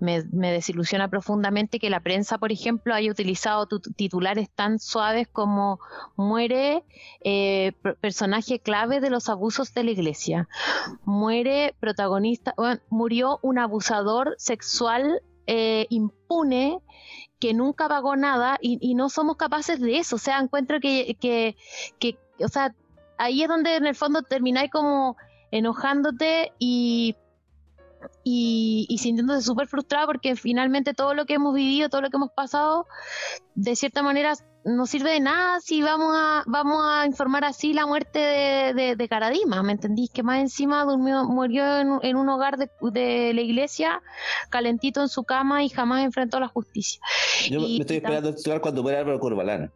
me, 0.00 0.22
desilusiona 0.52 1.08
profundamente 1.08 1.78
que 1.78 1.90
la 1.90 2.00
prensa, 2.00 2.38
por 2.38 2.52
ejemplo, 2.52 2.94
haya 2.94 3.10
utilizado 3.10 3.66
tu- 3.66 3.80
titulares 3.80 4.48
tan 4.50 4.78
suaves 4.78 5.26
como 5.28 5.80
muere 6.16 6.84
eh, 7.24 7.72
per- 7.82 7.96
personaje 7.96 8.60
clave 8.60 9.00
de 9.00 9.10
los 9.10 9.28
abusos 9.28 9.74
de 9.74 9.84
la 9.84 9.90
iglesia, 9.90 10.48
muere 11.04 11.74
protagonista, 11.80 12.54
bueno, 12.56 12.80
murió 12.90 13.38
un 13.42 13.58
abusador 13.58 14.34
sexual 14.38 15.20
eh, 15.46 15.86
impune 15.90 16.80
que 17.38 17.54
nunca 17.54 17.88
pagó 17.88 18.16
nada 18.16 18.58
y, 18.60 18.78
y 18.80 18.94
no 18.94 19.08
somos 19.08 19.36
capaces 19.36 19.80
de 19.80 19.98
eso, 19.98 20.16
o 20.16 20.18
sea, 20.18 20.38
encuentro 20.38 20.80
que, 20.80 21.16
que, 21.20 21.56
que, 21.98 22.16
o 22.38 22.48
sea, 22.48 22.74
ahí 23.18 23.42
es 23.42 23.48
donde 23.48 23.76
en 23.76 23.86
el 23.86 23.94
fondo 23.94 24.22
termináis 24.22 24.70
como 24.70 25.16
enojándote 25.50 26.52
y, 26.58 27.16
y, 28.22 28.86
y 28.88 28.98
sintiéndose 28.98 29.42
súper 29.42 29.66
frustrada 29.68 30.06
porque 30.06 30.36
finalmente 30.36 30.94
todo 30.94 31.14
lo 31.14 31.26
que 31.26 31.34
hemos 31.34 31.54
vivido, 31.54 31.88
todo 31.88 32.02
lo 32.02 32.10
que 32.10 32.16
hemos 32.16 32.30
pasado, 32.30 32.86
de 33.54 33.76
cierta 33.76 34.02
manera 34.02 34.34
no 34.64 34.86
sirve 34.86 35.10
de 35.10 35.20
nada 35.20 35.60
si 35.60 35.82
vamos 35.82 36.14
a, 36.16 36.42
vamos 36.46 36.82
a 36.82 37.06
informar 37.06 37.44
así 37.44 37.74
la 37.74 37.86
muerte 37.86 38.18
de, 38.18 38.96
de, 38.96 39.08
Caradima, 39.08 39.62
¿me 39.62 39.72
entendís? 39.72 40.10
Que 40.10 40.22
más 40.22 40.40
encima 40.40 40.84
durmió, 40.84 41.24
murió 41.24 41.64
en, 42.02 42.16
un 42.16 42.28
hogar 42.28 42.56
de, 42.56 42.70
de, 42.80 43.34
la 43.34 43.40
iglesia, 43.42 44.02
calentito 44.50 45.02
en 45.02 45.08
su 45.08 45.24
cama 45.24 45.62
y 45.64 45.68
jamás 45.68 46.04
enfrentó 46.04 46.40
la 46.40 46.48
justicia. 46.48 47.00
Yo 47.50 47.60
me 47.60 47.76
estoy 47.78 47.96
esperando 47.96 48.30
actuar 48.30 48.60
cuando 48.60 48.82
muere 48.82 48.98
Álvaro 48.98 49.20
Corbalán. 49.20 49.72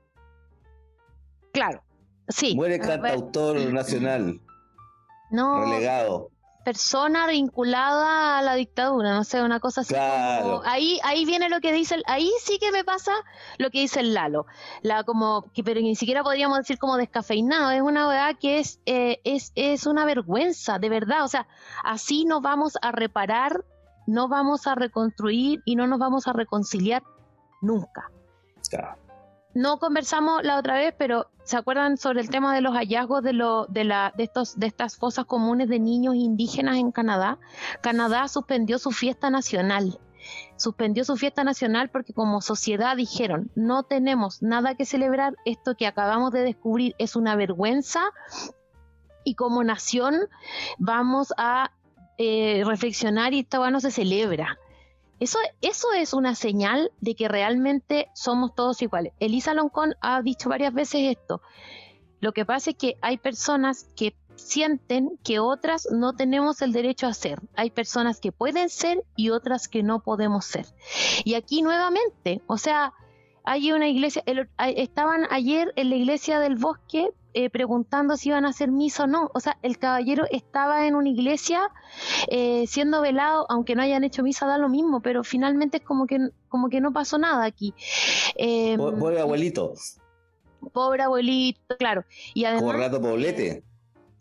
Claro, 1.52 1.82
sí. 2.28 2.54
Muere 2.54 2.78
cantautor 2.78 3.58
nacional. 3.72 4.40
No. 5.30 5.64
Relegado 5.64 6.30
persona 6.64 7.26
vinculada 7.26 8.38
a 8.38 8.42
la 8.42 8.54
dictadura, 8.54 9.14
no 9.14 9.24
sé, 9.24 9.42
una 9.42 9.60
cosa 9.60 9.82
así. 9.82 9.94
ahí, 9.96 10.98
ahí 11.02 11.24
viene 11.24 11.48
lo 11.48 11.60
que 11.60 11.72
dice, 11.72 12.02
ahí 12.06 12.30
sí 12.42 12.58
que 12.58 12.72
me 12.72 12.84
pasa 12.84 13.12
lo 13.58 13.70
que 13.70 13.80
dice 13.80 14.00
el 14.00 14.14
Lalo, 14.14 14.46
la 14.82 15.04
como 15.04 15.50
que 15.54 15.64
pero 15.64 15.80
ni 15.80 15.94
siquiera 15.96 16.22
podríamos 16.22 16.58
decir 16.58 16.78
como 16.78 16.96
descafeinado, 16.96 17.70
es 17.70 17.80
una 17.80 18.06
verdad 18.06 18.36
que 18.38 18.58
es, 18.58 18.80
eh, 18.86 19.20
es, 19.24 19.52
es 19.54 19.86
una 19.86 20.04
vergüenza, 20.04 20.78
de 20.78 20.88
verdad, 20.88 21.24
o 21.24 21.28
sea, 21.28 21.46
así 21.84 22.24
no 22.24 22.40
vamos 22.40 22.74
a 22.82 22.92
reparar, 22.92 23.64
no 24.06 24.28
vamos 24.28 24.66
a 24.66 24.74
reconstruir 24.74 25.62
y 25.64 25.76
no 25.76 25.86
nos 25.86 25.98
vamos 25.98 26.26
a 26.28 26.32
reconciliar 26.32 27.02
nunca. 27.60 28.10
No 29.58 29.80
conversamos 29.80 30.44
la 30.44 30.56
otra 30.56 30.74
vez, 30.74 30.94
pero 30.96 31.26
¿Se 31.48 31.56
acuerdan 31.56 31.96
sobre 31.96 32.20
el 32.20 32.28
tema 32.28 32.54
de 32.54 32.60
los 32.60 32.74
hallazgos 32.74 33.22
de, 33.22 33.32
de, 33.70 33.84
la, 33.84 34.12
de, 34.14 34.24
estos, 34.24 34.58
de 34.60 34.66
estas 34.66 34.98
fosas 34.98 35.24
comunes 35.24 35.70
de 35.70 35.78
niños 35.78 36.14
indígenas 36.14 36.76
en 36.76 36.92
Canadá? 36.92 37.38
Canadá 37.80 38.28
suspendió 38.28 38.78
su 38.78 38.90
fiesta 38.90 39.30
nacional. 39.30 39.98
Suspendió 40.58 41.06
su 41.06 41.16
fiesta 41.16 41.44
nacional 41.44 41.88
porque 41.88 42.12
como 42.12 42.42
sociedad 42.42 42.98
dijeron, 42.98 43.50
no 43.54 43.82
tenemos 43.82 44.42
nada 44.42 44.74
que 44.74 44.84
celebrar, 44.84 45.36
esto 45.46 45.74
que 45.74 45.86
acabamos 45.86 46.32
de 46.32 46.42
descubrir 46.42 46.94
es 46.98 47.16
una 47.16 47.34
vergüenza 47.34 48.02
y 49.24 49.34
como 49.34 49.64
nación 49.64 50.28
vamos 50.76 51.32
a 51.38 51.70
eh, 52.18 52.62
reflexionar 52.66 53.32
y 53.32 53.40
esta 53.40 53.70
no 53.70 53.80
se 53.80 53.90
celebra. 53.90 54.58
Eso, 55.20 55.38
eso 55.60 55.92
es 55.92 56.12
una 56.12 56.34
señal 56.34 56.92
de 57.00 57.14
que 57.14 57.28
realmente 57.28 58.08
somos 58.14 58.54
todos 58.54 58.82
iguales. 58.82 59.12
Elisa 59.18 59.54
Loncón 59.54 59.94
ha 60.00 60.22
dicho 60.22 60.48
varias 60.48 60.72
veces 60.72 61.16
esto. 61.16 61.42
Lo 62.20 62.32
que 62.32 62.44
pasa 62.44 62.70
es 62.70 62.76
que 62.76 62.96
hay 63.00 63.18
personas 63.18 63.88
que 63.96 64.14
sienten 64.36 65.18
que 65.24 65.40
otras 65.40 65.88
no 65.90 66.14
tenemos 66.14 66.62
el 66.62 66.72
derecho 66.72 67.06
a 67.06 67.14
ser. 67.14 67.40
Hay 67.56 67.70
personas 67.70 68.20
que 68.20 68.32
pueden 68.32 68.68
ser 68.68 69.04
y 69.16 69.30
otras 69.30 69.68
que 69.68 69.82
no 69.82 70.00
podemos 70.00 70.44
ser. 70.44 70.66
Y 71.24 71.34
aquí 71.34 71.62
nuevamente, 71.62 72.40
o 72.46 72.56
sea, 72.56 72.92
hay 73.44 73.72
una 73.72 73.88
iglesia, 73.88 74.22
estaban 74.58 75.26
ayer 75.30 75.72
en 75.76 75.90
la 75.90 75.96
iglesia 75.96 76.38
del 76.38 76.56
bosque 76.56 77.10
eh, 77.34 77.50
preguntando 77.50 78.16
si 78.16 78.30
iban 78.30 78.44
a 78.44 78.48
hacer 78.48 78.70
misa 78.70 79.04
o 79.04 79.06
no. 79.06 79.30
O 79.34 79.40
sea, 79.40 79.58
el 79.62 79.78
caballero 79.78 80.24
estaba 80.30 80.86
en 80.86 80.94
una 80.94 81.08
iglesia 81.08 81.70
eh, 82.28 82.66
siendo 82.66 83.00
velado, 83.00 83.46
aunque 83.48 83.74
no 83.74 83.82
hayan 83.82 84.04
hecho 84.04 84.22
misa, 84.22 84.46
da 84.46 84.58
lo 84.58 84.68
mismo, 84.68 85.00
pero 85.00 85.24
finalmente 85.24 85.78
es 85.78 85.82
como 85.82 86.06
que, 86.06 86.30
como 86.48 86.68
que 86.68 86.80
no 86.80 86.92
pasó 86.92 87.18
nada 87.18 87.44
aquí. 87.44 87.74
Eh, 88.36 88.76
pobre 88.76 89.20
abuelito. 89.20 89.74
Pobre 90.72 91.02
abuelito, 91.02 91.76
claro. 91.78 92.04
Y 92.34 92.44
además, 92.44 92.62
como 92.62 92.72
rato 92.72 93.00
poblete. 93.00 93.62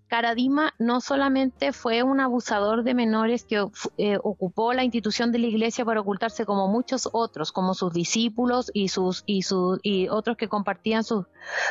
Caradima 0.08 0.74
no 0.80 1.02
solamente 1.02 1.74
fue 1.74 2.04
un 2.04 2.20
abusador 2.20 2.84
de 2.84 2.94
menores 2.94 3.44
que 3.44 3.66
eh, 3.98 4.18
ocupó 4.24 4.74
la 4.74 4.84
institución 4.84 5.32
de 5.32 5.40
la 5.40 5.48
iglesia 5.48 5.86
para 5.86 6.02
ocultarse 6.02 6.46
como 6.46 6.68
muchos 6.68 7.10
otros, 7.12 7.52
como 7.52 7.74
sus 7.74 7.94
discípulos 7.94 8.72
y 8.74 8.88
sus 8.90 9.24
y 9.26 9.42
y 9.84 10.08
otros 10.10 10.38
que 10.38 10.48
compartían 10.48 11.04
sus 11.04 11.26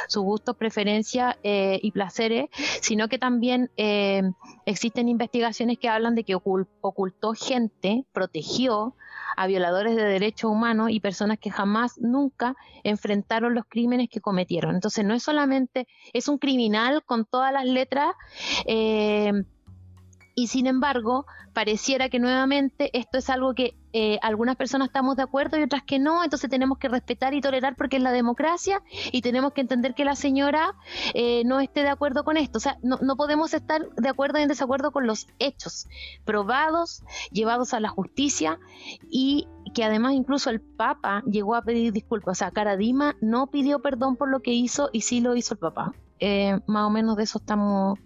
sus 0.08 0.22
gustos, 0.22 0.56
preferencias 0.56 1.36
eh, 1.42 1.78
y 1.82 1.90
placeres, 1.90 2.48
sino 2.80 3.08
que 3.08 3.18
también 3.18 3.70
eh, 3.76 4.22
existen 4.64 5.08
investigaciones 5.08 5.78
que 5.78 5.88
hablan 5.88 6.14
de 6.14 6.24
que 6.24 6.34
ocultó 6.34 7.32
gente, 7.34 8.04
protegió 8.12 8.94
a 9.36 9.46
violadores 9.46 9.96
de 9.96 10.04
derechos 10.04 10.50
humanos 10.50 10.90
y 10.90 11.00
personas 11.00 11.38
que 11.38 11.50
jamás, 11.50 11.98
nunca 11.98 12.56
enfrentaron 12.84 13.54
los 13.54 13.64
crímenes 13.68 14.08
que 14.10 14.20
cometieron. 14.20 14.74
Entonces 14.74 15.04
no 15.04 15.14
es 15.14 15.22
solamente, 15.22 15.86
es 16.12 16.28
un 16.28 16.38
criminal 16.38 17.04
con 17.04 17.26
todas 17.26 17.52
las 17.52 17.66
letras. 17.66 18.14
Eh, 18.66 19.32
y 20.39 20.48
sin 20.48 20.66
embargo, 20.66 21.24
pareciera 21.55 22.11
que 22.11 22.19
nuevamente 22.19 22.90
esto 22.93 23.16
es 23.16 23.31
algo 23.31 23.55
que 23.55 23.74
eh, 23.94 24.19
algunas 24.20 24.57
personas 24.57 24.89
estamos 24.89 25.16
de 25.16 25.23
acuerdo 25.23 25.59
y 25.59 25.62
otras 25.62 25.82
que 25.82 25.98
no, 25.98 26.23
entonces 26.23 26.51
tenemos 26.51 26.77
que 26.77 26.90
respetar 26.90 27.32
y 27.32 27.40
tolerar 27.40 27.77
porque 27.77 27.97
es 27.97 28.03
la 28.03 28.12
democracia 28.12 28.82
y 29.11 29.23
tenemos 29.23 29.55
que 29.55 29.62
entender 29.62 29.94
que 29.94 30.05
la 30.05 30.15
señora 30.15 30.74
eh, 31.15 31.43
no 31.47 31.59
esté 31.61 31.81
de 31.81 31.89
acuerdo 31.89 32.24
con 32.24 32.36
esto. 32.36 32.59
O 32.59 32.61
sea, 32.61 32.77
no, 32.82 32.98
no 33.01 33.16
podemos 33.16 33.55
estar 33.55 33.89
de 33.97 34.09
acuerdo 34.11 34.39
y 34.39 34.43
en 34.43 34.48
desacuerdo 34.48 34.93
con 34.93 35.07
los 35.07 35.28
hechos 35.39 35.89
probados, 36.27 37.03
llevados 37.32 37.73
a 37.73 37.81
la 37.81 37.89
justicia 37.89 38.61
y 39.11 39.48
que 39.73 39.85
además 39.85 40.12
incluso 40.12 40.51
el 40.51 40.61
Papa 40.61 41.23
llegó 41.24 41.55
a 41.55 41.62
pedir 41.62 41.94
disculpas. 41.94 42.32
O 42.32 42.39
sea, 42.39 42.51
Caradima 42.51 43.16
no 43.23 43.47
pidió 43.47 43.81
perdón 43.81 44.16
por 44.16 44.28
lo 44.28 44.40
que 44.40 44.53
hizo 44.53 44.90
y 44.93 45.01
sí 45.01 45.23
lo 45.23 45.35
hizo 45.35 45.55
el 45.55 45.61
Papa. 45.61 45.94
Eh, 46.20 46.59
más 46.66 46.86
o 46.86 46.90
menos 46.90 47.16
de 47.16 47.24
eso 47.24 47.38
estamos 47.38 47.98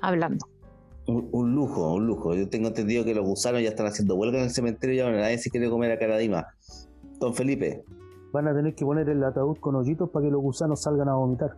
hablando. 0.00 0.46
Un, 1.06 1.54
lujo, 1.54 1.94
un 1.94 2.06
lujo. 2.06 2.34
Yo 2.34 2.48
tengo 2.48 2.68
entendido 2.68 3.04
que 3.04 3.14
los 3.14 3.24
gusanos 3.24 3.62
ya 3.62 3.68
están 3.68 3.86
haciendo 3.86 4.16
huelga 4.16 4.38
en 4.38 4.44
el 4.44 4.50
cementerio 4.50 4.96
y 4.96 5.00
ahora 5.00 5.20
nadie 5.20 5.38
se 5.38 5.50
quiere 5.50 5.70
comer 5.70 5.92
a 5.92 5.98
Caradima. 5.98 6.48
Don 7.20 7.34
Felipe. 7.34 7.84
Van 8.32 8.48
a 8.48 8.54
tener 8.54 8.74
que 8.74 8.84
poner 8.84 9.08
el 9.08 9.22
ataúd 9.22 9.56
con 9.58 9.76
hoyitos 9.76 10.10
para 10.10 10.26
que 10.26 10.32
los 10.32 10.42
gusanos 10.42 10.82
salgan 10.82 11.08
a 11.08 11.14
vomitar. 11.14 11.56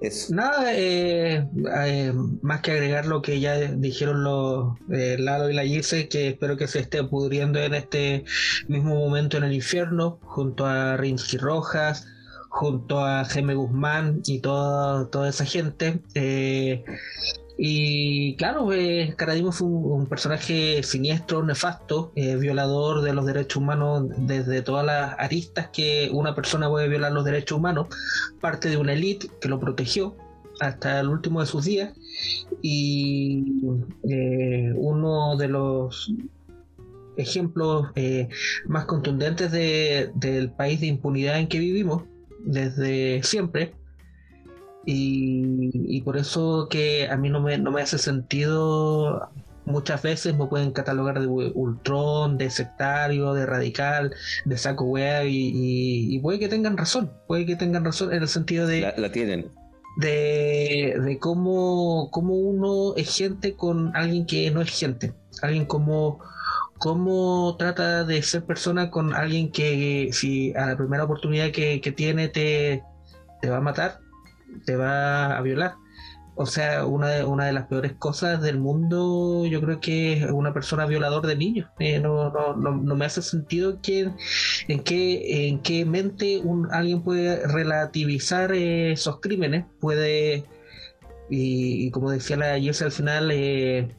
Eso. 0.00 0.32
Nada, 0.32 0.74
eh, 0.76 1.48
eh, 1.84 2.12
más 2.40 2.60
que 2.60 2.70
agregar 2.70 3.06
lo 3.06 3.20
que 3.20 3.40
ya 3.40 3.56
dijeron 3.56 4.22
los 4.22 4.78
eh, 4.90 5.16
Lalo 5.18 5.50
y 5.50 5.54
la 5.54 5.64
Gise, 5.64 6.08
que 6.08 6.28
espero 6.28 6.56
que 6.56 6.68
se 6.68 6.78
esté 6.78 7.02
pudriendo 7.02 7.58
en 7.58 7.74
este 7.74 8.24
mismo 8.68 8.94
momento 8.94 9.36
en 9.36 9.44
el 9.44 9.52
infierno, 9.52 10.20
junto 10.22 10.66
a 10.66 10.96
Rinsky 10.96 11.36
Rojas, 11.36 12.06
junto 12.48 13.00
a 13.04 13.24
Jaime 13.24 13.54
Guzmán 13.54 14.22
y 14.26 14.40
toda, 14.40 15.08
toda 15.10 15.28
esa 15.28 15.44
gente. 15.44 16.00
Eh, 16.14 16.84
y 17.60 18.36
claro, 18.36 18.72
eh, 18.72 19.14
Caradimo 19.16 19.50
fue 19.50 19.66
un, 19.66 20.06
personaje 20.06 20.80
siniestro, 20.84 21.42
nefasto, 21.42 22.12
eh, 22.14 22.36
violador 22.36 23.02
de 23.02 23.12
los 23.12 23.26
derechos 23.26 23.56
humanos 23.56 24.04
desde 24.16 24.62
todas 24.62 24.86
las 24.86 25.18
aristas 25.18 25.68
que 25.72 26.08
una 26.12 26.36
persona 26.36 26.68
puede 26.68 26.88
violar 26.88 27.10
los 27.10 27.24
derechos 27.24 27.58
humanos, 27.58 27.88
parte 28.40 28.68
de 28.68 28.76
una 28.76 28.92
élite 28.92 29.28
que 29.40 29.48
lo 29.48 29.58
protegió 29.58 30.16
hasta 30.60 31.00
el 31.00 31.08
último 31.08 31.40
de 31.40 31.46
sus 31.46 31.64
días 31.64 31.94
y 32.62 33.44
eh, 34.08 34.72
uno 34.76 35.36
de 35.36 35.48
los 35.48 36.12
ejemplos 37.16 37.88
más 38.66 38.84
contundentes 38.84 39.50
del 39.50 40.52
país 40.52 40.80
de 40.80 40.86
impunidad 40.86 41.40
en 41.40 41.48
que 41.48 41.58
vivimos 41.58 42.04
desde 42.48 43.22
siempre 43.22 43.72
y, 44.84 46.00
por 46.00 46.16
eso 46.16 46.68
que 46.70 47.08
a 47.08 47.16
mí 47.16 47.28
no 47.28 47.40
me, 47.40 47.58
no 47.58 47.70
me 47.70 47.82
hace 47.82 47.98
sentido 47.98 49.28
muchas 49.66 50.00
veces 50.00 50.34
me 50.34 50.46
pueden 50.46 50.72
catalogar 50.72 51.20
de 51.20 51.26
ultrón, 51.26 52.38
de 52.38 52.48
sectario, 52.48 53.34
de 53.34 53.44
radical, 53.44 54.14
de 54.46 54.56
saco 54.56 54.84
web 54.84 55.26
y, 55.28 56.18
puede 56.20 56.38
que 56.38 56.48
tengan 56.48 56.78
razón, 56.78 57.12
puede 57.26 57.44
que 57.44 57.56
tengan 57.56 57.84
razón 57.84 58.14
en 58.14 58.22
el 58.22 58.28
sentido 58.28 58.66
de... 58.66 58.92
La, 58.96 59.12
tienen. 59.12 59.50
De, 59.98 60.96
de 61.04 61.18
cómo, 61.18 62.08
cómo, 62.10 62.34
uno 62.34 62.94
es 62.96 63.14
gente 63.14 63.54
con 63.54 63.94
alguien 63.94 64.24
que 64.24 64.50
no 64.50 64.62
es 64.62 64.70
gente, 64.70 65.12
alguien 65.42 65.66
como 65.66 66.20
cómo 66.78 67.56
trata 67.58 68.04
de 68.04 68.22
ser 68.22 68.44
persona 68.44 68.90
con 68.90 69.14
alguien 69.14 69.50
que 69.52 70.10
si 70.12 70.54
a 70.54 70.66
la 70.66 70.76
primera 70.76 71.04
oportunidad 71.04 71.50
que, 71.50 71.80
que 71.80 71.92
tiene 71.92 72.28
te, 72.28 72.82
te 73.40 73.50
va 73.50 73.58
a 73.58 73.60
matar, 73.60 74.00
te 74.64 74.76
va 74.76 75.36
a 75.36 75.42
violar. 75.42 75.74
O 76.40 76.46
sea, 76.46 76.86
una 76.86 77.08
de, 77.08 77.24
una 77.24 77.46
de 77.46 77.52
las 77.52 77.66
peores 77.66 77.94
cosas 77.94 78.40
del 78.40 78.60
mundo, 78.60 79.44
yo 79.46 79.60
creo 79.60 79.80
que 79.80 80.12
es 80.12 80.30
una 80.30 80.54
persona 80.54 80.86
violador 80.86 81.26
de 81.26 81.34
niños. 81.34 81.68
Eh, 81.80 81.98
no, 81.98 82.30
no, 82.30 82.54
no, 82.54 82.94
me 82.94 83.04
hace 83.04 83.22
sentido 83.22 83.80
que, 83.82 84.12
en, 84.68 84.84
qué, 84.84 85.48
en 85.48 85.58
qué 85.58 85.84
mente 85.84 86.38
un, 86.38 86.68
alguien 86.70 87.02
puede 87.02 87.44
relativizar 87.44 88.52
esos 88.52 89.18
crímenes, 89.18 89.64
puede, 89.80 90.44
y, 91.28 91.90
como 91.90 92.12
decía 92.12 92.36
la 92.36 92.60
Jesse 92.60 92.82
al 92.82 92.92
final, 92.92 93.30
eh, 93.32 93.96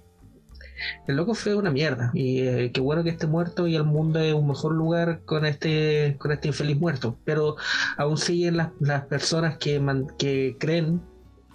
el 1.07 1.15
loco 1.15 1.33
fue 1.33 1.55
una 1.55 1.71
mierda. 1.71 2.11
Y 2.13 2.41
eh, 2.41 2.71
qué 2.73 2.81
bueno 2.81 3.03
que 3.03 3.09
esté 3.09 3.27
muerto 3.27 3.67
y 3.67 3.75
el 3.75 3.83
mundo 3.83 4.19
es 4.19 4.33
un 4.33 4.47
mejor 4.47 4.73
lugar 4.73 5.21
con 5.25 5.45
este, 5.45 6.15
con 6.19 6.31
este 6.31 6.49
infeliz 6.49 6.77
muerto. 6.77 7.17
Pero 7.25 7.55
aún 7.97 8.17
siguen 8.17 8.57
las, 8.57 8.69
las 8.79 9.05
personas 9.05 9.57
que, 9.57 9.81
que 10.17 10.55
creen 10.59 11.01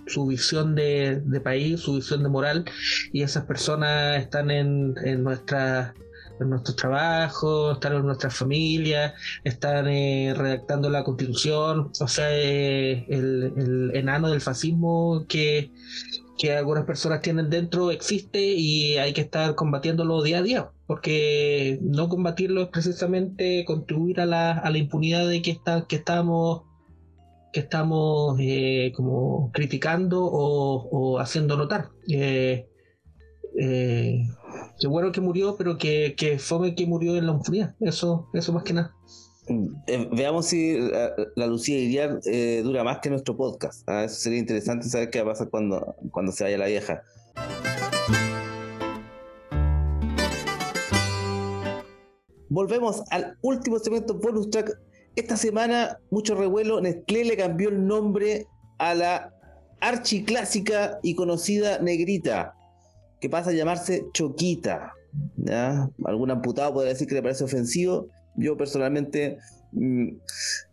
su 0.06 0.26
visión 0.26 0.74
de, 0.74 1.22
país, 1.42 1.80
su 1.80 1.94
visión 1.94 2.22
de 2.22 2.28
moral, 2.28 2.64
y 3.12 3.22
esas 3.22 3.44
personas 3.44 4.20
están 4.20 4.50
en, 4.50 4.94
en 5.04 5.22
nuestra 5.22 5.94
en 6.40 6.50
nuestros 6.50 6.76
trabajos, 6.76 7.74
están 7.74 7.94
en 7.94 8.06
nuestras 8.06 8.34
familias, 8.34 9.14
están 9.44 9.86
eh, 9.88 10.34
redactando 10.36 10.90
la 10.90 11.04
constitución, 11.04 11.92
o 12.00 12.08
sea, 12.08 12.26
eh, 12.32 13.06
el, 13.08 13.52
el, 13.56 13.90
enano 13.94 14.28
del 14.30 14.40
fascismo 14.40 15.26
que, 15.28 15.70
que 16.36 16.52
algunas 16.52 16.84
personas 16.84 17.20
tienen 17.20 17.48
dentro 17.50 17.90
existe 17.90 18.40
y 18.40 18.96
hay 18.96 19.12
que 19.12 19.20
estar 19.20 19.54
combatiéndolo 19.54 20.22
día 20.22 20.38
a 20.38 20.42
día, 20.42 20.70
porque 20.86 21.78
no 21.82 22.08
combatirlo 22.08 22.62
es 22.62 22.68
precisamente 22.68 23.64
contribuir 23.64 24.20
a 24.20 24.26
la, 24.26 24.52
a 24.52 24.70
la 24.70 24.78
impunidad 24.78 25.28
de 25.28 25.42
que, 25.42 25.52
está, 25.52 25.86
que 25.86 25.96
estamos 25.96 26.62
que 27.54 27.60
estamos 27.60 28.36
eh, 28.40 28.92
como 28.96 29.52
criticando 29.52 30.24
o, 30.24 31.20
haciendo 31.20 31.56
notar. 31.56 31.90
Eh, 32.08 32.68
eh, 33.60 34.26
qué 34.80 34.88
bueno 34.88 35.12
que 35.12 35.20
murió, 35.20 35.54
pero 35.56 35.78
que, 35.78 36.16
que 36.16 36.40
fome 36.40 36.74
que 36.74 36.84
murió 36.84 37.16
en 37.16 37.26
la 37.26 37.32
impunidad. 37.32 37.76
Eso, 37.78 38.28
eso 38.34 38.52
más 38.52 38.64
que 38.64 38.72
nada. 38.72 38.96
Eh, 39.46 40.08
veamos 40.12 40.46
si 40.46 40.78
la, 41.36 41.46
Lucía 41.46 41.78
Iriar 41.78 42.20
eh, 42.24 42.62
dura 42.64 42.82
más 42.82 43.00
que 43.00 43.10
nuestro 43.10 43.36
podcast. 43.36 43.82
Ah, 43.86 44.04
eso 44.04 44.16
sería 44.16 44.38
interesante 44.38 44.88
saber 44.88 45.10
qué 45.10 45.20
va 45.20 45.30
a 45.30 45.34
pasar 45.34 45.50
cuando, 45.50 45.94
cuando 46.10 46.32
se 46.32 46.44
vaya 46.44 46.58
la 46.58 46.66
vieja. 46.66 47.02
Volvemos 52.48 53.02
al 53.10 53.36
último 53.42 53.78
segmento 53.78 54.14
bonus 54.14 54.48
track. 54.50 54.78
Esta 55.16 55.36
semana, 55.36 55.98
mucho 56.10 56.34
revuelo. 56.34 56.80
Nestlé 56.80 57.24
le 57.24 57.36
cambió 57.36 57.68
el 57.68 57.86
nombre 57.86 58.46
a 58.78 58.94
la 58.94 59.34
archiclásica 59.80 60.98
y 61.02 61.14
conocida 61.14 61.78
negrita, 61.80 62.54
que 63.20 63.28
pasa 63.28 63.50
a 63.50 63.52
llamarse 63.52 64.06
Choquita. 64.12 64.92
Algún 66.04 66.30
amputado 66.30 66.72
podría 66.72 66.92
decir 66.92 67.06
que 67.06 67.14
le 67.14 67.22
parece 67.22 67.44
ofensivo 67.44 68.08
yo 68.36 68.56
personalmente 68.56 69.38
mm, 69.72 70.08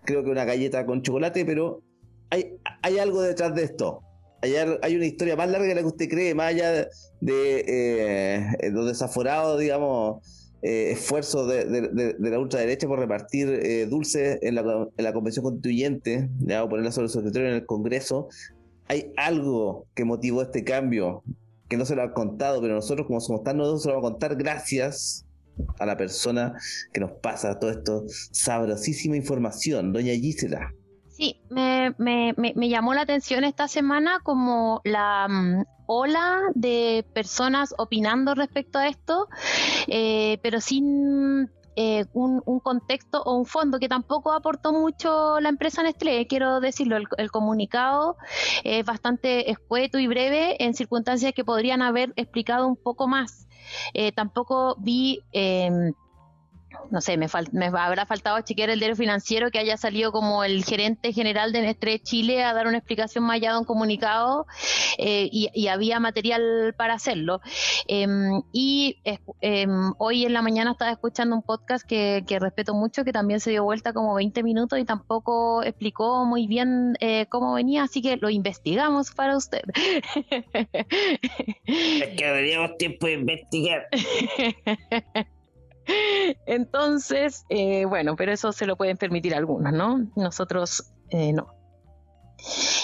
creo 0.04 0.24
que 0.24 0.30
una 0.30 0.46
galleta 0.46 0.86
con 0.86 1.02
chocolate, 1.02 1.46
pero 1.46 1.84
hay, 2.30 2.58
hay 2.82 3.00
algo 3.00 3.22
detrás 3.22 3.54
de 3.56 3.64
esto. 3.64 4.02
Hay, 4.42 4.56
hay, 4.56 4.96
una 4.96 5.06
historia 5.06 5.36
más 5.36 5.50
larga 5.50 5.68
de 5.68 5.76
la 5.76 5.82
que 5.82 5.88
usted 5.88 6.10
cree, 6.10 6.34
más 6.34 6.48
allá 6.48 6.88
de, 7.20 7.64
eh, 7.68 8.72
los 8.72 8.88
desaforados, 8.88 9.60
digamos, 9.60 10.28
eh, 10.64 10.92
esfuerzos 10.92 11.48
de, 11.48 12.18
la 12.18 12.40
ultraderecha 12.40 12.88
por 12.88 13.00
repartir 13.00 13.50
eh, 13.50 13.86
dulces 13.86 14.40
en 14.42 14.56
la, 14.56 14.88
en 14.98 15.04
la, 15.04 15.14
convención 15.14 15.44
constituyente, 15.44 16.30
ponerla 16.40 16.92
sobre 16.92 17.06
el 17.06 17.12
secretario 17.12 17.50
en 17.50 17.56
el 17.56 17.66
Congreso. 17.68 18.30
Hay 18.88 19.14
algo 19.16 19.86
que 19.94 20.06
motivó 20.06 20.42
este 20.42 20.64
cambio, 20.64 21.24
que 21.70 21.78
no 21.78 21.86
se 21.86 21.96
lo 21.96 22.02
han 22.02 22.14
contado, 22.14 22.62
pero 22.62 22.74
nosotros 22.74 23.06
como 23.06 23.22
somos 23.22 23.44
tan 23.44 23.58
nosotros 23.58 23.84
se 23.84 23.90
lo 23.90 23.96
vamos 23.96 24.10
a 24.10 24.12
contar 24.12 24.36
gracias 24.38 25.26
a 25.80 25.86
la 25.86 25.98
persona 25.98 26.54
que 26.94 27.00
nos 27.00 27.12
pasa 27.12 27.60
todo 27.60 27.72
esto, 27.72 28.04
sabrosísima 28.32 29.16
información, 29.16 29.94
doña 29.94 30.14
Gisela. 30.14 30.74
Sí, 31.10 31.40
me, 31.50 31.94
me, 31.98 32.34
me, 32.36 32.70
llamó 32.70 32.94
la 32.94 33.02
atención 33.02 33.44
esta 33.44 33.68
semana 33.68 34.20
como 34.24 34.82
la 34.84 35.28
mm, 35.28 35.64
ola 35.86 36.40
de 36.56 37.06
personas 37.14 37.76
opinando 37.78 38.34
respecto 38.34 38.80
a 38.80 38.88
esto, 38.88 39.28
eh, 39.88 40.40
pero 40.42 40.62
sin 40.62 41.52
eh, 41.76 42.06
un, 42.14 42.42
contexto 42.60 43.22
o 43.24 43.38
un 43.38 43.46
fondo 43.46 43.80
que 43.80 43.88
tampoco 43.88 44.34
aportó 44.34 44.74
mucho 44.74 45.40
la 45.40 45.50
empresa 45.50 45.84
Nestlé, 45.84 46.28
quiero 46.28 46.60
decirlo, 46.60 46.98
el, 47.18 47.32
comunicado 47.32 48.18
es 48.64 48.86
bastante 48.86 49.50
escueto 49.50 49.98
y 49.98 50.08
breve 50.08 50.64
en 50.64 50.74
circunstancias 50.74 51.34
que 51.34 51.46
podrían 51.46 51.82
haber 51.82 52.14
explicado 52.16 52.68
un 52.68 52.76
poco 52.76 53.08
más. 53.08 53.48
Eh, 53.94 54.12
tampoco 54.12 54.76
vi 54.80 55.22
em, 55.32 55.94
no 56.90 57.02
sé, 57.02 57.18
me, 57.18 57.28
me 57.52 57.66
habrá 57.66 58.06
faltado 58.06 58.40
chequear 58.42 58.70
el 58.70 58.80
diario 58.80 58.96
financiero 58.96 59.52
que 59.52 59.60
haya 59.60 59.78
salido 59.78 60.12
como 60.12 60.44
el 60.44 60.64
gerente 60.64 61.14
general 61.14 61.52
de 61.52 61.62
Nestlé 61.62 62.00
Chile 62.00 62.44
a 62.44 62.54
dar 62.54 62.68
una 62.68 62.78
explicación 62.78 63.24
más 63.24 63.36
allá 63.36 63.54
de 63.54 63.60
un 63.60 63.66
comunicado 63.66 64.46
eh, 64.98 65.30
y, 65.32 65.68
había 65.68 66.00
material 66.02 66.74
para 66.78 66.96
hacerlo. 66.96 67.40
Em, 67.88 68.42
y 68.52 68.98
em, 69.42 69.94
hoy 69.98 70.26
en 70.26 70.34
la 70.34 70.42
mañana 70.42 70.72
estaba 70.72 70.92
escuchando 70.92 71.36
un 71.36 71.42
podcast 71.44 71.86
que, 71.88 72.24
respeto 72.42 72.74
mucho, 72.74 73.06
que 73.06 73.14
también 73.14 73.40
se 73.40 73.52
dio 73.52 73.64
vuelta 73.64 73.94
como 73.94 74.16
20 74.16 74.44
minutos 74.44 74.80
y 74.80 74.86
tampoco 74.86 75.64
explicó 75.64 76.26
muy 76.26 76.48
bien 76.48 76.98
eh, 77.00 77.26
cómo 77.30 77.54
venía, 77.54 77.84
así 77.84 78.02
que 78.02 78.18
lo 78.18 78.30
investigamos 78.30 79.12
para 79.12 79.38
usted. 79.38 79.62
Es 81.66 82.08
que 82.10 82.16
teníamos 82.18 82.78
tiempo 82.78 83.08
de 83.08 83.14
investigar. 83.14 83.88
Entonces, 86.46 87.46
eh, 87.50 87.86
bueno, 87.86 88.16
pero 88.16 88.32
eso 88.32 88.52
se 88.52 88.66
lo 88.66 88.76
pueden 88.76 88.98
permitir 88.98 89.36
algunos, 89.36 89.74
¿no? 89.74 90.08
Nosotros 90.16 90.92
eh, 91.10 91.34
no. 91.34 91.56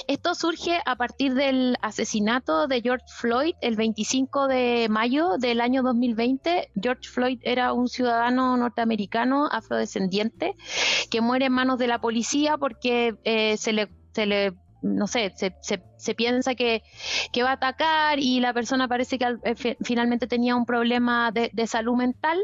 Esto 0.08 0.36
surge 0.36 0.80
a 0.86 0.96
partir 0.96 1.34
del 1.34 1.78
asesinato 1.82 2.68
de 2.68 2.82
George 2.82 3.06
Floyd 3.08 3.56
el 3.62 3.76
25 3.76 4.48
de 4.48 4.88
mayo 4.90 5.38
del 5.38 5.62
año 5.62 5.82
2020. 5.82 6.70
George 6.80 7.10
Floyd 7.10 7.40
era 7.42 7.74
un 7.74 7.88
ciudadano 7.88 8.56
norteamericano 8.56 9.48
afrodescendiente 9.52 10.56
que 11.10 11.22
muere 11.22 11.48
en 11.48 11.54
manos 11.54 11.80
de 11.80 11.88
la 11.88 12.00
policía 12.00 12.58
porque 12.58 13.16
eh, 13.24 13.58
se 13.58 13.74
le 13.74 13.90
se 14.14 14.26
le 14.26 14.54
no 14.96 15.08
sé, 15.08 15.34
se, 15.36 15.54
se, 15.62 16.16
piensa 16.16 16.56
que, 16.56 16.84
va 17.44 17.50
a 17.50 17.54
atacar 17.54 18.20
y 18.20 18.40
la 18.40 18.54
persona 18.54 18.88
parece 18.88 19.18
que 19.18 19.38
eh, 19.44 19.78
finalmente 19.82 20.28
tenía 20.28 20.56
un 20.56 20.66
problema 20.66 21.32
de, 21.32 21.68
salud 21.68 21.96
mental, 21.96 22.40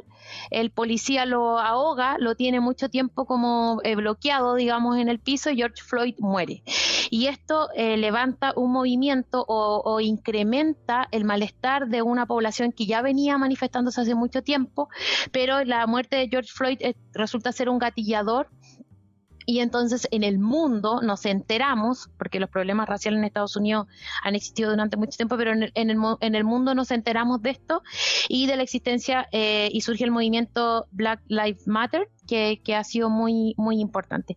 el 0.50 0.72
policía 0.72 1.26
lo 1.26 1.60
ahoga, 1.60 2.18
lo 2.20 2.36
tiene 2.36 2.60
mucho 2.60 2.90
tiempo 2.90 3.26
como 3.26 3.80
eh, 3.84 3.96
bloqueado, 3.96 4.56
digamos, 4.56 4.98
en 4.98 5.10
el 5.10 5.20
piso 5.20 5.50
y 5.50 5.56
George 5.56 5.82
Floyd 5.82 6.16
muere. 6.20 6.64
Y 7.10 7.28
esto 7.28 7.70
eh, 7.76 7.98
levanta 7.98 8.54
un 8.56 8.72
movimiento 8.72 9.46
o, 9.48 9.82
o, 9.86 10.00
incrementa 10.00 11.08
el 11.12 11.26
malestar 11.26 11.88
de 11.88 12.02
una 12.02 12.26
población 12.26 12.72
que 12.72 12.86
ya 12.86 13.02
venía 13.02 13.38
manifestándose 13.38 14.02
hace 14.02 14.16
mucho 14.16 14.42
tiempo, 14.42 14.90
pero 15.32 15.64
la 15.64 15.86
muerte 15.88 16.18
de 16.18 16.28
George 16.28 16.52
Floyd 16.54 16.80
resulta 17.14 17.52
ser 17.52 17.70
un 17.70 17.80
gatillador 17.80 18.50
y 19.46 19.60
entonces 19.60 20.08
en 20.12 20.24
el 20.24 20.40
mundo 20.40 21.02
nos 21.02 21.26
enteramos, 21.26 22.10
porque 22.18 22.40
los 22.40 22.50
problemas 22.50 22.88
raciales 22.88 23.20
en 23.20 23.26
Estados 23.26 23.56
Unidos 23.56 23.88
han 24.24 24.36
existido 24.36 24.72
durante 24.72 24.98
mucho 24.98 25.18
tiempo, 25.18 25.38
pero 25.38 25.52
en 25.52 25.64
el, 25.64 25.72
en 25.76 25.90
el, 25.90 25.98
en 26.22 26.36
el 26.36 26.44
mundo 26.44 26.76
nos 26.76 26.92
enteramos 26.92 27.42
de 27.42 27.52
esto 27.52 27.84
y 28.30 28.48
de 28.48 28.58
la 28.58 28.64
existencia 28.64 29.28
eh, 29.32 29.70
y 29.72 29.82
surge 29.82 30.04
el 30.04 30.12
movimiento 30.12 30.88
Black 30.92 31.22
Lives 31.28 31.68
Matter, 31.68 32.10
que, 32.28 32.62
que, 32.64 32.76
ha 32.76 32.84
sido 32.84 33.10
muy, 33.10 33.54
muy 33.58 33.80
importante. 33.80 34.36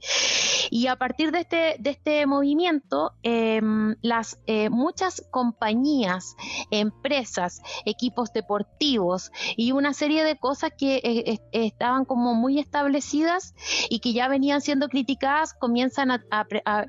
Y 0.70 0.88
a 0.88 0.96
partir 0.96 1.32
de 1.32 1.40
este, 1.40 1.76
de 1.78 1.90
este 1.90 2.26
movimiento, 2.26 3.12
em, 3.22 3.96
las 4.02 4.38
eh, 4.46 4.70
muchas 4.70 5.22
compañías, 5.30 6.36
empresas, 6.70 7.62
equipos 7.84 8.32
deportivos 8.32 9.30
y 9.56 9.72
una 9.72 9.92
serie 9.92 10.24
de 10.24 10.36
cosas 10.36 10.72
que 10.76 10.96
eh, 10.96 11.40
estaban 11.52 12.04
como 12.04 12.34
muy 12.34 12.58
establecidas 12.58 13.54
y 13.88 14.00
que 14.00 14.12
ya 14.12 14.28
venían 14.28 14.60
siendo 14.60 14.88
criticadas 14.88 15.54
comienzan 15.54 16.10
a, 16.10 16.22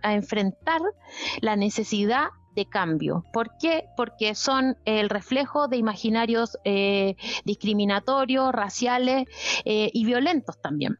enfrentar 0.03 0.81
la 1.41 1.55
necesidad 1.55 2.27
de 2.57 2.65
cambio. 2.65 3.23
¿Por 3.31 3.57
qué? 3.57 3.85
Porque 3.95 4.35
son 4.35 4.75
el 4.83 5.09
reflejo 5.09 5.69
de 5.69 5.77
imaginarios 5.77 6.57
eh, 6.65 7.15
discriminatorios, 7.45 8.51
raciales 8.51 9.25
y 9.63 10.05
violentos 10.05 10.59
también. 10.61 10.97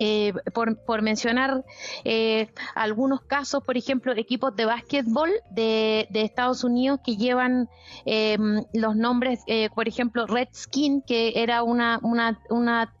Eh, 0.00 0.32
por, 0.54 1.02
mencionar 1.02 1.64
eh, 2.04 2.48
algunos 2.76 3.22
casos, 3.22 3.64
por 3.64 3.76
ejemplo, 3.76 4.12
equipos 4.16 4.54
de 4.54 4.64
básquetbol 4.64 5.30
de, 5.50 6.06
Estados 6.12 6.62
Unidos 6.62 7.00
que 7.04 7.16
llevan 7.16 7.68
em, 8.04 8.64
los 8.72 8.94
nombres, 8.94 9.40
eh, 9.48 9.70
por 9.74 9.88
ejemplo, 9.88 10.26
Redskin, 10.26 11.02
que 11.02 11.32
era 11.34 11.64
una... 11.64 11.98
una, 12.02 12.40
una 12.48 12.94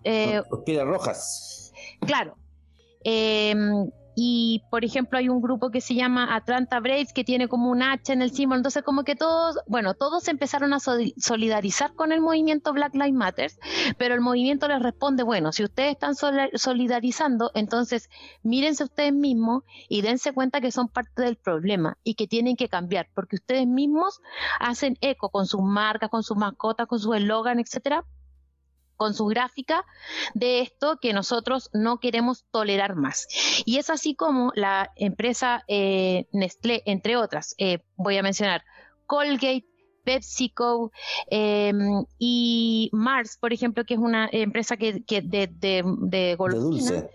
rojas. 0.84 1.72
Claro. 2.00 2.36
Y 4.20 4.64
por 4.68 4.84
ejemplo 4.84 5.16
hay 5.16 5.28
un 5.28 5.40
grupo 5.40 5.70
que 5.70 5.80
se 5.80 5.94
llama 5.94 6.34
Atlanta 6.34 6.80
Braves 6.80 7.12
que 7.12 7.22
tiene 7.22 7.46
como 7.46 7.70
un 7.70 7.84
H 7.84 8.12
en 8.12 8.20
el 8.20 8.32
símbolo, 8.32 8.58
entonces 8.58 8.82
como 8.82 9.04
que 9.04 9.14
todos, 9.14 9.60
bueno, 9.68 9.94
todos 9.94 10.26
empezaron 10.26 10.72
a 10.72 10.80
solidarizar 10.80 11.94
con 11.94 12.10
el 12.10 12.20
movimiento 12.20 12.72
Black 12.72 12.94
Lives 12.94 13.12
Matter, 13.12 13.52
pero 13.96 14.16
el 14.16 14.20
movimiento 14.20 14.66
les 14.66 14.82
responde, 14.82 15.22
bueno, 15.22 15.52
si 15.52 15.62
ustedes 15.62 15.92
están 15.92 16.16
solidarizando, 16.16 17.52
entonces 17.54 18.10
mírense 18.42 18.82
ustedes 18.82 19.12
mismos 19.12 19.62
y 19.88 20.02
dense 20.02 20.32
cuenta 20.32 20.60
que 20.60 20.72
son 20.72 20.88
parte 20.88 21.22
del 21.22 21.36
problema 21.36 21.96
y 22.02 22.14
que 22.14 22.26
tienen 22.26 22.56
que 22.56 22.68
cambiar, 22.68 23.06
porque 23.14 23.36
ustedes 23.36 23.68
mismos 23.68 24.20
hacen 24.58 24.98
eco 25.00 25.30
con 25.30 25.46
sus 25.46 25.62
marcas, 25.62 26.10
con 26.10 26.24
sus 26.24 26.36
mascotas, 26.36 26.88
con 26.88 26.98
su 26.98 27.14
eslogan, 27.14 27.60
etcétera, 27.60 28.04
con 28.98 29.14
su 29.14 29.24
gráfica 29.26 29.86
de 30.34 30.60
esto 30.60 30.98
que 31.00 31.14
nosotros 31.14 31.70
no 31.72 32.00
queremos 32.00 32.44
tolerar 32.50 32.96
más. 32.96 33.26
Y 33.64 33.78
es 33.78 33.88
así 33.88 34.14
como 34.14 34.52
la 34.54 34.92
empresa 34.96 35.64
eh, 35.68 36.26
Nestlé, 36.32 36.82
entre 36.84 37.16
otras, 37.16 37.54
eh, 37.56 37.78
voy 37.96 38.18
a 38.18 38.22
mencionar 38.22 38.64
Colgate, 39.06 39.64
PepsiCo 40.04 40.90
em, 41.30 42.04
y 42.18 42.90
Mars, 42.92 43.38
por 43.38 43.52
ejemplo, 43.52 43.84
que 43.84 43.94
es 43.94 44.00
una 44.00 44.28
empresa 44.32 44.76
que, 44.76 45.04
de, 45.06 45.22
de, 45.22 45.82
de, 45.84 46.36
dulce 46.36 47.08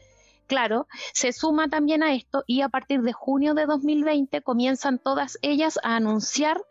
claro, 0.48 0.88
se 1.14 1.32
suma 1.32 1.68
también 1.70 2.04
a 2.04 2.14
esto 2.14 2.44
y 2.48 2.62
a 2.62 2.70
partir 2.70 3.02
de 3.02 3.14
junio 3.14 3.54
de 3.54 3.66
2020 3.66 4.42
comienzan 4.42 5.00
todas 5.00 5.38
ellas 5.42 5.80
a 5.84 5.96
anunciar 5.96 6.62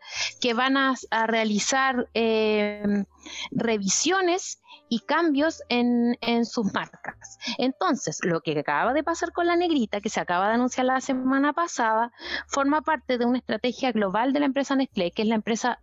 que 0.41 0.53
van 0.53 0.77
a, 0.77 0.95
realizar 1.27 2.09
em, 2.13 3.05
revisiones 3.51 4.61
y 4.89 4.99
cambios 4.99 5.63
en, 5.69 6.17
en, 6.21 6.45
sus 6.45 6.71
marcas. 6.73 7.39
Entonces, 7.57 8.19
lo 8.23 8.41
que 8.41 8.59
acaba 8.59 8.93
de 8.93 9.03
pasar 9.03 9.31
con 9.31 9.47
la 9.47 9.55
negrita, 9.55 10.01
que 10.01 10.09
se 10.09 10.19
acaba 10.19 10.47
de 10.47 10.53
anunciar 10.53 10.85
la 10.85 11.01
semana 11.01 11.53
pasada, 11.53 12.11
forma 12.47 12.81
parte 12.81 13.17
de 13.17 13.25
una 13.25 13.39
estrategia 13.39 13.91
global 13.91 14.33
de 14.33 14.41
la 14.41 14.45
empresa 14.45 14.75
Nestlé, 14.75 15.11
que 15.11 15.23
es 15.23 15.27
la 15.27 15.35
empresa 15.35 15.79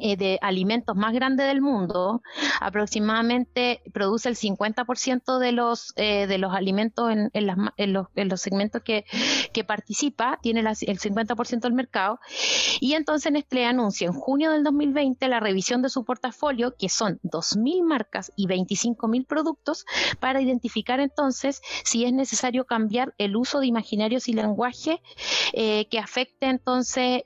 eh, 0.00 0.16
de 0.16 0.38
alimentos 0.42 0.96
más 0.96 1.12
grande 1.12 1.44
del 1.44 1.60
mundo, 1.60 2.22
aproximadamente 2.60 3.82
produce 3.92 4.28
el 4.28 4.36
50% 4.36 5.38
de 5.38 5.52
los, 5.52 5.92
eh, 5.96 6.26
de 6.26 6.38
los 6.38 6.54
alimentos 6.54 7.10
en, 7.10 7.30
las, 7.46 7.56
en, 7.76 7.92
los, 7.92 8.06
en, 8.14 8.28
los, 8.28 8.40
segmentos 8.40 8.82
que, 8.82 9.04
que 9.52 9.64
participa, 9.64 10.38
tiene 10.40 10.60
el 10.60 10.66
50% 10.66 11.60
del 11.60 11.72
mercado, 11.72 12.20
y 12.80 12.94
entonces 12.94 13.32
Nestlé 13.32 13.66
anuncia 13.66 14.06
en 14.06 14.12
junio 14.12 14.52
del 14.52 14.62
2020 14.62 15.26
la 15.28 15.40
revisión 15.40 15.82
de 15.82 15.88
su 15.88 16.04
portafolio, 16.04 16.76
que 16.78 16.88
son 16.88 17.18
2.000 17.24 17.82
marcas 17.82 18.32
y 18.36 18.46
25.000 18.46 19.26
productos, 19.26 19.84
para 20.20 20.40
identificar 20.40 21.00
entonces 21.00 21.60
si 21.84 22.04
es 22.04 22.12
necesario 22.12 22.66
cambiar 22.66 23.14
el 23.18 23.36
uso 23.36 23.60
de 23.60 23.66
imaginarios 23.66 24.28
y 24.28 24.32
lenguaje 24.32 25.02
eh, 25.52 25.86
que 25.90 25.98
afecte 25.98 26.46
entonces 26.46 27.22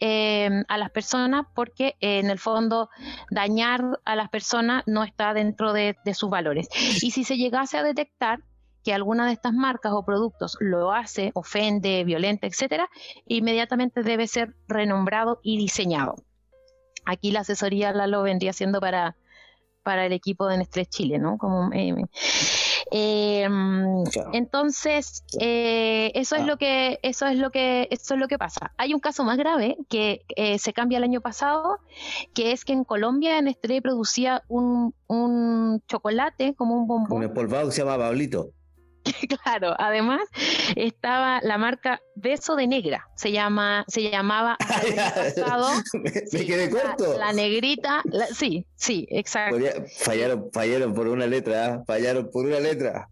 a 0.68 0.78
las 0.78 0.90
personas, 0.90 1.46
porque 1.54 1.96
en 2.00 2.30
el 2.30 2.38
fondo 2.62 2.90
dañar 3.30 4.00
a 4.04 4.16
las 4.16 4.28
personas 4.28 4.84
no 4.86 5.04
está 5.04 5.34
dentro 5.34 5.72
de, 5.72 5.96
sus 6.14 6.30
valores. 6.30 6.68
Y 7.02 7.10
si 7.10 7.24
se 7.24 7.36
llegase 7.36 7.78
a 7.78 7.82
detectar 7.82 8.40
que 8.84 8.92
alguna 8.92 9.26
de 9.26 9.32
estas 9.32 9.52
marcas 9.52 9.92
o 9.92 10.04
productos 10.04 10.56
lo 10.60 10.92
hace, 10.92 11.30
ofende, 11.34 12.04
violenta, 12.04 12.46
etcétera, 12.46 12.88
inmediatamente 13.26 14.02
debe 14.02 14.26
ser 14.26 14.54
renombrado 14.66 15.40
y 15.42 15.56
diseñado. 15.56 16.16
Aquí 17.04 17.30
la 17.30 17.40
asesoría 17.40 17.92
la 17.92 18.06
lo 18.06 18.22
vendría 18.22 18.52
siendo 18.52 18.80
para, 18.80 19.16
para 19.82 20.06
el 20.06 20.12
equipo 20.12 20.46
de 20.48 20.58
Nestlé 20.58 20.86
Chile, 20.86 21.18
¿no? 21.18 21.38
Como, 21.38 21.72
eh, 21.72 21.94
eh, 22.90 23.48
entonces, 24.32 25.24
eh, 25.40 26.10
eso 26.14 26.36
es 26.36 26.42
ah. 26.42 26.46
lo 26.46 26.56
que, 26.56 26.98
eso 27.02 27.26
es 27.26 27.38
lo 27.38 27.50
que, 27.50 27.88
eso 27.90 28.14
es 28.14 28.20
lo 28.20 28.28
que 28.28 28.38
pasa. 28.38 28.72
Hay 28.76 28.94
un 28.94 29.00
caso 29.00 29.24
más 29.24 29.38
grave 29.38 29.76
que 29.88 30.24
eh, 30.36 30.58
se 30.58 30.72
cambia 30.72 30.98
el 30.98 31.04
año 31.04 31.20
pasado, 31.20 31.78
que 32.34 32.52
es 32.52 32.64
que 32.64 32.72
en 32.72 32.84
Colombia 32.84 33.40
Nestlé 33.40 33.82
producía 33.82 34.42
un, 34.48 34.94
un 35.06 35.82
chocolate 35.86 36.54
como 36.54 36.76
un 36.76 36.86
bombón. 36.86 37.12
Un 37.12 37.24
empolvado 37.24 37.66
que 37.68 37.72
se 37.72 37.82
llama 37.82 37.98
Pablito. 37.98 38.50
claro, 39.44 39.74
además 39.78 40.20
estaba 40.76 41.40
la 41.42 41.58
marca 41.58 42.00
Beso 42.14 42.56
de 42.56 42.66
Negra, 42.66 43.08
se 43.16 43.32
llama, 43.32 43.84
se 43.88 44.10
llamaba 44.10 44.56
me, 46.32 46.46
quedé 46.46 46.70
corto. 46.70 47.18
La, 47.18 47.32
negrita, 47.32 48.02
sí, 48.32 48.66
sí, 48.74 49.06
exacto. 49.10 49.58
fallaron, 49.98 50.50
fallaron 50.52 50.94
por 50.94 51.08
una 51.08 51.26
letra, 51.26 51.66
¿ah? 51.66 51.84
fallaron 51.86 52.30
por 52.30 52.46
una 52.46 52.60
letra. 52.60 53.08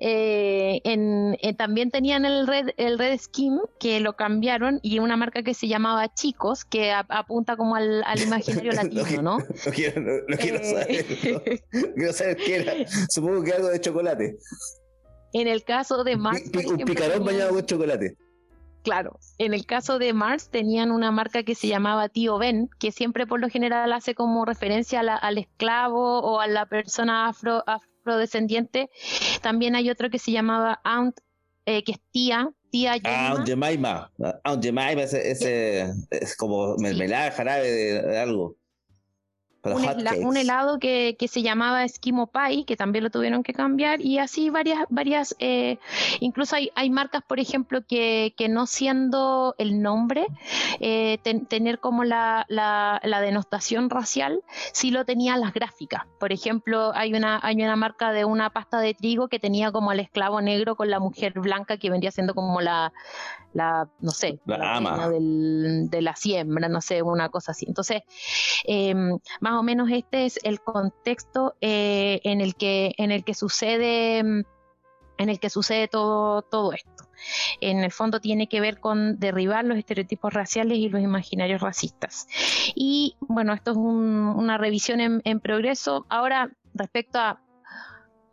Eh, 0.00 0.80
en, 0.84 1.36
eh, 1.42 1.54
también 1.54 1.90
tenían 1.90 2.24
el 2.24 2.46
red 2.46 2.68
el 2.76 3.00
red 3.00 3.18
skin 3.18 3.58
que 3.80 3.98
lo 3.98 4.14
cambiaron 4.14 4.78
y 4.80 5.00
una 5.00 5.16
marca 5.16 5.42
que 5.42 5.54
se 5.54 5.66
llamaba 5.66 6.14
Chicos 6.14 6.64
que 6.64 6.92
apunta 6.92 7.56
como 7.56 7.74
al, 7.74 8.04
imaginario 8.22 8.70
latino, 8.70 9.22
¿no? 9.22 9.38
No 9.38 9.72
quiero, 9.74 10.00
no, 10.00 10.36
quiero 10.36 10.58
eh, 10.58 10.64
saber, 10.64 11.64
quiero 11.96 12.12
saber 12.12 12.36
qué 12.36 12.56
era. 12.56 12.72
Supongo 13.08 13.42
que 13.42 13.52
algo 13.52 13.68
de 13.70 13.80
chocolate. 13.80 14.38
En 15.32 15.48
el 15.48 15.64
caso 15.64 16.04
de 16.04 16.16
Mars, 16.16 16.42
un 16.66 16.78
picarón 16.78 17.24
bañado 17.24 17.50
con 17.54 17.66
chocolate. 17.66 18.16
Claro, 18.82 19.18
en 19.38 19.52
el 19.54 19.66
caso 19.66 19.98
de 19.98 20.12
Mars 20.12 20.50
tenían 20.50 20.90
una 20.90 21.10
marca 21.10 21.42
que 21.42 21.54
se 21.54 21.68
llamaba 21.68 22.08
Tío 22.08 22.38
Ben, 22.38 22.70
que 22.78 22.92
siempre 22.92 23.26
por 23.26 23.40
lo 23.40 23.48
general 23.50 23.92
hace 23.92 24.14
como 24.14 24.44
referencia 24.44 25.00
al 25.00 25.38
esclavo 25.38 26.20
o 26.20 26.40
a 26.40 26.46
la 26.46 26.64
persona 26.66 27.28
afro, 27.28 27.62
afrodescendiente. 27.66 28.88
También 29.42 29.74
hay 29.74 29.90
otro 29.90 30.10
que 30.10 30.18
se 30.18 30.32
llamaba 30.32 30.80
Aunt, 30.84 31.18
eh, 31.66 31.82
que 31.84 31.92
es 31.92 32.00
tía, 32.12 32.50
tía 32.70 32.94
Aunt 33.04 33.46
Jemima. 33.46 34.10
Aunt 34.44 34.64
Jemima 34.64 34.92
ese, 34.92 35.92
es 36.10 36.36
como 36.36 36.76
mermelada, 36.78 37.30
jarabe 37.32 37.70
de 37.70 38.18
algo 38.18 38.56
un, 39.62 40.36
helado 40.36 40.78
que, 40.78 41.16
se 41.28 41.42
llamaba 41.42 41.84
Esquimo 41.84 42.28
Pie, 42.28 42.64
que 42.64 42.76
también 42.76 43.04
lo 43.04 43.10
tuvieron 43.10 43.42
que 43.42 43.52
cambiar, 43.52 44.00
y 44.00 44.18
así 44.18 44.50
varias, 44.50 44.84
varias 44.88 45.34
eh, 45.38 45.78
incluso 46.20 46.56
hay, 46.56 46.70
hay 46.74 46.90
marcas, 46.90 47.22
por 47.26 47.40
ejemplo, 47.40 47.82
que, 47.86 48.34
que 48.36 48.48
no 48.48 48.66
siendo 48.66 49.54
el 49.58 49.82
nombre, 49.82 50.26
eh, 50.80 51.18
tener 51.48 51.80
como 51.80 52.04
la, 52.04 52.46
la, 52.48 53.20
denostación 53.20 53.90
racial, 53.90 54.42
sí 54.72 54.90
lo 54.90 55.04
tenían 55.04 55.40
las 55.40 55.52
gráficas. 55.52 56.02
Por 56.20 56.32
ejemplo, 56.32 56.92
hay 56.94 57.14
una, 57.14 57.40
hay 57.42 57.56
una 57.56 57.76
marca 57.76 58.12
de 58.12 58.24
una 58.24 58.50
pasta 58.50 58.78
de 58.78 58.94
trigo 58.94 59.28
que 59.28 59.38
tenía 59.38 59.72
como 59.72 59.90
al 59.90 60.00
esclavo 60.00 60.40
negro 60.40 60.76
con 60.76 60.88
la 60.88 61.00
mujer 61.00 61.32
blanca 61.34 61.78
que 61.78 61.90
vendría 61.90 62.12
siendo 62.12 62.34
como 62.34 62.60
la, 62.60 62.92
la 63.52 63.88
no 64.00 64.10
sé, 64.12 64.38
la, 64.46 64.76
ama. 64.76 65.08
de 65.08 66.02
la 66.02 66.14
siembra, 66.14 66.68
no 66.68 66.80
sé, 66.80 67.02
una 67.02 67.28
cosa 67.28 67.52
así. 67.52 67.66
Entonces, 67.66 68.02
em, 68.64 69.18
más 69.40 69.57
o 69.58 69.62
menos 69.62 69.90
este 69.90 70.26
es 70.26 70.38
el 70.42 70.60
contexto 70.60 71.54
eh, 71.60 72.20
en, 72.24 72.40
el 72.40 72.54
que, 72.54 72.94
en 72.98 73.10
el 73.10 73.24
que 73.24 73.34
sucede 73.34 74.18
em, 74.18 74.44
en 75.18 75.28
el 75.28 75.40
que 75.40 75.50
sucede 75.50 75.88
todo, 75.88 76.42
todo 76.42 76.72
esto. 76.72 77.08
En 77.60 77.78
el 77.78 77.90
fondo 77.90 78.20
tiene 78.20 78.48
que 78.48 78.60
ver 78.60 78.78
con 78.78 79.18
derribar 79.18 79.64
los 79.64 79.76
estereotipos 79.76 80.32
raciales 80.32 80.78
y 80.78 80.88
los 80.88 81.02
imaginarios 81.02 81.60
racistas. 81.60 82.28
Y 82.76 83.16
bueno, 83.18 83.52
esto 83.52 83.72
es 83.72 83.76
una 83.76 84.58
revisión 84.58 85.00
en 85.00 85.40
progreso. 85.40 86.06
Ahora, 86.08 86.52
respecto 86.72 87.18
a 87.18 87.40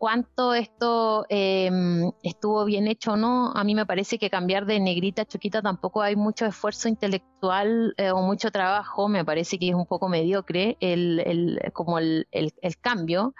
cuánto 0.06 0.54
esto 0.54 1.26
em, 1.28 2.12
estuvo 2.22 2.64
bien 2.64 2.86
hecho 2.86 3.14
o 3.14 3.16
no, 3.16 3.50
a 3.50 3.64
mí 3.64 3.74
me 3.74 3.86
parece 3.86 4.18
que 4.20 4.30
cambiar 4.30 4.64
de 4.64 4.78
negrita 4.78 5.22
a 5.22 5.24
choquita 5.24 5.62
tampoco 5.62 6.00
hay 6.00 6.14
mucho 6.14 6.46
esfuerzo 6.46 6.88
intelectual 6.88 7.92
eh, 7.96 8.12
o 8.12 8.22
mucho 8.22 8.52
trabajo, 8.52 9.08
me 9.08 9.24
parece 9.24 9.58
que 9.58 9.70
es 9.70 9.74
un 9.74 9.84
poco 9.84 10.08
mediocre 10.08 10.76
el, 10.78 11.18
el 11.26 11.72
como 11.72 11.98
el, 11.98 12.28
el, 12.30 12.52
cambio 12.80 13.34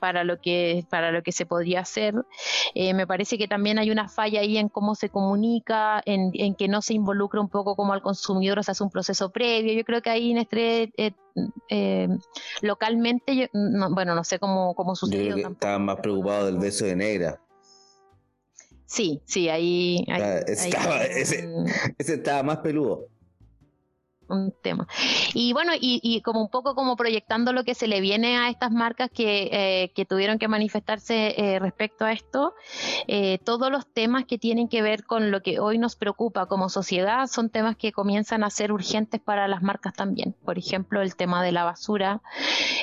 para 0.00 0.24
lo 0.24 0.40
que 0.40 0.86
para 0.88 1.12
lo 1.12 1.22
que 1.22 1.32
se 1.32 1.44
podría 1.44 1.80
hacer. 1.80 2.14
Eh, 2.74 2.94
me 2.94 3.06
parece 3.06 3.36
que 3.36 3.46
también 3.46 3.78
hay 3.78 3.90
una 3.90 4.08
falla 4.08 4.40
ahí 4.40 4.56
en 4.56 4.70
cómo 4.70 4.94
se 4.94 5.10
comunica, 5.10 6.00
en, 6.06 6.30
en, 6.32 6.54
que 6.54 6.66
no 6.66 6.80
se 6.80 6.94
involucra 6.94 7.42
un 7.42 7.50
poco 7.50 7.76
como 7.76 7.92
al 7.92 8.00
consumidor, 8.00 8.58
o 8.58 8.62
se 8.62 8.70
hace 8.70 8.82
un 8.82 8.90
proceso 8.90 9.30
previo. 9.32 9.74
Yo 9.74 9.84
creo 9.84 10.00
que 10.00 10.08
ahí 10.08 10.30
en 10.30 10.38
este 10.38 10.92
eh, 11.68 12.08
localmente, 12.62 13.50
bueno, 13.52 14.14
no 14.14 14.24
sé 14.24 14.38
cómo, 14.38 14.74
cómo 14.74 14.94
sucedió. 14.94 15.36
estaba 15.36 15.78
más 15.78 15.96
preocupado 16.00 16.46
del 16.46 16.58
beso 16.58 16.84
de 16.84 16.96
negra. 16.96 17.40
Sí, 18.86 19.20
sí, 19.24 19.48
ahí. 19.48 20.06
estaba, 20.46 21.02
ese, 21.04 21.48
ese 21.98 22.14
estaba 22.14 22.42
más 22.42 22.58
peludo 22.58 23.08
un 24.28 24.52
tema. 24.62 24.86
Y 25.34 25.52
bueno, 25.52 25.72
y, 25.78 26.20
como 26.22 26.40
un 26.40 26.48
poco 26.48 26.74
como 26.74 26.96
proyectando 26.96 27.52
lo 27.52 27.64
que 27.64 27.74
se 27.74 27.86
le 27.86 28.00
viene 28.00 28.36
a 28.36 28.48
estas 28.48 28.70
marcas 28.72 29.10
que, 29.10 29.48
eh, 29.52 29.92
que 29.94 30.04
tuvieron 30.04 30.38
que 30.38 30.48
manifestarse 30.48 31.34
eh, 31.36 31.58
respecto 31.58 32.04
a 32.04 32.12
esto, 32.12 32.54
eh, 33.06 33.38
todos 33.44 33.70
los 33.70 33.86
temas 33.86 34.24
que 34.24 34.38
tienen 34.38 34.68
que 34.68 34.82
ver 34.82 35.04
con 35.04 35.30
lo 35.30 35.42
que 35.42 35.60
hoy 35.60 35.78
nos 35.78 35.96
preocupa 35.96 36.46
como 36.46 36.68
sociedad 36.68 37.26
son 37.26 37.50
temas 37.50 37.76
que 37.76 37.92
comienzan 37.92 38.44
a 38.44 38.50
ser 38.50 38.72
urgentes 38.72 39.20
para 39.20 39.48
las 39.48 39.62
marcas 39.62 39.94
también. 39.94 40.34
Por 40.44 40.58
ejemplo, 40.58 41.02
el 41.02 41.16
tema 41.16 41.42
de 41.42 41.52
la 41.52 41.64
basura, 41.64 42.22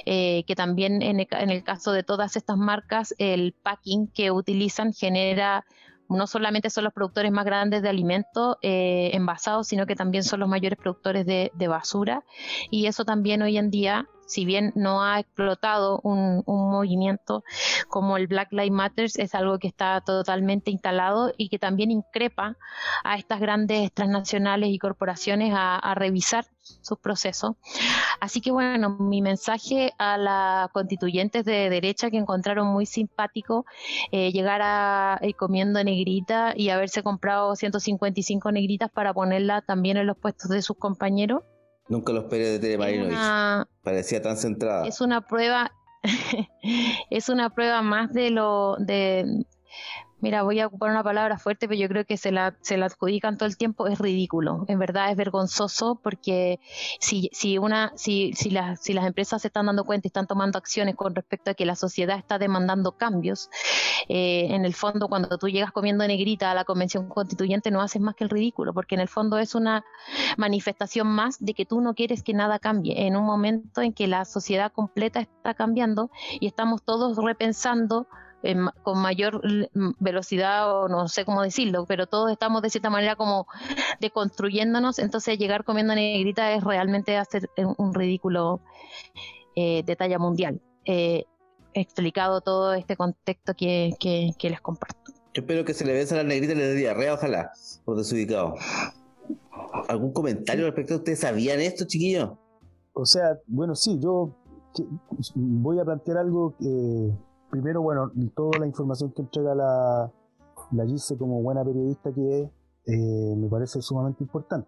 que 0.06 0.54
también 0.56 1.02
en 1.02 1.20
en 1.20 1.50
el 1.50 1.64
caso 1.64 1.92
de 1.92 2.04
todas 2.04 2.36
estas 2.36 2.58
marcas, 2.58 3.14
el 3.18 3.54
packing 3.54 4.08
que 4.08 4.32
utilizan 4.32 4.94
genera 4.94 5.66
no 6.10 6.28
solamente 6.28 6.70
son 6.70 6.86
los 6.86 6.94
productores 6.94 7.32
más 7.32 7.46
grandes 7.46 7.82
de 7.82 7.90
alimentos 7.90 8.58
eh, 8.62 9.12
envasados, 9.14 9.68
sino 9.68 9.86
que 9.86 9.96
también 9.96 10.24
son 10.24 10.40
los 10.40 10.50
mayores 10.50 10.78
productores 10.78 11.26
de, 11.26 11.52
basura. 11.68 12.24
Y 12.70 12.88
eso 12.88 13.06
también 13.06 13.42
hoy 13.42 13.58
en 13.58 13.70
día 13.70 14.08
si 14.26 14.46
bien 14.46 14.72
no 14.76 15.04
ha 15.04 15.20
explotado 15.20 16.00
un, 16.04 16.44
movimiento 16.46 17.44
como 17.88 18.18
el 18.18 18.28
Black 18.28 18.52
Lives 18.52 18.72
Matter, 18.72 19.10
es 19.16 19.36
algo 19.36 19.60
que 19.60 19.68
está 19.68 20.02
totalmente 20.02 20.72
instalado 20.72 21.34
y 21.38 21.50
que 21.50 21.60
también 21.60 21.92
increpa 21.92 22.58
a 23.04 23.16
estas 23.18 23.40
grandes 23.40 23.92
transnacionales 23.94 24.70
y 24.70 24.80
corporaciones 24.80 25.54
a, 25.56 25.94
revisar 25.96 26.46
sus 26.82 26.98
procesos. 26.98 27.56
Así 28.20 28.42
que 28.42 28.52
bueno, 28.52 28.90
mi 28.90 29.22
mensaje 29.22 29.94
a 30.00 30.18
las 30.18 30.70
constituyentes 30.72 31.46
de 31.46 31.70
derecha 31.70 32.10
que 32.10 32.18
encontraron 32.18 32.68
muy 32.68 32.86
simpático 32.86 33.66
eh, 34.12 34.32
llegar 34.32 34.62
a 34.64 35.20
ir 35.22 35.36
comiendo 35.36 35.84
negrita 35.84 36.54
y 36.56 36.70
haberse 36.70 37.04
comprado 37.04 37.56
155 37.56 38.52
negritas 38.52 38.90
para 38.90 39.14
ponerla 39.14 39.62
también 39.62 39.98
en 39.98 40.08
los 40.08 40.18
puestos 40.18 40.50
de 40.50 40.62
sus 40.62 40.78
compañeros 40.78 41.44
Nunca 41.88 42.14
los 42.14 42.24
esperé 42.24 42.58
de 42.58 42.60
Tere 42.60 43.66
Parecía 43.84 44.22
tan 44.22 44.38
centrada. 44.38 44.88
Es 44.88 45.02
una 45.02 45.22
prueba, 45.22 45.72
es 47.10 47.30
una 47.30 47.50
prueba 47.50 47.82
más 47.82 48.14
de 48.14 48.30
lo 48.30 48.78
de 48.78 49.46
mira, 50.24 50.42
voy 50.42 50.62
a 50.62 50.68
ocupar 50.68 50.90
una 50.90 51.04
palabra 51.04 51.38
fuerte, 51.38 51.68
pero 51.68 51.78
yo 51.78 51.90
creo 51.90 52.06
que 52.06 52.16
se 52.16 52.32
la, 52.32 52.56
se 52.62 52.78
la 52.78 52.86
adjudican 52.86 53.38
todo 53.38 53.46
el 53.46 53.58
tiempo, 53.58 53.88
es 53.88 54.00
ridículo. 54.00 54.64
En 54.70 54.80
verdad 54.80 55.12
es 55.12 55.18
vergonzoso 55.18 56.00
porque 56.02 56.62
si, 57.02 57.30
si, 57.34 57.58
una, 57.58 57.92
si, 57.98 58.32
si, 58.32 58.50
si 58.80 58.94
las 58.94 59.06
empresas 59.06 59.42
se 59.42 59.50
están 59.50 59.66
dando 59.66 59.84
cuenta 59.84 60.08
y 60.08 60.10
están 60.10 60.26
tomando 60.26 60.58
acciones 60.58 60.96
con 60.96 61.14
respecto 61.14 61.52
a 61.52 61.56
que 61.56 61.66
la 61.66 61.76
sociedad 61.76 62.18
está 62.18 62.40
demandando 62.40 62.94
cambios, 62.94 63.50
eh, 64.08 64.48
en 64.52 64.64
el 64.64 64.74
fondo 64.74 65.10
cuando 65.10 65.38
tú 65.38 65.50
llegas 65.50 65.74
comiendo 65.74 66.08
negrita 66.08 66.52
a 66.52 66.56
la 66.56 66.64
convención 66.64 67.10
constituyente 67.10 67.70
no 67.70 67.82
haces 67.82 68.02
más 68.02 68.16
que 68.16 68.24
el 68.24 68.30
ridículo, 68.30 68.74
porque 68.74 68.96
en 68.96 69.02
el 69.02 69.10
fondo 69.10 69.38
es 69.38 69.56
una 69.56 69.84
manifestación 70.38 71.08
más 71.08 71.44
de 71.44 71.54
que 71.54 71.66
tú 71.66 71.82
no 71.82 71.96
quieres 71.96 72.24
que 72.24 72.34
nada 72.34 72.60
cambie 72.60 73.08
en 73.08 73.18
un 73.18 73.26
momento 73.26 73.82
en 73.82 73.92
que 73.92 74.08
la 74.08 74.24
sociedad 74.24 74.72
completa 74.72 75.20
está 75.20 75.54
cambiando 75.54 76.12
y 76.40 76.48
estamos 76.48 76.82
todos 76.82 77.18
repensando 77.18 78.08
con 78.84 79.02
mayor 79.02 79.42
velocidad 80.00 80.76
o 80.76 80.88
no 80.90 81.08
sé 81.08 81.24
cómo 81.26 81.42
decirlo, 81.42 81.86
pero 81.86 82.08
todos 82.08 82.32
estamos 82.32 82.62
de 82.62 82.70
cierta 82.70 82.90
manera 82.90 83.16
como 83.16 83.48
deconstruyéndonos, 84.02 85.00
entonces 85.00 85.38
llegar 85.38 85.64
comiendo 85.64 85.96
negrita 85.96 86.52
es 86.54 86.64
realmente 86.64 87.18
hacer 87.18 87.50
un 87.78 87.94
ridículo 87.94 88.62
eh, 89.56 89.84
de 89.86 89.96
talla 89.96 90.20
mundial. 90.20 90.62
Eh, 90.86 91.24
explicado 91.74 92.42
todo 92.42 92.74
este 92.74 92.96
contexto 92.96 93.54
que, 93.56 93.96
les 94.40 94.62
comparto. 94.62 95.12
Yo 95.34 95.42
espero 95.42 95.66
que 95.66 95.74
se 95.74 95.86
le 95.86 95.94
vence 95.94 96.14
a 96.14 96.18
la 96.18 96.24
negrita 96.24 96.54
y 96.54 96.58
le 96.58 96.68
dé 96.68 96.76
diarrea, 96.76 97.14
ojalá, 97.16 97.52
por 97.86 97.98
desubicado. 97.98 98.56
¿Algún 99.88 100.14
comentario 100.14 100.66
respecto 100.66 100.96
a 100.96 100.98
ustedes 100.98 101.22
sabían 101.22 101.60
esto, 101.60 101.86
chiquillos? 101.86 102.32
O 102.94 103.06
sea, 103.06 103.40
bueno, 103.48 103.76
sí, 103.76 104.00
yo 104.00 104.36
voy 105.34 105.80
a 105.80 105.86
plantear 105.86 106.18
algo 106.18 106.56
que 106.60 107.12
primero, 107.54 107.84
bueno, 107.84 108.12
toda 108.36 108.58
la 108.58 108.66
información 108.66 109.14
que 109.14 109.22
entrega 109.22 109.54
la, 109.54 110.12
la 110.72 110.86
Gise 110.88 111.16
como 111.20 111.40
buena 111.44 111.64
periodista 111.64 112.12
que 112.12 112.42
es, 112.42 112.50
eh, 112.88 113.36
me 113.38 113.48
parece 113.48 113.80
sumamente 113.80 114.24
importante. 114.24 114.68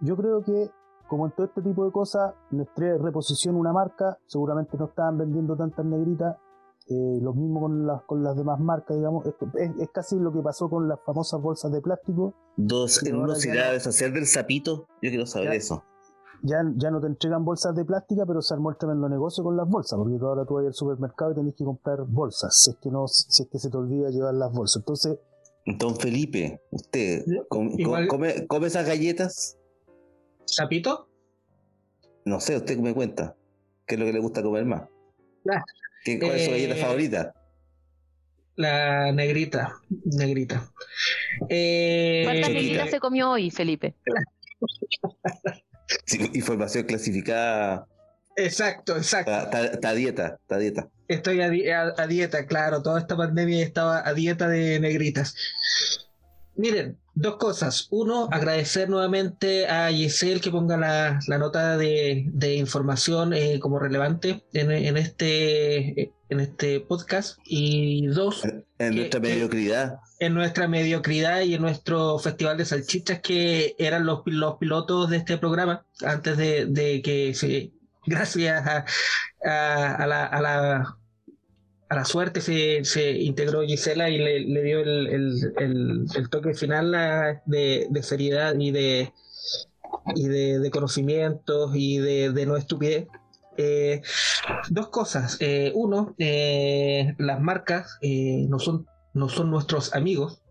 Yo 0.00 0.16
creo 0.16 0.42
que, 0.42 0.70
como 1.08 1.26
en 1.26 1.32
todo 1.32 1.44
este 1.44 1.60
tipo 1.60 1.84
de 1.84 1.92
cosas, 1.92 2.32
Nestlé 2.52 2.96
reposiciona 2.96 3.58
una 3.58 3.74
marca, 3.74 4.16
seguramente 4.26 4.78
no 4.78 4.86
estaban 4.86 5.18
vendiendo 5.18 5.56
tantas 5.56 5.84
negritas, 5.84 6.38
eh, 6.88 7.18
lo 7.20 7.34
mismo 7.34 7.60
con 7.60 7.86
las, 7.86 8.02
con 8.04 8.24
las 8.24 8.34
demás 8.34 8.58
marcas, 8.60 8.96
digamos, 8.96 9.26
es, 9.26 9.34
es, 9.78 9.90
casi 9.90 10.18
lo 10.18 10.32
que 10.32 10.40
pasó 10.40 10.70
con 10.70 10.88
las 10.88 10.98
famosas 11.04 11.38
bolsas 11.42 11.70
de 11.70 11.82
plástico. 11.82 12.32
Dos, 12.56 13.02
en 13.06 13.16
uno 13.16 13.34
se 13.34 13.50
irá 13.50 13.68
a 13.68 13.72
deshacer 13.72 14.10
del 14.10 14.24
sapito, 14.24 14.86
yo 15.02 15.10
quiero 15.10 15.26
saber 15.26 15.52
eso 15.52 15.84
ya, 16.44 16.62
ya 16.76 16.90
no 16.90 17.00
te 17.00 17.06
entregan 17.06 17.42
bolsas 17.42 17.74
de 17.74 17.86
plástica, 17.86 18.26
pero 18.26 18.42
se 18.42 18.52
armó 18.52 18.70
el 18.70 18.76
tremendo 18.76 19.08
negocio 19.08 19.42
con 19.42 19.56
las 19.56 19.66
bolsas, 19.66 19.98
porque 19.98 20.22
ahora 20.22 20.44
tú 20.44 20.54
vas 20.54 20.66
al 20.66 20.74
supermercado 20.74 21.32
y 21.32 21.34
tenés 21.36 21.54
que 21.54 21.64
comprar 21.64 22.04
bolsas, 22.06 22.62
si 22.62 22.70
es 22.70 22.76
que 22.76 22.90
no, 22.90 23.08
si 23.08 23.42
es 23.42 23.48
que 23.48 23.58
se 23.58 23.70
te 23.70 23.76
olvida 23.78 24.10
llevar 24.10 24.34
las 24.34 24.52
bolsas. 24.52 24.82
Entonces. 24.82 25.18
Don 25.64 25.96
Felipe, 25.96 26.60
¿usted 26.70 27.24
come, 27.48 28.06
come, 28.46 28.66
esas 28.66 28.86
galletas? 28.86 29.56
¿Sapito? 30.44 31.08
No 32.26 32.38
sé, 32.40 32.56
usted 32.56 32.78
me 32.78 32.92
cuenta. 32.92 33.34
¿Qué 33.86 33.94
es 33.94 34.00
lo 34.00 34.04
que 34.04 34.12
le 34.12 34.18
gusta 34.18 34.42
comer 34.42 34.66
más? 34.66 34.82
¿Cuál 35.44 36.36
es 36.36 36.44
su 36.44 36.50
galleta 36.50 36.74
eh, 36.74 36.82
favorita? 36.82 37.34
La 38.56 39.12
negrita, 39.12 39.80
negrita. 40.04 40.70
Eh, 41.48 42.22
¿Cuántas 42.24 42.50
negritas 42.50 42.90
se 42.90 43.00
comió 43.00 43.30
hoy, 43.30 43.50
Felipe? 43.50 43.94
información 46.34 46.84
clasificada. 46.84 47.86
Exacto, 48.36 48.96
exacto. 48.96 49.30
Está 49.30 49.88
a 49.88 49.94
dieta, 49.94 50.38
está 50.42 50.58
dieta. 50.58 50.88
Estoy 51.06 51.40
a, 51.40 52.06
dieta, 52.06 52.46
claro. 52.46 52.82
Toda 52.82 53.00
esta 53.00 53.16
pandemia 53.16 53.62
estaba 53.62 54.06
a 54.06 54.14
dieta 54.14 54.48
de 54.48 54.80
negritas. 54.80 55.34
Miren, 56.56 56.98
dos 57.14 57.36
cosas. 57.36 57.88
Uno, 57.90 58.28
agradecer 58.30 58.88
nuevamente 58.88 59.66
a 59.66 59.90
Giselle 59.90 60.40
que 60.40 60.50
ponga 60.50 60.76
la, 60.76 61.38
nota 61.38 61.76
de, 61.76 62.54
información 62.56 63.32
eh, 63.32 63.58
como 63.60 63.78
relevante 63.78 64.44
en, 64.52 64.96
este, 64.96 66.12
en 66.28 66.40
este 66.40 66.80
podcast. 66.80 67.38
Y 67.44 68.06
dos, 68.06 68.44
en, 68.78 68.94
nuestra 68.94 69.20
mediocridad. 69.20 69.98
en 70.20 70.34
nuestra 70.34 70.68
mediocridad 70.68 71.40
y 71.42 71.54
en 71.54 71.62
nuestro 71.62 72.18
festival 72.18 72.56
de 72.56 72.64
salchichas 72.64 73.20
que 73.20 73.74
eran 73.78 74.06
los, 74.06 74.22
los 74.26 74.56
pilotos 74.58 75.10
de 75.10 75.16
este 75.18 75.38
programa 75.38 75.84
antes 76.04 76.36
de, 76.36 77.02
que 77.04 77.34
se, 77.34 77.72
gracias 78.06 78.64
a, 78.66 78.84
a, 79.44 80.06
la, 80.06 80.26
a 80.26 80.40
la 80.40 80.98
a 81.94 81.98
la 81.98 82.04
suerte 82.04 82.40
se, 82.40 82.84
se 82.84 83.12
integró 83.12 83.62
Gisela 83.62 84.10
y 84.10 84.18
le, 84.18 84.40
le 84.40 84.62
dio 84.62 84.80
el, 84.80 85.06
el, 85.58 86.06
el, 86.16 86.28
toque 86.28 86.54
final 86.54 86.90
de, 87.46 87.86
de, 87.88 88.02
seriedad 88.02 88.54
y 88.58 88.72
de 88.72 89.12
y 90.16 90.26
de, 90.26 90.58
de 90.58 90.70
conocimientos 90.70 91.70
y 91.74 91.98
de, 91.98 92.32
de 92.32 92.46
no 92.46 92.56
estupidez. 92.56 93.06
Eh, 93.56 94.02
dos 94.70 94.88
cosas. 94.88 95.36
Eh, 95.40 95.70
uno, 95.74 96.14
eh, 96.18 97.14
las 97.18 97.40
marcas 97.40 97.98
no, 98.02 98.58
son, 98.58 98.86
no 99.12 99.28
son 99.28 99.50
nuestros 99.50 99.94
amigos. 99.94 100.42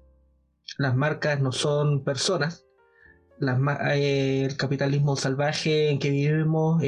Las 0.78 0.96
marcas 0.96 1.42
no 1.42 1.52
son 1.52 2.06
personas. 2.06 2.66
El 3.42 4.56
capitalismo 4.56 5.18
salvaje 5.18 5.90
en 5.90 6.00
que 6.00 6.10
vivimos 6.10 6.82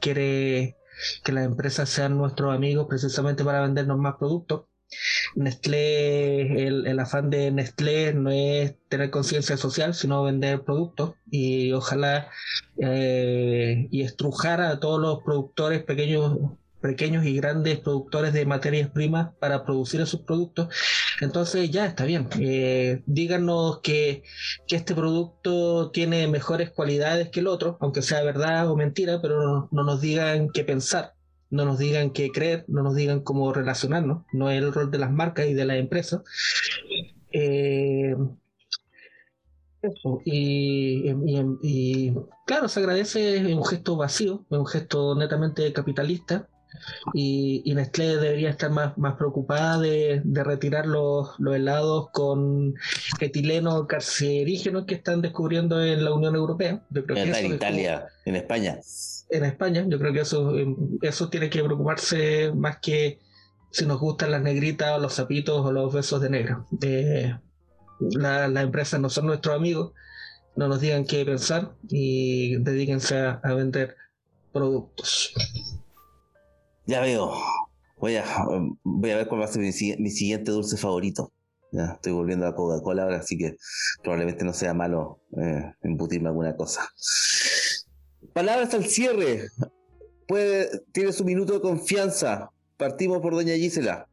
quiere 0.00 0.76
que 1.24 1.32
las 1.32 1.44
empresas 1.44 1.88
sean 1.88 2.16
nuestros 2.16 2.54
amigos 2.54 2.86
precisamente 2.88 3.44
para 3.44 3.62
vendernos 3.62 3.98
más 3.98 4.16
productos. 4.16 4.64
Nestlé, 5.34 6.66
el, 6.66 7.00
afán 7.00 7.30
de 7.30 7.50
Nestlé 7.50 8.12
no 8.12 8.30
es 8.30 8.76
tener 8.88 9.10
conciencia 9.10 9.56
social, 9.56 9.94
sino 9.94 10.22
vender 10.22 10.64
productos 10.64 11.14
y 11.30 11.72
ojalá 11.72 12.30
eh, 12.78 13.88
y 13.90 14.02
estrujar 14.02 14.60
a 14.60 14.80
todos 14.80 15.00
los 15.00 15.22
productores 15.22 15.82
pequeños 15.82 16.36
pequeños 16.82 17.24
y 17.24 17.36
grandes 17.36 17.78
productores 17.78 18.34
de 18.34 18.44
materias 18.44 18.90
primas 18.90 19.30
para 19.40 19.64
producir 19.64 20.00
esos 20.02 20.20
productos. 20.20 20.68
Entonces 21.20 21.70
ya 21.70 21.86
está 21.86 22.04
bien. 22.04 22.28
Eh, 22.38 23.02
díganos 23.06 23.80
que, 23.80 24.24
este 24.68 24.94
producto 24.94 25.90
tiene 25.90 26.26
mejores 26.28 26.70
cualidades 26.70 27.28
que 27.30 27.40
el 27.40 27.46
otro, 27.46 27.78
aunque 27.80 28.02
sea 28.02 28.22
verdad 28.22 28.70
o 28.70 28.76
mentira, 28.76 29.20
pero 29.22 29.68
no, 29.70 29.84
nos 29.84 30.00
digan 30.00 30.50
qué 30.50 30.64
pensar, 30.64 31.14
no 31.50 31.64
nos 31.64 31.78
digan 31.78 32.10
qué 32.10 32.30
creer, 32.30 32.64
no 32.68 32.82
nos 32.82 32.94
digan 32.94 33.20
cómo 33.20 33.52
relacionarnos. 33.52 34.24
No 34.32 34.50
es 34.50 34.58
el 34.62 34.72
rol 34.72 34.90
de 34.90 34.98
las 34.98 35.12
marcas 35.12 35.46
y 35.46 35.54
de 35.54 35.64
las 35.64 35.76
empresas. 35.76 36.22
Eh, 37.32 38.14
y, 40.24 41.10
y, 41.62 42.14
claro, 42.46 42.68
se 42.68 42.80
agradece, 42.80 43.36
es 43.36 43.54
un 43.54 43.64
gesto 43.64 43.96
vacío, 43.96 44.46
es 44.50 44.58
un 44.58 44.66
gesto 44.66 45.14
netamente 45.14 45.72
capitalista, 45.72 46.48
y, 47.12 47.62
y, 47.64 47.74
Nestlé 47.74 48.16
debería 48.16 48.50
estar 48.50 48.70
más, 48.70 48.96
más 48.98 49.16
preocupada 49.16 49.78
de, 49.78 50.22
retirar 50.24 50.86
los, 50.86 51.30
helados 51.38 52.10
con 52.12 52.74
etileno 53.20 53.86
carcerígenos 53.86 54.84
que 54.86 54.94
están 54.94 55.22
descubriendo 55.22 55.82
en 55.82 56.04
la 56.04 56.12
Unión 56.12 56.34
Europea. 56.34 56.82
en 56.94 57.52
Italia, 57.52 58.06
en 58.24 58.36
España. 58.36 58.80
En 59.30 59.44
España, 59.44 59.84
yo 59.88 59.98
creo 59.98 60.12
que 60.12 60.20
eso, 60.20 60.54
eso 61.00 61.28
tiene 61.28 61.48
que 61.50 61.62
preocuparse 61.64 62.52
más 62.54 62.78
que 62.78 63.18
si 63.70 63.86
nos 63.86 63.98
gustan 63.98 64.30
las 64.30 64.42
negritas 64.42 64.96
o 64.96 64.98
los 64.98 65.14
zapitos 65.14 65.64
o 65.64 65.72
los 65.72 65.92
besos 65.92 66.20
de 66.20 66.30
negro. 66.30 66.66
Eh, 66.82 67.34
las 68.00 68.64
empresas 68.64 69.00
no 69.00 69.08
son 69.08 69.26
nuestros 69.26 69.56
amigos, 69.56 69.92
no 70.56 70.68
nos 70.68 70.80
digan 70.80 71.04
qué 71.06 71.24
pensar 71.24 71.72
y 71.88 72.56
dedíquense 72.56 73.16
a 73.16 73.54
vender 73.54 73.96
productos. 74.52 75.32
Ya 76.86 77.00
veo. 77.00 77.32
Voy 77.98 78.16
a, 78.16 78.24
voy 78.82 79.10
a 79.10 79.16
ver 79.16 79.28
cuál 79.28 79.42
va 79.42 79.44
a 79.44 79.48
ser 79.48 79.62
mi, 79.62 79.72
siguiente 79.72 80.50
dulce 80.50 80.76
favorito. 80.76 81.32
Ya 81.70 81.92
estoy 81.94 82.12
volviendo 82.12 82.46
a 82.46 82.54
Coca-Cola 82.54 83.04
ahora, 83.04 83.18
así 83.18 83.38
que 83.38 83.56
probablemente 84.02 84.44
no 84.44 84.52
sea 84.52 84.74
malo 84.74 85.20
eh, 85.40 85.72
embutirme 85.82 86.28
alguna 86.28 86.56
cosa. 86.56 86.88
Palabras 88.32 88.74
al 88.74 88.84
cierre. 88.84 89.48
puede, 90.26 90.80
tiene 90.92 91.12
su 91.12 91.24
minuto 91.24 91.54
de 91.54 91.60
confianza. 91.60 92.50
Partimos 92.76 93.20
por 93.20 93.34
doña 93.34 93.54
Gisela. 93.54 94.08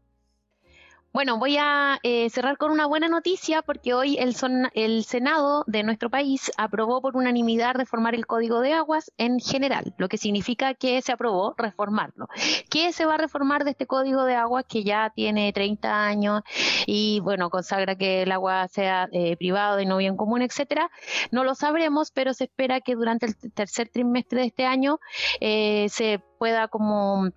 Bueno, 1.12 1.40
voy 1.40 1.58
a 1.58 1.98
eh, 2.04 2.30
cerrar 2.30 2.58
con 2.58 2.70
una 2.70 2.86
buena 2.86 3.08
noticia 3.08 3.64
porque 3.64 3.96
hoy 3.96 4.18
el, 4.20 4.36
el, 4.76 5.04
Senado 5.04 5.64
de 5.66 5.82
nuestro 5.82 6.12
país 6.12 6.52
aprobó 6.56 7.02
por 7.02 7.18
unanimidad 7.18 7.74
reformar 7.74 8.14
el 8.14 8.28
Código 8.28 8.62
de 8.62 8.74
Aguas 8.74 9.12
en 9.18 9.40
general, 9.40 9.96
lo 9.98 10.08
que 10.08 10.20
significa 10.20 10.76
que 10.76 11.02
se 11.02 11.12
aprobó 11.12 11.56
reformarlo. 11.58 12.28
¿Qué 12.70 12.94
se 12.94 13.08
va 13.08 13.16
a 13.16 13.18
reformar 13.18 13.64
de 13.64 13.72
este 13.72 13.88
Código 13.88 14.24
de 14.24 14.36
Aguas 14.36 14.66
que 14.70 14.84
ya 14.84 15.12
tiene 15.16 15.52
30 15.52 16.06
años 16.06 16.44
y, 16.86 17.22
bueno, 17.22 17.50
consagra 17.50 17.96
que 17.96 18.22
el 18.22 18.32
agua 18.32 18.68
sea 18.68 19.10
eh, 19.12 19.36
privado 19.36 19.80
y 19.80 19.88
no 19.88 19.98
bien 19.98 20.16
común, 20.16 20.44
etcétera? 20.44 20.92
No 21.32 21.44
lo 21.44 21.56
sabremos, 21.56 22.12
pero 22.12 22.36
se 22.36 22.44
espera 22.44 22.82
que 22.82 22.94
durante 22.94 23.26
el 23.26 23.36
tercer 23.52 23.90
trimestre 23.90 24.42
de 24.42 24.48
este 24.48 24.66
año 24.68 25.00
eh, 25.40 25.88
se 25.90 26.22
pueda 26.38 26.68
como 26.68 27.32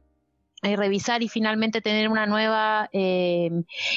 eh, 0.62 0.76
revisar 0.76 1.24
y 1.24 1.28
finalmente 1.28 1.80
tener 1.80 2.08
una 2.08 2.26
nueva 2.26 2.88
eh, 2.92 3.50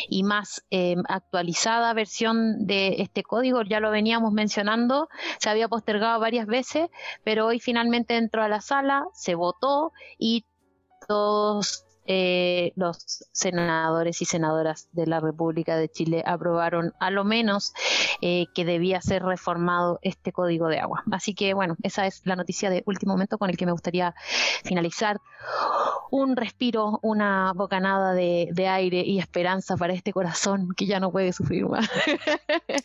y 0.10 0.24
más 0.24 0.66
eh, 0.72 0.96
actualizada 1.08 1.94
versión 1.94 2.66
de 2.66 2.96
este 3.04 3.22
código. 3.22 3.62
Ya 3.62 3.80
lo 3.80 3.92
veníamos 3.92 4.34
mencionando, 4.34 5.08
se 5.40 5.50
había 5.50 5.68
postergado 5.68 6.20
varias 6.20 6.48
veces, 6.48 6.90
pero 7.24 7.46
hoy 7.46 7.60
finalmente 7.60 8.18
entró 8.18 8.42
a 8.42 8.50
la 8.50 8.62
sala, 8.62 9.06
se 9.14 9.36
votó 9.36 9.94
y 10.18 10.46
todos 11.08 11.85
eh, 12.08 12.72
los 12.76 13.26
senadores 13.32 14.22
y 14.22 14.26
senadoras 14.26 14.88
de 14.92 15.08
la 15.08 15.20
República 15.20 15.76
de 15.76 15.90
Chile 15.90 16.24
aprobaron 16.26 16.94
a 17.00 17.10
lo 17.10 17.24
menos 17.24 17.74
eh, 18.22 18.46
que 18.54 18.64
debía 18.64 19.02
ser 19.02 19.24
reformado 19.24 20.00
este 20.02 20.32
código 20.32 20.68
de 20.68 20.80
agua. 20.80 21.04
Así 21.12 21.34
que 21.34 21.54
bueno, 21.54 21.76
esa 21.84 22.06
es 22.06 22.22
la 22.26 22.36
noticia 22.36 22.70
de 22.70 22.84
último 22.86 23.14
momento 23.14 23.38
con 23.38 23.50
el 23.50 23.58
que 23.58 23.66
me 23.66 23.72
gustaría 23.72 24.14
finalizar. 24.64 25.20
Un 26.12 26.36
respiro, 26.36 27.00
una 27.02 27.54
bocanada 27.56 28.14
de, 28.14 28.68
aire 28.68 29.02
y 29.02 29.20
esperanza 29.20 29.76
para 29.78 29.94
este 29.94 30.14
corazón 30.14 30.70
que 30.76 30.86
ya 30.86 31.00
no 31.00 31.12
puede 31.12 31.34
sufrir 31.34 31.66
más. 31.68 31.90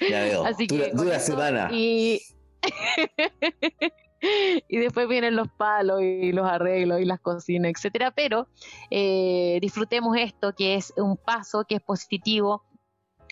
Ya 0.08 0.20
veo. 0.22 0.44
Así 0.46 0.66
que, 0.66 0.90
dura 0.92 1.18
semana. 1.18 1.68
Y... 1.72 2.20
y 4.68 4.76
después 4.78 5.08
vienen 5.08 5.36
los 5.36 5.48
palos 5.48 6.02
y 6.02 6.32
los 6.32 6.46
arreglos 6.46 7.00
y 7.00 7.04
las 7.04 7.20
cocinas, 7.20 7.72
etcétera. 7.74 8.10
Pero 8.10 8.48
eh, 8.90 9.58
disfrutemos 9.60 10.16
esto, 10.16 10.54
que 10.54 10.74
es 10.74 10.92
un 10.96 11.16
paso, 11.16 11.64
que 11.64 11.76
es 11.76 11.82
positivo, 11.82 12.64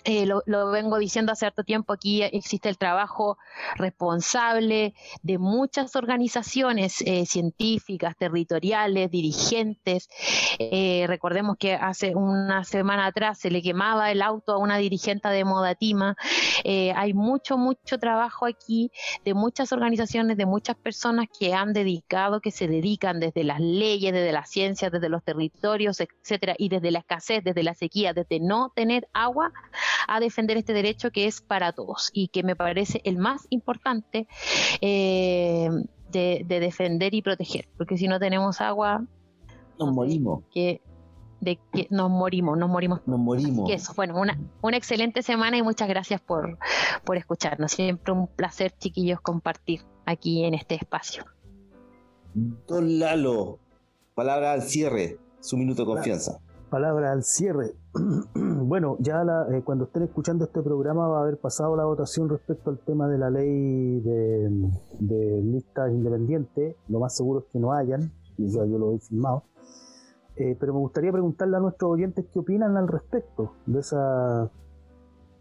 eh, 0.05 0.25
lo, 0.25 0.71
vengo 0.71 0.97
diciendo 0.97 1.31
hace 1.31 1.45
harto 1.45 1.63
tiempo, 1.63 1.93
aquí 1.93 2.23
existe 2.23 2.69
el 2.69 2.77
trabajo 2.77 3.37
responsable 3.75 4.93
de 5.23 5.37
muchas 5.37 5.95
organizaciones 5.95 7.01
eh, 7.01 7.25
científicas, 7.25 8.15
territoriales, 8.17 9.11
dirigentes. 9.11 10.09
Eh, 10.57 11.05
recordemos 11.07 11.57
que 11.57 11.73
hace 11.73 12.15
una 12.15 12.63
semana 12.63 13.07
atrás 13.07 13.39
se 13.39 13.51
le 13.51 13.61
quemaba 13.61 14.11
el 14.11 14.21
auto 14.21 14.53
a 14.53 14.57
una 14.57 14.77
dirigente 14.77 15.27
de 15.29 15.43
Modatima. 15.43 16.15
hay 16.63 17.13
mucho, 17.13 17.57
mucho 17.57 17.97
trabajo 17.99 18.45
aquí 18.45 18.91
de 19.25 19.33
muchas 19.33 19.71
organizaciones, 19.73 20.37
de 20.37 20.45
muchas 20.45 20.77
personas 20.77 21.27
que 21.37 21.53
han 21.53 21.73
dedicado, 21.73 22.39
que 22.41 22.51
se 22.51 22.67
dedican 22.67 23.19
desde 23.19 23.43
las 23.43 23.59
leyes, 23.59 24.13
desde 24.13 24.31
las 24.31 24.49
ciencias, 24.49 24.91
desde 24.91 25.09
los 25.09 25.23
territorios, 25.23 25.99
etcétera, 25.99 26.55
y 26.57 26.69
desde 26.69 26.91
la 26.91 26.99
escasez, 26.99 27.43
desde 27.43 27.63
la 27.63 27.73
sequía, 27.73 28.13
desde 28.13 28.39
no 28.39 28.71
tener 28.75 29.07
agua 29.13 29.51
a 30.07 30.19
defender 30.19 30.57
este 30.57 30.73
derecho 30.73 31.11
que 31.11 31.27
es 31.27 31.41
para 31.41 31.71
todos 31.71 32.09
y 32.13 32.29
que 32.29 32.43
me 32.43 32.55
parece 32.55 33.01
el 33.03 33.17
más 33.17 33.47
importante 33.49 34.27
eh, 34.81 35.69
de, 36.11 36.45
defender 36.47 37.13
y 37.13 37.21
proteger, 37.21 37.67
porque 37.77 37.97
si 37.97 38.07
no 38.07 38.19
tenemos 38.19 38.61
agua... 38.61 39.05
Nos 39.79 39.93
morimos. 39.93 40.43
Que, 40.51 40.81
de 41.39 41.59
que 41.71 41.87
nos 41.89 42.09
morimos, 42.09 42.57
nos 42.57 42.69
morimos. 42.69 43.01
Nos 43.05 43.19
morimos. 43.19 43.69
eso, 43.71 43.93
bueno, 43.95 44.19
una, 44.19 44.37
una 44.61 44.77
excelente 44.77 45.21
semana 45.21 45.57
y 45.57 45.61
muchas 45.61 45.87
gracias 45.87 46.19
por, 46.19 46.57
por 47.05 47.17
escucharnos. 47.17 47.71
Siempre 47.71 48.11
un 48.11 48.27
placer, 48.27 48.73
chiquillos, 48.77 49.21
compartir 49.21 49.85
aquí 50.05 50.43
en 50.43 50.53
este 50.53 50.75
espacio. 50.75 51.25
Don 52.33 52.99
Lalo, 52.99 53.59
palabra 54.15 54.51
al 54.51 54.63
cierre, 54.63 55.17
su 55.39 55.57
minuto 55.57 55.83
de 55.83 55.85
confianza 55.85 56.41
palabra 56.69 57.11
al 57.11 57.23
cierre. 57.23 57.73
bueno, 58.35 58.97
ya 58.99 59.23
eh, 59.51 59.61
cuando 59.63 59.85
estén 59.85 60.03
escuchando 60.03 60.45
este 60.45 60.61
programa 60.61 61.07
va 61.07 61.19
a 61.19 61.21
haber 61.23 61.37
pasado 61.37 61.75
la 61.75 61.85
votación 61.85 62.29
respecto 62.29 62.69
al 62.69 62.79
tema 62.79 63.07
de 63.07 63.17
la 63.17 63.29
ley 63.29 63.99
de, 63.99 65.41
listas 65.43 65.91
independientes. 65.91 66.75
Lo 66.87 66.99
más 66.99 67.15
seguro 67.15 67.39
es 67.39 67.45
que 67.51 67.59
no 67.59 67.73
hayan, 67.73 68.11
y 68.37 68.47
ya 68.49 68.65
yo 68.65 68.77
lo 68.77 68.93
he 68.93 68.99
filmado. 68.99 69.43
Eh, 70.35 70.55
pero 70.59 70.73
me 70.73 70.79
gustaría 70.79 71.11
preguntarle 71.11 71.57
a 71.57 71.59
nuestros 71.59 71.91
oyentes 71.91 72.25
qué 72.31 72.39
opinan 72.39 72.77
al 72.77 72.87
respecto 72.87 73.53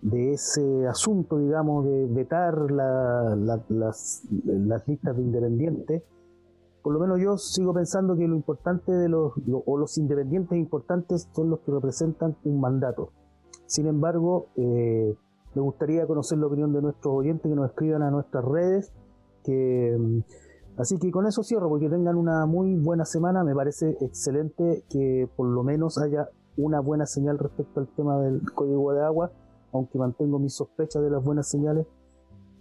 de 0.02 0.32
ese 0.32 0.86
asunto, 0.88 1.38
digamos, 1.38 1.84
de 1.84 2.06
vetar 2.06 2.70
las, 2.70 4.24
las 4.30 4.88
listas 4.88 5.16
de 5.16 5.22
independientes 5.22 6.02
por 6.88 6.94
lo 6.94 7.00
menos 7.00 7.20
yo 7.20 7.36
sigo 7.36 7.74
pensando 7.74 8.16
que 8.16 8.26
lo 8.26 8.34
importante 8.34 8.90
de 8.90 9.10
los, 9.10 9.34
o 9.66 9.76
los 9.76 9.98
independientes 9.98 10.56
importantes 10.56 11.28
son 11.34 11.50
los 11.50 11.60
que 11.60 11.70
representan 11.70 12.34
un 12.44 12.62
mandato. 12.62 13.12
Sin 13.66 13.86
embargo, 13.86 14.46
eh, 14.56 15.14
me 15.54 15.60
gustaría 15.60 16.06
conocer 16.06 16.38
la 16.38 16.46
opinión 16.46 16.72
de 16.72 16.80
nuestros 16.80 17.12
oyentes 17.14 17.42
que 17.42 17.54
nos 17.54 17.68
escriban 17.68 18.00
a 18.00 18.10
nuestras 18.10 18.42
redes. 18.42 18.90
Que, 19.44 19.98
mm, 20.00 20.80
así 20.80 20.98
que 20.98 21.10
con 21.10 21.26
eso 21.26 21.42
cierro, 21.42 21.68
porque 21.68 21.90
tengan 21.90 22.16
una 22.16 22.46
muy 22.46 22.74
buena 22.76 23.04
semana. 23.04 23.44
Me 23.44 23.54
parece 23.54 23.98
excelente 24.00 24.82
que 24.88 25.28
por 25.36 25.46
lo 25.46 25.62
menos 25.62 25.98
haya 25.98 26.30
una 26.56 26.80
buena 26.80 27.04
señal 27.04 27.38
respecto 27.38 27.80
al 27.80 27.88
tema 27.88 28.18
del 28.18 28.50
código 28.54 28.94
de 28.94 29.02
agua, 29.02 29.30
aunque 29.74 29.98
mantengo 29.98 30.38
mis 30.38 30.54
sospechas 30.54 31.02
de 31.02 31.10
las 31.10 31.22
buenas 31.22 31.50
señales. 31.50 31.86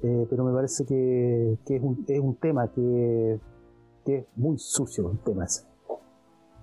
Eh, 0.03 0.27
pero 0.29 0.43
me 0.43 0.51
parece 0.51 0.85
que, 0.85 1.53
es, 1.65 1.81
un, 1.81 2.03
es 2.09 2.19
un 2.19 2.35
tema 2.35 2.67
que 2.73 3.39
que 4.07 4.19
es 4.19 4.25
muy 4.37 4.57
sucio 4.57 5.11
el 5.11 5.19
tema 5.19 5.43
ese. 5.43 5.63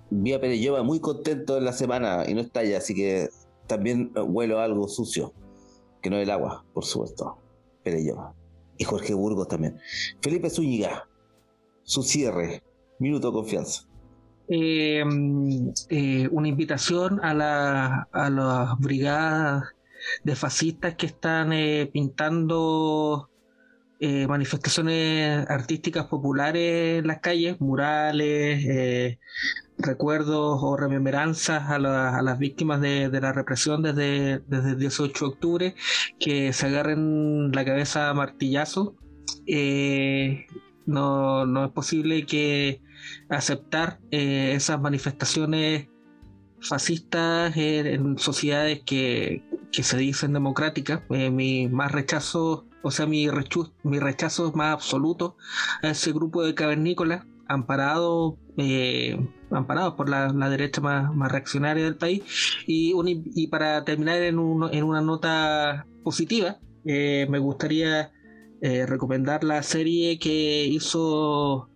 Vía 0.09 0.39
lleva 0.39 0.81
muy 0.81 0.99
contento 0.99 1.57
en 1.57 1.65
la 1.65 1.73
semana 1.73 2.25
y 2.27 2.33
no 2.33 2.41
está 2.41 2.61
allá, 2.61 2.79
así 2.79 2.95
que 2.95 3.29
también 3.67 4.11
huelo 4.15 4.59
algo 4.59 4.87
sucio, 4.87 5.31
que 6.01 6.09
no 6.09 6.17
es 6.17 6.23
el 6.23 6.31
agua, 6.31 6.65
por 6.73 6.85
supuesto. 6.85 7.37
lleva 7.83 8.33
Y 8.77 8.83
Jorge 8.83 9.13
Burgos 9.13 9.47
también. 9.47 9.77
Felipe 10.21 10.49
Zúñiga, 10.49 11.07
su 11.83 12.01
cierre, 12.01 12.63
minuto 12.97 13.27
de 13.27 13.33
confianza. 13.33 13.83
Eh, 14.47 15.03
eh, 15.89 16.27
una 16.31 16.47
invitación 16.47 17.19
a, 17.23 17.35
la, 17.35 18.07
a 18.11 18.29
las 18.31 18.79
brigadas 18.79 19.65
de 20.23 20.35
fascistas 20.35 20.95
que 20.95 21.05
están 21.05 21.53
eh, 21.53 21.89
pintando 21.93 23.29
eh, 24.01 24.27
manifestaciones 24.27 25.49
artísticas 25.49 26.07
populares 26.07 26.99
en 26.99 27.07
las 27.07 27.19
calles, 27.19 27.61
murales, 27.61 28.65
eh, 28.65 29.19
recuerdos 29.77 30.59
o 30.61 30.75
remembranzas 30.75 31.69
a, 31.69 31.79
las 31.79 32.37
víctimas 32.37 32.81
de, 32.81 33.09
la 33.09 33.31
represión 33.31 33.83
desde, 33.83 34.39
desde 34.47 34.71
el 34.71 34.79
18 34.79 35.25
de 35.25 35.31
octubre, 35.31 35.75
que 36.19 36.51
se 36.51 36.65
agarren 36.65 37.53
la 37.53 37.63
cabeza 37.63 38.09
a 38.09 38.13
martillazo. 38.13 38.97
Eh, 39.47 40.45
no, 40.85 41.45
no, 41.45 41.65
es 41.65 41.71
posible 41.71 42.25
que 42.25 42.81
aceptar 43.29 43.99
esas 44.11 44.79
manifestaciones 44.81 45.87
fascistas 46.59 47.55
en, 47.55 48.17
sociedades 48.17 48.81
que, 48.85 49.41
que, 49.71 49.83
se 49.83 49.97
dicen 49.97 50.33
democráticas. 50.33 51.01
mi 51.09 51.69
más 51.69 51.93
rechazo 51.93 52.67
o 52.85 52.91
sea, 52.91 53.07
mi, 53.07 53.27
rechazo, 53.27 53.73
mi 53.81 53.97
rechazo 53.97 54.51
más 54.53 54.71
absoluto 54.71 55.37
a 55.81 55.89
ese 55.89 56.11
grupo 56.11 56.43
de 56.43 56.53
cavernícolas 56.53 57.25
amparado, 57.47 58.37
eh, 58.57 59.19
amparados 59.49 59.95
por 59.95 60.07
la, 60.07 60.31
derecha 60.51 60.81
más, 60.81 61.31
reaccionaria 61.31 61.83
del 61.83 61.97
país. 61.97 62.21
Y, 62.67 62.93
y 63.33 63.47
para 63.47 63.83
terminar 63.85 64.21
en, 64.21 64.37
en, 64.71 64.83
una 64.83 65.01
nota 65.01 65.87
positiva, 66.03 66.59
eh, 66.85 67.25
me 67.27 67.39
gustaría 67.39 68.11
eh, 68.61 68.85
recomendar 68.85 69.43
la 69.43 69.63
serie 69.63 70.19
que 70.19 70.65
hizo 70.65 71.67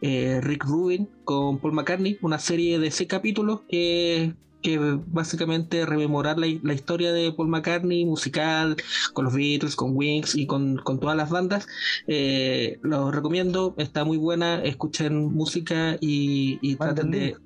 Rick 0.00 0.64
Rubin 0.64 1.08
con 1.24 1.58
Paul 1.58 1.72
McCartney, 1.72 2.18
una 2.22 2.38
serie 2.38 2.78
de 2.78 2.92
seis 2.92 3.08
capítulos 3.08 3.62
que 3.68 4.32
que 4.66 4.80
básicamente 5.06 5.86
rememorar 5.86 6.40
la, 6.40 6.74
historia 6.74 7.12
de 7.12 7.30
Paul 7.30 7.46
McCartney 7.46 8.04
musical, 8.04 8.76
con 9.12 9.26
los 9.26 9.34
Beatles, 9.34 9.76
con 9.76 9.96
Wings 9.96 10.34
y 10.34 10.48
con, 10.48 10.82
todas 10.82 11.16
las 11.16 11.30
bandas. 11.30 11.68
Eh, 12.08 12.80
los 12.82 13.14
recomiendo, 13.14 13.76
está 13.78 14.02
muy 14.02 14.16
buena, 14.16 14.60
escuchen 14.64 15.32
música 15.32 15.96
y, 16.00 16.74
traten, 16.74 17.12
de, 17.12 17.36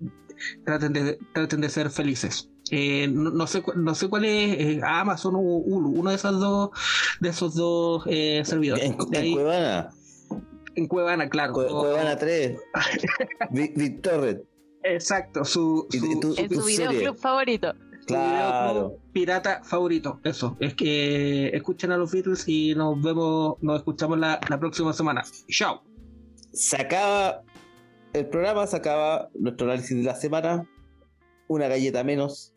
traten, 0.64 0.94
de, 0.94 1.18
traten 1.34 1.60
de 1.60 1.68
ser 1.68 1.90
felices. 1.90 2.48
Eh, 2.70 3.06
no, 3.06 3.46
sé 3.46 3.62
no 3.76 3.94
sé 3.94 4.08
cuál 4.08 4.24
es 4.24 4.58
eh, 4.58 4.80
Amazon 4.82 5.34
o 5.34 5.40
Hulu, 5.40 5.90
uno 5.90 6.08
de 6.08 6.16
esos 6.16 6.40
dos 6.40 6.70
de 7.20 7.28
esos 7.28 7.54
dos 7.54 8.04
servidores. 8.04 8.84
En, 8.84 8.96
en 10.74 10.86
Cuevana, 10.86 11.28
claro. 11.28 11.52
Cuevana 11.52 12.16
3. 12.16 12.58
Victorred. 13.50 14.38
Exacto, 14.82 15.44
su, 15.44 15.86
su, 15.90 16.34
en 16.38 16.50
su 16.50 16.64
videoclub 16.64 17.18
favorito. 17.18 17.74
Claro. 18.06 18.98
Pirata 19.12 19.62
favorito, 19.62 20.20
eso. 20.24 20.56
Es 20.58 20.74
que 20.74 21.48
escuchen 21.48 21.92
a 21.92 21.96
los 21.96 22.10
Beatles 22.10 22.44
y 22.48 22.74
nos 22.74 23.00
vemos, 23.00 23.56
nos 23.60 23.78
escuchamos 23.78 24.18
la, 24.18 24.40
la 24.48 24.58
próxima 24.58 24.92
semana. 24.92 25.22
Chao. 25.48 25.82
Se 26.52 26.76
acaba 26.76 27.42
el 28.12 28.26
programa, 28.28 28.66
se 28.66 28.76
acaba 28.76 29.28
nuestro 29.34 29.66
análisis 29.66 29.96
de 29.96 30.02
la 30.02 30.16
semana. 30.16 30.68
Una 31.46 31.68
galleta 31.68 32.02
menos. 32.02 32.54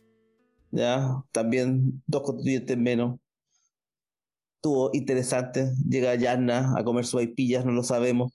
Ya, 0.72 1.24
también 1.32 2.02
dos 2.08 2.24
constituyentes 2.24 2.78
menos. 2.78 3.20
Estuvo 4.56 4.90
interesante. 4.94 5.72
Llega 5.88 6.16
Yanna 6.16 6.74
a 6.76 6.84
comer 6.84 7.06
su 7.06 7.18
vaipillas, 7.18 7.66
no 7.66 7.74
lo 7.74 7.84
sabemos. 7.84 8.34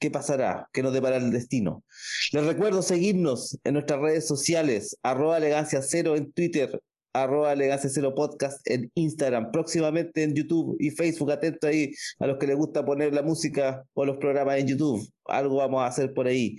¿Qué 0.00 0.10
pasará? 0.10 0.68
¿Qué 0.72 0.82
nos 0.82 0.92
depara 0.92 1.16
el 1.16 1.30
destino? 1.30 1.84
Les 2.32 2.44
recuerdo 2.44 2.82
seguirnos 2.82 3.58
en 3.64 3.74
nuestras 3.74 4.00
redes 4.00 4.26
sociales, 4.26 4.96
arroba 5.02 5.38
elegancia 5.38 5.82
cero 5.82 6.16
en 6.16 6.32
Twitter, 6.32 6.80
arroba 7.12 7.52
elegancia 7.52 7.90
cero 7.90 8.14
podcast 8.14 8.60
en 8.68 8.90
Instagram, 8.94 9.50
próximamente 9.50 10.22
en 10.22 10.34
YouTube 10.34 10.76
y 10.78 10.90
Facebook. 10.90 11.32
Atento 11.32 11.66
ahí 11.66 11.92
a 12.18 12.26
los 12.26 12.38
que 12.38 12.46
les 12.46 12.56
gusta 12.56 12.84
poner 12.84 13.12
la 13.14 13.22
música 13.22 13.84
o 13.94 14.04
los 14.04 14.18
programas 14.18 14.58
en 14.58 14.68
YouTube. 14.68 15.08
Algo 15.26 15.56
vamos 15.56 15.82
a 15.82 15.86
hacer 15.86 16.12
por 16.12 16.26
ahí. 16.26 16.58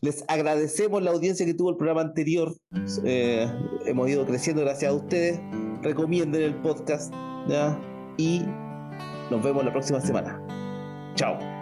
Les 0.00 0.24
agradecemos 0.28 1.02
la 1.02 1.10
audiencia 1.10 1.44
que 1.46 1.54
tuvo 1.54 1.70
el 1.70 1.76
programa 1.76 2.02
anterior. 2.02 2.54
Eh, 3.04 3.46
hemos 3.86 4.08
ido 4.08 4.26
creciendo 4.26 4.62
gracias 4.62 4.90
a 4.90 4.94
ustedes. 4.94 5.40
Recomienden 5.82 6.42
el 6.42 6.60
podcast. 6.60 7.12
¿ya? 7.48 7.78
Y 8.16 8.42
nos 9.30 9.42
vemos 9.42 9.64
la 9.64 9.72
próxima 9.72 10.00
semana. 10.00 10.40
Chao. 11.14 11.53